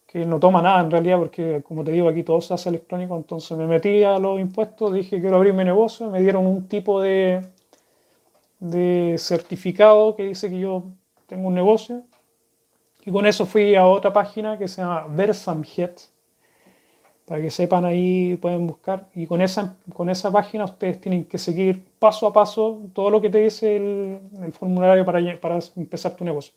que 0.07 0.25
no 0.25 0.41
toma 0.41 0.63
nada 0.63 0.81
en 0.81 0.91
realidad, 0.91 1.19
porque 1.19 1.63
como 1.63 1.85
te 1.85 1.93
digo, 1.93 2.09
aquí 2.09 2.23
todo 2.23 2.41
se 2.41 2.55
hace 2.55 2.71
electrónico. 2.71 3.17
Entonces 3.17 3.57
me 3.59 3.67
metí 3.67 4.03
a 4.05 4.19
los 4.19 4.41
impuestos, 4.41 4.95
dije 4.95 5.21
quiero 5.21 5.37
abrir 5.37 5.53
mi 5.53 5.65
negocio, 5.65 6.11
me 6.11 6.21
dieron 6.21 6.47
un 6.47 6.67
tipo 6.67 7.03
de, 7.03 7.47
de 8.59 9.17
certificado 9.19 10.17
que 10.17 10.25
dice 10.25 10.49
que 10.49 10.59
yo 10.59 10.85
tengo 11.27 11.49
un 11.49 11.55
negocio. 11.55 12.05
Y 13.05 13.11
con 13.11 13.27
eso 13.27 13.45
fui 13.47 13.75
a 13.75 13.87
otra 13.87 14.13
página 14.13 14.59
que 14.59 14.67
se 14.69 14.81
llama 14.81 15.07
Versamjet, 15.09 16.01
para 17.29 17.43
que 17.43 17.51
sepan 17.51 17.85
ahí, 17.85 18.37
pueden 18.37 18.67
buscar. 18.67 19.07
Y 19.15 19.27
con 19.27 19.41
esa, 19.43 19.77
con 19.93 20.09
esa 20.09 20.33
página 20.33 20.65
ustedes 20.65 21.01
tienen 21.01 21.25
que 21.27 21.39
seguir 21.39 21.85
paso 21.99 22.27
a 22.27 22.33
paso 22.33 22.81
todo 22.95 23.11
lo 23.11 23.21
que 23.21 23.31
te 23.31 23.39
dice 23.39 23.77
el, 23.77 24.53
formulario 24.53 25.05
para, 25.05 25.21
para 25.39 25.59
empezar 25.77 26.17
tu 26.17 26.25
negocio. 26.25 26.55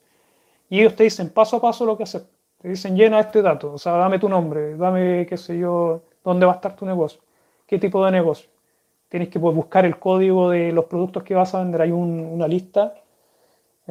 Y 0.70 0.80
ellos 0.80 0.96
te 0.96 1.04
dicen 1.04 1.30
paso 1.30 1.58
a 1.58 1.62
paso 1.62 1.86
lo 1.86 1.98
que 1.98 2.04
hacer. 2.04 2.24
Te 2.60 2.70
dicen 2.70 2.96
llena 2.96 3.20
este 3.20 3.42
dato, 3.42 3.74
o 3.74 3.78
sea, 3.78 3.94
dame 3.94 4.20
tu 4.20 4.30
nombre, 4.30 4.78
dame, 4.78 5.26
qué 5.28 5.36
sé 5.36 5.58
yo, 5.58 6.04
dónde 6.24 6.46
va 6.46 6.54
a 6.54 6.56
estar 6.56 6.76
tu 6.76 6.86
negocio, 6.86 7.20
qué 7.66 7.80
tipo 7.80 8.06
de 8.06 8.12
negocio. 8.12 8.50
Tienes 9.10 9.30
que 9.30 9.40
pues, 9.40 9.56
buscar 9.56 9.86
el 9.86 9.98
código 10.00 10.50
de 10.52 10.72
los 10.72 10.86
productos 10.86 11.24
que 11.24 11.34
vas 11.36 11.54
a 11.56 11.60
vender. 11.60 11.82
Hay 11.82 11.92
una 11.92 12.48
lista 12.48 12.94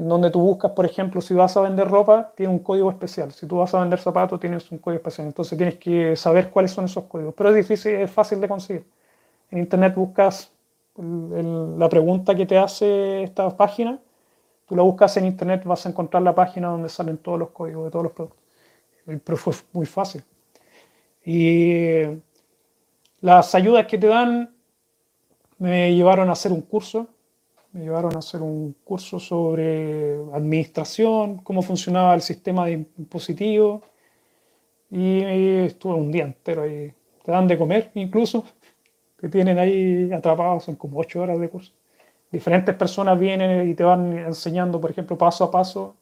en 0.00 0.08
donde 0.08 0.30
tú 0.30 0.40
buscas, 0.40 0.70
por 0.72 0.86
ejemplo, 0.86 1.20
si 1.20 1.34
vas 1.34 1.54
a 1.58 1.60
vender 1.60 1.86
ropa, 1.86 2.32
tiene 2.34 2.50
un 2.50 2.60
código 2.60 2.90
especial. 2.90 3.32
Si 3.32 3.46
tú 3.46 3.58
vas 3.58 3.74
a 3.74 3.80
vender 3.80 3.98
zapatos, 3.98 4.40
tienes 4.40 4.72
un 4.72 4.78
código 4.78 4.96
especial. 4.96 5.26
Entonces 5.26 5.58
tienes 5.58 5.76
que 5.76 6.16
saber 6.16 6.48
cuáles 6.48 6.70
son 6.70 6.86
esos 6.86 7.04
códigos. 7.04 7.34
Pero 7.36 7.50
es 7.50 7.56
difícil, 7.56 7.92
es 7.96 8.10
fácil 8.10 8.40
de 8.40 8.48
conseguir. 8.48 8.86
En 9.50 9.58
Internet 9.58 9.94
buscas 9.94 10.50
la 10.96 11.88
pregunta 11.90 12.34
que 12.34 12.46
te 12.46 12.56
hace 12.56 13.24
esta 13.24 13.54
página, 13.54 13.98
tú 14.66 14.74
la 14.74 14.82
buscas 14.82 15.14
en 15.18 15.26
Internet, 15.26 15.64
vas 15.64 15.84
a 15.84 15.90
encontrar 15.90 16.22
la 16.22 16.34
página 16.34 16.68
donde 16.68 16.88
salen 16.88 17.18
todos 17.18 17.38
los 17.38 17.50
códigos 17.50 17.84
de 17.84 17.90
todos 17.90 18.04
los 18.04 18.12
productos. 18.12 18.40
Pero 19.04 19.36
fue 19.36 19.52
muy 19.74 19.84
fácil. 19.84 20.24
Y 21.26 22.04
las 23.20 23.54
ayudas 23.54 23.86
que 23.86 23.98
te 23.98 24.06
dan 24.06 24.54
me 25.58 25.94
llevaron 25.94 26.30
a 26.30 26.32
hacer 26.32 26.52
un 26.52 26.62
curso 26.62 27.06
me 27.72 27.82
llevaron 27.82 28.14
a 28.16 28.18
hacer 28.18 28.42
un 28.42 28.74
curso 28.84 29.20
sobre 29.20 30.16
administración, 30.32 31.38
cómo 31.38 31.62
funcionaba 31.62 32.14
el 32.14 32.22
sistema 32.22 32.66
de 32.66 32.72
impositivo 32.72 33.82
y 34.90 35.22
estuve 35.22 35.94
un 35.94 36.10
día 36.10 36.24
entero 36.24 36.62
ahí. 36.62 36.92
Te 37.24 37.32
dan 37.32 37.46
de 37.46 37.56
comer 37.56 37.90
incluso, 37.94 38.44
te 39.20 39.28
tienen 39.28 39.58
ahí 39.58 40.10
atrapados, 40.12 40.64
son 40.64 40.76
como 40.76 40.98
ocho 40.98 41.20
horas 41.20 41.38
de 41.38 41.48
curso. 41.48 41.72
Diferentes 42.30 42.74
personas 42.74 43.18
vienen 43.18 43.68
y 43.68 43.74
te 43.74 43.84
van 43.84 44.18
enseñando, 44.18 44.80
por 44.80 44.90
ejemplo, 44.90 45.18
paso 45.18 45.44
a 45.44 45.50
paso. 45.50 45.96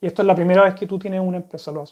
Y 0.00 0.06
esto 0.06 0.22
es 0.22 0.26
la 0.26 0.34
primera 0.34 0.64
vez 0.64 0.74
que 0.74 0.86
tú 0.86 0.98
tienes 0.98 1.20
una 1.20 1.38
empresa, 1.38 1.72
lo 1.72 1.84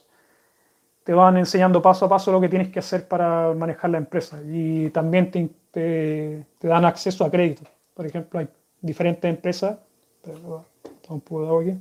Te 1.04 1.12
van 1.14 1.38
enseñando 1.38 1.80
paso 1.80 2.06
a 2.06 2.08
paso 2.08 2.30
lo 2.32 2.40
que 2.40 2.48
tienes 2.48 2.68
que 2.68 2.78
hacer 2.78 3.08
para 3.08 3.54
manejar 3.54 3.90
la 3.90 3.98
empresa. 3.98 4.38
Y 4.44 4.90
también 4.90 5.30
te, 5.30 5.48
te, 5.70 6.44
te 6.58 6.68
dan 6.68 6.84
acceso 6.84 7.24
a 7.24 7.30
crédito. 7.30 7.62
Por 7.94 8.06
ejemplo, 8.06 8.38
hay 8.40 8.48
diferentes 8.80 9.28
empresas. 9.28 9.78
Pero, 10.22 10.66
un 11.08 11.20
poco 11.20 11.42
de 11.42 11.48
agua 11.48 11.62
aquí. 11.62 11.78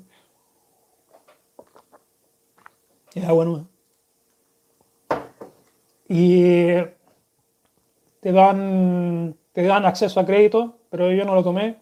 Es 3.16 3.26
agua 3.26 3.46
nueva. 3.46 3.66
Y 6.08 6.74
te 8.22 8.32
dan, 8.32 9.36
te 9.54 9.64
dan 9.64 9.86
acceso 9.86 10.20
a 10.20 10.26
crédito, 10.26 10.80
pero 10.90 11.12
yo 11.12 11.26
no 11.26 11.36
lo 11.36 11.44
tomé. 11.44 11.78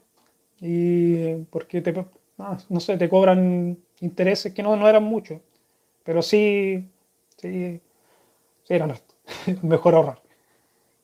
Y 0.60 1.36
porque 1.46 1.82
te, 1.82 2.06
ah, 2.40 2.58
no 2.70 2.80
sé, 2.80 2.98
te 2.98 3.10
cobran 3.10 3.78
intereses 4.02 4.54
que 4.54 4.64
no, 4.64 4.76
no 4.76 4.88
eran 4.90 5.04
muchos, 5.04 5.40
pero 6.04 6.22
sí, 6.22 6.90
sí, 7.38 7.80
sí 8.64 8.74
eran 8.74 8.94
mejor 9.62 9.96
ahorrar. 9.96 10.22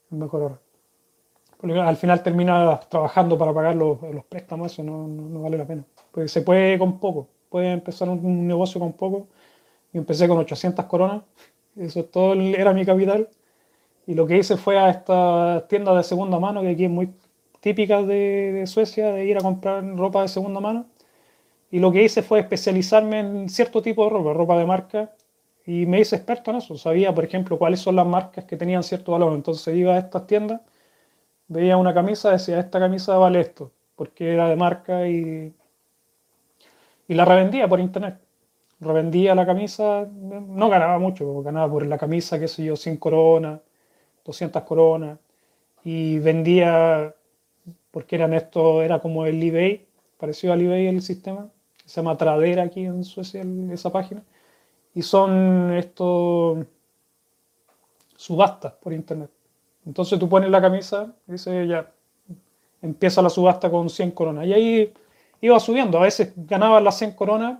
Mejor 0.09 0.41
ahorrar 0.41 0.62
al 1.64 1.97
final 1.97 2.22
terminas 2.22 2.89
trabajando 2.89 3.38
para 3.38 3.53
pagar 3.53 3.76
los, 3.76 3.97
préstamos, 4.28 4.72
eso 4.72 4.84
no, 4.84 5.41
vale 5.41 5.57
la 5.57 5.66
pena. 5.66 5.84
Pues 6.11 6.32
se 6.32 6.41
puede 6.41 6.78
con 6.78 6.99
poco, 6.99 7.30
puede 7.49 7.72
empezar 7.72 8.09
un, 8.09 8.47
negocio 8.47 8.80
con 8.80 8.93
poco. 8.93 9.28
Yo 9.93 9.99
empecé 10.01 10.28
con 10.28 10.38
800 10.39 10.86
coronas, 10.86 11.24
eso 11.78 12.03
todo 12.05 12.34
era 12.34 12.74
mi 12.74 12.86
capital. 12.86 13.30
Y 14.05 14.16
lo 14.16 14.28
que 14.28 14.38
hice 14.38 14.57
fue 14.57 14.78
a 14.78 14.89
estas 14.89 15.68
tiendas 15.70 15.95
de 15.95 16.03
segunda 16.03 16.39
mano, 16.39 16.61
que 16.61 16.70
aquí 16.70 16.86
es 16.86 16.91
muy 16.91 17.09
típica 17.61 18.01
de, 18.01 18.51
de 18.53 18.68
Suecia, 18.68 19.14
de 19.14 19.26
ir 19.26 19.38
a 19.38 19.41
comprar 19.41 19.86
ropa 19.95 20.24
de 20.24 20.28
segunda 20.28 20.59
mano. 20.59 20.88
Y 21.72 21.80
lo 21.80 21.91
que 21.91 22.03
hice 22.03 22.22
fue 22.24 22.39
especializarme 22.39 23.20
en 23.20 23.49
cierto 23.49 23.82
tipo 23.82 24.03
de 24.03 24.09
ropa, 24.11 24.34
ropa 24.34 24.57
de 24.57 24.66
marca, 24.66 25.11
y 25.66 25.86
me 25.86 26.01
hice 26.01 26.18
experto 26.18 26.51
en 26.51 26.57
eso. 26.57 26.78
Sabía, 26.78 27.16
por 27.16 27.24
ejemplo, 27.24 27.57
cuáles 27.57 27.80
son 27.80 27.95
las 27.95 28.05
marcas 28.05 28.45
que 28.45 28.57
tenían 28.57 28.84
cierto 28.84 29.14
valor. 29.14 29.34
Entonces 29.34 29.76
iba 29.76 29.95
a 29.95 29.99
estas 29.99 30.28
tiendas 30.28 30.61
veía 31.47 31.77
una 31.77 31.93
camisa, 31.93 32.31
decía, 32.31 32.59
esta 32.59 32.79
camisa 32.79 33.17
vale 33.17 33.39
esto, 33.41 33.71
porque 33.95 34.33
era 34.33 34.49
de 34.49 34.55
marca 34.55 35.07
y, 35.07 35.53
y 37.07 37.13
la 37.13 37.25
revendía 37.25 37.67
por 37.67 37.79
internet. 37.79 38.19
Revendía 38.79 39.35
la 39.35 39.45
camisa, 39.45 40.07
no 40.11 40.69
ganaba 40.69 40.99
mucho, 40.99 41.41
ganaba 41.41 41.71
por 41.71 41.85
la 41.85 41.97
camisa, 41.97 42.39
qué 42.39 42.47
sé 42.47 42.65
yo, 42.65 42.75
100 42.75 42.97
coronas, 42.97 43.61
200 44.25 44.63
coronas, 44.63 45.19
y 45.83 46.19
vendía, 46.19 47.15
porque 47.91 48.15
eran 48.17 48.33
esto, 48.33 48.81
era 48.83 48.99
como 48.99 49.25
el 49.25 49.41
eBay, 49.41 49.87
parecido 50.17 50.53
al 50.53 50.61
eBay 50.61 50.87
el 50.87 51.01
sistema, 51.01 51.49
se 51.85 52.01
llama 52.01 52.17
Tradera 52.17 52.63
aquí 52.63 52.85
en 52.85 53.03
Suecia, 53.03 53.43
esa 53.71 53.91
página, 53.91 54.23
y 54.95 55.01
son 55.01 55.74
estos 55.74 56.65
subastas 58.15 58.74
por 58.74 58.93
internet. 58.93 59.33
Entonces 59.86 60.18
tú 60.20 60.30
pones 60.30 60.50
la 60.50 60.62
camisa, 60.62 61.14
dice 61.26 61.68
ya, 61.68 61.92
empieza 62.82 63.22
la 63.22 63.30
subasta 63.30 63.70
con 63.70 63.89
100 63.89 64.12
coronas. 64.12 64.46
Y 64.46 64.54
ahí 64.54 64.93
iba 65.42 65.60
subiendo, 65.60 65.97
a 65.97 66.04
veces 66.04 66.34
ganaba 66.36 66.80
las 66.82 66.97
100 66.97 67.12
coronas 67.14 67.60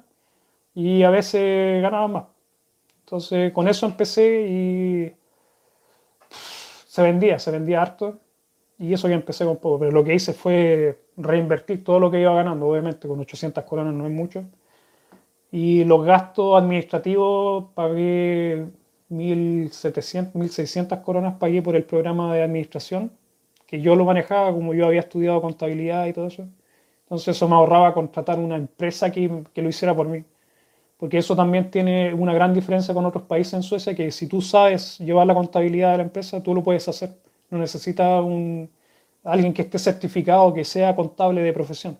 y 0.74 1.04
a 1.04 1.10
veces 1.10 1.82
ganaba 1.82 2.08
más. 2.08 2.24
Entonces 3.02 3.52
con 3.52 3.68
eso 3.68 3.86
empecé 3.86 4.48
y 4.48 5.14
se 6.88 7.02
vendía, 7.02 7.40
se 7.40 7.52
vendía 7.52 7.82
harto. 7.82 8.20
Y 8.80 8.94
eso 8.94 9.08
que 9.08 9.14
empecé 9.14 9.45
con 9.45 9.58
poco, 9.58 9.80
pero 9.80 9.91
lo 9.91 10.04
que 10.04 10.16
hice 10.16 10.34
fue 10.34 11.00
reinvertir 11.16 11.84
todo 11.84 12.00
lo 12.00 12.10
que 12.12 12.20
iba 12.20 12.34
ganando, 12.34 12.68
obviamente 12.68 13.08
con 13.08 13.20
800 13.20 13.64
coronas 13.64 13.94
no 13.94 14.06
es 14.06 14.12
mucho. 14.12 14.44
Y 15.52 15.84
los 15.86 16.04
gastos 16.04 16.62
administrativos 16.62 17.66
pagué 17.76 18.66
1.700, 19.14 20.34
1.600 20.34 21.02
coronas 21.02 21.35
pagué 21.35 21.61
por 21.61 21.76
el 21.76 21.84
programa 21.84 22.34
de 22.34 22.44
administración, 22.44 23.11
que 23.68 23.81
yo 23.81 23.95
lo 23.95 24.06
manejaba 24.06 24.52
como 24.52 24.73
yo 24.73 24.88
había 24.88 25.02
estudiado 25.02 25.41
contabilidad 25.41 26.06
y 26.07 26.14
todo 26.14 26.27
eso. 26.27 26.48
Entonces 27.03 27.35
eso 27.35 27.48
me 27.48 27.56
ahorraba 27.56 27.94
contratar 27.94 28.40
una 28.40 28.56
empresa 28.56 29.11
que, 29.11 29.44
que 29.53 29.61
lo 29.61 29.69
hiciera 29.69 29.95
por 29.95 30.07
mí. 30.07 30.23
Porque 30.98 31.18
eso 31.18 31.35
también 31.35 31.69
tiene 31.69 32.14
una 32.14 32.34
gran 32.34 32.53
diferencia 32.53 32.94
con 32.94 33.06
otros 33.06 33.23
países 33.26 33.53
en 33.53 33.64
Suecia, 33.64 33.94
que 33.95 34.11
si 34.11 34.27
tú 34.27 34.41
sabes 34.41 34.98
llevar 34.99 35.27
la 35.27 35.34
contabilidad 35.35 35.91
de 35.91 35.98
la 35.98 36.03
empresa, 36.03 36.41
tú 36.41 36.56
lo 36.56 36.64
puedes 36.64 36.88
hacer. 36.88 37.18
No 37.49 37.57
necesitas 37.57 38.22
un, 38.23 38.69
alguien 39.23 39.53
que 39.53 39.64
esté 39.64 39.80
certificado, 39.80 40.53
que 40.53 40.64
sea 40.65 40.95
contable 40.95 41.41
de 41.41 41.53
profesión. 41.53 41.98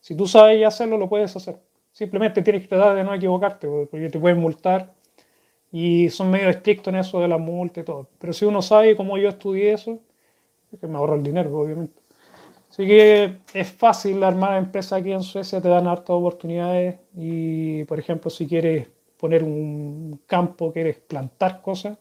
Si 0.00 0.16
tú 0.16 0.26
sabes 0.26 0.64
hacerlo, 0.66 0.98
lo 0.98 1.08
puedes 1.08 1.34
hacer. 1.36 1.56
Simplemente 1.92 2.42
tienes 2.42 2.62
que 2.62 2.68
tratar 2.68 2.96
de 2.96 3.04
no 3.04 3.14
equivocarte, 3.14 3.68
porque 3.90 4.08
te 4.08 4.18
pueden 4.18 4.40
multar 4.40 4.92
y 5.72 6.10
son 6.10 6.30
medio 6.30 6.50
estrictos 6.50 6.92
en 6.92 7.00
eso 7.00 7.18
de 7.20 7.28
la 7.28 7.38
multa 7.38 7.80
y 7.80 7.84
todo. 7.84 8.08
Pero 8.18 8.32
si 8.34 8.44
uno 8.44 8.60
sabe 8.60 8.94
cómo 8.94 9.16
yo 9.16 9.30
estudié 9.30 9.72
eso, 9.72 9.98
es 10.70 10.78
que 10.78 10.86
me 10.86 10.98
ahorro 10.98 11.14
el 11.16 11.22
dinero, 11.22 11.58
obviamente. 11.58 12.00
Así 12.70 12.86
que 12.86 13.38
es 13.54 13.72
fácil 13.72 14.22
armar 14.22 14.58
empresas 14.58 15.00
aquí 15.00 15.12
en 15.12 15.22
Suecia, 15.22 15.60
te 15.60 15.68
dan 15.68 15.86
hartas 15.86 16.10
oportunidades 16.10 16.98
y, 17.16 17.84
por 17.84 17.98
ejemplo, 17.98 18.30
si 18.30 18.46
quieres 18.46 18.88
poner 19.18 19.42
un 19.44 20.20
campo, 20.26 20.72
quieres 20.72 20.98
plantar 20.98 21.62
cosas, 21.62 21.98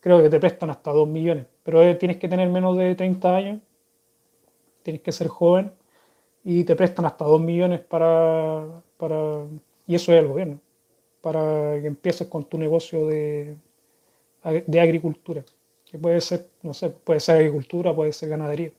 creo 0.00 0.22
que 0.22 0.30
te 0.30 0.40
prestan 0.40 0.70
hasta 0.70 0.90
2 0.90 1.08
millones. 1.08 1.46
Pero 1.62 1.96
tienes 1.98 2.18
que 2.18 2.28
tener 2.28 2.48
menos 2.48 2.76
de 2.76 2.94
30 2.94 3.36
años, 3.36 3.60
tienes 4.82 5.02
que 5.02 5.12
ser 5.12 5.28
joven 5.28 5.72
y 6.44 6.64
te 6.64 6.76
prestan 6.76 7.04
hasta 7.06 7.24
2 7.24 7.40
millones 7.40 7.80
para, 7.80 8.82
para... 8.96 9.44
Y 9.86 9.94
eso 9.94 10.12
es 10.12 10.20
el 10.20 10.28
gobierno 10.28 10.60
para 11.20 11.80
que 11.80 11.86
empieces 11.86 12.28
con 12.28 12.44
tu 12.44 12.58
negocio 12.58 13.06
de, 13.06 13.56
de 14.66 14.80
agricultura, 14.80 15.44
que 15.90 15.98
puede 15.98 16.20
ser, 16.20 16.48
no 16.62 16.74
sé, 16.74 16.90
puede 16.90 17.20
ser 17.20 17.36
agricultura, 17.36 17.94
puede 17.94 18.12
ser 18.12 18.28
ganadería. 18.30 18.72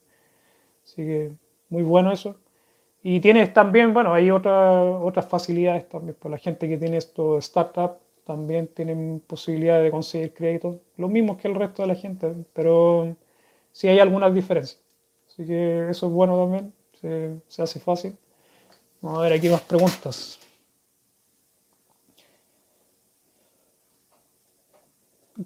Así 0.84 0.98
que 0.98 1.32
muy 1.70 1.84
bueno 1.84 2.12
eso. 2.12 2.36
Y 3.04 3.20
tienes 3.22 3.54
también, 3.54 3.94
bueno, 3.94 4.14
hay 4.14 4.32
otra, 4.32 4.82
otras 4.84 5.28
facilidades 5.28 5.88
también. 5.90 6.16
Por 6.20 6.32
la 6.32 6.38
gente 6.38 6.68
que 6.68 6.78
tiene 6.78 6.98
estos 6.98 7.46
startups 7.46 8.00
también 8.26 8.68
tienen 8.68 9.22
posibilidad 9.26 9.82
de 9.82 9.92
conseguir 9.92 10.34
créditos, 10.34 10.78
lo 10.98 11.08
mismo 11.08 11.38
que 11.38 11.48
el 11.48 11.56
resto 11.56 11.82
de 11.82 11.88
la 11.88 11.96
gente, 11.96 12.36
pero 12.54 13.16
sí 13.72 13.88
hay 13.88 14.00
algunas 14.00 14.34
diferencias. 14.34 14.80
Así 15.28 15.46
que 15.46 15.90
eso 15.90 16.08
es 16.08 16.12
bueno 16.12 16.38
también, 16.38 16.74
se, 17.02 17.36
se 17.48 17.62
hace 17.64 17.80
fácil. 17.80 18.16
Vamos 19.02 19.20
a 19.20 19.24
ver 19.24 19.34
aquí 19.34 19.50
más 19.50 19.62
preguntas. 19.62 20.40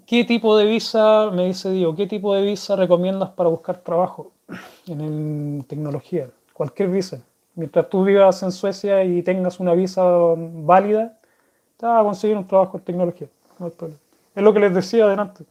¿Qué 0.08 0.24
tipo 0.24 0.58
de 0.58 0.66
visa, 0.66 1.30
me 1.32 1.46
dice 1.46 1.70
Diego, 1.70 1.96
qué 1.96 2.08
tipo 2.08 2.34
de 2.34 2.42
visa 2.42 2.76
recomiendas 2.76 3.30
para 3.30 3.50
buscar 3.50 3.78
trabajo 3.78 4.32
en 4.88 5.64
tecnología? 5.68 6.32
Cualquier 6.52 6.90
visa. 6.90 7.22
Mientras 7.54 7.88
tú 7.90 8.04
vivas 8.04 8.42
en 8.42 8.52
Suecia 8.52 9.04
y 9.04 9.22
tengas 9.22 9.60
una 9.60 9.74
visa 9.76 10.04
válida, 10.04 11.20
te 11.78 11.86
vas 11.86 12.02
a 12.02 12.04
conseguir 12.04 12.38
un 12.38 12.48
trabajo 12.48 12.78
en 12.78 12.84
tecnología. 12.84 13.28
es 14.36 14.44
lo 14.44 14.52
que 14.52 14.60
les 14.60 14.74
decía 14.74 15.06
adelante. 15.06 15.46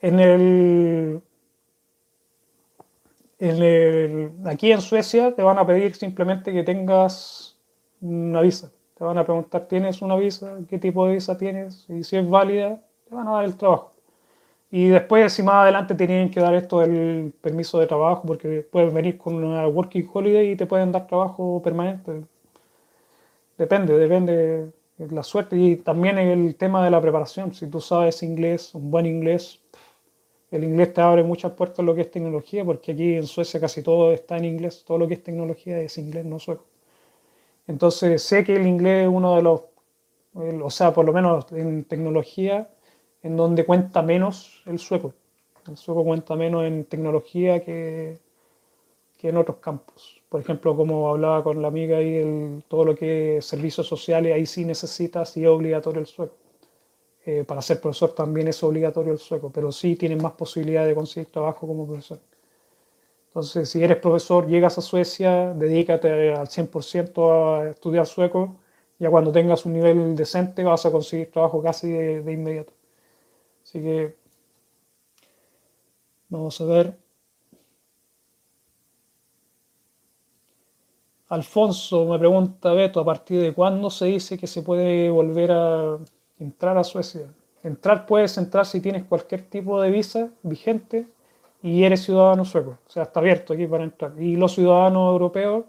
En 0.00 0.20
el, 0.20 1.20
en 3.40 3.62
el, 3.62 4.32
aquí 4.46 4.70
en 4.70 4.80
Suecia 4.80 5.34
te 5.34 5.42
van 5.42 5.58
a 5.58 5.66
pedir 5.66 5.96
simplemente 5.96 6.52
que 6.52 6.62
tengas 6.62 7.56
una 8.00 8.40
visa 8.40 8.70
te 8.98 9.04
van 9.04 9.16
a 9.18 9.24
preguntar, 9.24 9.66
¿tienes 9.68 10.02
una 10.02 10.16
visa? 10.16 10.58
¿Qué 10.68 10.78
tipo 10.78 11.06
de 11.06 11.14
visa 11.14 11.38
tienes? 11.38 11.86
Y 11.88 12.02
si 12.02 12.16
es 12.16 12.28
válida, 12.28 12.80
te 13.08 13.14
van 13.14 13.28
a 13.28 13.32
dar 13.32 13.44
el 13.44 13.56
trabajo. 13.56 13.92
Y 14.70 14.88
después, 14.88 15.32
si 15.32 15.42
más 15.42 15.56
adelante 15.56 15.94
tienen 15.94 16.30
que 16.30 16.40
dar 16.40 16.54
esto 16.54 16.80
del 16.80 17.32
permiso 17.40 17.78
de 17.78 17.86
trabajo, 17.86 18.22
porque 18.26 18.66
puedes 18.70 18.92
venir 18.92 19.16
con 19.18 19.36
una 19.42 19.66
working 19.68 20.08
holiday 20.12 20.52
y 20.52 20.56
te 20.56 20.66
pueden 20.66 20.92
dar 20.92 21.06
trabajo 21.06 21.62
permanente. 21.62 22.24
Depende, 23.56 23.98
depende 23.98 24.72
de 24.98 25.14
la 25.14 25.22
suerte. 25.22 25.56
Y 25.56 25.76
también 25.76 26.18
el 26.18 26.56
tema 26.56 26.84
de 26.84 26.90
la 26.90 27.00
preparación. 27.00 27.54
Si 27.54 27.66
tú 27.68 27.80
sabes 27.80 28.22
inglés, 28.22 28.74
un 28.74 28.90
buen 28.90 29.06
inglés, 29.06 29.60
el 30.50 30.64
inglés 30.64 30.94
te 30.94 31.00
abre 31.00 31.22
muchas 31.24 31.52
puertas 31.52 31.80
en 31.80 31.86
lo 31.86 31.94
que 31.94 32.02
es 32.02 32.10
tecnología, 32.10 32.64
porque 32.64 32.92
aquí 32.92 33.14
en 33.14 33.26
Suecia 33.26 33.60
casi 33.60 33.82
todo 33.82 34.12
está 34.12 34.36
en 34.38 34.44
inglés. 34.46 34.84
Todo 34.86 34.98
lo 34.98 35.08
que 35.08 35.14
es 35.14 35.22
tecnología 35.22 35.80
es 35.80 35.98
inglés, 35.98 36.24
no 36.24 36.38
sueco. 36.38 36.64
Entonces 37.68 38.22
sé 38.22 38.44
que 38.44 38.56
el 38.56 38.66
inglés 38.66 39.04
es 39.04 39.08
uno 39.08 39.36
de 39.36 39.42
los, 39.42 39.62
o 40.34 40.70
sea, 40.70 40.92
por 40.92 41.04
lo 41.04 41.12
menos 41.12 41.46
en 41.52 41.84
tecnología, 41.84 42.70
en 43.22 43.36
donde 43.36 43.64
cuenta 43.64 44.02
menos 44.02 44.62
el 44.66 44.78
sueco. 44.78 45.14
El 45.68 45.76
sueco 45.76 46.02
cuenta 46.02 46.34
menos 46.34 46.64
en 46.64 46.86
tecnología 46.86 47.62
que, 47.62 48.18
que 49.18 49.28
en 49.28 49.36
otros 49.36 49.58
campos. 49.58 50.22
Por 50.30 50.40
ejemplo, 50.40 50.74
como 50.76 51.10
hablaba 51.10 51.44
con 51.44 51.60
la 51.60 51.68
amiga 51.68 51.98
ahí, 51.98 52.16
el, 52.16 52.64
todo 52.68 52.84
lo 52.86 52.94
que 52.94 53.38
es 53.38 53.44
servicios 53.46 53.86
sociales, 53.86 54.34
ahí 54.34 54.46
sí 54.46 54.64
necesitas 54.64 55.36
y 55.36 55.44
es 55.44 55.48
obligatorio 55.48 56.00
el 56.00 56.06
sueco. 56.06 56.36
Eh, 57.26 57.44
para 57.44 57.60
ser 57.60 57.80
profesor 57.80 58.14
también 58.14 58.48
es 58.48 58.62
obligatorio 58.62 59.12
el 59.12 59.18
sueco, 59.18 59.50
pero 59.52 59.70
sí 59.72 59.96
tienes 59.96 60.22
más 60.22 60.32
posibilidad 60.32 60.86
de 60.86 60.94
conseguir 60.94 61.30
trabajo 61.30 61.66
como 61.66 61.86
profesor. 61.86 62.18
Entonces, 63.28 63.68
si 63.70 63.82
eres 63.82 63.98
profesor, 63.98 64.46
llegas 64.48 64.78
a 64.78 64.82
Suecia, 64.82 65.52
dedícate 65.54 66.34
al 66.34 66.48
100% 66.48 67.60
a 67.60 67.70
estudiar 67.70 68.06
sueco, 68.06 68.56
ya 68.98 69.10
cuando 69.10 69.32
tengas 69.32 69.64
un 69.66 69.74
nivel 69.74 70.16
decente 70.16 70.64
vas 70.64 70.86
a 70.86 70.90
conseguir 70.90 71.30
trabajo 71.30 71.62
casi 71.62 71.90
de, 71.90 72.32
inmediato. 72.32 72.72
Así 73.62 73.80
que 73.82 74.16
vamos 76.28 76.60
a 76.60 76.64
ver. 76.64 76.98
Alfonso 81.28 82.06
me 82.06 82.18
pregunta, 82.18 82.72
Beto, 82.72 83.00
¿a 83.00 83.04
partir 83.04 83.42
de 83.42 83.52
cuándo 83.52 83.90
se 83.90 84.06
dice 84.06 84.38
que 84.38 84.46
se 84.46 84.62
puede 84.62 85.10
volver 85.10 85.52
a 85.52 85.98
entrar 86.38 86.78
a 86.78 86.84
Suecia? 86.84 87.32
Entrar 87.62 88.06
puedes 88.06 88.38
entrar 88.38 88.64
si 88.64 88.80
tienes 88.80 89.04
cualquier 89.04 89.42
tipo 89.42 89.80
de 89.82 89.90
visa 89.90 90.30
vigente 90.42 91.06
y 91.62 91.84
eres 91.84 92.02
ciudadano 92.02 92.44
sueco. 92.44 92.78
O 92.86 92.90
sea, 92.90 93.04
está 93.04 93.20
abierto 93.20 93.52
aquí 93.52 93.66
para 93.66 93.84
entrar. 93.84 94.12
Y 94.18 94.36
los 94.36 94.54
ciudadanos 94.54 95.12
europeos 95.12 95.64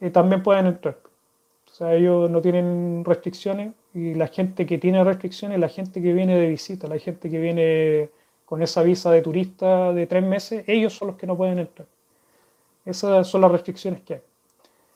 eh, 0.00 0.10
también 0.10 0.42
pueden 0.42 0.66
entrar. 0.66 0.98
O 1.66 1.72
sea, 1.72 1.94
ellos 1.94 2.30
no 2.30 2.40
tienen 2.40 3.04
restricciones 3.04 3.72
y 3.94 4.14
la 4.14 4.28
gente 4.28 4.66
que 4.66 4.78
tiene 4.78 5.02
restricciones 5.04 5.56
es 5.56 5.60
la 5.60 5.68
gente 5.68 6.02
que 6.02 6.12
viene 6.12 6.36
de 6.36 6.48
visita, 6.48 6.88
la 6.88 6.98
gente 6.98 7.30
que 7.30 7.38
viene 7.38 8.10
con 8.44 8.62
esa 8.62 8.82
visa 8.82 9.10
de 9.12 9.22
turista 9.22 9.92
de 9.92 10.06
tres 10.06 10.24
meses, 10.24 10.64
ellos 10.66 10.94
son 10.94 11.08
los 11.08 11.16
que 11.16 11.26
no 11.26 11.36
pueden 11.36 11.58
entrar. 11.60 11.86
Esas 12.84 13.28
son 13.28 13.42
las 13.42 13.52
restricciones 13.52 14.00
que 14.02 14.14
hay. 14.14 14.20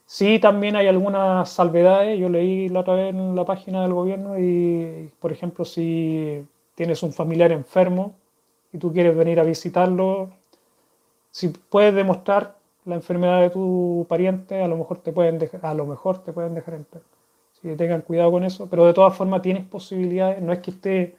Sí, 0.06 0.38
también 0.38 0.76
hay 0.76 0.86
algunas 0.88 1.50
salvedades. 1.50 2.18
Yo 2.18 2.28
leí 2.28 2.68
la 2.68 2.80
otra 2.80 2.94
vez 2.94 3.14
en 3.14 3.34
la 3.34 3.44
página 3.44 3.82
del 3.82 3.94
gobierno 3.94 4.38
y, 4.38 5.10
por 5.20 5.32
ejemplo, 5.32 5.64
si 5.64 6.44
tienes 6.74 7.02
un 7.02 7.12
familiar 7.12 7.52
enfermo, 7.52 8.14
y 8.74 8.78
tú 8.78 8.92
quieres 8.92 9.16
venir 9.16 9.38
a 9.38 9.44
visitarlo, 9.44 10.30
si 11.30 11.48
puedes 11.48 11.94
demostrar 11.94 12.56
la 12.84 12.96
enfermedad 12.96 13.40
de 13.40 13.50
tu 13.50 14.04
pariente, 14.08 14.60
a 14.60 14.66
lo 14.66 14.76
mejor 14.76 14.98
te 14.98 15.12
pueden 15.12 15.38
dejar, 15.38 15.64
a 15.64 15.74
lo 15.74 15.86
mejor 15.86 16.18
te 16.24 16.32
pueden 16.32 16.54
dejar 16.54 16.74
entrar. 16.74 17.04
Así 17.52 17.68
que 17.68 17.76
tengan 17.76 18.02
cuidado 18.02 18.32
con 18.32 18.42
eso, 18.42 18.66
pero 18.68 18.84
de 18.84 18.92
todas 18.92 19.16
formas 19.16 19.42
tienes 19.42 19.64
posibilidades, 19.64 20.42
no 20.42 20.52
es 20.52 20.58
que 20.58 20.72
esté 20.72 21.16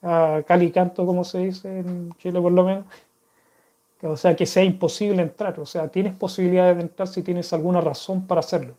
a 0.00 0.44
cal 0.46 0.70
canto, 0.70 1.04
como 1.04 1.24
se 1.24 1.38
dice 1.38 1.80
en 1.80 2.14
Chile 2.18 2.40
por 2.40 2.52
lo 2.52 2.62
menos, 2.62 2.84
o 4.02 4.16
sea, 4.16 4.36
que 4.36 4.46
sea 4.46 4.62
imposible 4.62 5.22
entrar, 5.22 5.58
o 5.58 5.66
sea, 5.66 5.88
tienes 5.88 6.14
posibilidades 6.14 6.76
de 6.76 6.82
entrar 6.82 7.08
si 7.08 7.22
tienes 7.22 7.52
alguna 7.52 7.80
razón 7.80 8.28
para 8.28 8.40
hacerlo. 8.40 8.74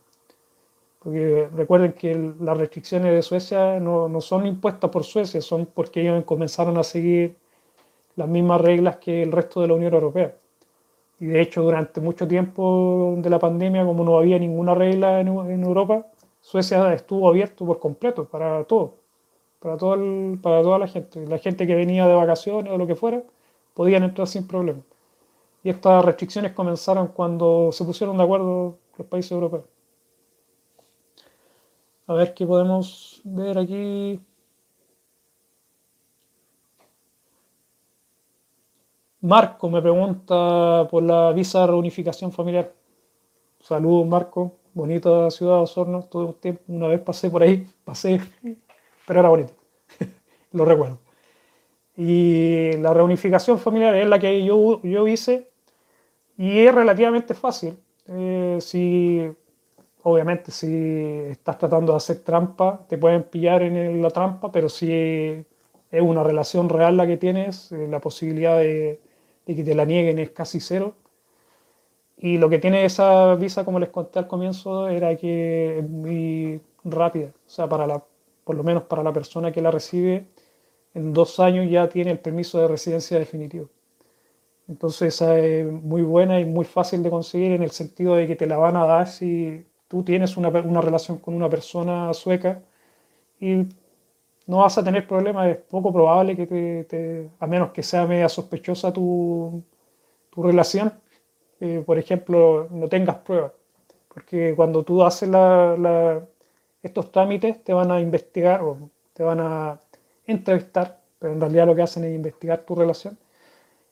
Porque 0.99 1.49
recuerden 1.53 1.91
que 1.91 2.33
las 2.39 2.57
restricciones 2.57 3.11
de 3.11 3.21
Suecia 3.21 3.81
no, 3.81 4.07
no 4.07 4.21
son 4.21 4.47
impuestas 4.47 4.89
por 4.89 5.03
Suecia, 5.03 5.41
son 5.41 5.65
porque 5.65 6.01
ellos 6.01 6.23
comenzaron 6.23 6.77
a 6.77 6.83
seguir 6.83 7.35
las 8.17 8.27
mismas 8.27 8.59
reglas 8.59 8.97
que 8.97 9.23
el 9.23 9.31
resto 9.31 9.61
de 9.61 9.67
la 9.67 9.75
Unión 9.75 9.93
Europea. 9.93 10.35
Y 11.19 11.27
de 11.27 11.41
hecho, 11.41 11.63
durante 11.63 12.01
mucho 12.01 12.27
tiempo 12.27 13.15
de 13.17 13.29
la 13.29 13.39
pandemia, 13.39 13.85
como 13.85 14.03
no 14.03 14.17
había 14.17 14.37
ninguna 14.37 14.75
regla 14.75 15.21
en, 15.21 15.27
Europa, 15.63 16.05
Suecia 16.41 16.93
estuvo 16.93 17.29
abierto 17.29 17.65
por 17.65 17.79
completo 17.79 18.25
para 18.25 18.63
todo, 18.65 18.95
para, 19.59 19.77
todo 19.77 19.97
para 20.41 20.61
toda 20.61 20.79
la 20.79 20.87
gente. 20.87 21.25
La 21.27 21.37
gente 21.39 21.65
que 21.65 21.75
venía 21.75 22.07
de 22.07 22.15
vacaciones 22.15 22.71
o 22.73 22.77
lo 22.77 22.87
que 22.87 22.95
fuera, 22.95 23.23
podían 23.73 24.03
entrar 24.03 24.27
sin 24.27 24.47
problema. 24.47 24.81
Y 25.63 25.69
estas 25.69 26.03
restricciones 26.05 26.53
comenzaron 26.53 27.07
cuando 27.09 27.71
se 27.71 27.83
pusieron 27.85 28.17
de 28.17 28.23
acuerdo 28.23 28.77
los 28.97 29.07
países 29.07 29.31
europeos. 29.31 29.65
A 32.07 32.13
ver 32.13 32.33
qué 32.33 32.45
podemos 32.45 33.21
ver 33.23 33.57
aquí. 33.59 34.19
Marco 39.21 39.69
me 39.69 39.81
pregunta 39.81 40.87
por 40.91 41.01
la 41.01 41.31
visa 41.31 41.61
de 41.61 41.67
reunificación 41.67 42.31
familiar. 42.31 42.71
Saludos, 43.59 44.05
Marco. 44.05 44.57
Bonita 44.73 45.31
ciudad 45.31 45.55
de 45.55 45.61
Osorno. 45.61 46.03
Todo 46.03 46.33
tiempo, 46.35 46.61
una 46.67 46.87
vez 46.87 47.01
pasé 47.01 47.29
por 47.31 47.41
ahí, 47.41 47.67
pasé, 47.83 48.21
pero 49.07 49.19
era 49.19 49.29
bonito. 49.29 49.53
Lo 50.51 50.65
recuerdo. 50.65 50.99
Y 51.95 52.73
la 52.73 52.93
reunificación 52.93 53.57
familiar 53.57 53.95
es 53.95 54.07
la 54.07 54.19
que 54.19 54.45
yo, 54.45 54.81
yo 54.83 55.07
hice 55.07 55.49
y 56.37 56.59
es 56.59 56.75
relativamente 56.75 57.33
fácil. 57.33 57.75
Eh, 58.07 58.59
si, 58.61 59.27
obviamente, 60.03 60.51
si 60.51 60.67
estás 61.31 61.57
tratando 61.57 61.93
de 61.93 61.97
hacer 61.97 62.19
trampa, 62.19 62.85
te 62.87 62.99
pueden 62.99 63.23
pillar 63.23 63.63
en 63.63 63.99
la 63.99 64.11
trampa, 64.11 64.51
pero 64.51 64.69
si 64.69 64.91
es 64.91 66.01
una 66.01 66.23
relación 66.23 66.69
real 66.69 66.97
la 66.97 67.07
que 67.07 67.17
tienes, 67.17 67.71
eh, 67.71 67.87
la 67.89 67.99
posibilidad 67.99 68.59
de, 68.59 69.01
y 69.47 69.55
que 69.55 69.63
te 69.63 69.73
la 69.75 69.85
nieguen 69.85 70.19
es 70.19 70.31
casi 70.31 70.59
cero. 70.59 70.95
Y 72.17 72.37
lo 72.37 72.49
que 72.49 72.59
tiene 72.59 72.85
esa 72.85 73.35
visa, 73.35 73.63
como 73.65 73.79
les 73.79 73.89
conté 73.89 74.19
al 74.19 74.27
comienzo, 74.27 74.89
era 74.89 75.15
que 75.15 75.79
es 75.79 75.89
muy 75.89 76.61
rápida. 76.83 77.27
O 77.47 77.49
sea, 77.49 77.69
para 77.69 77.87
la, 77.87 78.03
por 78.43 78.55
lo 78.55 78.63
menos 78.63 78.83
para 78.83 79.03
la 79.03 79.13
persona 79.13 79.51
que 79.51 79.61
la 79.61 79.71
recibe, 79.71 80.25
en 80.93 81.13
dos 81.13 81.39
años 81.39 81.69
ya 81.69 81.89
tiene 81.89 82.11
el 82.11 82.19
permiso 82.19 82.59
de 82.59 82.67
residencia 82.67 83.19
definitivo. 83.19 83.69
Entonces 84.67 85.15
esa 85.15 85.37
es 85.39 85.65
muy 85.65 86.01
buena 86.01 86.39
y 86.39 86.45
muy 86.45 86.65
fácil 86.65 87.03
de 87.03 87.09
conseguir 87.09 87.53
en 87.53 87.63
el 87.63 87.71
sentido 87.71 88.15
de 88.15 88.27
que 88.27 88.35
te 88.35 88.47
la 88.47 88.57
van 88.57 88.75
a 88.75 88.85
dar 88.85 89.07
si 89.07 89.65
tú 89.87 90.03
tienes 90.03 90.37
una, 90.37 90.49
una 90.49 90.81
relación 90.81 91.19
con 91.19 91.33
una 91.35 91.49
persona 91.49 92.13
sueca 92.13 92.61
y 93.39 93.67
no 94.47 94.57
vas 94.59 94.77
a 94.77 94.83
tener 94.83 95.07
problemas, 95.07 95.47
es 95.49 95.57
poco 95.57 95.93
probable 95.93 96.35
que 96.35 96.85
te, 96.89 97.29
a 97.39 97.47
menos 97.47 97.71
que 97.71 97.83
sea 97.83 98.07
media 98.07 98.29
sospechosa 98.29 98.91
tu, 98.93 99.63
tu 100.29 100.43
relación, 100.43 100.93
eh, 101.59 101.83
por 101.85 101.97
ejemplo, 101.99 102.67
no 102.71 102.87
tengas 102.87 103.17
pruebas. 103.17 103.51
Porque 104.07 104.53
cuando 104.55 104.83
tú 104.83 105.03
haces 105.03 105.29
la, 105.29 106.25
estos 106.81 107.11
trámites 107.11 107.63
te 107.63 107.73
van 107.73 107.91
a 107.91 107.99
investigar 107.99 108.61
o 108.63 108.89
te 109.13 109.23
van 109.23 109.39
a 109.41 109.79
entrevistar 110.25 110.97
pero 111.19 111.33
en 111.33 111.41
realidad 111.41 111.65
lo 111.65 111.75
que 111.75 111.81
hacen 111.81 112.03
es 112.03 112.15
investigar 112.15 112.59
tu 112.59 112.75
relación. 112.75 113.17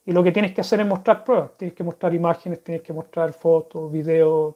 Y 0.06 0.12
lo 0.12 0.24
que 0.24 0.32
tienes 0.32 0.54
que 0.54 0.62
hacer 0.62 0.80
es 0.80 0.88
mostrar 0.88 1.24
pruebas, 1.24 1.52
tienes 1.58 1.76
que 1.76 1.84
mostrar 1.84 2.14
imágenes, 2.14 2.64
tienes 2.64 2.84
que 2.84 2.94
mostrar 2.94 3.34
fotos, 3.34 3.92
videos, 3.92 4.56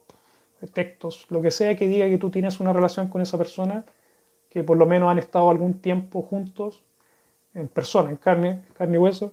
textos, 0.72 1.26
lo 1.30 1.42
que 1.42 1.50
sea 1.50 1.74
que 1.76 1.88
diga 1.88 2.08
que 2.08 2.18
tú 2.18 2.30
tienes 2.30 2.60
una 2.60 2.72
relación 2.72 3.08
con 3.08 3.20
esa 3.20 3.36
persona, 3.36 3.84
que 4.50 4.64
por 4.64 4.76
lo 4.76 4.86
menos 4.86 5.10
han 5.10 5.18
estado 5.18 5.48
algún 5.50 5.80
tiempo 5.80 6.22
juntos, 6.22 6.82
en 7.54 7.68
persona, 7.68 8.10
en 8.10 8.16
carne, 8.16 8.62
carne 8.74 8.96
y 8.96 8.98
hueso. 8.98 9.32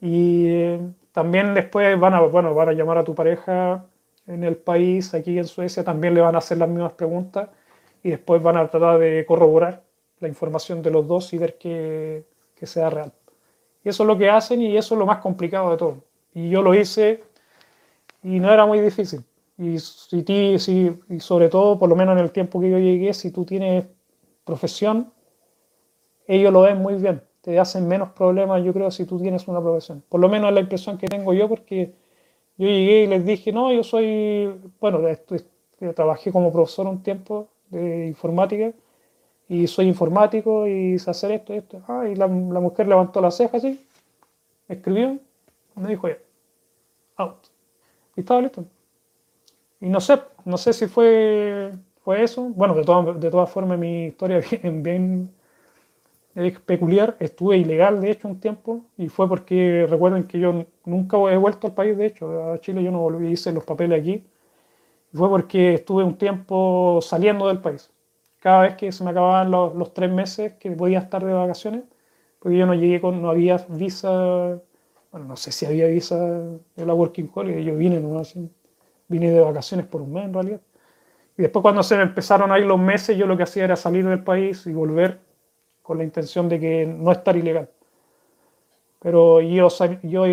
Y 0.00 0.46
eh, 0.48 0.80
también 1.12 1.54
después 1.54 1.98
van 1.98 2.14
a, 2.14 2.20
bueno, 2.20 2.54
van 2.54 2.70
a 2.70 2.72
llamar 2.72 2.98
a 2.98 3.04
tu 3.04 3.14
pareja 3.14 3.84
en 4.26 4.44
el 4.44 4.56
país, 4.56 5.14
aquí 5.14 5.38
en 5.38 5.46
Suecia, 5.46 5.82
también 5.84 6.14
le 6.14 6.20
van 6.20 6.34
a 6.34 6.38
hacer 6.38 6.58
las 6.58 6.68
mismas 6.68 6.92
preguntas 6.92 7.48
y 8.02 8.10
después 8.10 8.42
van 8.42 8.56
a 8.56 8.68
tratar 8.68 8.98
de 8.98 9.24
corroborar 9.26 9.82
la 10.20 10.28
información 10.28 10.82
de 10.82 10.90
los 10.90 11.06
dos 11.06 11.32
y 11.32 11.38
ver 11.38 11.58
que, 11.58 12.24
que 12.54 12.66
sea 12.66 12.90
real. 12.90 13.12
Y 13.84 13.88
eso 13.88 14.02
es 14.02 14.06
lo 14.06 14.18
que 14.18 14.30
hacen 14.30 14.60
y 14.60 14.76
eso 14.76 14.94
es 14.94 14.98
lo 14.98 15.06
más 15.06 15.18
complicado 15.18 15.70
de 15.70 15.76
todo. 15.76 16.04
Y 16.34 16.50
yo 16.50 16.62
lo 16.62 16.74
hice 16.74 17.24
y 18.22 18.38
no 18.38 18.52
era 18.52 18.66
muy 18.66 18.80
difícil. 18.80 19.24
Y, 19.56 19.78
si 19.78 20.22
ti, 20.22 20.58
si, 20.58 20.92
y 21.08 21.20
sobre 21.20 21.48
todo, 21.48 21.78
por 21.78 21.88
lo 21.88 21.96
menos 21.96 22.16
en 22.16 22.22
el 22.22 22.30
tiempo 22.30 22.60
que 22.60 22.70
yo 22.70 22.78
llegué, 22.78 23.12
si 23.14 23.30
tú 23.30 23.44
tienes 23.44 23.86
profesión, 24.48 25.12
ellos 26.26 26.52
lo 26.52 26.62
ven 26.62 26.78
muy 26.78 26.94
bien. 26.94 27.22
Te 27.42 27.58
hacen 27.58 27.86
menos 27.86 28.10
problemas, 28.10 28.64
yo 28.64 28.72
creo, 28.72 28.90
si 28.90 29.04
tú 29.04 29.20
tienes 29.20 29.46
una 29.46 29.60
profesión. 29.60 30.02
Por 30.08 30.20
lo 30.20 30.28
menos 30.28 30.48
es 30.48 30.54
la 30.54 30.60
impresión 30.60 30.96
que 30.98 31.06
tengo 31.06 31.32
yo, 31.34 31.48
porque 31.48 31.92
yo 32.56 32.66
llegué 32.66 33.04
y 33.04 33.06
les 33.06 33.24
dije, 33.24 33.52
no, 33.52 33.72
yo 33.72 33.84
soy, 33.84 34.50
bueno, 34.80 35.00
trabajé 35.94 36.32
como 36.32 36.50
profesor 36.50 36.86
un 36.86 37.02
tiempo 37.02 37.48
de 37.70 38.06
informática 38.08 38.72
y 39.48 39.66
soy 39.66 39.86
informático 39.86 40.66
y 40.66 40.98
sé 40.98 41.10
hacer 41.10 41.32
esto 41.32 41.54
y 41.54 41.58
esto. 41.58 41.82
Ah, 41.86 42.06
y 42.08 42.14
la, 42.16 42.26
mujer 42.26 42.88
levantó 42.88 43.20
la 43.20 43.30
ceja 43.30 43.58
así, 43.58 43.86
escribió, 44.66 45.18
me 45.76 45.88
dijo 45.88 46.08
ya, 46.08 46.18
out. 47.16 47.46
Y 48.16 48.20
estaba 48.20 48.40
listo. 48.40 48.64
Y 49.80 49.88
no 49.88 50.00
sé, 50.00 50.20
no 50.44 50.56
sé 50.58 50.72
si 50.72 50.86
fue, 50.88 51.72
fue 52.08 52.22
eso. 52.22 52.42
Bueno, 52.44 52.74
de, 52.74 52.84
todas 52.84 53.20
de 53.20 53.30
todas 53.30 53.50
formas 53.50 53.78
mi 53.78 54.06
historia 54.06 54.38
es 54.38 54.50
bien, 54.62 54.82
bien 54.82 55.30
peculiar. 56.64 57.18
Estuve 57.20 57.58
ilegal, 57.58 58.00
de 58.00 58.12
hecho, 58.12 58.28
un 58.28 58.40
tiempo. 58.40 58.86
Y 58.96 59.08
fue 59.08 59.28
porque 59.28 59.86
recuerden 59.86 60.24
que 60.26 60.38
yo 60.40 60.64
nunca 60.86 61.18
he 61.30 61.36
vuelto 61.36 61.66
al 61.66 61.74
país, 61.74 61.98
de 61.98 62.06
hecho. 62.06 62.52
A 62.52 62.60
Chile 62.60 62.82
yo 62.82 62.90
no 62.90 63.00
volví, 63.00 63.28
hice 63.28 63.52
los 63.52 63.64
papeles 63.64 64.00
aquí. 64.00 64.24
Fue 65.12 65.28
porque 65.28 65.74
estuve 65.74 66.02
un 66.04 66.16
tiempo 66.16 67.00
saliendo 67.02 67.48
del 67.48 67.60
país 67.60 67.90
cada 68.40 68.62
vez 68.62 68.76
que 68.76 68.92
se 68.92 69.04
me 69.04 69.10
acababan 69.10 69.50
los, 69.50 69.74
los, 69.74 69.92
tres 69.92 70.10
meses 70.10 70.54
que 70.60 70.70
podía 70.70 71.00
estar 71.00 71.24
de 71.24 71.32
vacaciones, 71.34 71.82
porque 72.38 72.56
yo 72.58 72.66
no 72.66 72.74
llegué 72.74 73.00
con, 73.00 73.20
no 73.20 73.30
había 73.30 73.58
visa, 73.68 74.60
bueno, 75.12 75.26
no 75.26 75.36
sé 75.36 75.52
si 75.52 75.66
había 75.66 75.88
visa 75.88 76.16
de 76.76 76.86
la 76.86 76.94
Working 76.94 77.30
Holiday, 77.34 77.64
yo 77.64 77.76
vine, 77.76 78.00
¿no? 78.00 78.18
Así, 78.20 78.50
vine 79.08 79.30
de 79.30 79.40
vacaciones 79.40 79.86
por 79.86 80.02
un 80.02 80.12
mes 80.12 80.24
en 80.26 80.34
realidad. 80.34 80.60
Y 81.38 81.42
después 81.42 81.62
cuando 81.62 81.84
se 81.84 81.94
empezaron 81.94 82.50
a 82.50 82.58
ir 82.58 82.66
los 82.66 82.80
meses, 82.80 83.16
yo 83.16 83.24
lo 83.24 83.36
que 83.36 83.44
hacía 83.44 83.62
era 83.62 83.76
salir 83.76 84.04
del 84.04 84.24
país 84.24 84.66
y 84.66 84.72
volver 84.72 85.20
con 85.82 85.98
la 85.98 86.04
intención 86.04 86.48
de 86.48 86.58
que 86.58 86.84
no 86.84 87.12
estar 87.12 87.36
ilegal. 87.36 87.70
Pero 88.98 89.40
yo, 89.40 89.68
yo 90.02 90.26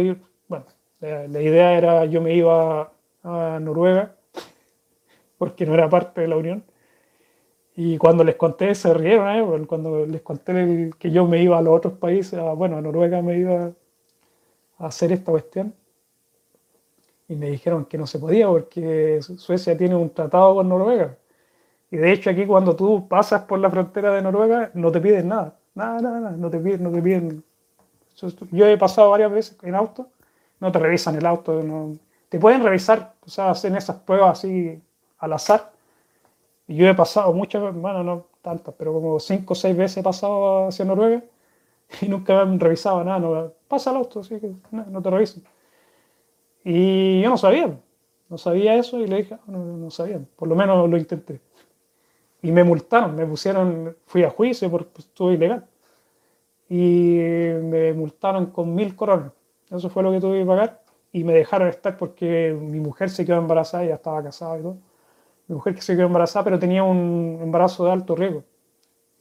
bueno, 0.48 0.66
la, 1.00 1.42
idea 1.42 1.78
era, 1.78 2.06
yo 2.06 2.22
me 2.22 2.34
iba 2.34 2.92
a 3.24 3.60
Noruega, 3.62 4.16
porque 5.38 5.68
no 5.68 5.76
era 5.76 5.88
parte 5.88 6.22
de 6.22 6.28
la 6.28 6.38
Unión, 6.38 6.64
y 7.76 8.00
cuando 8.00 8.24
les 8.24 8.36
conté, 8.36 8.74
se 8.74 8.92
rieron, 8.92 9.30
¿eh? 9.30 9.66
cuando 9.68 10.08
les 10.08 10.22
conté 10.24 10.90
que 10.98 11.12
yo 11.12 11.28
me 11.28 11.44
iba 11.44 11.60
a 11.60 11.62
los 11.62 11.78
otros 11.78 11.94
países, 11.94 12.40
bueno, 12.56 12.78
a 12.78 12.82
Noruega 12.82 13.22
me 13.22 13.38
iba 13.38 13.72
a 14.80 14.88
hacer 14.88 15.12
esta 15.12 15.32
cuestión. 15.32 15.76
Y 17.28 17.36
me 17.36 17.50
dijeron 17.50 17.86
que 17.86 17.98
no 17.98 18.08
se 18.08 18.20
podía 18.20 18.48
porque 18.48 19.20
Suecia 19.22 19.78
tiene 19.78 19.96
un 19.96 20.12
tratado 20.12 20.56
con 20.56 20.70
Noruega. 20.70 21.18
Y 21.92 21.98
de 21.98 22.12
hecho 22.12 22.30
aquí 22.30 22.46
cuando 22.46 22.76
tú 22.76 23.08
pasas 23.08 23.44
por 23.44 23.60
la 23.60 23.70
frontera 23.70 24.14
de 24.14 24.22
Noruega 24.22 24.72
no 24.74 24.92
te 24.92 25.02
piden 25.02 25.30
nada. 25.30 25.58
Nada, 25.74 26.02
nada, 26.02 26.20
nada. 26.20 26.38
No 26.38 26.50
te 26.50 26.60
piden, 26.60 26.84
no 26.84 26.92
te 26.92 27.02
piden. 27.02 27.44
Yo 28.52 28.68
he 28.68 28.78
pasado 28.78 29.10
varias 29.10 29.32
veces 29.32 29.58
en 29.64 29.76
auto, 29.76 30.08
no 30.60 30.72
te 30.72 30.80
revisan 30.80 31.16
el 31.16 31.26
auto. 31.26 31.62
No, 31.64 31.98
te 32.30 32.40
pueden 32.40 32.64
revisar, 32.64 33.16
o 33.26 33.30
sea, 33.30 33.52
hacen 33.52 33.76
esas 33.76 33.98
pruebas 33.98 34.40
así 34.40 34.82
al 35.20 35.34
azar 35.34 35.72
y 36.68 36.76
yo 36.76 36.88
he 36.88 36.96
pasado 36.96 37.32
muchas, 37.34 37.62
bueno, 37.76 38.04
no 38.04 38.26
tantas, 38.42 38.74
pero 38.78 38.94
como 38.94 39.20
cinco 39.20 39.54
o 39.54 39.56
seis 39.56 39.76
veces 39.76 39.98
he 39.98 40.04
pasado 40.04 40.68
hacia 40.68 40.86
Noruega 40.86 41.24
y 42.02 42.08
nunca 42.08 42.34
me 42.34 42.42
han 42.42 42.60
revisado 42.60 43.04
nada. 43.04 43.20
No, 43.20 43.52
pasa 43.68 43.92
el 43.92 43.98
auto, 43.98 44.22
así 44.22 44.40
que 44.40 44.52
no, 44.72 45.02
te 45.02 45.10
revisen. 45.10 45.44
Y 46.66 47.22
yo 47.22 47.30
no 47.30 47.38
sabía, 47.38 47.80
no 48.30 48.38
sabía 48.38 48.76
eso 48.76 49.00
y 49.00 49.08
le 49.08 49.18
dije, 49.18 49.38
no, 49.48 49.64
no 49.64 49.90
sabía, 49.90 50.20
por 50.36 50.50
lo 50.50 50.56
menos 50.56 50.90
lo 50.90 50.98
intenté. 50.98 51.40
Y 52.42 52.52
me 52.52 52.64
multaron, 52.66 53.16
me 53.16 53.26
pusieron, 53.26 53.96
fui 54.06 54.24
a 54.24 54.30
juicio 54.30 54.70
porque 54.70 54.90
estuve 55.00 55.36
ilegal. 55.36 55.66
Y 56.68 57.20
me 57.62 57.94
multaron 57.94 58.48
con 58.48 58.76
mil 58.76 58.96
coronas. 58.96 59.32
Eso 59.72 59.90
fue 59.90 60.04
lo 60.04 60.12
que 60.12 60.20
tuve 60.20 60.40
que 60.40 60.46
pagar. 60.46 60.82
Y 61.14 61.24
me 61.24 61.34
dejaron 61.34 61.70
estar 61.70 61.98
porque 61.98 62.58
mi 62.60 62.80
mujer 62.80 63.10
se 63.10 63.26
quedó 63.26 63.38
embarazada 63.38 63.86
ya 63.86 63.96
estaba 63.96 64.22
casada 64.24 64.60
y 64.60 64.62
todo 64.64 64.78
mi 65.48 65.56
mujer 65.56 65.76
que 65.76 65.82
se 65.82 65.96
quedó 65.96 66.08
embarazada, 66.08 66.46
pero 66.46 66.60
tenía 66.60 66.84
un 66.84 67.40
embarazo 67.42 67.86
de 67.86 67.92
alto 67.92 68.16
riesgo. 68.16 68.44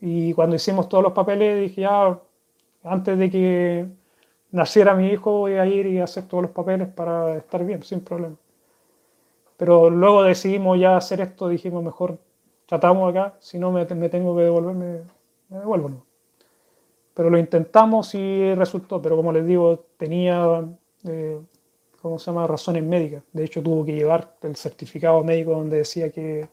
Y 0.01 0.33
cuando 0.35 0.57
hicimos 0.57 0.89
todos 0.89 1.05
los 1.05 1.13
papeles, 1.13 1.61
dije, 1.61 1.83
ya, 1.83 2.19
antes 2.83 3.19
de 3.19 3.31
que 3.31 3.87
naciera 4.55 4.95
mi 4.95 5.09
hijo, 5.09 5.39
voy 5.41 5.55
a 5.55 5.67
ir 5.67 5.87
y 5.87 5.99
hacer 5.99 6.29
todos 6.29 6.43
los 6.45 6.53
papeles 6.53 6.89
para 6.89 7.37
estar 7.37 7.65
bien, 7.65 7.83
sin 7.83 8.01
problema. 8.01 8.37
Pero 9.57 9.91
luego 9.91 10.23
decidimos 10.23 10.79
ya 10.79 10.97
hacer 10.97 11.21
esto, 11.21 11.49
dijimos, 11.49 11.83
mejor 11.83 12.19
tratamos 12.67 13.11
acá, 13.11 13.35
si 13.41 13.59
no 13.59 13.73
me, 13.73 13.85
tengo 13.85 14.37
que 14.37 14.43
devolver, 14.43 14.75
me, 14.75 15.59
devuelvo. 15.59 15.89
¿no? 15.89 16.07
Pero 17.15 17.31
lo 17.31 17.39
intentamos 17.39 18.15
y 18.15 18.55
resultó, 18.55 19.03
pero 19.03 19.17
como 19.17 19.33
les 19.33 19.45
digo, 19.47 19.87
tenía 19.97 20.65
eh, 21.05 21.41
¿cómo 22.01 22.19
se 22.19 22.27
llama?, 22.27 22.47
razones 22.47 22.85
médicas. 22.85 23.25
De 23.33 23.45
hecho, 23.45 23.63
tuvo 23.63 23.85
que 23.85 23.93
llevar 23.93 24.37
el 24.43 24.57
certificado 24.57 25.25
médico 25.25 25.53
donde 25.53 25.79
decía 25.79 26.11
que, 26.11 26.49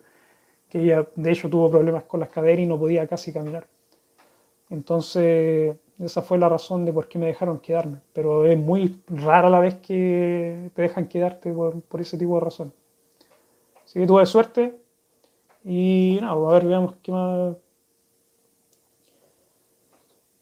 que 0.70 0.80
ella, 0.82 1.08
de 1.16 1.32
hecho, 1.32 1.50
tuvo 1.50 1.70
problemas 1.70 2.06
con 2.06 2.20
las 2.20 2.30
caderas 2.30 2.62
y 2.62 2.66
no 2.66 2.80
podía 2.80 3.06
casi 3.06 3.32
caminar. 3.32 3.68
Entonces, 4.70 5.76
esa 6.04 6.22
fue 6.22 6.38
la 6.38 6.50
razón 6.50 6.86
de 6.86 6.94
por 6.94 7.08
qué 7.08 7.20
me 7.20 7.28
dejaron 7.28 7.60
quedarme. 7.60 8.02
Pero 8.14 8.46
es 8.46 8.58
muy 8.58 9.02
rara 9.08 9.50
la 9.50 9.60
vez 9.60 9.76
que 9.76 10.72
te 10.74 10.82
dejan 10.82 11.08
quedarte 11.08 11.54
por, 11.54 11.82
por 11.82 12.02
ese 12.02 12.18
tipo 12.18 12.36
de 12.36 12.42
razón. 12.42 12.74
Así 13.86 14.00
que 14.00 14.08
tuve 14.08 14.26
suerte. 14.26 14.80
Y 15.64 16.18
nada, 16.22 16.34
a 16.34 16.54
ver, 16.54 16.66
veamos 16.66 16.96
qué 17.04 17.12
más. 17.12 17.56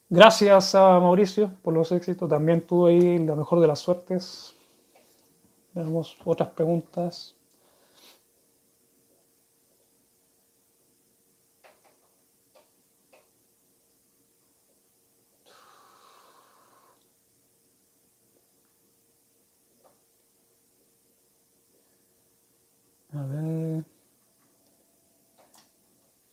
Gracias 0.08 0.76
a 0.76 1.00
Mauricio 1.00 1.52
por 1.62 1.74
los 1.74 1.92
éxitos. 1.92 2.30
También 2.30 2.62
tuve 2.62 2.92
ahí 2.92 3.18
la 3.20 3.36
mejor 3.36 3.60
de 3.60 3.68
las 3.68 3.80
suertes. 3.80 4.56
Tenemos 5.74 6.18
otras 6.26 6.50
preguntas. 6.50 7.36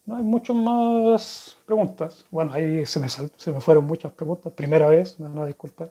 No 0.05 0.17
hay 0.17 0.23
muchas 0.23 0.57
más 0.57 1.59
preguntas. 1.67 2.25
Bueno, 2.31 2.53
ahí 2.53 2.87
se 2.87 3.01
me, 3.01 3.09
se 3.09 3.53
me 3.53 3.61
fueron 3.61 3.85
muchas 3.87 4.13
preguntas. 4.13 4.53
Primera 4.53 4.89
vez, 4.89 5.19
me 5.19 5.29
van 5.29 5.39
a 5.39 5.47
disculpar. 5.47 5.91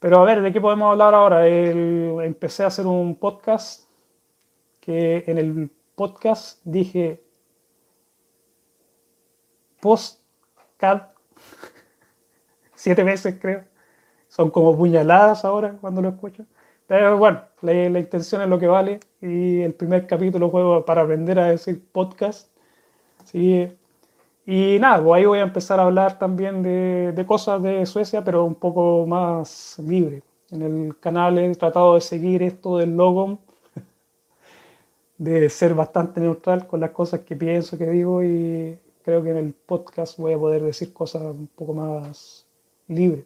Pero 0.00 0.18
a 0.18 0.24
ver, 0.24 0.40
¿de 0.40 0.52
qué 0.52 0.60
podemos 0.60 0.90
hablar 0.90 1.14
ahora? 1.14 1.46
empecé 1.46 2.64
a 2.64 2.68
hacer 2.68 2.86
un 2.86 3.14
podcast 3.16 3.84
que 4.80 5.24
en 5.26 5.36
el 5.36 5.70
podcast 5.94 6.58
dije 6.64 7.22
postcat 9.80 11.12
siete 12.74 13.04
veces 13.04 13.36
creo. 13.38 13.64
Son 14.28 14.50
como 14.50 14.74
puñaladas 14.74 15.44
ahora 15.44 15.76
cuando 15.80 16.00
lo 16.00 16.08
escucho. 16.08 16.46
Pero 16.86 17.18
bueno, 17.18 17.44
la, 17.60 17.72
la, 17.90 17.98
intención 17.98 18.40
es 18.40 18.48
lo 18.48 18.58
que 18.58 18.66
vale 18.66 19.00
y 19.20 19.60
el 19.60 19.74
primer 19.74 20.06
capítulo 20.06 20.50
fue 20.50 20.84
para 20.84 21.02
aprender 21.02 21.38
a 21.38 21.46
decir 21.46 21.82
podcast. 21.92 22.48
¿sí? 23.24 23.68
Y 24.46 24.78
nada, 24.80 25.02
pues 25.02 25.18
ahí 25.18 25.26
voy 25.26 25.38
a 25.38 25.42
empezar 25.42 25.78
a 25.78 25.84
hablar 25.84 26.18
también 26.18 26.62
de, 26.62 27.24
cosas 27.26 27.62
de 27.62 27.86
Suecia, 27.86 28.24
pero 28.24 28.44
un 28.44 28.54
poco 28.54 29.06
más 29.06 29.78
libre. 29.78 30.22
En 30.50 30.62
el 30.62 30.98
canal 30.98 31.38
he 31.38 31.54
tratado 31.54 31.94
de 31.94 32.00
seguir 32.00 32.42
esto 32.42 32.78
del 32.78 32.96
logo, 32.96 33.38
de 35.18 35.48
ser 35.50 35.74
bastante 35.74 36.20
neutral 36.20 36.66
con 36.66 36.80
las 36.80 36.90
cosas 36.90 37.20
que 37.20 37.36
pienso, 37.36 37.78
que 37.78 37.86
digo 37.86 38.24
y 38.24 38.78
creo 39.04 39.22
que 39.22 39.30
en 39.30 39.36
el 39.36 39.52
podcast 39.52 40.18
voy 40.18 40.32
a 40.32 40.38
poder 40.38 40.62
decir 40.62 40.92
cosas 40.92 41.22
un 41.22 41.48
poco 41.48 41.74
más 41.74 42.46
libres. 42.88 43.24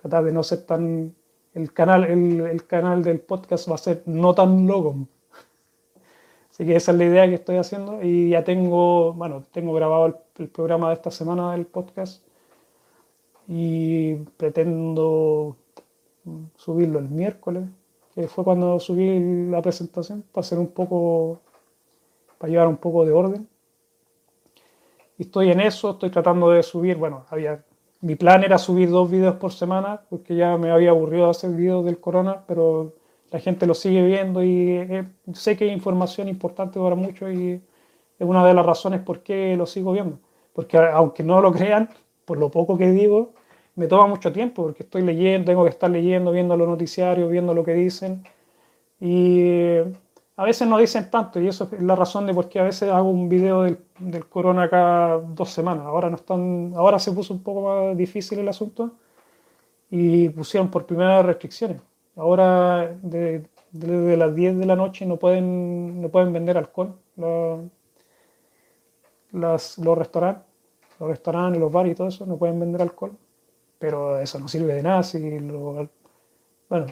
Tratar 0.00 0.24
de 0.24 0.32
no 0.32 0.42
ser 0.42 0.62
tan... 0.66 1.14
El 1.54 1.72
canal, 1.72 2.04
el, 2.04 2.66
canal 2.66 3.02
del 3.02 3.20
podcast 3.20 3.70
va 3.70 3.76
a 3.76 3.78
ser 3.78 4.02
no 4.04 4.34
tan 4.34 4.66
loco. 4.66 5.06
Así 6.56 6.64
que 6.64 6.74
esa 6.74 6.92
es 6.92 6.96
la 6.96 7.04
idea 7.04 7.28
que 7.28 7.34
estoy 7.34 7.56
haciendo 7.58 8.02
y 8.02 8.30
ya 8.30 8.42
tengo, 8.42 9.12
bueno, 9.12 9.42
tengo 9.52 9.74
grabado 9.74 10.22
el 10.38 10.48
programa 10.48 10.88
de 10.88 10.94
esta 10.94 11.10
semana 11.10 11.52
del 11.52 11.66
podcast 11.66 12.24
y 13.46 14.14
pretendo 14.38 15.54
subirlo 16.56 16.98
el 16.98 17.10
miércoles, 17.10 17.64
que 18.14 18.26
fue 18.26 18.42
cuando 18.42 18.80
subí 18.80 19.50
la 19.50 19.60
presentación, 19.60 20.24
para 20.32 20.46
hacer 20.46 20.58
un 20.58 20.68
poco, 20.68 21.42
para 22.38 22.50
llevar 22.50 22.68
un 22.68 22.78
poco 22.78 23.04
de 23.04 23.12
orden. 23.12 23.46
Y 25.18 25.24
estoy 25.24 25.50
en 25.50 25.60
eso, 25.60 25.90
estoy 25.90 26.08
tratando 26.08 26.48
de 26.52 26.62
subir, 26.62 26.96
bueno, 26.96 27.26
había, 27.28 27.62
mi 28.00 28.14
plan 28.14 28.44
era 28.44 28.56
subir 28.56 28.88
dos 28.88 29.10
videos 29.10 29.36
por 29.36 29.52
semana, 29.52 30.00
porque 30.08 30.34
ya 30.34 30.56
me 30.56 30.70
había 30.70 30.88
aburrido 30.88 31.28
hacer 31.28 31.50
videos 31.50 31.84
del 31.84 32.00
corona, 32.00 32.44
pero 32.46 32.94
la 33.30 33.40
gente 33.40 33.66
lo 33.66 33.74
sigue 33.74 34.02
viendo 34.04 34.42
y 34.42 34.70
eh, 34.70 35.04
sé 35.32 35.56
que 35.56 35.64
hay 35.64 35.70
información 35.70 36.28
importante 36.28 36.78
para 36.80 36.94
muchos 36.94 37.32
y 37.32 37.52
es 38.18 38.26
una 38.26 38.46
de 38.46 38.54
las 38.54 38.64
razones 38.64 39.00
por 39.00 39.22
qué 39.22 39.56
lo 39.56 39.66
sigo 39.66 39.92
viendo. 39.92 40.18
Porque 40.52 40.78
aunque 40.78 41.22
no 41.22 41.40
lo 41.40 41.52
crean, 41.58 41.90
por 42.24 42.38
lo 42.38 42.50
poco 42.50 42.78
que 42.78 42.90
digo, 42.90 43.34
me 43.74 43.86
toma 43.88 44.06
mucho 44.06 44.32
tiempo 44.32 44.64
porque 44.64 44.84
estoy 44.84 45.02
leyendo, 45.02 45.46
tengo 45.46 45.64
que 45.64 45.70
estar 45.70 45.90
leyendo, 45.90 46.32
viendo 46.32 46.56
los 46.56 46.68
noticiarios, 46.68 47.30
viendo 47.30 47.54
lo 47.54 47.64
que 47.64 47.74
dicen. 47.74 48.24
Y 49.00 49.78
a 50.36 50.44
veces 50.44 50.68
no 50.68 50.78
dicen 50.78 51.10
tanto 51.10 51.40
y 51.40 51.48
eso 51.48 51.68
es 51.72 51.82
la 51.82 51.96
razón 51.96 52.26
de 52.26 52.34
por 52.34 52.48
qué 52.48 52.60
a 52.60 52.64
veces 52.64 52.90
hago 52.90 53.10
un 53.10 53.28
video 53.28 53.62
del, 53.62 53.78
del 53.98 54.26
corona 54.28 54.68
cada 54.70 55.18
dos 55.18 55.50
semanas. 55.50 55.86
Ahora, 55.86 56.10
no 56.10 56.16
están, 56.16 56.72
ahora 56.76 56.98
se 56.98 57.12
puso 57.12 57.34
un 57.34 57.42
poco 57.42 57.62
más 57.62 57.96
difícil 57.96 58.38
el 58.38 58.48
asunto 58.48 58.92
y 59.90 60.28
pusieron 60.30 60.70
por 60.70 60.86
primera 60.86 61.16
vez 61.18 61.26
restricciones. 61.26 61.80
Ahora 62.16 62.96
desde 63.02 63.48
de, 63.72 64.16
las 64.16 64.34
10 64.34 64.58
de 64.58 64.66
la 64.66 64.76
noche 64.76 65.06
no 65.06 65.16
pueden, 65.18 66.00
no 66.00 66.08
pueden 66.08 66.32
vender 66.32 66.56
alcohol. 66.56 66.94
Las, 69.32 69.78
los 69.78 69.98
restaurantes, 69.98 70.44
los 70.98 71.08
restaurantes, 71.08 71.60
los 71.60 71.70
bares 71.70 71.92
y 71.92 71.94
todo 71.94 72.08
eso 72.08 72.26
no 72.26 72.36
pueden 72.36 72.58
vender 72.58 72.82
alcohol. 72.82 73.16
Pero 73.78 74.18
eso 74.18 74.38
no 74.38 74.48
sirve 74.48 74.74
de 74.74 74.82
nada 74.82 75.02
si 75.02 75.18
bueno, 76.68 76.86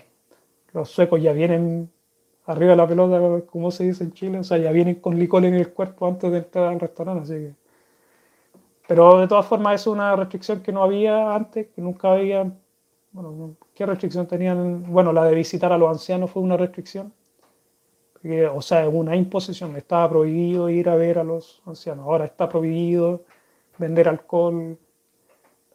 los 0.73 0.91
suecos 0.91 1.21
ya 1.23 1.33
vienen 1.33 1.91
arriba 2.47 2.73
de 2.73 2.77
la 2.77 2.87
pelota, 2.87 3.47
como 3.47 3.71
se 3.71 3.85
dice 3.85 4.05
en 4.05 4.13
Chile, 4.13 4.39
o 4.39 4.45
sea, 4.45 4.59
ya 4.59 4.71
vienen 4.71 4.97
con 4.97 5.19
licor 5.19 5.45
en 5.45 5.55
el 5.55 5.73
cuerpo 5.73 6.07
antes 6.07 6.31
de 6.31 6.39
entrar 6.39 6.73
al 6.73 6.81
restaurante, 6.81 7.23
así 7.23 7.33
que... 7.33 7.55
Pero 8.87 9.19
de 9.19 9.29
todas 9.29 9.47
formas 9.47 9.81
es 9.81 9.87
una 9.87 10.15
restricción 10.15 10.63
que 10.63 10.71
no 10.71 10.83
había 10.83 11.35
antes, 11.35 11.69
que 11.69 11.81
nunca 11.81 12.13
había... 12.13 12.53
Bueno, 13.15 13.57
¿qué 13.75 13.87
restricción 13.87 14.27
tenían? 14.27 14.93
Bueno, 14.93 15.13
la 15.13 15.25
de 15.25 15.35
visitar 15.35 15.73
a 15.73 15.79
los 15.79 15.89
ancianos 15.89 16.31
fue 16.31 16.43
una 16.43 16.57
restricción. 16.59 17.15
o 18.53 18.63
sea, 18.63 18.89
una 18.89 19.17
imposición. 19.17 19.77
Estaba 19.77 20.09
prohibido 20.11 20.69
ir 20.69 20.89
a 20.89 20.97
ver 20.97 21.19
a 21.19 21.25
los 21.25 21.63
ancianos. 21.67 22.05
Ahora 22.07 22.27
está 22.27 22.49
prohibido 22.49 23.25
vender 23.79 24.09
alcohol 24.09 24.79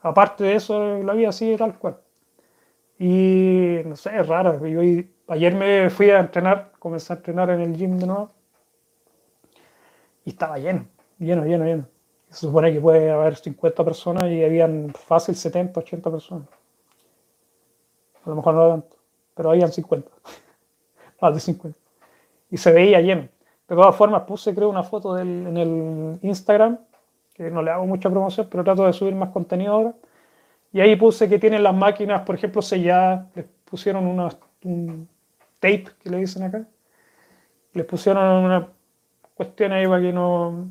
aparte 0.01 0.43
de 0.43 0.55
eso, 0.55 1.03
la 1.03 1.13
vida 1.13 1.31
sigue 1.31 1.57
tal 1.57 1.77
cual. 1.77 1.97
Y 2.99 3.79
no 3.85 3.95
sé, 3.95 4.17
es 4.17 4.27
raro. 4.27 4.65
Yo, 4.67 4.81
ayer 5.27 5.55
me 5.55 5.89
fui 5.89 6.09
a 6.09 6.19
entrenar, 6.19 6.73
comencé 6.79 7.13
a 7.13 7.17
entrenar 7.17 7.49
en 7.51 7.61
el 7.61 7.77
gym 7.77 7.97
de 7.97 8.07
nuevo. 8.07 8.31
Y 10.25 10.31
estaba 10.31 10.57
lleno, 10.57 10.85
lleno, 11.17 11.45
lleno, 11.45 11.65
lleno. 11.65 11.87
Se 12.29 12.41
supone 12.41 12.73
que 12.73 12.81
puede 12.81 13.09
haber 13.09 13.35
50 13.35 13.83
personas 13.83 14.25
y 14.25 14.43
habían 14.43 14.93
fácil 14.93 15.35
70, 15.35 15.79
80 15.79 16.11
personas. 16.11 16.58
A 18.29 18.33
lo 18.33 18.37
mejor 18.37 18.53
no 18.53 18.69
tanto, 18.69 18.95
pero 19.35 19.51
habían 19.51 19.71
50. 19.71 20.09
Más 21.21 21.33
de 21.33 21.39
50. 21.39 21.77
Y 22.51 22.57
se 22.57 22.71
veía 22.71 23.01
lleno. 23.01 23.23
De 23.67 23.75
todas 23.75 23.95
formas, 23.95 24.23
puse 24.23 24.53
creo 24.55 24.69
una 24.69 24.83
foto 24.83 25.17
en 25.17 25.55
el 25.57 26.19
Instagram 26.21 26.79
que 27.39 27.49
no 27.49 27.61
le 27.61 27.71
hago 27.71 27.85
mucha 27.85 28.09
promoción, 28.09 28.47
pero 28.51 28.65
trato 28.65 28.85
de 28.85 28.91
subir 28.91 29.15
más 29.15 29.29
contenido 29.29 29.71
ahora. 29.71 29.93
Y 30.73 30.81
ahí 30.81 30.97
puse 30.97 31.29
que 31.29 31.39
tienen 31.39 31.63
las 31.63 31.73
máquinas, 31.73 32.23
por 32.23 32.35
ejemplo, 32.35 32.61
selladas, 32.61 33.27
les 33.33 33.45
pusieron 33.63 34.05
una, 34.05 34.29
un 34.65 35.07
tape, 35.59 35.87
que 36.03 36.09
le 36.09 36.17
dicen 36.17 36.43
acá, 36.43 36.67
les 37.71 37.85
pusieron 37.85 38.43
una 38.43 38.67
cuestión 39.35 39.71
ahí 39.71 39.87
para 39.87 40.01
que 40.01 40.11
no, 40.11 40.69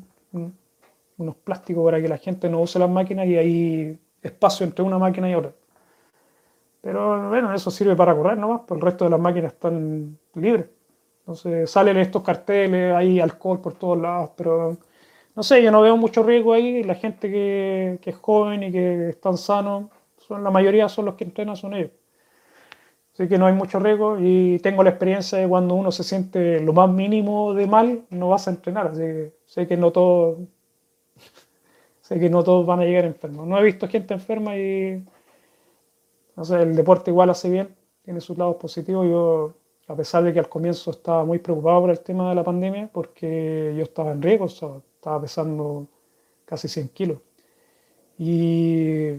unos 1.17 1.35
plásticos 1.37 1.83
para 1.83 1.99
que 1.99 2.07
la 2.07 2.19
gente 2.19 2.47
no 2.47 2.61
use 2.61 2.77
las 2.77 2.89
máquinas 2.89 3.25
y 3.25 3.35
hay 3.35 3.99
espacio 4.21 4.63
entre 4.63 4.85
una 4.85 4.99
máquina 4.99 5.27
y 5.27 5.33
otra. 5.33 5.51
Pero 6.81 7.29
bueno, 7.29 7.53
eso 7.53 7.71
sirve 7.71 7.95
para 7.95 8.15
correr 8.15 8.37
nomás, 8.37 8.61
pues 8.67 8.79
el 8.79 8.85
resto 8.85 9.05
de 9.05 9.11
las 9.11 9.19
máquinas 9.19 9.53
están 9.53 10.17
libres. 10.35 10.67
Entonces 11.19 11.69
salen 11.69 11.97
estos 11.97 12.23
carteles, 12.23 12.93
hay 12.95 13.19
alcohol 13.19 13.61
por 13.61 13.73
todos 13.75 13.99
lados, 13.99 14.31
pero 14.35 14.77
no 15.35 15.43
sé, 15.43 15.61
yo 15.63 15.71
no 15.71 15.81
veo 15.81 15.95
mucho 15.97 16.23
riesgo 16.23 16.53
ahí. 16.53 16.83
La 16.83 16.95
gente 16.95 17.29
que, 17.29 17.99
es 18.03 18.15
joven 18.17 18.63
y 18.63 18.71
que 18.71 19.09
están 19.09 19.37
sanos, 19.37 19.85
son, 20.17 20.43
la 20.43 20.51
mayoría 20.51 20.89
son 20.89 21.05
los 21.05 21.15
que 21.15 21.25
entrenan, 21.25 21.55
son 21.55 21.73
ellos. 21.75 21.91
Así 23.13 23.27
que 23.27 23.37
no 23.37 23.45
hay 23.45 23.53
mucho 23.53 23.79
riesgo 23.79 24.17
y 24.19 24.59
tengo 24.59 24.83
la 24.83 24.91
experiencia 24.91 25.37
de 25.37 25.47
cuando 25.47 25.75
uno 25.75 25.91
se 25.91 26.03
siente 26.03 26.61
lo 26.61 26.73
más 26.73 26.89
mínimo 26.89 27.53
de 27.53 27.67
mal, 27.67 28.01
no 28.09 28.29
vas 28.29 28.47
a 28.47 28.51
entrenar. 28.51 28.87
Así 28.87 29.01
que 29.01 29.33
sé 29.45 29.67
que 29.67 29.77
no 29.77 29.91
todos, 29.91 30.39
sé 32.01 32.19
que 32.19 32.29
no 32.29 32.43
todos 32.43 32.65
van 32.65 32.79
a 32.79 32.85
llegar 32.85 33.05
enfermos. 33.05 33.47
No 33.47 33.57
he 33.59 33.63
visto 33.63 33.87
gente 33.87 34.13
enferma 34.13 34.57
y 34.57 35.03
el 36.49 36.75
deporte 36.75 37.11
igual 37.11 37.29
hace 37.29 37.49
bien, 37.49 37.75
tiene 38.03 38.21
sus 38.21 38.37
lados 38.37 38.55
positivos. 38.55 39.07
Yo, 39.07 39.53
a 39.87 39.95
pesar 39.95 40.23
de 40.23 40.33
que 40.33 40.39
al 40.39 40.49
comienzo 40.49 40.91
estaba 40.91 41.25
muy 41.25 41.39
preocupado 41.39 41.81
por 41.81 41.89
el 41.89 41.99
tema 41.99 42.29
de 42.29 42.35
la 42.35 42.43
pandemia, 42.43 42.89
porque 42.91 43.73
yo 43.75 43.83
estaba 43.83 44.11
en 44.11 44.21
riesgo, 44.21 44.45
estaba 44.45 45.21
pesando 45.21 45.87
casi 46.45 46.67
100 46.67 46.89
kilos. 46.89 47.19
Y 48.17 49.09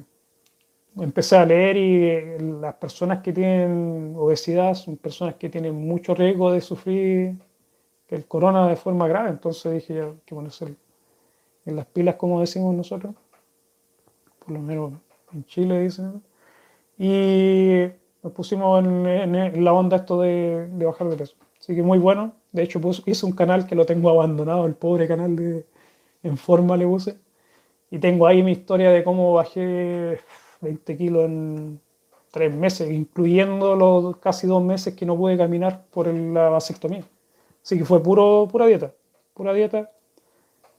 empecé 0.97 1.37
a 1.37 1.47
leer 1.47 1.77
y 1.77 2.39
las 2.61 2.75
personas 2.75 3.23
que 3.23 3.33
tienen 3.33 4.15
obesidad 4.17 4.75
son 4.75 4.97
personas 4.97 5.37
que 5.37 5.49
tienen 5.49 5.75
mucho 5.75 6.15
riesgo 6.15 6.53
de 6.53 6.61
sufrir 6.61 7.37
el 8.09 8.27
corona 8.27 8.69
de 8.69 8.77
forma 8.77 9.07
grave. 9.09 9.31
Entonces 9.31 9.73
dije, 9.73 9.95
ya, 9.95 10.13
que 10.25 10.35
ponerse 10.35 10.75
en 11.65 11.77
las 11.77 11.87
pilas, 11.87 12.17
como 12.17 12.41
decimos 12.41 12.75
nosotros, 12.75 13.15
por 14.39 14.51
lo 14.51 14.61
menos 14.61 14.93
en 15.33 15.45
Chile 15.45 15.83
dicen. 15.83 16.23
Y 17.03 17.87
nos 18.23 18.33
pusimos 18.35 18.85
en, 18.85 19.65
la 19.65 19.73
onda 19.73 19.97
esto 19.97 20.21
de, 20.21 20.69
de, 20.69 20.85
bajar 20.85 21.09
de 21.09 21.17
peso. 21.17 21.35
Así 21.59 21.75
que 21.75 21.83
muy 21.83 21.99
bueno. 21.99 22.35
De 22.53 22.63
hecho, 22.63 22.79
hice 23.07 23.25
un 23.25 23.33
canal 23.33 23.67
que 23.67 23.75
lo 23.75 23.87
tengo 23.87 24.11
abandonado, 24.11 24.67
el 24.67 24.75
pobre 24.75 25.09
canal 25.09 25.35
de, 25.35 25.65
en 26.23 26.37
forma 26.37 26.77
le 26.77 26.87
puse. 26.87 27.17
Y 27.91 27.99
tengo 28.01 28.27
ahí 28.27 28.43
mi 28.43 28.53
historia 28.53 28.91
de 28.91 29.03
cómo 29.03 29.33
bajé 29.33 30.21
20 30.61 30.97
kilos 30.99 31.25
en 31.25 31.81
tres 32.31 32.55
meses, 32.55 32.91
incluyendo 32.91 33.75
los 33.77 34.19
casi 34.19 34.47
dos 34.47 34.63
meses 34.63 34.95
que 34.95 35.07
no 35.07 35.17
pude 35.17 35.39
caminar 35.39 35.87
por 35.91 36.07
la 36.07 36.51
vasectomía. 36.51 37.05
Así 37.65 37.79
que 37.79 37.87
fue 37.87 38.03
puro, 38.03 38.47
pura 38.53 38.67
dieta, 38.67 38.93
pura 39.33 39.55
dieta, 39.55 39.91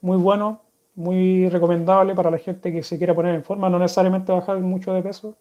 muy 0.01 0.17
bueno, 0.17 0.61
muy 0.93 1.49
recomendable 1.49 2.13
para 2.13 2.29
la 2.29 2.37
gente 2.37 2.71
que 2.71 2.83
se 2.83 2.99
quiera 2.99 3.15
poner 3.15 3.33
en 3.33 3.43
forma, 3.43 3.69
no 3.71 3.79
necesariamente 3.79 4.31
bajar 4.31 4.59
mucho 4.59 4.93
de 4.93 5.01
peso. 5.01 5.35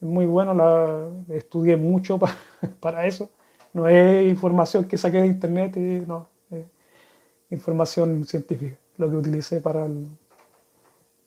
Muy 0.00 0.26
bueno, 0.26 0.54
la, 0.54 1.08
estudié 1.34 1.76
mucho 1.76 2.18
para 2.80 3.06
eso. 3.06 3.30
No 3.72 3.88
es 3.88 4.28
información 4.28 4.84
que 4.84 4.96
saqué 4.96 5.20
de 5.20 5.26
internet, 5.26 5.76
y, 5.76 6.06
no, 6.06 6.28
es 6.50 6.64
información 7.50 8.24
científica 8.24 8.76
lo 8.98 9.08
que 9.08 9.16
utilicé 9.16 9.60
para, 9.60 9.88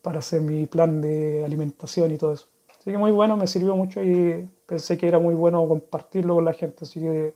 para 0.01 0.19
hacer 0.19 0.41
mi 0.41 0.65
plan 0.67 1.01
de 1.01 1.43
alimentación 1.43 2.11
y 2.11 2.17
todo 2.17 2.33
eso. 2.33 2.47
Así 2.69 2.91
que 2.91 2.97
muy 2.97 3.11
bueno, 3.11 3.37
me 3.37 3.47
sirvió 3.47 3.75
mucho 3.75 4.03
y 4.03 4.47
pensé 4.65 4.97
que 4.97 5.07
era 5.07 5.19
muy 5.19 5.35
bueno 5.35 5.67
compartirlo 5.67 6.35
con 6.35 6.45
la 6.45 6.53
gente. 6.53 6.83
Así 6.83 6.99
que 6.99 7.33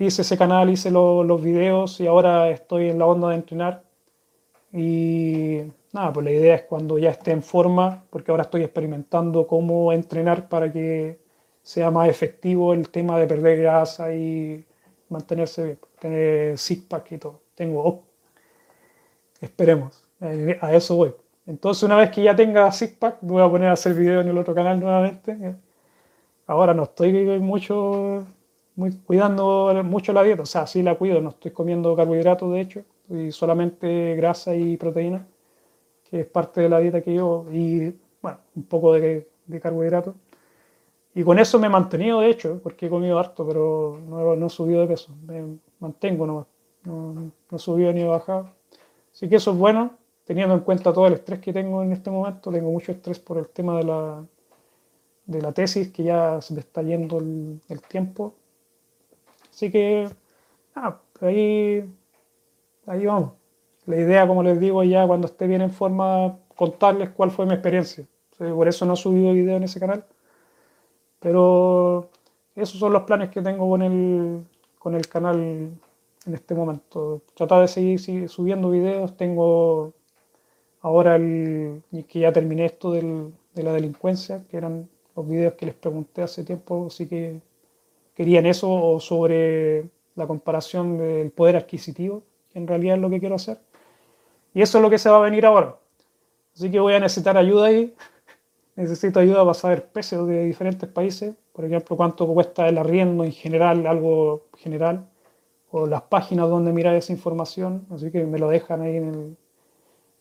hice 0.00 0.22
ese 0.22 0.36
canal, 0.36 0.70
hice 0.70 0.90
los 0.90 1.42
videos 1.42 2.00
y 2.00 2.06
ahora 2.06 2.50
estoy 2.50 2.90
en 2.90 2.98
la 2.98 3.06
onda 3.06 3.28
de 3.28 3.34
entrenar. 3.36 3.84
Y 4.72 5.60
nada, 5.94 6.12
pues 6.12 6.24
la 6.24 6.32
idea 6.32 6.54
es 6.56 6.62
cuando 6.64 6.98
ya 6.98 7.10
esté 7.10 7.30
en 7.32 7.42
forma, 7.42 8.04
porque 8.10 8.30
ahora 8.30 8.44
estoy 8.44 8.62
experimentando 8.62 9.46
cómo 9.46 9.92
entrenar 9.92 10.48
para 10.48 10.72
que 10.72 11.20
sea 11.62 11.90
más 11.90 12.08
efectivo 12.08 12.74
el 12.74 12.90
tema 12.90 13.18
de 13.18 13.26
perder 13.26 13.58
grasa 13.60 14.14
y 14.14 14.66
mantenerse 15.08 15.64
bien, 15.64 15.78
tener 15.98 16.58
six 16.58 16.82
pack 16.84 17.12
y 17.12 17.18
todo. 17.18 17.40
Tengo 17.54 18.04
Esperemos. 19.44 20.02
Eh, 20.20 20.58
a 20.60 20.74
eso 20.74 20.96
voy. 20.96 21.14
Entonces, 21.46 21.82
una 21.82 21.96
vez 21.96 22.10
que 22.10 22.22
ya 22.22 22.34
tenga 22.34 22.70
Sixpack, 22.72 23.18
voy 23.20 23.42
a 23.42 23.50
poner 23.50 23.68
a 23.68 23.72
hacer 23.72 23.94
video 23.94 24.20
en 24.20 24.28
el 24.28 24.38
otro 24.38 24.54
canal 24.54 24.80
nuevamente. 24.80 25.56
Ahora 26.46 26.74
no 26.74 26.84
estoy 26.84 27.12
mucho 27.40 28.26
muy, 28.76 28.92
cuidando 28.98 29.72
mucho 29.84 30.12
la 30.12 30.22
dieta. 30.22 30.42
O 30.42 30.46
sea, 30.46 30.66
sí 30.66 30.82
la 30.82 30.94
cuido. 30.96 31.20
No 31.20 31.30
estoy 31.30 31.50
comiendo 31.52 31.94
carbohidratos, 31.96 32.52
de 32.52 32.60
hecho. 32.60 32.84
Y 33.10 33.32
solamente 33.32 34.14
grasa 34.16 34.54
y 34.56 34.76
proteína. 34.76 35.26
Que 36.08 36.20
es 36.20 36.26
parte 36.26 36.60
de 36.60 36.68
la 36.68 36.78
dieta 36.80 37.02
que 37.02 37.14
yo, 37.14 37.46
y 37.52 37.94
bueno, 38.22 38.38
un 38.54 38.64
poco 38.64 38.94
de, 38.94 39.28
de 39.46 39.60
carbohidratos. 39.60 40.14
Y 41.14 41.22
con 41.22 41.38
eso 41.38 41.58
me 41.58 41.68
he 41.68 41.70
mantenido, 41.70 42.20
de 42.20 42.30
hecho, 42.30 42.60
porque 42.62 42.86
he 42.86 42.90
comido 42.90 43.18
harto, 43.18 43.46
pero 43.46 44.00
no, 44.08 44.34
no 44.34 44.46
he 44.46 44.50
subido 44.50 44.80
de 44.80 44.88
peso. 44.88 45.14
Me 45.26 45.58
mantengo 45.78 46.26
nomás. 46.26 46.46
No, 46.84 47.12
no 47.12 47.56
he 47.56 47.58
subido 47.58 47.92
ni 47.92 48.02
he 48.02 48.06
bajado. 48.06 48.50
Así 49.12 49.28
que 49.28 49.36
eso 49.36 49.52
es 49.52 49.56
bueno, 49.56 49.96
teniendo 50.24 50.54
en 50.54 50.60
cuenta 50.60 50.92
todo 50.92 51.06
el 51.06 51.14
estrés 51.14 51.40
que 51.40 51.52
tengo 51.52 51.82
en 51.82 51.92
este 51.92 52.10
momento. 52.10 52.50
Tengo 52.50 52.70
mucho 52.72 52.90
estrés 52.90 53.20
por 53.20 53.38
el 53.38 53.48
tema 53.48 53.78
de 53.78 53.84
la, 53.84 54.24
de 55.26 55.42
la 55.42 55.52
tesis, 55.52 55.92
que 55.92 56.02
ya 56.02 56.40
se 56.40 56.52
me 56.54 56.60
está 56.60 56.82
yendo 56.82 57.18
el, 57.18 57.82
tiempo. 57.88 58.34
Así 59.50 59.70
que, 59.70 60.08
ah, 60.74 60.98
ahí, 61.20 61.84
ahí 62.86 63.06
vamos. 63.06 63.34
La 63.86 63.96
idea, 63.96 64.26
como 64.26 64.42
les 64.42 64.58
digo, 64.58 64.82
ya 64.82 65.06
cuando 65.06 65.26
esté 65.26 65.46
bien 65.46 65.62
en 65.62 65.70
forma, 65.70 66.38
contarles 66.56 67.10
cuál 67.10 67.30
fue 67.30 67.46
mi 67.46 67.54
experiencia. 67.54 68.06
Por 68.38 68.68
eso 68.68 68.86
no 68.86 68.94
he 68.94 68.96
subido 68.96 69.32
video 69.32 69.56
en 69.56 69.64
ese 69.64 69.80
canal 69.80 70.04
pero 71.24 72.10
esos 72.54 72.78
son 72.78 72.92
los 72.92 73.04
planes 73.04 73.30
que 73.30 73.40
tengo 73.40 73.66
con 73.66 73.80
el, 73.80 74.44
con 74.78 74.94
el 74.94 75.08
canal 75.08 75.40
en 75.40 76.34
este 76.34 76.54
momento. 76.54 77.22
Tratar 77.34 77.62
de 77.62 77.68
seguir, 77.68 78.28
subiendo 78.28 78.68
videos. 78.68 79.16
Tengo 79.16 79.94
ahora 80.82 81.16
el, 81.16 81.82
que 82.06 82.20
ya 82.20 82.30
terminé 82.30 82.66
esto 82.66 82.92
del, 82.92 83.32
de 83.54 83.62
la 83.62 83.72
delincuencia, 83.72 84.44
que 84.50 84.58
eran 84.58 84.86
los 85.16 85.26
videos 85.26 85.54
que 85.54 85.64
les 85.64 85.74
pregunté 85.74 86.20
hace 86.20 86.44
tiempo, 86.44 86.90
si 86.90 87.06
que 87.08 87.40
querían 88.14 88.44
eso 88.44 88.70
o 88.70 89.00
sobre 89.00 89.88
la 90.16 90.26
comparación 90.26 90.98
del 90.98 91.30
poder 91.30 91.56
adquisitivo, 91.56 92.22
que 92.52 92.58
en 92.58 92.66
realidad 92.66 92.96
es 92.96 93.00
lo 93.00 93.08
que 93.08 93.20
quiero 93.20 93.36
hacer. 93.36 93.56
Y 94.54 94.62
eso 94.62 94.78
es 94.78 94.82
lo 94.82 94.88
que 94.88 94.98
se 94.98 95.10
va 95.10 95.18
a 95.18 95.20
venir 95.20 95.44
ahora. 95.44 95.76
Así 96.54 96.70
que 96.70 96.80
voy 96.80 96.94
a 96.94 97.00
necesitar 97.00 97.36
ayuda 97.36 97.66
ahí 97.66 97.94
necesito 98.76 99.20
ayuda 99.20 99.42
para 99.42 99.54
saber 99.54 99.86
precios 99.86 100.26
de 100.26 100.44
diferentes 100.44 100.88
países, 100.88 101.34
por 101.52 101.64
ejemplo, 101.64 101.96
cuánto 101.96 102.26
cuesta 102.26 102.68
el 102.68 102.78
arriendo 102.78 103.24
en 103.24 103.32
general, 103.32 103.86
algo 103.86 104.46
general, 104.58 105.06
o 105.70 105.86
las 105.86 106.02
páginas 106.02 106.48
donde 106.48 106.72
mirar 106.72 106.94
esa 106.96 107.12
información, 107.12 107.86
así 107.90 108.10
que 108.10 108.24
me 108.24 108.38
lo 108.38 108.48
dejan 108.48 108.82
ahí 108.82 108.96
en 108.96 109.36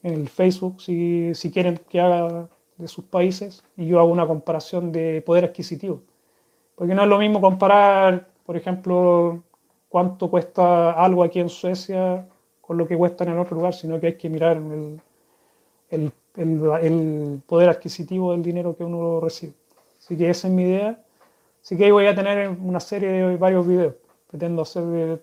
el, 0.03 0.29
Facebook 0.29 0.81
si, 0.81 1.33
si, 1.33 1.51
quieren 1.51 1.79
que 1.89 2.01
haga 2.01 2.49
de 2.77 2.87
sus 2.87 3.05
países 3.05 3.63
y 3.77 3.87
yo 3.87 3.99
hago 3.99 4.09
una 4.09 4.27
comparación 4.27 4.91
de 4.91 5.21
poder 5.25 5.45
adquisitivo. 5.45 6.01
Porque 6.75 6.95
no 6.95 7.03
es 7.03 7.09
lo 7.09 7.19
mismo 7.19 7.39
comparar, 7.39 8.27
por 8.45 8.57
ejemplo, 8.57 9.43
cuánto 9.89 10.29
cuesta 10.29 10.91
algo 10.91 11.23
aquí 11.23 11.39
en 11.39 11.49
Suecia 11.49 12.27
con 12.63 12.77
lo 12.77 12.87
que 12.87 12.97
cuesta 12.97 13.23
en 13.23 13.31
el 13.31 13.39
otro 13.39 13.57
lugar, 13.57 13.73
sino 13.75 13.99
que 13.99 14.07
hay 14.07 14.17
que 14.17 14.29
mirar 14.29 14.57
el, 14.57 14.99
el 15.91 16.13
el, 16.35 17.41
poder 17.45 17.69
adquisitivo 17.69 18.31
del 18.31 18.43
dinero 18.43 18.75
que 18.75 18.83
uno 18.83 19.19
recibe. 19.19 19.53
Así 19.99 20.17
que 20.17 20.29
esa 20.29 20.47
es 20.47 20.53
mi 20.53 20.63
idea. 20.63 21.03
Así 21.61 21.77
que 21.77 21.85
ahí 21.85 21.91
voy 21.91 22.07
a 22.07 22.15
tener 22.15 22.49
una 22.49 22.79
serie 22.79 23.09
de 23.09 23.37
varios 23.37 23.67
videos. 23.67 23.95
Pretendo 24.29 24.63
hacer 24.63 24.83
de 24.83 25.19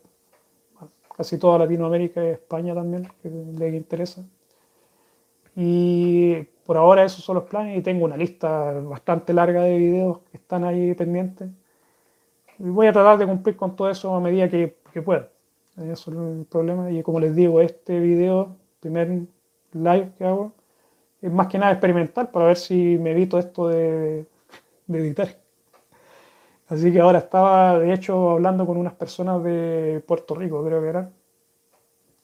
casi 1.17 1.39
toda 1.39 1.59
Latinoamérica 1.59 2.25
y 2.25 2.29
España 2.29 2.75
también, 2.75 3.09
que 3.23 3.29
le 3.29 3.77
interesa. 3.77 4.25
Y 5.55 6.37
por 6.65 6.77
ahora 6.77 7.05
esos 7.05 7.25
son 7.25 7.35
los 7.37 7.45
planes 7.45 7.77
y 7.77 7.83
tengo 7.83 8.05
una 8.05 8.17
lista 8.17 8.73
bastante 8.81 9.35
larga 9.35 9.63
de 9.63 9.77
videos 9.77 10.19
que 10.31 10.39
están 10.39 10.65
ahí 10.65 10.95
pendientes. 10.95 11.51
Y 12.59 12.65
voy 12.65 12.87
a 12.87 12.93
tratar 12.93 13.19
de 13.19 13.27
cumplir 13.27 13.57
con 13.57 13.77
todo 13.77 13.91
eso 13.91 14.15
a 14.15 14.21
medida 14.21 14.49
que, 14.49 14.79
que 14.93 15.03
pueda. 15.03 15.29
Eso 15.77 16.11
es 16.11 16.39
el 16.39 16.47
problema. 16.47 16.91
Y 16.91 17.03
como 17.03 17.21
les 17.21 17.35
digo, 17.35 17.61
este 17.61 18.01
video, 18.01 18.57
primer 18.81 19.27
live 19.73 20.13
que 20.19 20.25
hago, 20.25 20.53
es 21.23 21.33
más 21.33 21.49
que 21.49 21.59
nada 21.59 21.73
experimental 21.73 22.31
para 22.31 22.47
ver 22.47 22.57
si 22.57 22.99
me 22.99 23.11
evito 23.13 23.39
esto 23.39 23.69
de, 23.69 24.27
editar. 24.89 25.37
Así 26.69 26.93
que 26.93 27.01
ahora 27.01 27.19
estaba, 27.19 27.79
de 27.79 27.93
hecho, 27.93 28.31
hablando 28.31 28.67
con 28.67 28.77
unas 28.77 28.95
personas 28.95 29.43
de 29.43 30.03
Puerto 30.07 30.35
Rico, 30.35 30.65
creo 30.65 30.81
que 30.81 30.89
era, 30.89 31.11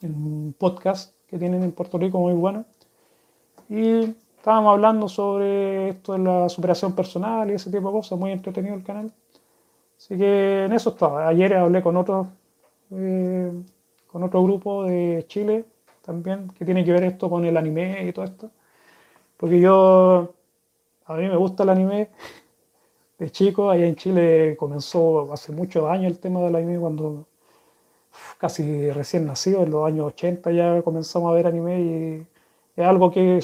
en 0.03 0.15
un 0.15 0.55
podcast 0.57 1.15
que 1.27 1.39
tienen 1.39 1.63
en 1.63 1.73
Puerto 1.73 1.99
Rico 1.99 2.19
muy 2.21 2.35
bueno. 2.35 2.65
Y 3.69 4.15
estábamos 4.39 4.73
hablando 4.73 5.09
sobre 5.09 5.91
esto 5.91 6.13
de 6.13 6.21
la 6.21 6.49
superación 6.49 6.95
personal 6.95 7.51
y 7.51 7.55
ese 7.55 7.71
tipo 7.71 7.89
de 7.89 7.93
cosas, 7.93 8.19
muy 8.19 8.31
entretenido 8.31 8.77
el 8.77 8.85
canal. 8.85 9.13
Así 9.99 10.17
que 10.17 10.65
en 10.65 10.73
eso 10.73 10.91
estaba. 10.91 11.27
Ayer 11.29 11.55
hablé 11.55 11.83
con 11.83 11.97
otro, 11.97 12.29
eh, 12.93 13.53
con 14.07 14.23
otro 14.23 14.43
grupo 14.43 14.85
de 14.85 15.25
Chile 15.29 15.65
también, 16.03 16.49
que 16.51 16.65
tiene 16.65 16.85
que 16.85 16.93
ver 16.93 17.05
esto 17.05 17.29
con 17.31 17.45
el 17.45 17.57
anime 17.57 18.07
y 18.07 18.13
todo 18.13 18.25
esto. 18.25 18.51
Porque 19.37 19.61
yo, 19.61 20.35
a 21.07 21.15
mí 21.15 21.29
me 21.29 21.37
gusta 21.37 21.65
el 21.65 21.71
anime 21.71 22.11
de 23.19 23.31
chico, 23.31 23.71
allá 23.71 23.87
en 23.87 23.97
Chile 23.97 24.57
comenzó 24.59 25.33
hace 25.33 25.53
muchos 25.53 25.85
años 25.91 26.13
el 26.13 26.19
tema 26.21 26.41
del 26.41 26.57
anime 26.57 26.79
cuando 26.79 27.27
casi 28.39 28.91
recién 28.91 29.27
nacido, 29.27 29.63
en 29.63 29.71
los 29.71 29.87
años 29.87 30.07
80 30.07 30.51
ya 30.53 30.83
comenzamos 30.83 31.31
a 31.31 31.35
ver 31.35 31.47
anime 31.47 31.81
y 31.81 32.27
es 32.77 32.87
algo 32.87 33.11
que 33.11 33.41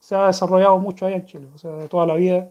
se 0.00 0.14
ha 0.14 0.26
desarrollado 0.28 0.78
mucho 0.78 1.06
allá 1.06 1.16
en 1.16 1.26
Chile, 1.26 1.48
o 1.54 1.58
sea, 1.58 1.72
de 1.72 1.88
toda 1.88 2.06
la 2.06 2.14
vida. 2.14 2.50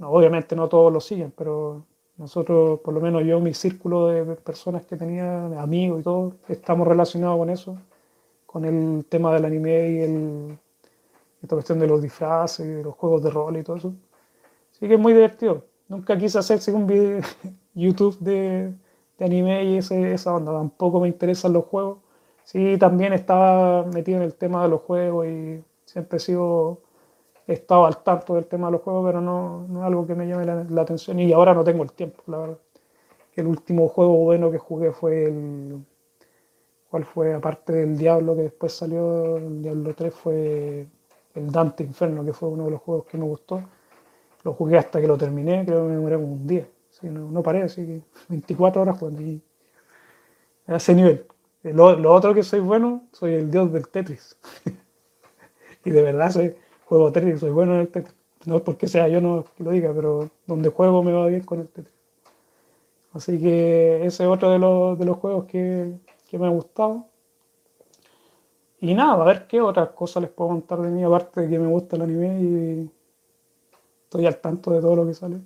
obviamente 0.00 0.56
no 0.56 0.68
todos 0.68 0.92
lo 0.92 1.00
siguen, 1.00 1.32
pero 1.36 1.84
nosotros, 2.20 2.80
por 2.80 2.94
lo 2.94 3.00
menos 3.00 3.24
yo, 3.24 3.40
mi 3.40 3.54
círculo 3.54 4.08
de 4.08 4.24
personas 4.36 4.84
que 4.86 4.96
tenía, 4.96 5.46
amigos 5.60 6.00
y 6.00 6.02
todo, 6.04 6.34
estamos 6.48 6.86
relacionados 6.86 7.38
con 7.38 7.50
eso, 7.50 7.78
con 8.46 8.64
el 8.64 9.06
tema 9.06 9.32
del 9.34 9.46
anime 9.46 9.90
y 9.90 9.98
el 10.00 10.58
esta 11.42 11.56
cuestión 11.56 11.78
de 11.78 11.86
los 11.86 12.02
disfraces, 12.02 12.66
de 12.66 12.82
los 12.82 12.94
juegos 12.94 13.22
de 13.22 13.30
rol 13.30 13.56
y 13.56 13.62
todo 13.62 13.76
eso. 13.76 13.94
Así 14.72 14.86
que 14.86 14.94
es 14.94 15.00
muy 15.00 15.12
divertido. 15.12 15.64
Nunca 15.88 16.16
quise 16.18 16.38
hacer 16.38 16.60
un 16.74 16.86
video 16.86 17.20
YouTube 17.74 18.18
de, 18.20 18.72
de 19.18 19.24
anime 19.24 19.64
y 19.64 19.78
ese, 19.78 20.12
esa 20.12 20.34
onda. 20.34 20.52
Tampoco 20.52 21.00
me 21.00 21.08
interesan 21.08 21.52
los 21.52 21.64
juegos. 21.64 21.98
Sí, 22.44 22.76
también 22.78 23.12
estaba 23.12 23.84
metido 23.84 24.18
en 24.18 24.24
el 24.24 24.34
tema 24.34 24.62
de 24.62 24.68
los 24.68 24.82
juegos 24.82 25.26
y 25.26 25.64
siempre 25.86 26.18
he 26.18 26.20
sido, 26.20 26.80
he 27.50 27.54
estado 27.54 27.84
al 27.84 27.98
tanto 28.04 28.36
del 28.36 28.46
tema 28.46 28.68
de 28.68 28.72
los 28.72 28.82
juegos, 28.82 29.04
pero 29.04 29.20
no, 29.20 29.66
no 29.68 29.80
es 29.80 29.86
algo 29.86 30.06
que 30.06 30.14
me 30.14 30.26
llame 30.28 30.46
la, 30.46 30.82
atención 30.82 31.18
y 31.18 31.32
ahora 31.32 31.52
no 31.52 31.64
tengo 31.64 31.82
el 31.82 31.90
tiempo, 31.90 32.22
la 32.28 32.38
verdad. 32.38 32.58
El 33.34 33.48
último 33.48 33.88
juego 33.88 34.18
bueno 34.18 34.52
que 34.52 34.58
jugué 34.58 34.92
fue 34.92 35.24
el, 35.24 35.84
¿cuál 36.88 37.04
fue? 37.04 37.34
Aparte 37.34 37.72
del 37.72 37.98
Diablo 37.98 38.36
que 38.36 38.42
después 38.42 38.72
salió, 38.72 39.36
el 39.36 39.62
Diablo 39.62 39.94
3 39.94 40.14
fue 40.14 40.86
el 41.34 41.50
Dante 41.50 41.82
Inferno, 41.82 42.24
que 42.24 42.32
fue 42.32 42.48
uno 42.48 42.66
de 42.66 42.70
los 42.70 42.80
juegos 42.82 43.06
que 43.06 43.18
me 43.18 43.24
gustó. 43.24 43.62
Lo 44.44 44.52
jugué 44.52 44.78
hasta 44.78 45.00
que 45.00 45.08
lo 45.08 45.18
terminé, 45.18 45.64
creo 45.64 45.82
que 45.82 45.88
me 45.88 45.96
demoré 45.96 46.16
como 46.16 46.32
un 46.34 46.46
día. 46.46 46.68
no, 47.02 47.42
paré, 47.42 47.62
así 47.62 47.84
que 47.84 48.00
24 48.28 48.82
horas 48.82 48.96
jugando. 48.96 49.22
Y 49.22 49.42
a 50.68 50.76
ese 50.76 50.94
nivel. 50.94 51.26
Lo, 51.64 52.12
otro 52.12 52.32
que 52.32 52.44
soy 52.44 52.60
bueno, 52.60 53.08
soy 53.10 53.34
el 53.34 53.50
dios 53.50 53.72
del 53.72 53.88
Tetris. 53.88 54.36
y 55.84 55.90
de 55.90 56.02
verdad 56.02 56.30
soy, 56.30 56.54
juego 56.90 57.12
Tetris, 57.12 57.38
soy 57.38 57.50
bueno 57.50 57.74
en 57.74 57.80
el 57.82 57.88
Tetris. 57.88 58.16
No 58.46 58.64
porque 58.64 58.88
sea 58.88 59.06
yo 59.06 59.20
no 59.20 59.44
lo 59.58 59.70
diga, 59.70 59.92
pero 59.94 60.28
donde 60.46 60.70
juego 60.70 61.04
me 61.04 61.12
va 61.12 61.26
bien 61.28 61.42
con 61.42 61.60
el 61.60 61.68
Tetris. 61.68 61.94
Así 63.12 63.38
que 63.40 64.04
ese 64.04 64.24
es 64.24 64.28
otro 64.28 64.50
de 64.50 64.58
los, 64.58 64.98
de 64.98 65.04
los 65.04 65.16
juegos 65.18 65.44
que, 65.44 65.92
que 66.28 66.38
me 66.38 66.46
ha 66.46 66.50
gustado. 66.50 67.06
Y 68.80 68.94
nada, 68.94 69.22
a 69.22 69.24
ver 69.24 69.46
qué 69.46 69.60
otras 69.60 69.90
cosas 69.90 70.22
les 70.22 70.32
puedo 70.32 70.50
contar 70.50 70.80
de 70.80 70.90
mí, 70.90 71.04
aparte 71.04 71.42
de 71.42 71.48
que 71.48 71.58
me 71.60 71.68
gusta 71.68 71.96
el 71.96 72.02
anime 72.02 72.40
y 72.40 72.90
estoy 74.04 74.26
al 74.26 74.38
tanto 74.38 74.72
de 74.72 74.80
todo 74.80 74.96
lo 74.96 75.06
que 75.06 75.14
sale. 75.14 75.36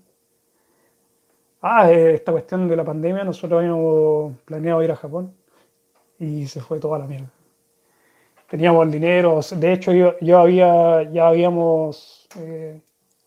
Ah, 1.60 1.90
eh, 1.90 2.14
esta 2.14 2.32
cuestión 2.32 2.68
de 2.68 2.76
la 2.76 2.84
pandemia, 2.84 3.24
nosotros 3.24 3.58
habíamos 3.58 4.34
planeado 4.46 4.82
ir 4.82 4.92
a 4.92 4.96
Japón 4.96 5.34
y 6.18 6.46
se 6.46 6.60
fue 6.60 6.80
toda 6.80 6.98
la 6.98 7.06
mierda. 7.06 7.34
Teníamos 8.48 8.84
el 8.86 8.92
dinero, 8.92 9.40
de 9.56 9.72
hecho 9.72 9.92
yo, 9.92 10.38
había, 10.38 11.02
ya 11.10 11.28
habíamos, 11.28 12.28
eh, 12.38 12.80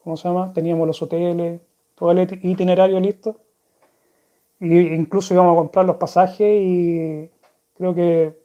¿cómo 0.04 0.16
se 0.16 0.28
llama? 0.28 0.54
Teníamos 0.54 0.88
los 0.88 1.02
hoteles, 1.02 1.60
todo 1.96 2.12
el 2.12 2.40
itinerario 2.44 3.00
listo. 3.00 3.38
Y 4.60 4.80
incluso 4.80 5.34
íbamos 5.34 5.54
a 5.54 5.58
comprar 5.58 5.86
los 5.86 5.98
pasajes 5.98 6.62
y 6.62 7.30
creo 7.76 7.94
que 7.94 8.38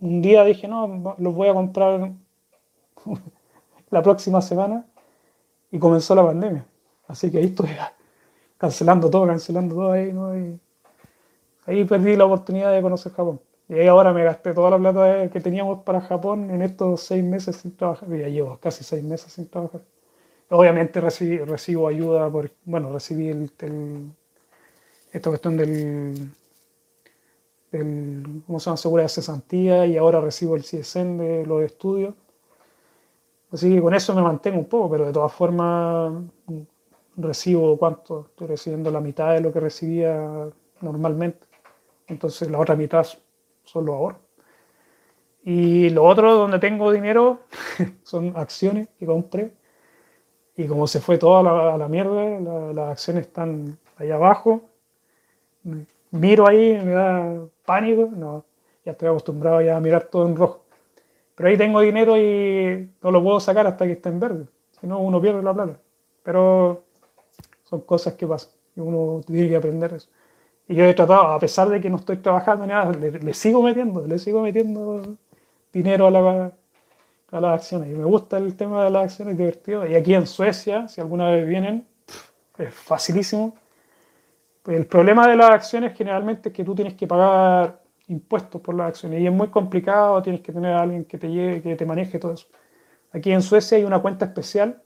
un 0.00 0.22
día 0.22 0.44
dije, 0.44 0.68
no, 0.68 1.16
los 1.18 1.34
voy 1.34 1.48
a 1.48 1.54
comprar 1.54 2.12
la 3.90 4.02
próxima 4.02 4.40
semana 4.40 4.86
y 5.70 5.78
comenzó 5.78 6.14
la 6.14 6.24
pandemia. 6.24 6.66
Así 7.08 7.30
que 7.30 7.38
ahí 7.38 7.46
estoy 7.46 7.70
cancelando 8.58 9.10
todo, 9.10 9.26
cancelando 9.26 9.74
todo 9.74 9.92
ahí, 9.92 10.12
¿no? 10.12 10.30
ahí 11.66 11.84
perdí 11.84 12.16
la 12.16 12.26
oportunidad 12.26 12.72
de 12.72 12.82
conocer 12.82 13.12
Japón. 13.12 13.40
Y 13.68 13.74
ahí 13.74 13.86
ahora 13.86 14.12
me 14.12 14.24
gasté 14.24 14.52
toda 14.52 14.70
la 14.70 14.78
plata 14.78 15.30
que 15.30 15.40
teníamos 15.40 15.82
para 15.84 16.00
Japón 16.02 16.50
en 16.50 16.62
estos 16.62 17.02
seis 17.02 17.24
meses 17.24 17.56
sin 17.56 17.76
trabajar. 17.76 18.08
Ya 18.10 18.28
llevo 18.28 18.58
casi 18.58 18.84
seis 18.84 19.02
meses 19.02 19.32
sin 19.32 19.48
trabajar. 19.48 19.82
Obviamente 20.50 21.00
recibo 21.00 21.88
ayuda, 21.88 22.30
por, 22.30 22.50
bueno, 22.64 22.92
recibí 22.92 23.28
el, 23.28 23.50
esta 25.12 25.30
cuestión 25.30 25.56
del 25.56 26.30
el, 27.72 28.42
¿cómo 28.46 28.60
se 28.60 28.66
llama? 28.66 28.76
Seguridad 28.76 29.04
de 29.06 29.08
cesantía 29.08 29.86
y 29.86 29.96
ahora 29.96 30.20
recibo 30.20 30.56
el 30.56 30.62
CSN 30.62 31.18
de 31.18 31.46
los 31.46 31.62
estudios. 31.62 32.14
Así 33.50 33.72
que 33.72 33.80
con 33.80 33.94
eso 33.94 34.14
me 34.14 34.22
mantengo 34.22 34.58
un 34.58 34.68
poco, 34.68 34.90
pero 34.90 35.06
de 35.06 35.12
todas 35.12 35.32
formas 35.32 36.12
recibo 37.16 37.78
cuánto, 37.78 38.26
estoy 38.30 38.48
recibiendo 38.48 38.90
la 38.90 39.00
mitad 39.00 39.32
de 39.34 39.40
lo 39.40 39.52
que 39.52 39.60
recibía 39.60 40.48
normalmente. 40.80 41.46
Entonces 42.06 42.50
la 42.50 42.58
otra 42.58 42.76
mitad 42.76 43.06
son 43.64 43.86
los 43.86 43.94
ahorros. 43.94 44.20
Y 45.44 45.90
lo 45.90 46.04
otro 46.04 46.34
donde 46.34 46.58
tengo 46.58 46.90
dinero 46.90 47.40
son 48.02 48.32
acciones 48.36 48.88
que 48.98 49.06
compré. 49.06 49.52
Y 50.56 50.66
como 50.66 50.86
se 50.86 51.00
fue 51.00 51.18
toda 51.18 51.42
la, 51.76 51.88
mierda, 51.88 52.72
las 52.72 52.90
acciones 52.90 53.26
están 53.26 53.76
ahí 53.96 54.10
abajo. 54.10 54.62
Miro 56.12 56.46
ahí, 56.46 56.80
me 56.82 56.92
da 56.92 57.40
pánico. 57.66 58.08
No, 58.14 58.44
ya 58.84 58.92
estoy 58.92 59.08
acostumbrado 59.08 59.60
ya 59.60 59.76
a 59.76 59.80
mirar 59.80 60.04
todo 60.04 60.26
en 60.26 60.36
rojo. 60.36 60.64
Pero 61.34 61.48
ahí 61.48 61.58
tengo 61.58 61.80
dinero 61.80 62.16
y 62.16 62.88
no 63.02 63.10
lo 63.10 63.22
puedo 63.22 63.40
sacar 63.40 63.66
hasta 63.66 63.84
que 63.84 63.92
esté 63.92 64.08
en 64.08 64.20
verde. 64.20 64.46
Si 64.80 64.86
no, 64.86 65.00
uno 65.00 65.20
pierde 65.20 65.42
la 65.42 65.52
plata. 65.52 65.78
Pero 66.22 66.84
son 67.64 67.80
cosas 67.80 68.14
que 68.14 68.26
pasan 68.26 68.52
y 68.76 68.80
uno 68.80 69.20
tiene 69.26 69.48
que 69.48 69.56
aprender 69.56 69.94
eso. 69.94 70.08
Y 70.68 70.74
yo 70.74 70.84
he 70.84 70.94
tratado, 70.94 71.28
a 71.28 71.38
pesar 71.38 71.68
de 71.68 71.80
que 71.80 71.90
no 71.90 71.96
estoy 71.96 72.16
trabajando 72.18 72.64
ni 72.66 72.72
nada, 72.72 72.92
le, 72.92 73.34
sigo 73.34 73.62
metiendo, 73.62 74.06
le 74.06 74.18
sigo 74.18 74.42
metiendo 74.42 75.16
dinero 75.72 76.06
a, 76.06 76.10
la, 76.10 76.52
a 77.32 77.40
las 77.40 77.54
acciones. 77.60 77.90
Y 77.90 77.94
me 77.94 78.04
gusta 78.04 78.38
el 78.38 78.56
tema 78.56 78.84
de 78.84 78.90
las 78.90 79.04
acciones, 79.04 79.36
divertido. 79.36 79.86
Y 79.86 79.94
aquí 79.94 80.14
en 80.14 80.26
Suecia, 80.26 80.88
si 80.88 81.00
alguna 81.00 81.30
vez 81.30 81.46
vienen, 81.46 81.86
es 82.58 82.74
facilísimo. 82.74 83.54
El 84.66 84.86
problema 84.86 85.28
de 85.28 85.36
las 85.36 85.50
acciones 85.50 85.96
generalmente 85.96 86.48
es 86.48 86.54
que 86.54 86.64
tú 86.64 86.74
tienes 86.74 86.94
que 86.94 87.06
pagar 87.06 87.82
impuestos 88.08 88.60
por 88.60 88.74
las 88.74 88.88
acciones 88.88 89.20
y 89.20 89.26
es 89.26 89.32
muy 89.32 89.48
complicado, 89.48 90.22
tienes 90.22 90.42
que 90.42 90.52
tener 90.52 90.72
a 90.74 90.82
alguien 90.82 91.04
que 91.04 91.18
te 91.18 91.28
lleve, 91.28 91.62
que 91.62 91.76
te 91.76 91.86
maneje 91.86 92.18
todo 92.18 92.32
eso. 92.32 92.46
Aquí 93.12 93.32
en 93.32 93.42
Suecia 93.42 93.78
hay 93.78 93.84
una 93.84 94.00
cuenta 94.00 94.24
especial 94.24 94.82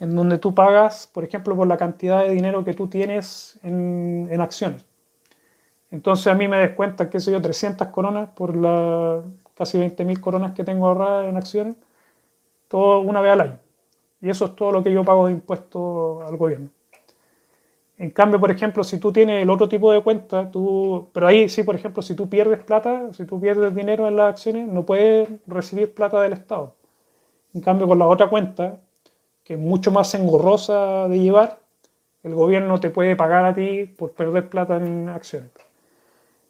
en 0.00 0.14
donde 0.14 0.38
tú 0.38 0.54
pagas, 0.54 1.06
por 1.06 1.24
ejemplo, 1.24 1.56
por 1.56 1.66
la 1.66 1.76
cantidad 1.76 2.22
de 2.22 2.30
dinero 2.30 2.64
que 2.64 2.74
tú 2.74 2.88
tienes 2.88 3.58
en, 3.62 4.28
en 4.30 4.40
acciones. 4.40 4.84
Entonces 5.90 6.26
a 6.26 6.34
mí 6.34 6.48
me 6.48 6.58
descuentan, 6.58 7.08
qué 7.10 7.20
sé 7.20 7.32
yo, 7.32 7.40
300 7.40 7.88
coronas 7.88 8.30
por 8.30 8.56
las 8.56 9.24
casi 9.56 9.78
20.000 9.78 10.20
coronas 10.20 10.52
que 10.52 10.64
tengo 10.64 10.86
ahorradas 10.88 11.28
en 11.28 11.36
acciones, 11.36 11.76
todo 12.68 13.00
una 13.00 13.20
vez 13.20 13.32
al 13.32 13.40
año. 13.40 13.58
Y 14.20 14.30
eso 14.30 14.46
es 14.46 14.56
todo 14.56 14.72
lo 14.72 14.82
que 14.82 14.92
yo 14.92 15.04
pago 15.04 15.26
de 15.26 15.32
impuestos 15.32 16.24
al 16.24 16.36
gobierno. 16.36 16.68
En 17.98 18.10
cambio, 18.10 18.38
por 18.38 18.50
ejemplo, 18.50 18.84
si 18.84 18.98
tú 18.98 19.10
tienes 19.12 19.42
el 19.42 19.48
otro 19.48 19.68
tipo 19.68 19.90
de 19.90 20.02
cuenta, 20.02 20.50
tú, 20.50 21.08
pero 21.12 21.26
ahí 21.26 21.48
sí, 21.48 21.62
por 21.62 21.74
ejemplo, 21.74 22.02
si 22.02 22.14
tú 22.14 22.28
pierdes 22.28 22.62
plata, 22.62 23.12
si 23.14 23.24
tú 23.24 23.40
pierdes 23.40 23.74
dinero 23.74 24.06
en 24.06 24.16
las 24.16 24.30
acciones, 24.30 24.68
no 24.68 24.84
puedes 24.84 25.28
recibir 25.46 25.94
plata 25.94 26.20
del 26.20 26.34
Estado. 26.34 26.74
En 27.54 27.62
cambio, 27.62 27.88
con 27.88 27.98
la 27.98 28.06
otra 28.06 28.28
cuenta, 28.28 28.80
que 29.44 29.54
es 29.54 29.60
mucho 29.60 29.90
más 29.90 30.14
engorrosa 30.14 31.08
de 31.08 31.18
llevar, 31.20 31.58
el 32.22 32.34
gobierno 32.34 32.80
te 32.80 32.90
puede 32.90 33.16
pagar 33.16 33.46
a 33.46 33.54
ti 33.54 33.86
por 33.86 34.12
perder 34.12 34.50
plata 34.50 34.76
en 34.76 35.08
acciones. 35.08 35.65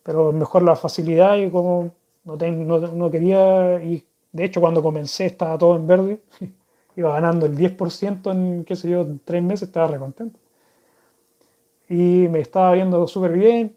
Pero 0.07 0.33
mejor 0.33 0.62
la 0.62 0.77
facilidad 0.77 1.37
y 1.37 1.51
como 1.51 1.91
no, 2.24 2.37
no, 2.78 3.11
quería, 3.11 3.83
y 3.83 4.05
de 4.31 4.45
hecho 4.45 4.61
cuando 4.61 4.81
comencé 4.81 5.27
estaba 5.27 5.59
todo 5.59 5.74
en 5.74 5.87
verde, 5.89 6.20
iba 6.97 7.12
ganando 7.12 7.47
el 7.47 7.57
10% 7.57 8.31
en, 8.31 8.65
qué 8.65 8.77
sé 8.77 8.89
yo, 8.89 9.05
tres 9.24 9.43
meses, 9.43 9.69
estaba 9.69 9.89
recontento. 9.89 10.39
Y 11.89 12.28
me 12.28 12.41
estaba 12.41 12.73
viendo 12.73 13.07
súper 13.09 13.33
bien, 13.33 13.77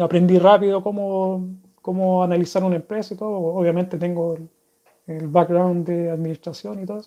aprendí 0.00 0.38
rápido 0.38 0.82
cómo, 0.82 1.46
cómo 1.80 2.24
analizar 2.24 2.64
una 2.64 2.76
empresa 2.76 3.14
y 3.14 3.16
todo. 3.16 3.36
Obviamente 3.38 3.98
tengo 3.98 4.34
el, 4.34 4.48
el 5.06 5.28
background 5.28 5.86
de 5.86 6.10
administración 6.10 6.82
y 6.82 6.86
todo. 6.86 7.02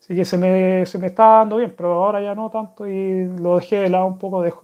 Así 0.00 0.14
que 0.16 0.24
se 0.24 0.38
me, 0.38 0.86
se 0.86 0.98
me 0.98 1.08
está 1.08 1.38
dando 1.38 1.56
bien, 1.58 1.72
pero 1.76 2.04
ahora 2.04 2.20
ya 2.20 2.34
no 2.34 2.50
tanto 2.50 2.86
y 2.88 3.26
lo 3.38 3.56
dejé 3.58 3.76
de 3.80 3.90
lado 3.90 4.06
un 4.06 4.18
poco, 4.18 4.42
dejo 4.42 4.62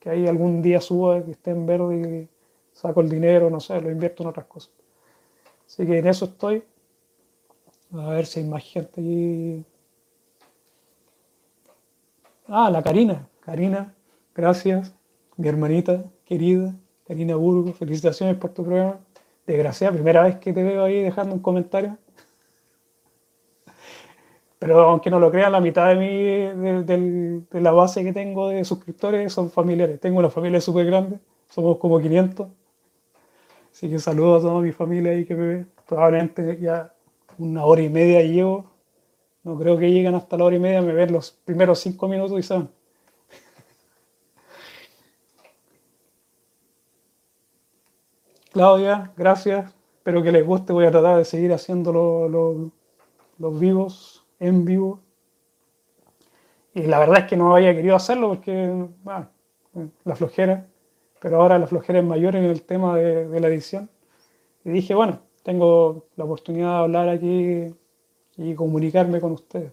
que 0.00 0.10
ahí 0.10 0.26
algún 0.26 0.62
día 0.62 0.80
suba, 0.80 1.22
que 1.22 1.32
esté 1.32 1.50
en 1.50 1.66
verde 1.66 1.96
y 1.96 2.28
saco 2.72 3.02
el 3.02 3.08
dinero, 3.08 3.50
no 3.50 3.60
sé, 3.60 3.80
lo 3.80 3.90
invierto 3.90 4.22
en 4.22 4.30
otras 4.30 4.46
cosas. 4.46 4.72
Así 5.66 5.86
que 5.86 5.98
en 5.98 6.06
eso 6.06 6.24
estoy. 6.24 6.64
A 7.92 8.08
ver 8.10 8.26
si 8.26 8.40
hay 8.40 8.46
más 8.46 8.64
gente 8.64 9.00
allí. 9.00 9.64
Ah, 12.48 12.70
la 12.70 12.82
Karina. 12.82 13.28
Karina, 13.40 13.94
gracias. 14.34 14.92
Mi 15.36 15.48
hermanita 15.48 16.04
querida, 16.24 16.74
Karina 17.06 17.36
Burgo, 17.36 17.72
felicitaciones 17.72 18.36
por 18.36 18.50
tu 18.50 18.64
programa. 18.64 18.98
Desgraciada, 19.46 19.92
primera 19.94 20.22
vez 20.22 20.36
que 20.36 20.52
te 20.52 20.62
veo 20.62 20.84
ahí 20.84 21.02
dejando 21.02 21.34
un 21.34 21.40
comentario. 21.40 21.96
Pero 24.60 24.80
aunque 24.82 25.10
no 25.10 25.18
lo 25.18 25.30
crean, 25.30 25.52
la 25.52 25.60
mitad 25.60 25.88
de, 25.88 25.94
mi, 25.96 26.04
de, 26.84 27.60
la 27.62 27.70
base 27.72 28.04
que 28.04 28.12
tengo 28.12 28.50
de 28.50 28.62
suscriptores 28.66 29.32
son 29.32 29.50
familiares. 29.50 29.98
Tengo 30.00 30.18
una 30.18 30.28
familia 30.28 30.60
súper 30.60 30.84
grande, 30.84 31.18
somos 31.48 31.78
como 31.78 31.98
500. 31.98 32.46
Así 33.72 33.88
que 33.88 33.98
saludo 33.98 34.36
a 34.36 34.40
toda 34.40 34.60
mi 34.60 34.72
familia 34.72 35.12
ahí 35.12 35.24
que 35.24 35.34
me 35.34 35.46
ve. 35.46 35.64
Probablemente 35.88 36.58
ya 36.60 36.92
una 37.38 37.64
hora 37.64 37.80
y 37.80 37.88
media 37.88 38.20
llevo. 38.22 38.70
No 39.44 39.58
creo 39.58 39.78
que 39.78 39.90
lleguen 39.90 40.14
hasta 40.14 40.36
la 40.36 40.44
hora 40.44 40.56
y 40.56 40.58
media, 40.58 40.82
me 40.82 40.92
ven 40.92 41.10
los 41.10 41.30
primeros 41.30 41.80
cinco 41.80 42.06
minutos 42.06 42.38
y 42.38 42.42
saben. 42.42 42.68
Claudia, 48.52 49.10
gracias. 49.16 49.72
Espero 49.96 50.22
que 50.22 50.32
les 50.32 50.46
guste. 50.46 50.74
Voy 50.74 50.84
a 50.84 50.90
tratar 50.90 51.16
de 51.16 51.24
seguir 51.24 51.50
haciendo 51.54 52.70
los 53.38 53.58
vivos 53.58 54.19
en 54.40 54.64
vivo. 54.64 55.00
Y 56.74 56.82
la 56.82 56.98
verdad 56.98 57.20
es 57.20 57.24
que 57.26 57.36
no 57.36 57.54
había 57.54 57.74
querido 57.74 57.94
hacerlo 57.94 58.28
porque, 58.28 58.86
la 60.04 60.16
flojera, 60.16 60.66
pero 61.20 61.40
ahora 61.40 61.58
la 61.58 61.66
flojera 61.66 62.00
es 62.00 62.04
mayor 62.04 62.34
en 62.34 62.44
el 62.44 62.62
tema 62.62 62.96
de, 62.96 63.40
la 63.40 63.48
edición. 63.48 63.88
Y 64.64 64.70
dije, 64.70 64.94
bueno, 64.94 65.20
tengo 65.42 66.06
la 66.16 66.24
oportunidad 66.24 66.70
de 66.70 66.78
hablar 66.78 67.08
aquí 67.08 67.74
y 68.36 68.54
comunicarme 68.54 69.20
con 69.20 69.32
ustedes. 69.32 69.72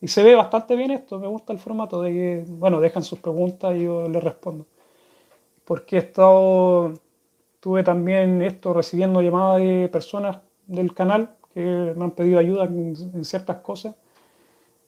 Y 0.00 0.08
se 0.08 0.22
ve 0.22 0.34
bastante 0.34 0.76
bien 0.76 0.90
esto, 0.90 1.18
me 1.18 1.26
gusta 1.26 1.52
el 1.52 1.58
formato 1.58 2.02
de 2.02 2.12
que, 2.12 2.44
bueno, 2.48 2.80
dejan 2.80 3.02
sus 3.02 3.18
preguntas 3.18 3.74
y 3.76 3.84
yo 3.84 4.08
les 4.08 4.22
respondo. 4.22 4.66
Porque 5.64 5.96
he 5.96 5.98
estado, 6.00 6.92
tuve 7.60 7.82
también 7.82 8.42
esto 8.42 8.74
recibiendo 8.74 9.22
llamadas 9.22 9.62
de 9.62 9.88
personas 9.90 10.38
del 10.66 10.92
canal 10.94 11.36
que 11.54 11.94
me 11.96 12.04
han 12.04 12.10
pedido 12.10 12.38
ayuda 12.38 12.64
en 12.64 13.24
ciertas 13.24 13.58
cosas 13.58 13.94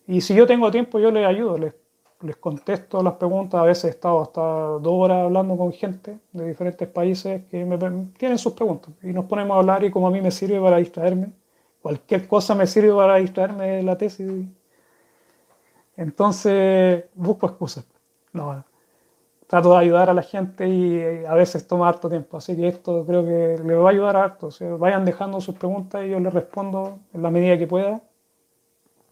y 0.07 0.21
si 0.21 0.35
yo 0.35 0.47
tengo 0.47 0.71
tiempo, 0.71 0.99
yo 0.99 1.11
les 1.11 1.27
ayudo, 1.27 1.59
les, 1.59 1.75
les 2.21 2.37
contesto 2.37 3.03
las 3.03 3.15
preguntas. 3.15 3.61
A 3.61 3.65
veces 3.65 3.85
he 3.85 3.89
estado 3.91 4.23
hasta 4.23 4.41
dos 4.41 4.87
horas 4.87 5.25
hablando 5.25 5.57
con 5.57 5.73
gente 5.73 6.19
de 6.33 6.49
diferentes 6.49 6.89
países 6.89 7.45
que 7.47 7.65
me, 7.65 7.79
tienen 8.17 8.39
sus 8.39 8.53
preguntas. 8.53 8.93
Y 9.03 9.09
nos 9.09 9.27
ponemos 9.27 9.57
a 9.57 9.61
hablar 9.61 9.85
y 9.85 9.91
como 9.91 10.09
a 10.09 10.11
mí 10.11 10.21
me 10.21 10.31
sirve 10.31 10.61
para 10.61 10.79
distraerme, 10.79 11.33
cualquier 11.83 12.27
cosa 12.29 12.55
me 12.55 12.67
sirve 12.67 12.93
para 12.95 13.17
distraerme 13.17 13.69
de 13.69 13.83
la 13.83 13.97
tesis. 13.99 14.47
Entonces 15.97 17.05
busco 17.15 17.47
excusas. 17.47 17.85
No, 18.33 18.65
trato 19.47 19.73
de 19.73 19.79
ayudar 19.79 20.11
a 20.11 20.15
la 20.15 20.23
gente 20.23 20.69
y 20.69 21.25
a 21.25 21.35
veces 21.35 21.67
toma 21.67 21.89
harto 21.89 22.09
tiempo. 22.09 22.37
Así 22.37 22.57
que 22.57 22.69
esto 22.69 23.05
creo 23.07 23.25
que 23.25 23.63
les 23.65 23.79
va 23.79 23.89
a 23.89 23.91
ayudar 23.91 24.17
harto. 24.17 24.49
O 24.49 24.79
vayan 24.79 25.05
dejando 25.05 25.41
sus 25.41 25.55
preguntas 25.55 26.05
y 26.05 26.11
yo 26.11 26.21
les 26.21 26.33
respondo 26.33 26.99
en 27.13 27.23
la 27.23 27.31
medida 27.31 27.59
que 27.59 27.67
pueda. 27.67 28.03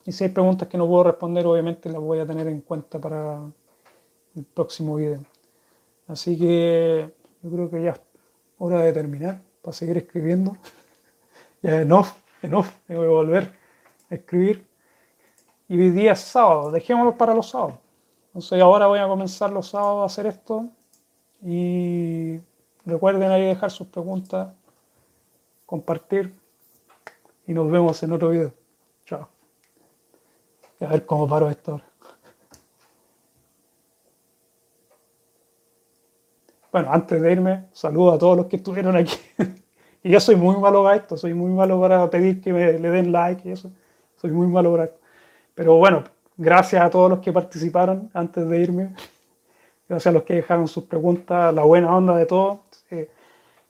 Y 0.07 0.13
si 0.13 0.25
hay 0.25 0.31
preguntas 0.31 0.69
que 0.69 0.77
no 0.77 0.87
puedo 0.87 1.05
responder, 1.05 1.47
obviamente 1.47 1.89
las 1.89 2.01
voy 2.01 2.19
a 2.19 2.27
tener 2.27 2.47
en 2.49 2.61
cuenta 2.61 2.99
para 2.99 3.41
el 4.35 4.45
próximo 4.45 4.97
video. 4.97 5.21
Así 6.07 6.39
que 6.39 7.11
yo 7.43 7.51
creo 7.51 7.71
que 7.71 7.83
ya 7.83 7.91
es 7.93 8.01
hora 8.59 8.81
de 8.83 8.93
terminar 8.93 9.41
para 9.63 9.75
seguir 9.75 9.97
escribiendo. 9.97 10.57
ya 11.63 11.81
enough, 11.81 12.09
enough, 12.43 12.67
me 12.87 12.97
voy 12.97 13.07
a 13.07 13.11
volver 13.11 13.53
a 14.11 14.15
escribir. 14.15 14.67
Y 15.69 15.79
hoy 15.79 15.91
día 15.91 16.13
es 16.13 16.21
sábado, 16.21 16.71
dejémoslo 16.71 17.17
para 17.17 17.35
los 17.35 17.49
sábados. 17.49 17.79
Entonces 18.29 18.61
ahora 18.61 18.87
voy 18.87 18.99
a 18.99 19.09
comenzar 19.09 19.51
los 19.51 19.69
sábados 19.69 20.03
a 20.03 20.07
hacer 20.07 20.27
esto. 20.27 20.69
Y 21.43 22.41
recuerden 22.85 23.31
ahí 23.31 23.47
dejar 23.47 23.71
sus 23.71 23.87
preguntas, 23.87 24.53
compartir 25.65 26.35
y 27.47 27.55
nos 27.55 27.71
vemos 27.71 28.03
en 28.03 28.13
otro 28.13 28.31
video. 28.31 28.64
A 30.85 30.89
ver 30.91 31.07
cómo 31.07 31.29
paro 31.29 31.51
esto 31.51 31.81
Bueno, 36.71 36.89
antes 36.91 37.23
de 37.23 37.31
irme, 37.31 37.67
saludo 37.73 38.13
a 38.13 38.19
todos 38.19 38.37
los 38.37 38.47
que 38.47 38.57
estuvieron 38.57 38.97
aquí. 38.97 39.17
y 40.03 40.11
yo 40.11 40.19
soy 40.19 40.35
muy 40.35 40.57
malo 40.57 40.83
para 40.83 40.97
esto, 40.97 41.17
soy 41.17 41.33
muy 41.33 41.53
malo 41.53 41.81
para 41.81 42.11
pedir 42.11 42.41
que 42.41 42.53
me, 42.53 42.73
le 42.81 42.91
den 42.91 43.13
like 43.13 43.49
y 43.49 43.53
eso. 43.53 43.71
Soy 44.17 44.33
muy 44.33 44.49
malo 44.49 44.73
para 44.73 44.85
esto. 44.87 44.99
Pero 45.55 45.77
bueno, 45.77 46.03
gracias 46.37 46.83
a 46.83 46.91
todos 46.91 47.09
los 47.09 47.21
que 47.21 47.33
participaron 47.33 48.11
antes 48.13 48.49
de 48.49 48.59
irme. 48.61 48.95
Gracias 49.89 50.09
a 50.09 50.13
los 50.13 50.23
que 50.25 50.35
dejaron 50.35 50.67
sus 50.67 50.85
preguntas, 50.85 51.55
la 51.55 51.63
buena 51.63 51.95
onda 51.95 52.17
de 52.17 52.25
todos. 52.27 52.59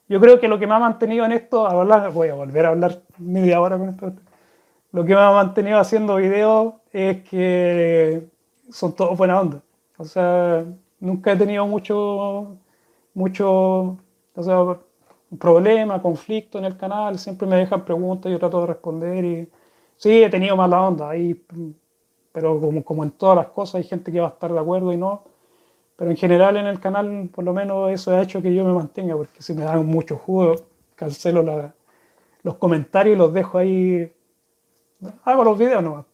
yo 0.09 0.21
creo 0.21 0.39
que 0.39 0.47
lo 0.49 0.59
que 0.59 0.67
me 0.67 0.75
ha 0.75 0.79
mantenido 0.79 1.27
en 1.27 1.33
esto, 1.33 1.67
a 1.67 1.73
hablar, 1.73 2.11
voy 2.13 2.29
a 2.29 2.35
volver 2.35 2.67
a 2.67 2.69
hablar 2.69 3.03
media 3.19 3.61
hora 3.61 3.77
con 3.77 3.89
esto 3.89 4.13
lo 4.95 5.05
que 5.05 5.13
me 5.13 5.21
ha 5.21 5.33
mantenido 5.33 5.79
haciendo 5.79 6.15
videos 6.17 6.75
es 6.95 7.23
que 7.29 8.29
son 8.71 8.95
todos 8.95 9.19
buena 9.19 9.41
onda. 9.41 9.63
O 9.99 10.05
sea, 10.05 10.65
nunca 11.01 11.33
he 11.33 11.37
tenido 11.37 11.67
mucho, 11.67 12.57
mucho, 13.15 13.99
o 14.35 14.43
sea, 14.43 14.79
problema, 15.39 16.01
conflicto 16.01 16.59
en 16.59 16.67
el 16.67 16.77
canal. 16.77 17.19
Siempre 17.19 17.49
me 17.49 17.57
dejan 17.57 17.85
preguntas 17.85 18.31
yo 18.33 18.39
trato 18.39 18.61
de 18.61 18.67
responder. 18.69 19.25
Y 19.25 19.51
sí, 19.97 20.23
he 20.23 20.31
tenido 20.31 20.57
mala 20.57 20.83
onda 20.83 21.11
ahí, 21.11 21.35
pero 22.33 22.61
como, 22.61 22.85
como 22.85 23.05
en 23.05 23.11
todas 23.13 23.37
las 23.37 23.49
cosas 23.49 23.77
hay 23.77 23.85
gente 23.85 24.13
que 24.13 24.21
va 24.21 24.29
a 24.29 24.31
estar 24.31 24.53
de 24.53 24.61
acuerdo 24.61 24.93
y 24.93 24.97
no. 24.97 25.25
Pero 25.97 26.11
en 26.11 26.17
general 26.17 26.57
en 26.57 26.67
el 26.67 26.81
canal, 26.81 27.29
por 27.35 27.45
lo 27.45 27.53
menos 27.53 27.91
eso 27.93 28.13
ha 28.13 28.23
hecho 28.23 28.43
que 28.43 28.55
yo 28.55 28.65
me 28.65 28.73
mantenga, 28.73 29.17
porque 29.17 29.43
si 29.43 29.55
me 29.55 29.65
dan 29.65 29.87
mucho 29.87 30.17
jugo, 30.17 30.57
cancelo 30.97 31.43
los 32.43 32.57
comentarios 32.57 33.17
y 33.17 33.19
los 33.19 33.33
dejo 33.33 33.59
ahí 33.59 34.13
hago 35.25 35.45
los 35.45 35.59
videos 35.59 35.83
nomás. 35.83 36.05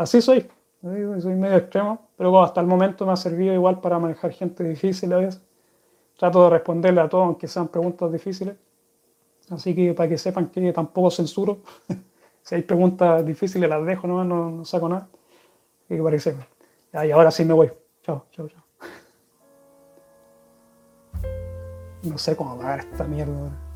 Así 0.00 0.22
soy. 0.22 0.50
Soy 0.80 1.34
medio 1.34 1.58
extremo, 1.58 2.08
pero 2.16 2.42
hasta 2.42 2.62
el 2.62 2.66
momento 2.66 3.04
me 3.04 3.12
ha 3.12 3.16
servido 3.16 3.52
igual 3.52 3.82
para 3.82 3.98
manejar 3.98 4.32
gente 4.32 4.64
difícil 4.64 5.12
a 5.12 5.18
veces. 5.18 5.42
Trato 6.18 6.42
de 6.44 6.48
responderle 6.48 7.02
a 7.02 7.08
todos, 7.10 7.26
aunque 7.26 7.46
sean 7.46 7.68
preguntas 7.68 8.10
difíciles. 8.10 8.56
Así 9.50 9.74
que 9.74 9.92
para 9.92 10.08
que 10.08 10.16
sepan 10.16 10.46
que 10.46 10.72
tampoco 10.72 11.10
censuro. 11.10 11.58
si 12.42 12.54
hay 12.54 12.62
preguntas 12.62 13.26
difíciles 13.26 13.68
las 13.68 13.84
dejo, 13.84 14.06
no, 14.06 14.24
no, 14.24 14.64
saco 14.64 14.88
nada. 14.88 15.06
Y 15.90 15.96
que 15.96 16.02
parece. 16.02 16.34
y 16.94 17.10
ahora 17.10 17.30
sí 17.30 17.44
me 17.44 17.52
voy. 17.52 17.70
Chao, 18.02 18.24
chao, 18.32 18.48
chao. 18.48 18.64
No 22.04 22.16
sé 22.16 22.34
cómo 22.34 22.56
pagar 22.56 22.78
esta 22.78 23.04
mierda. 23.04 23.69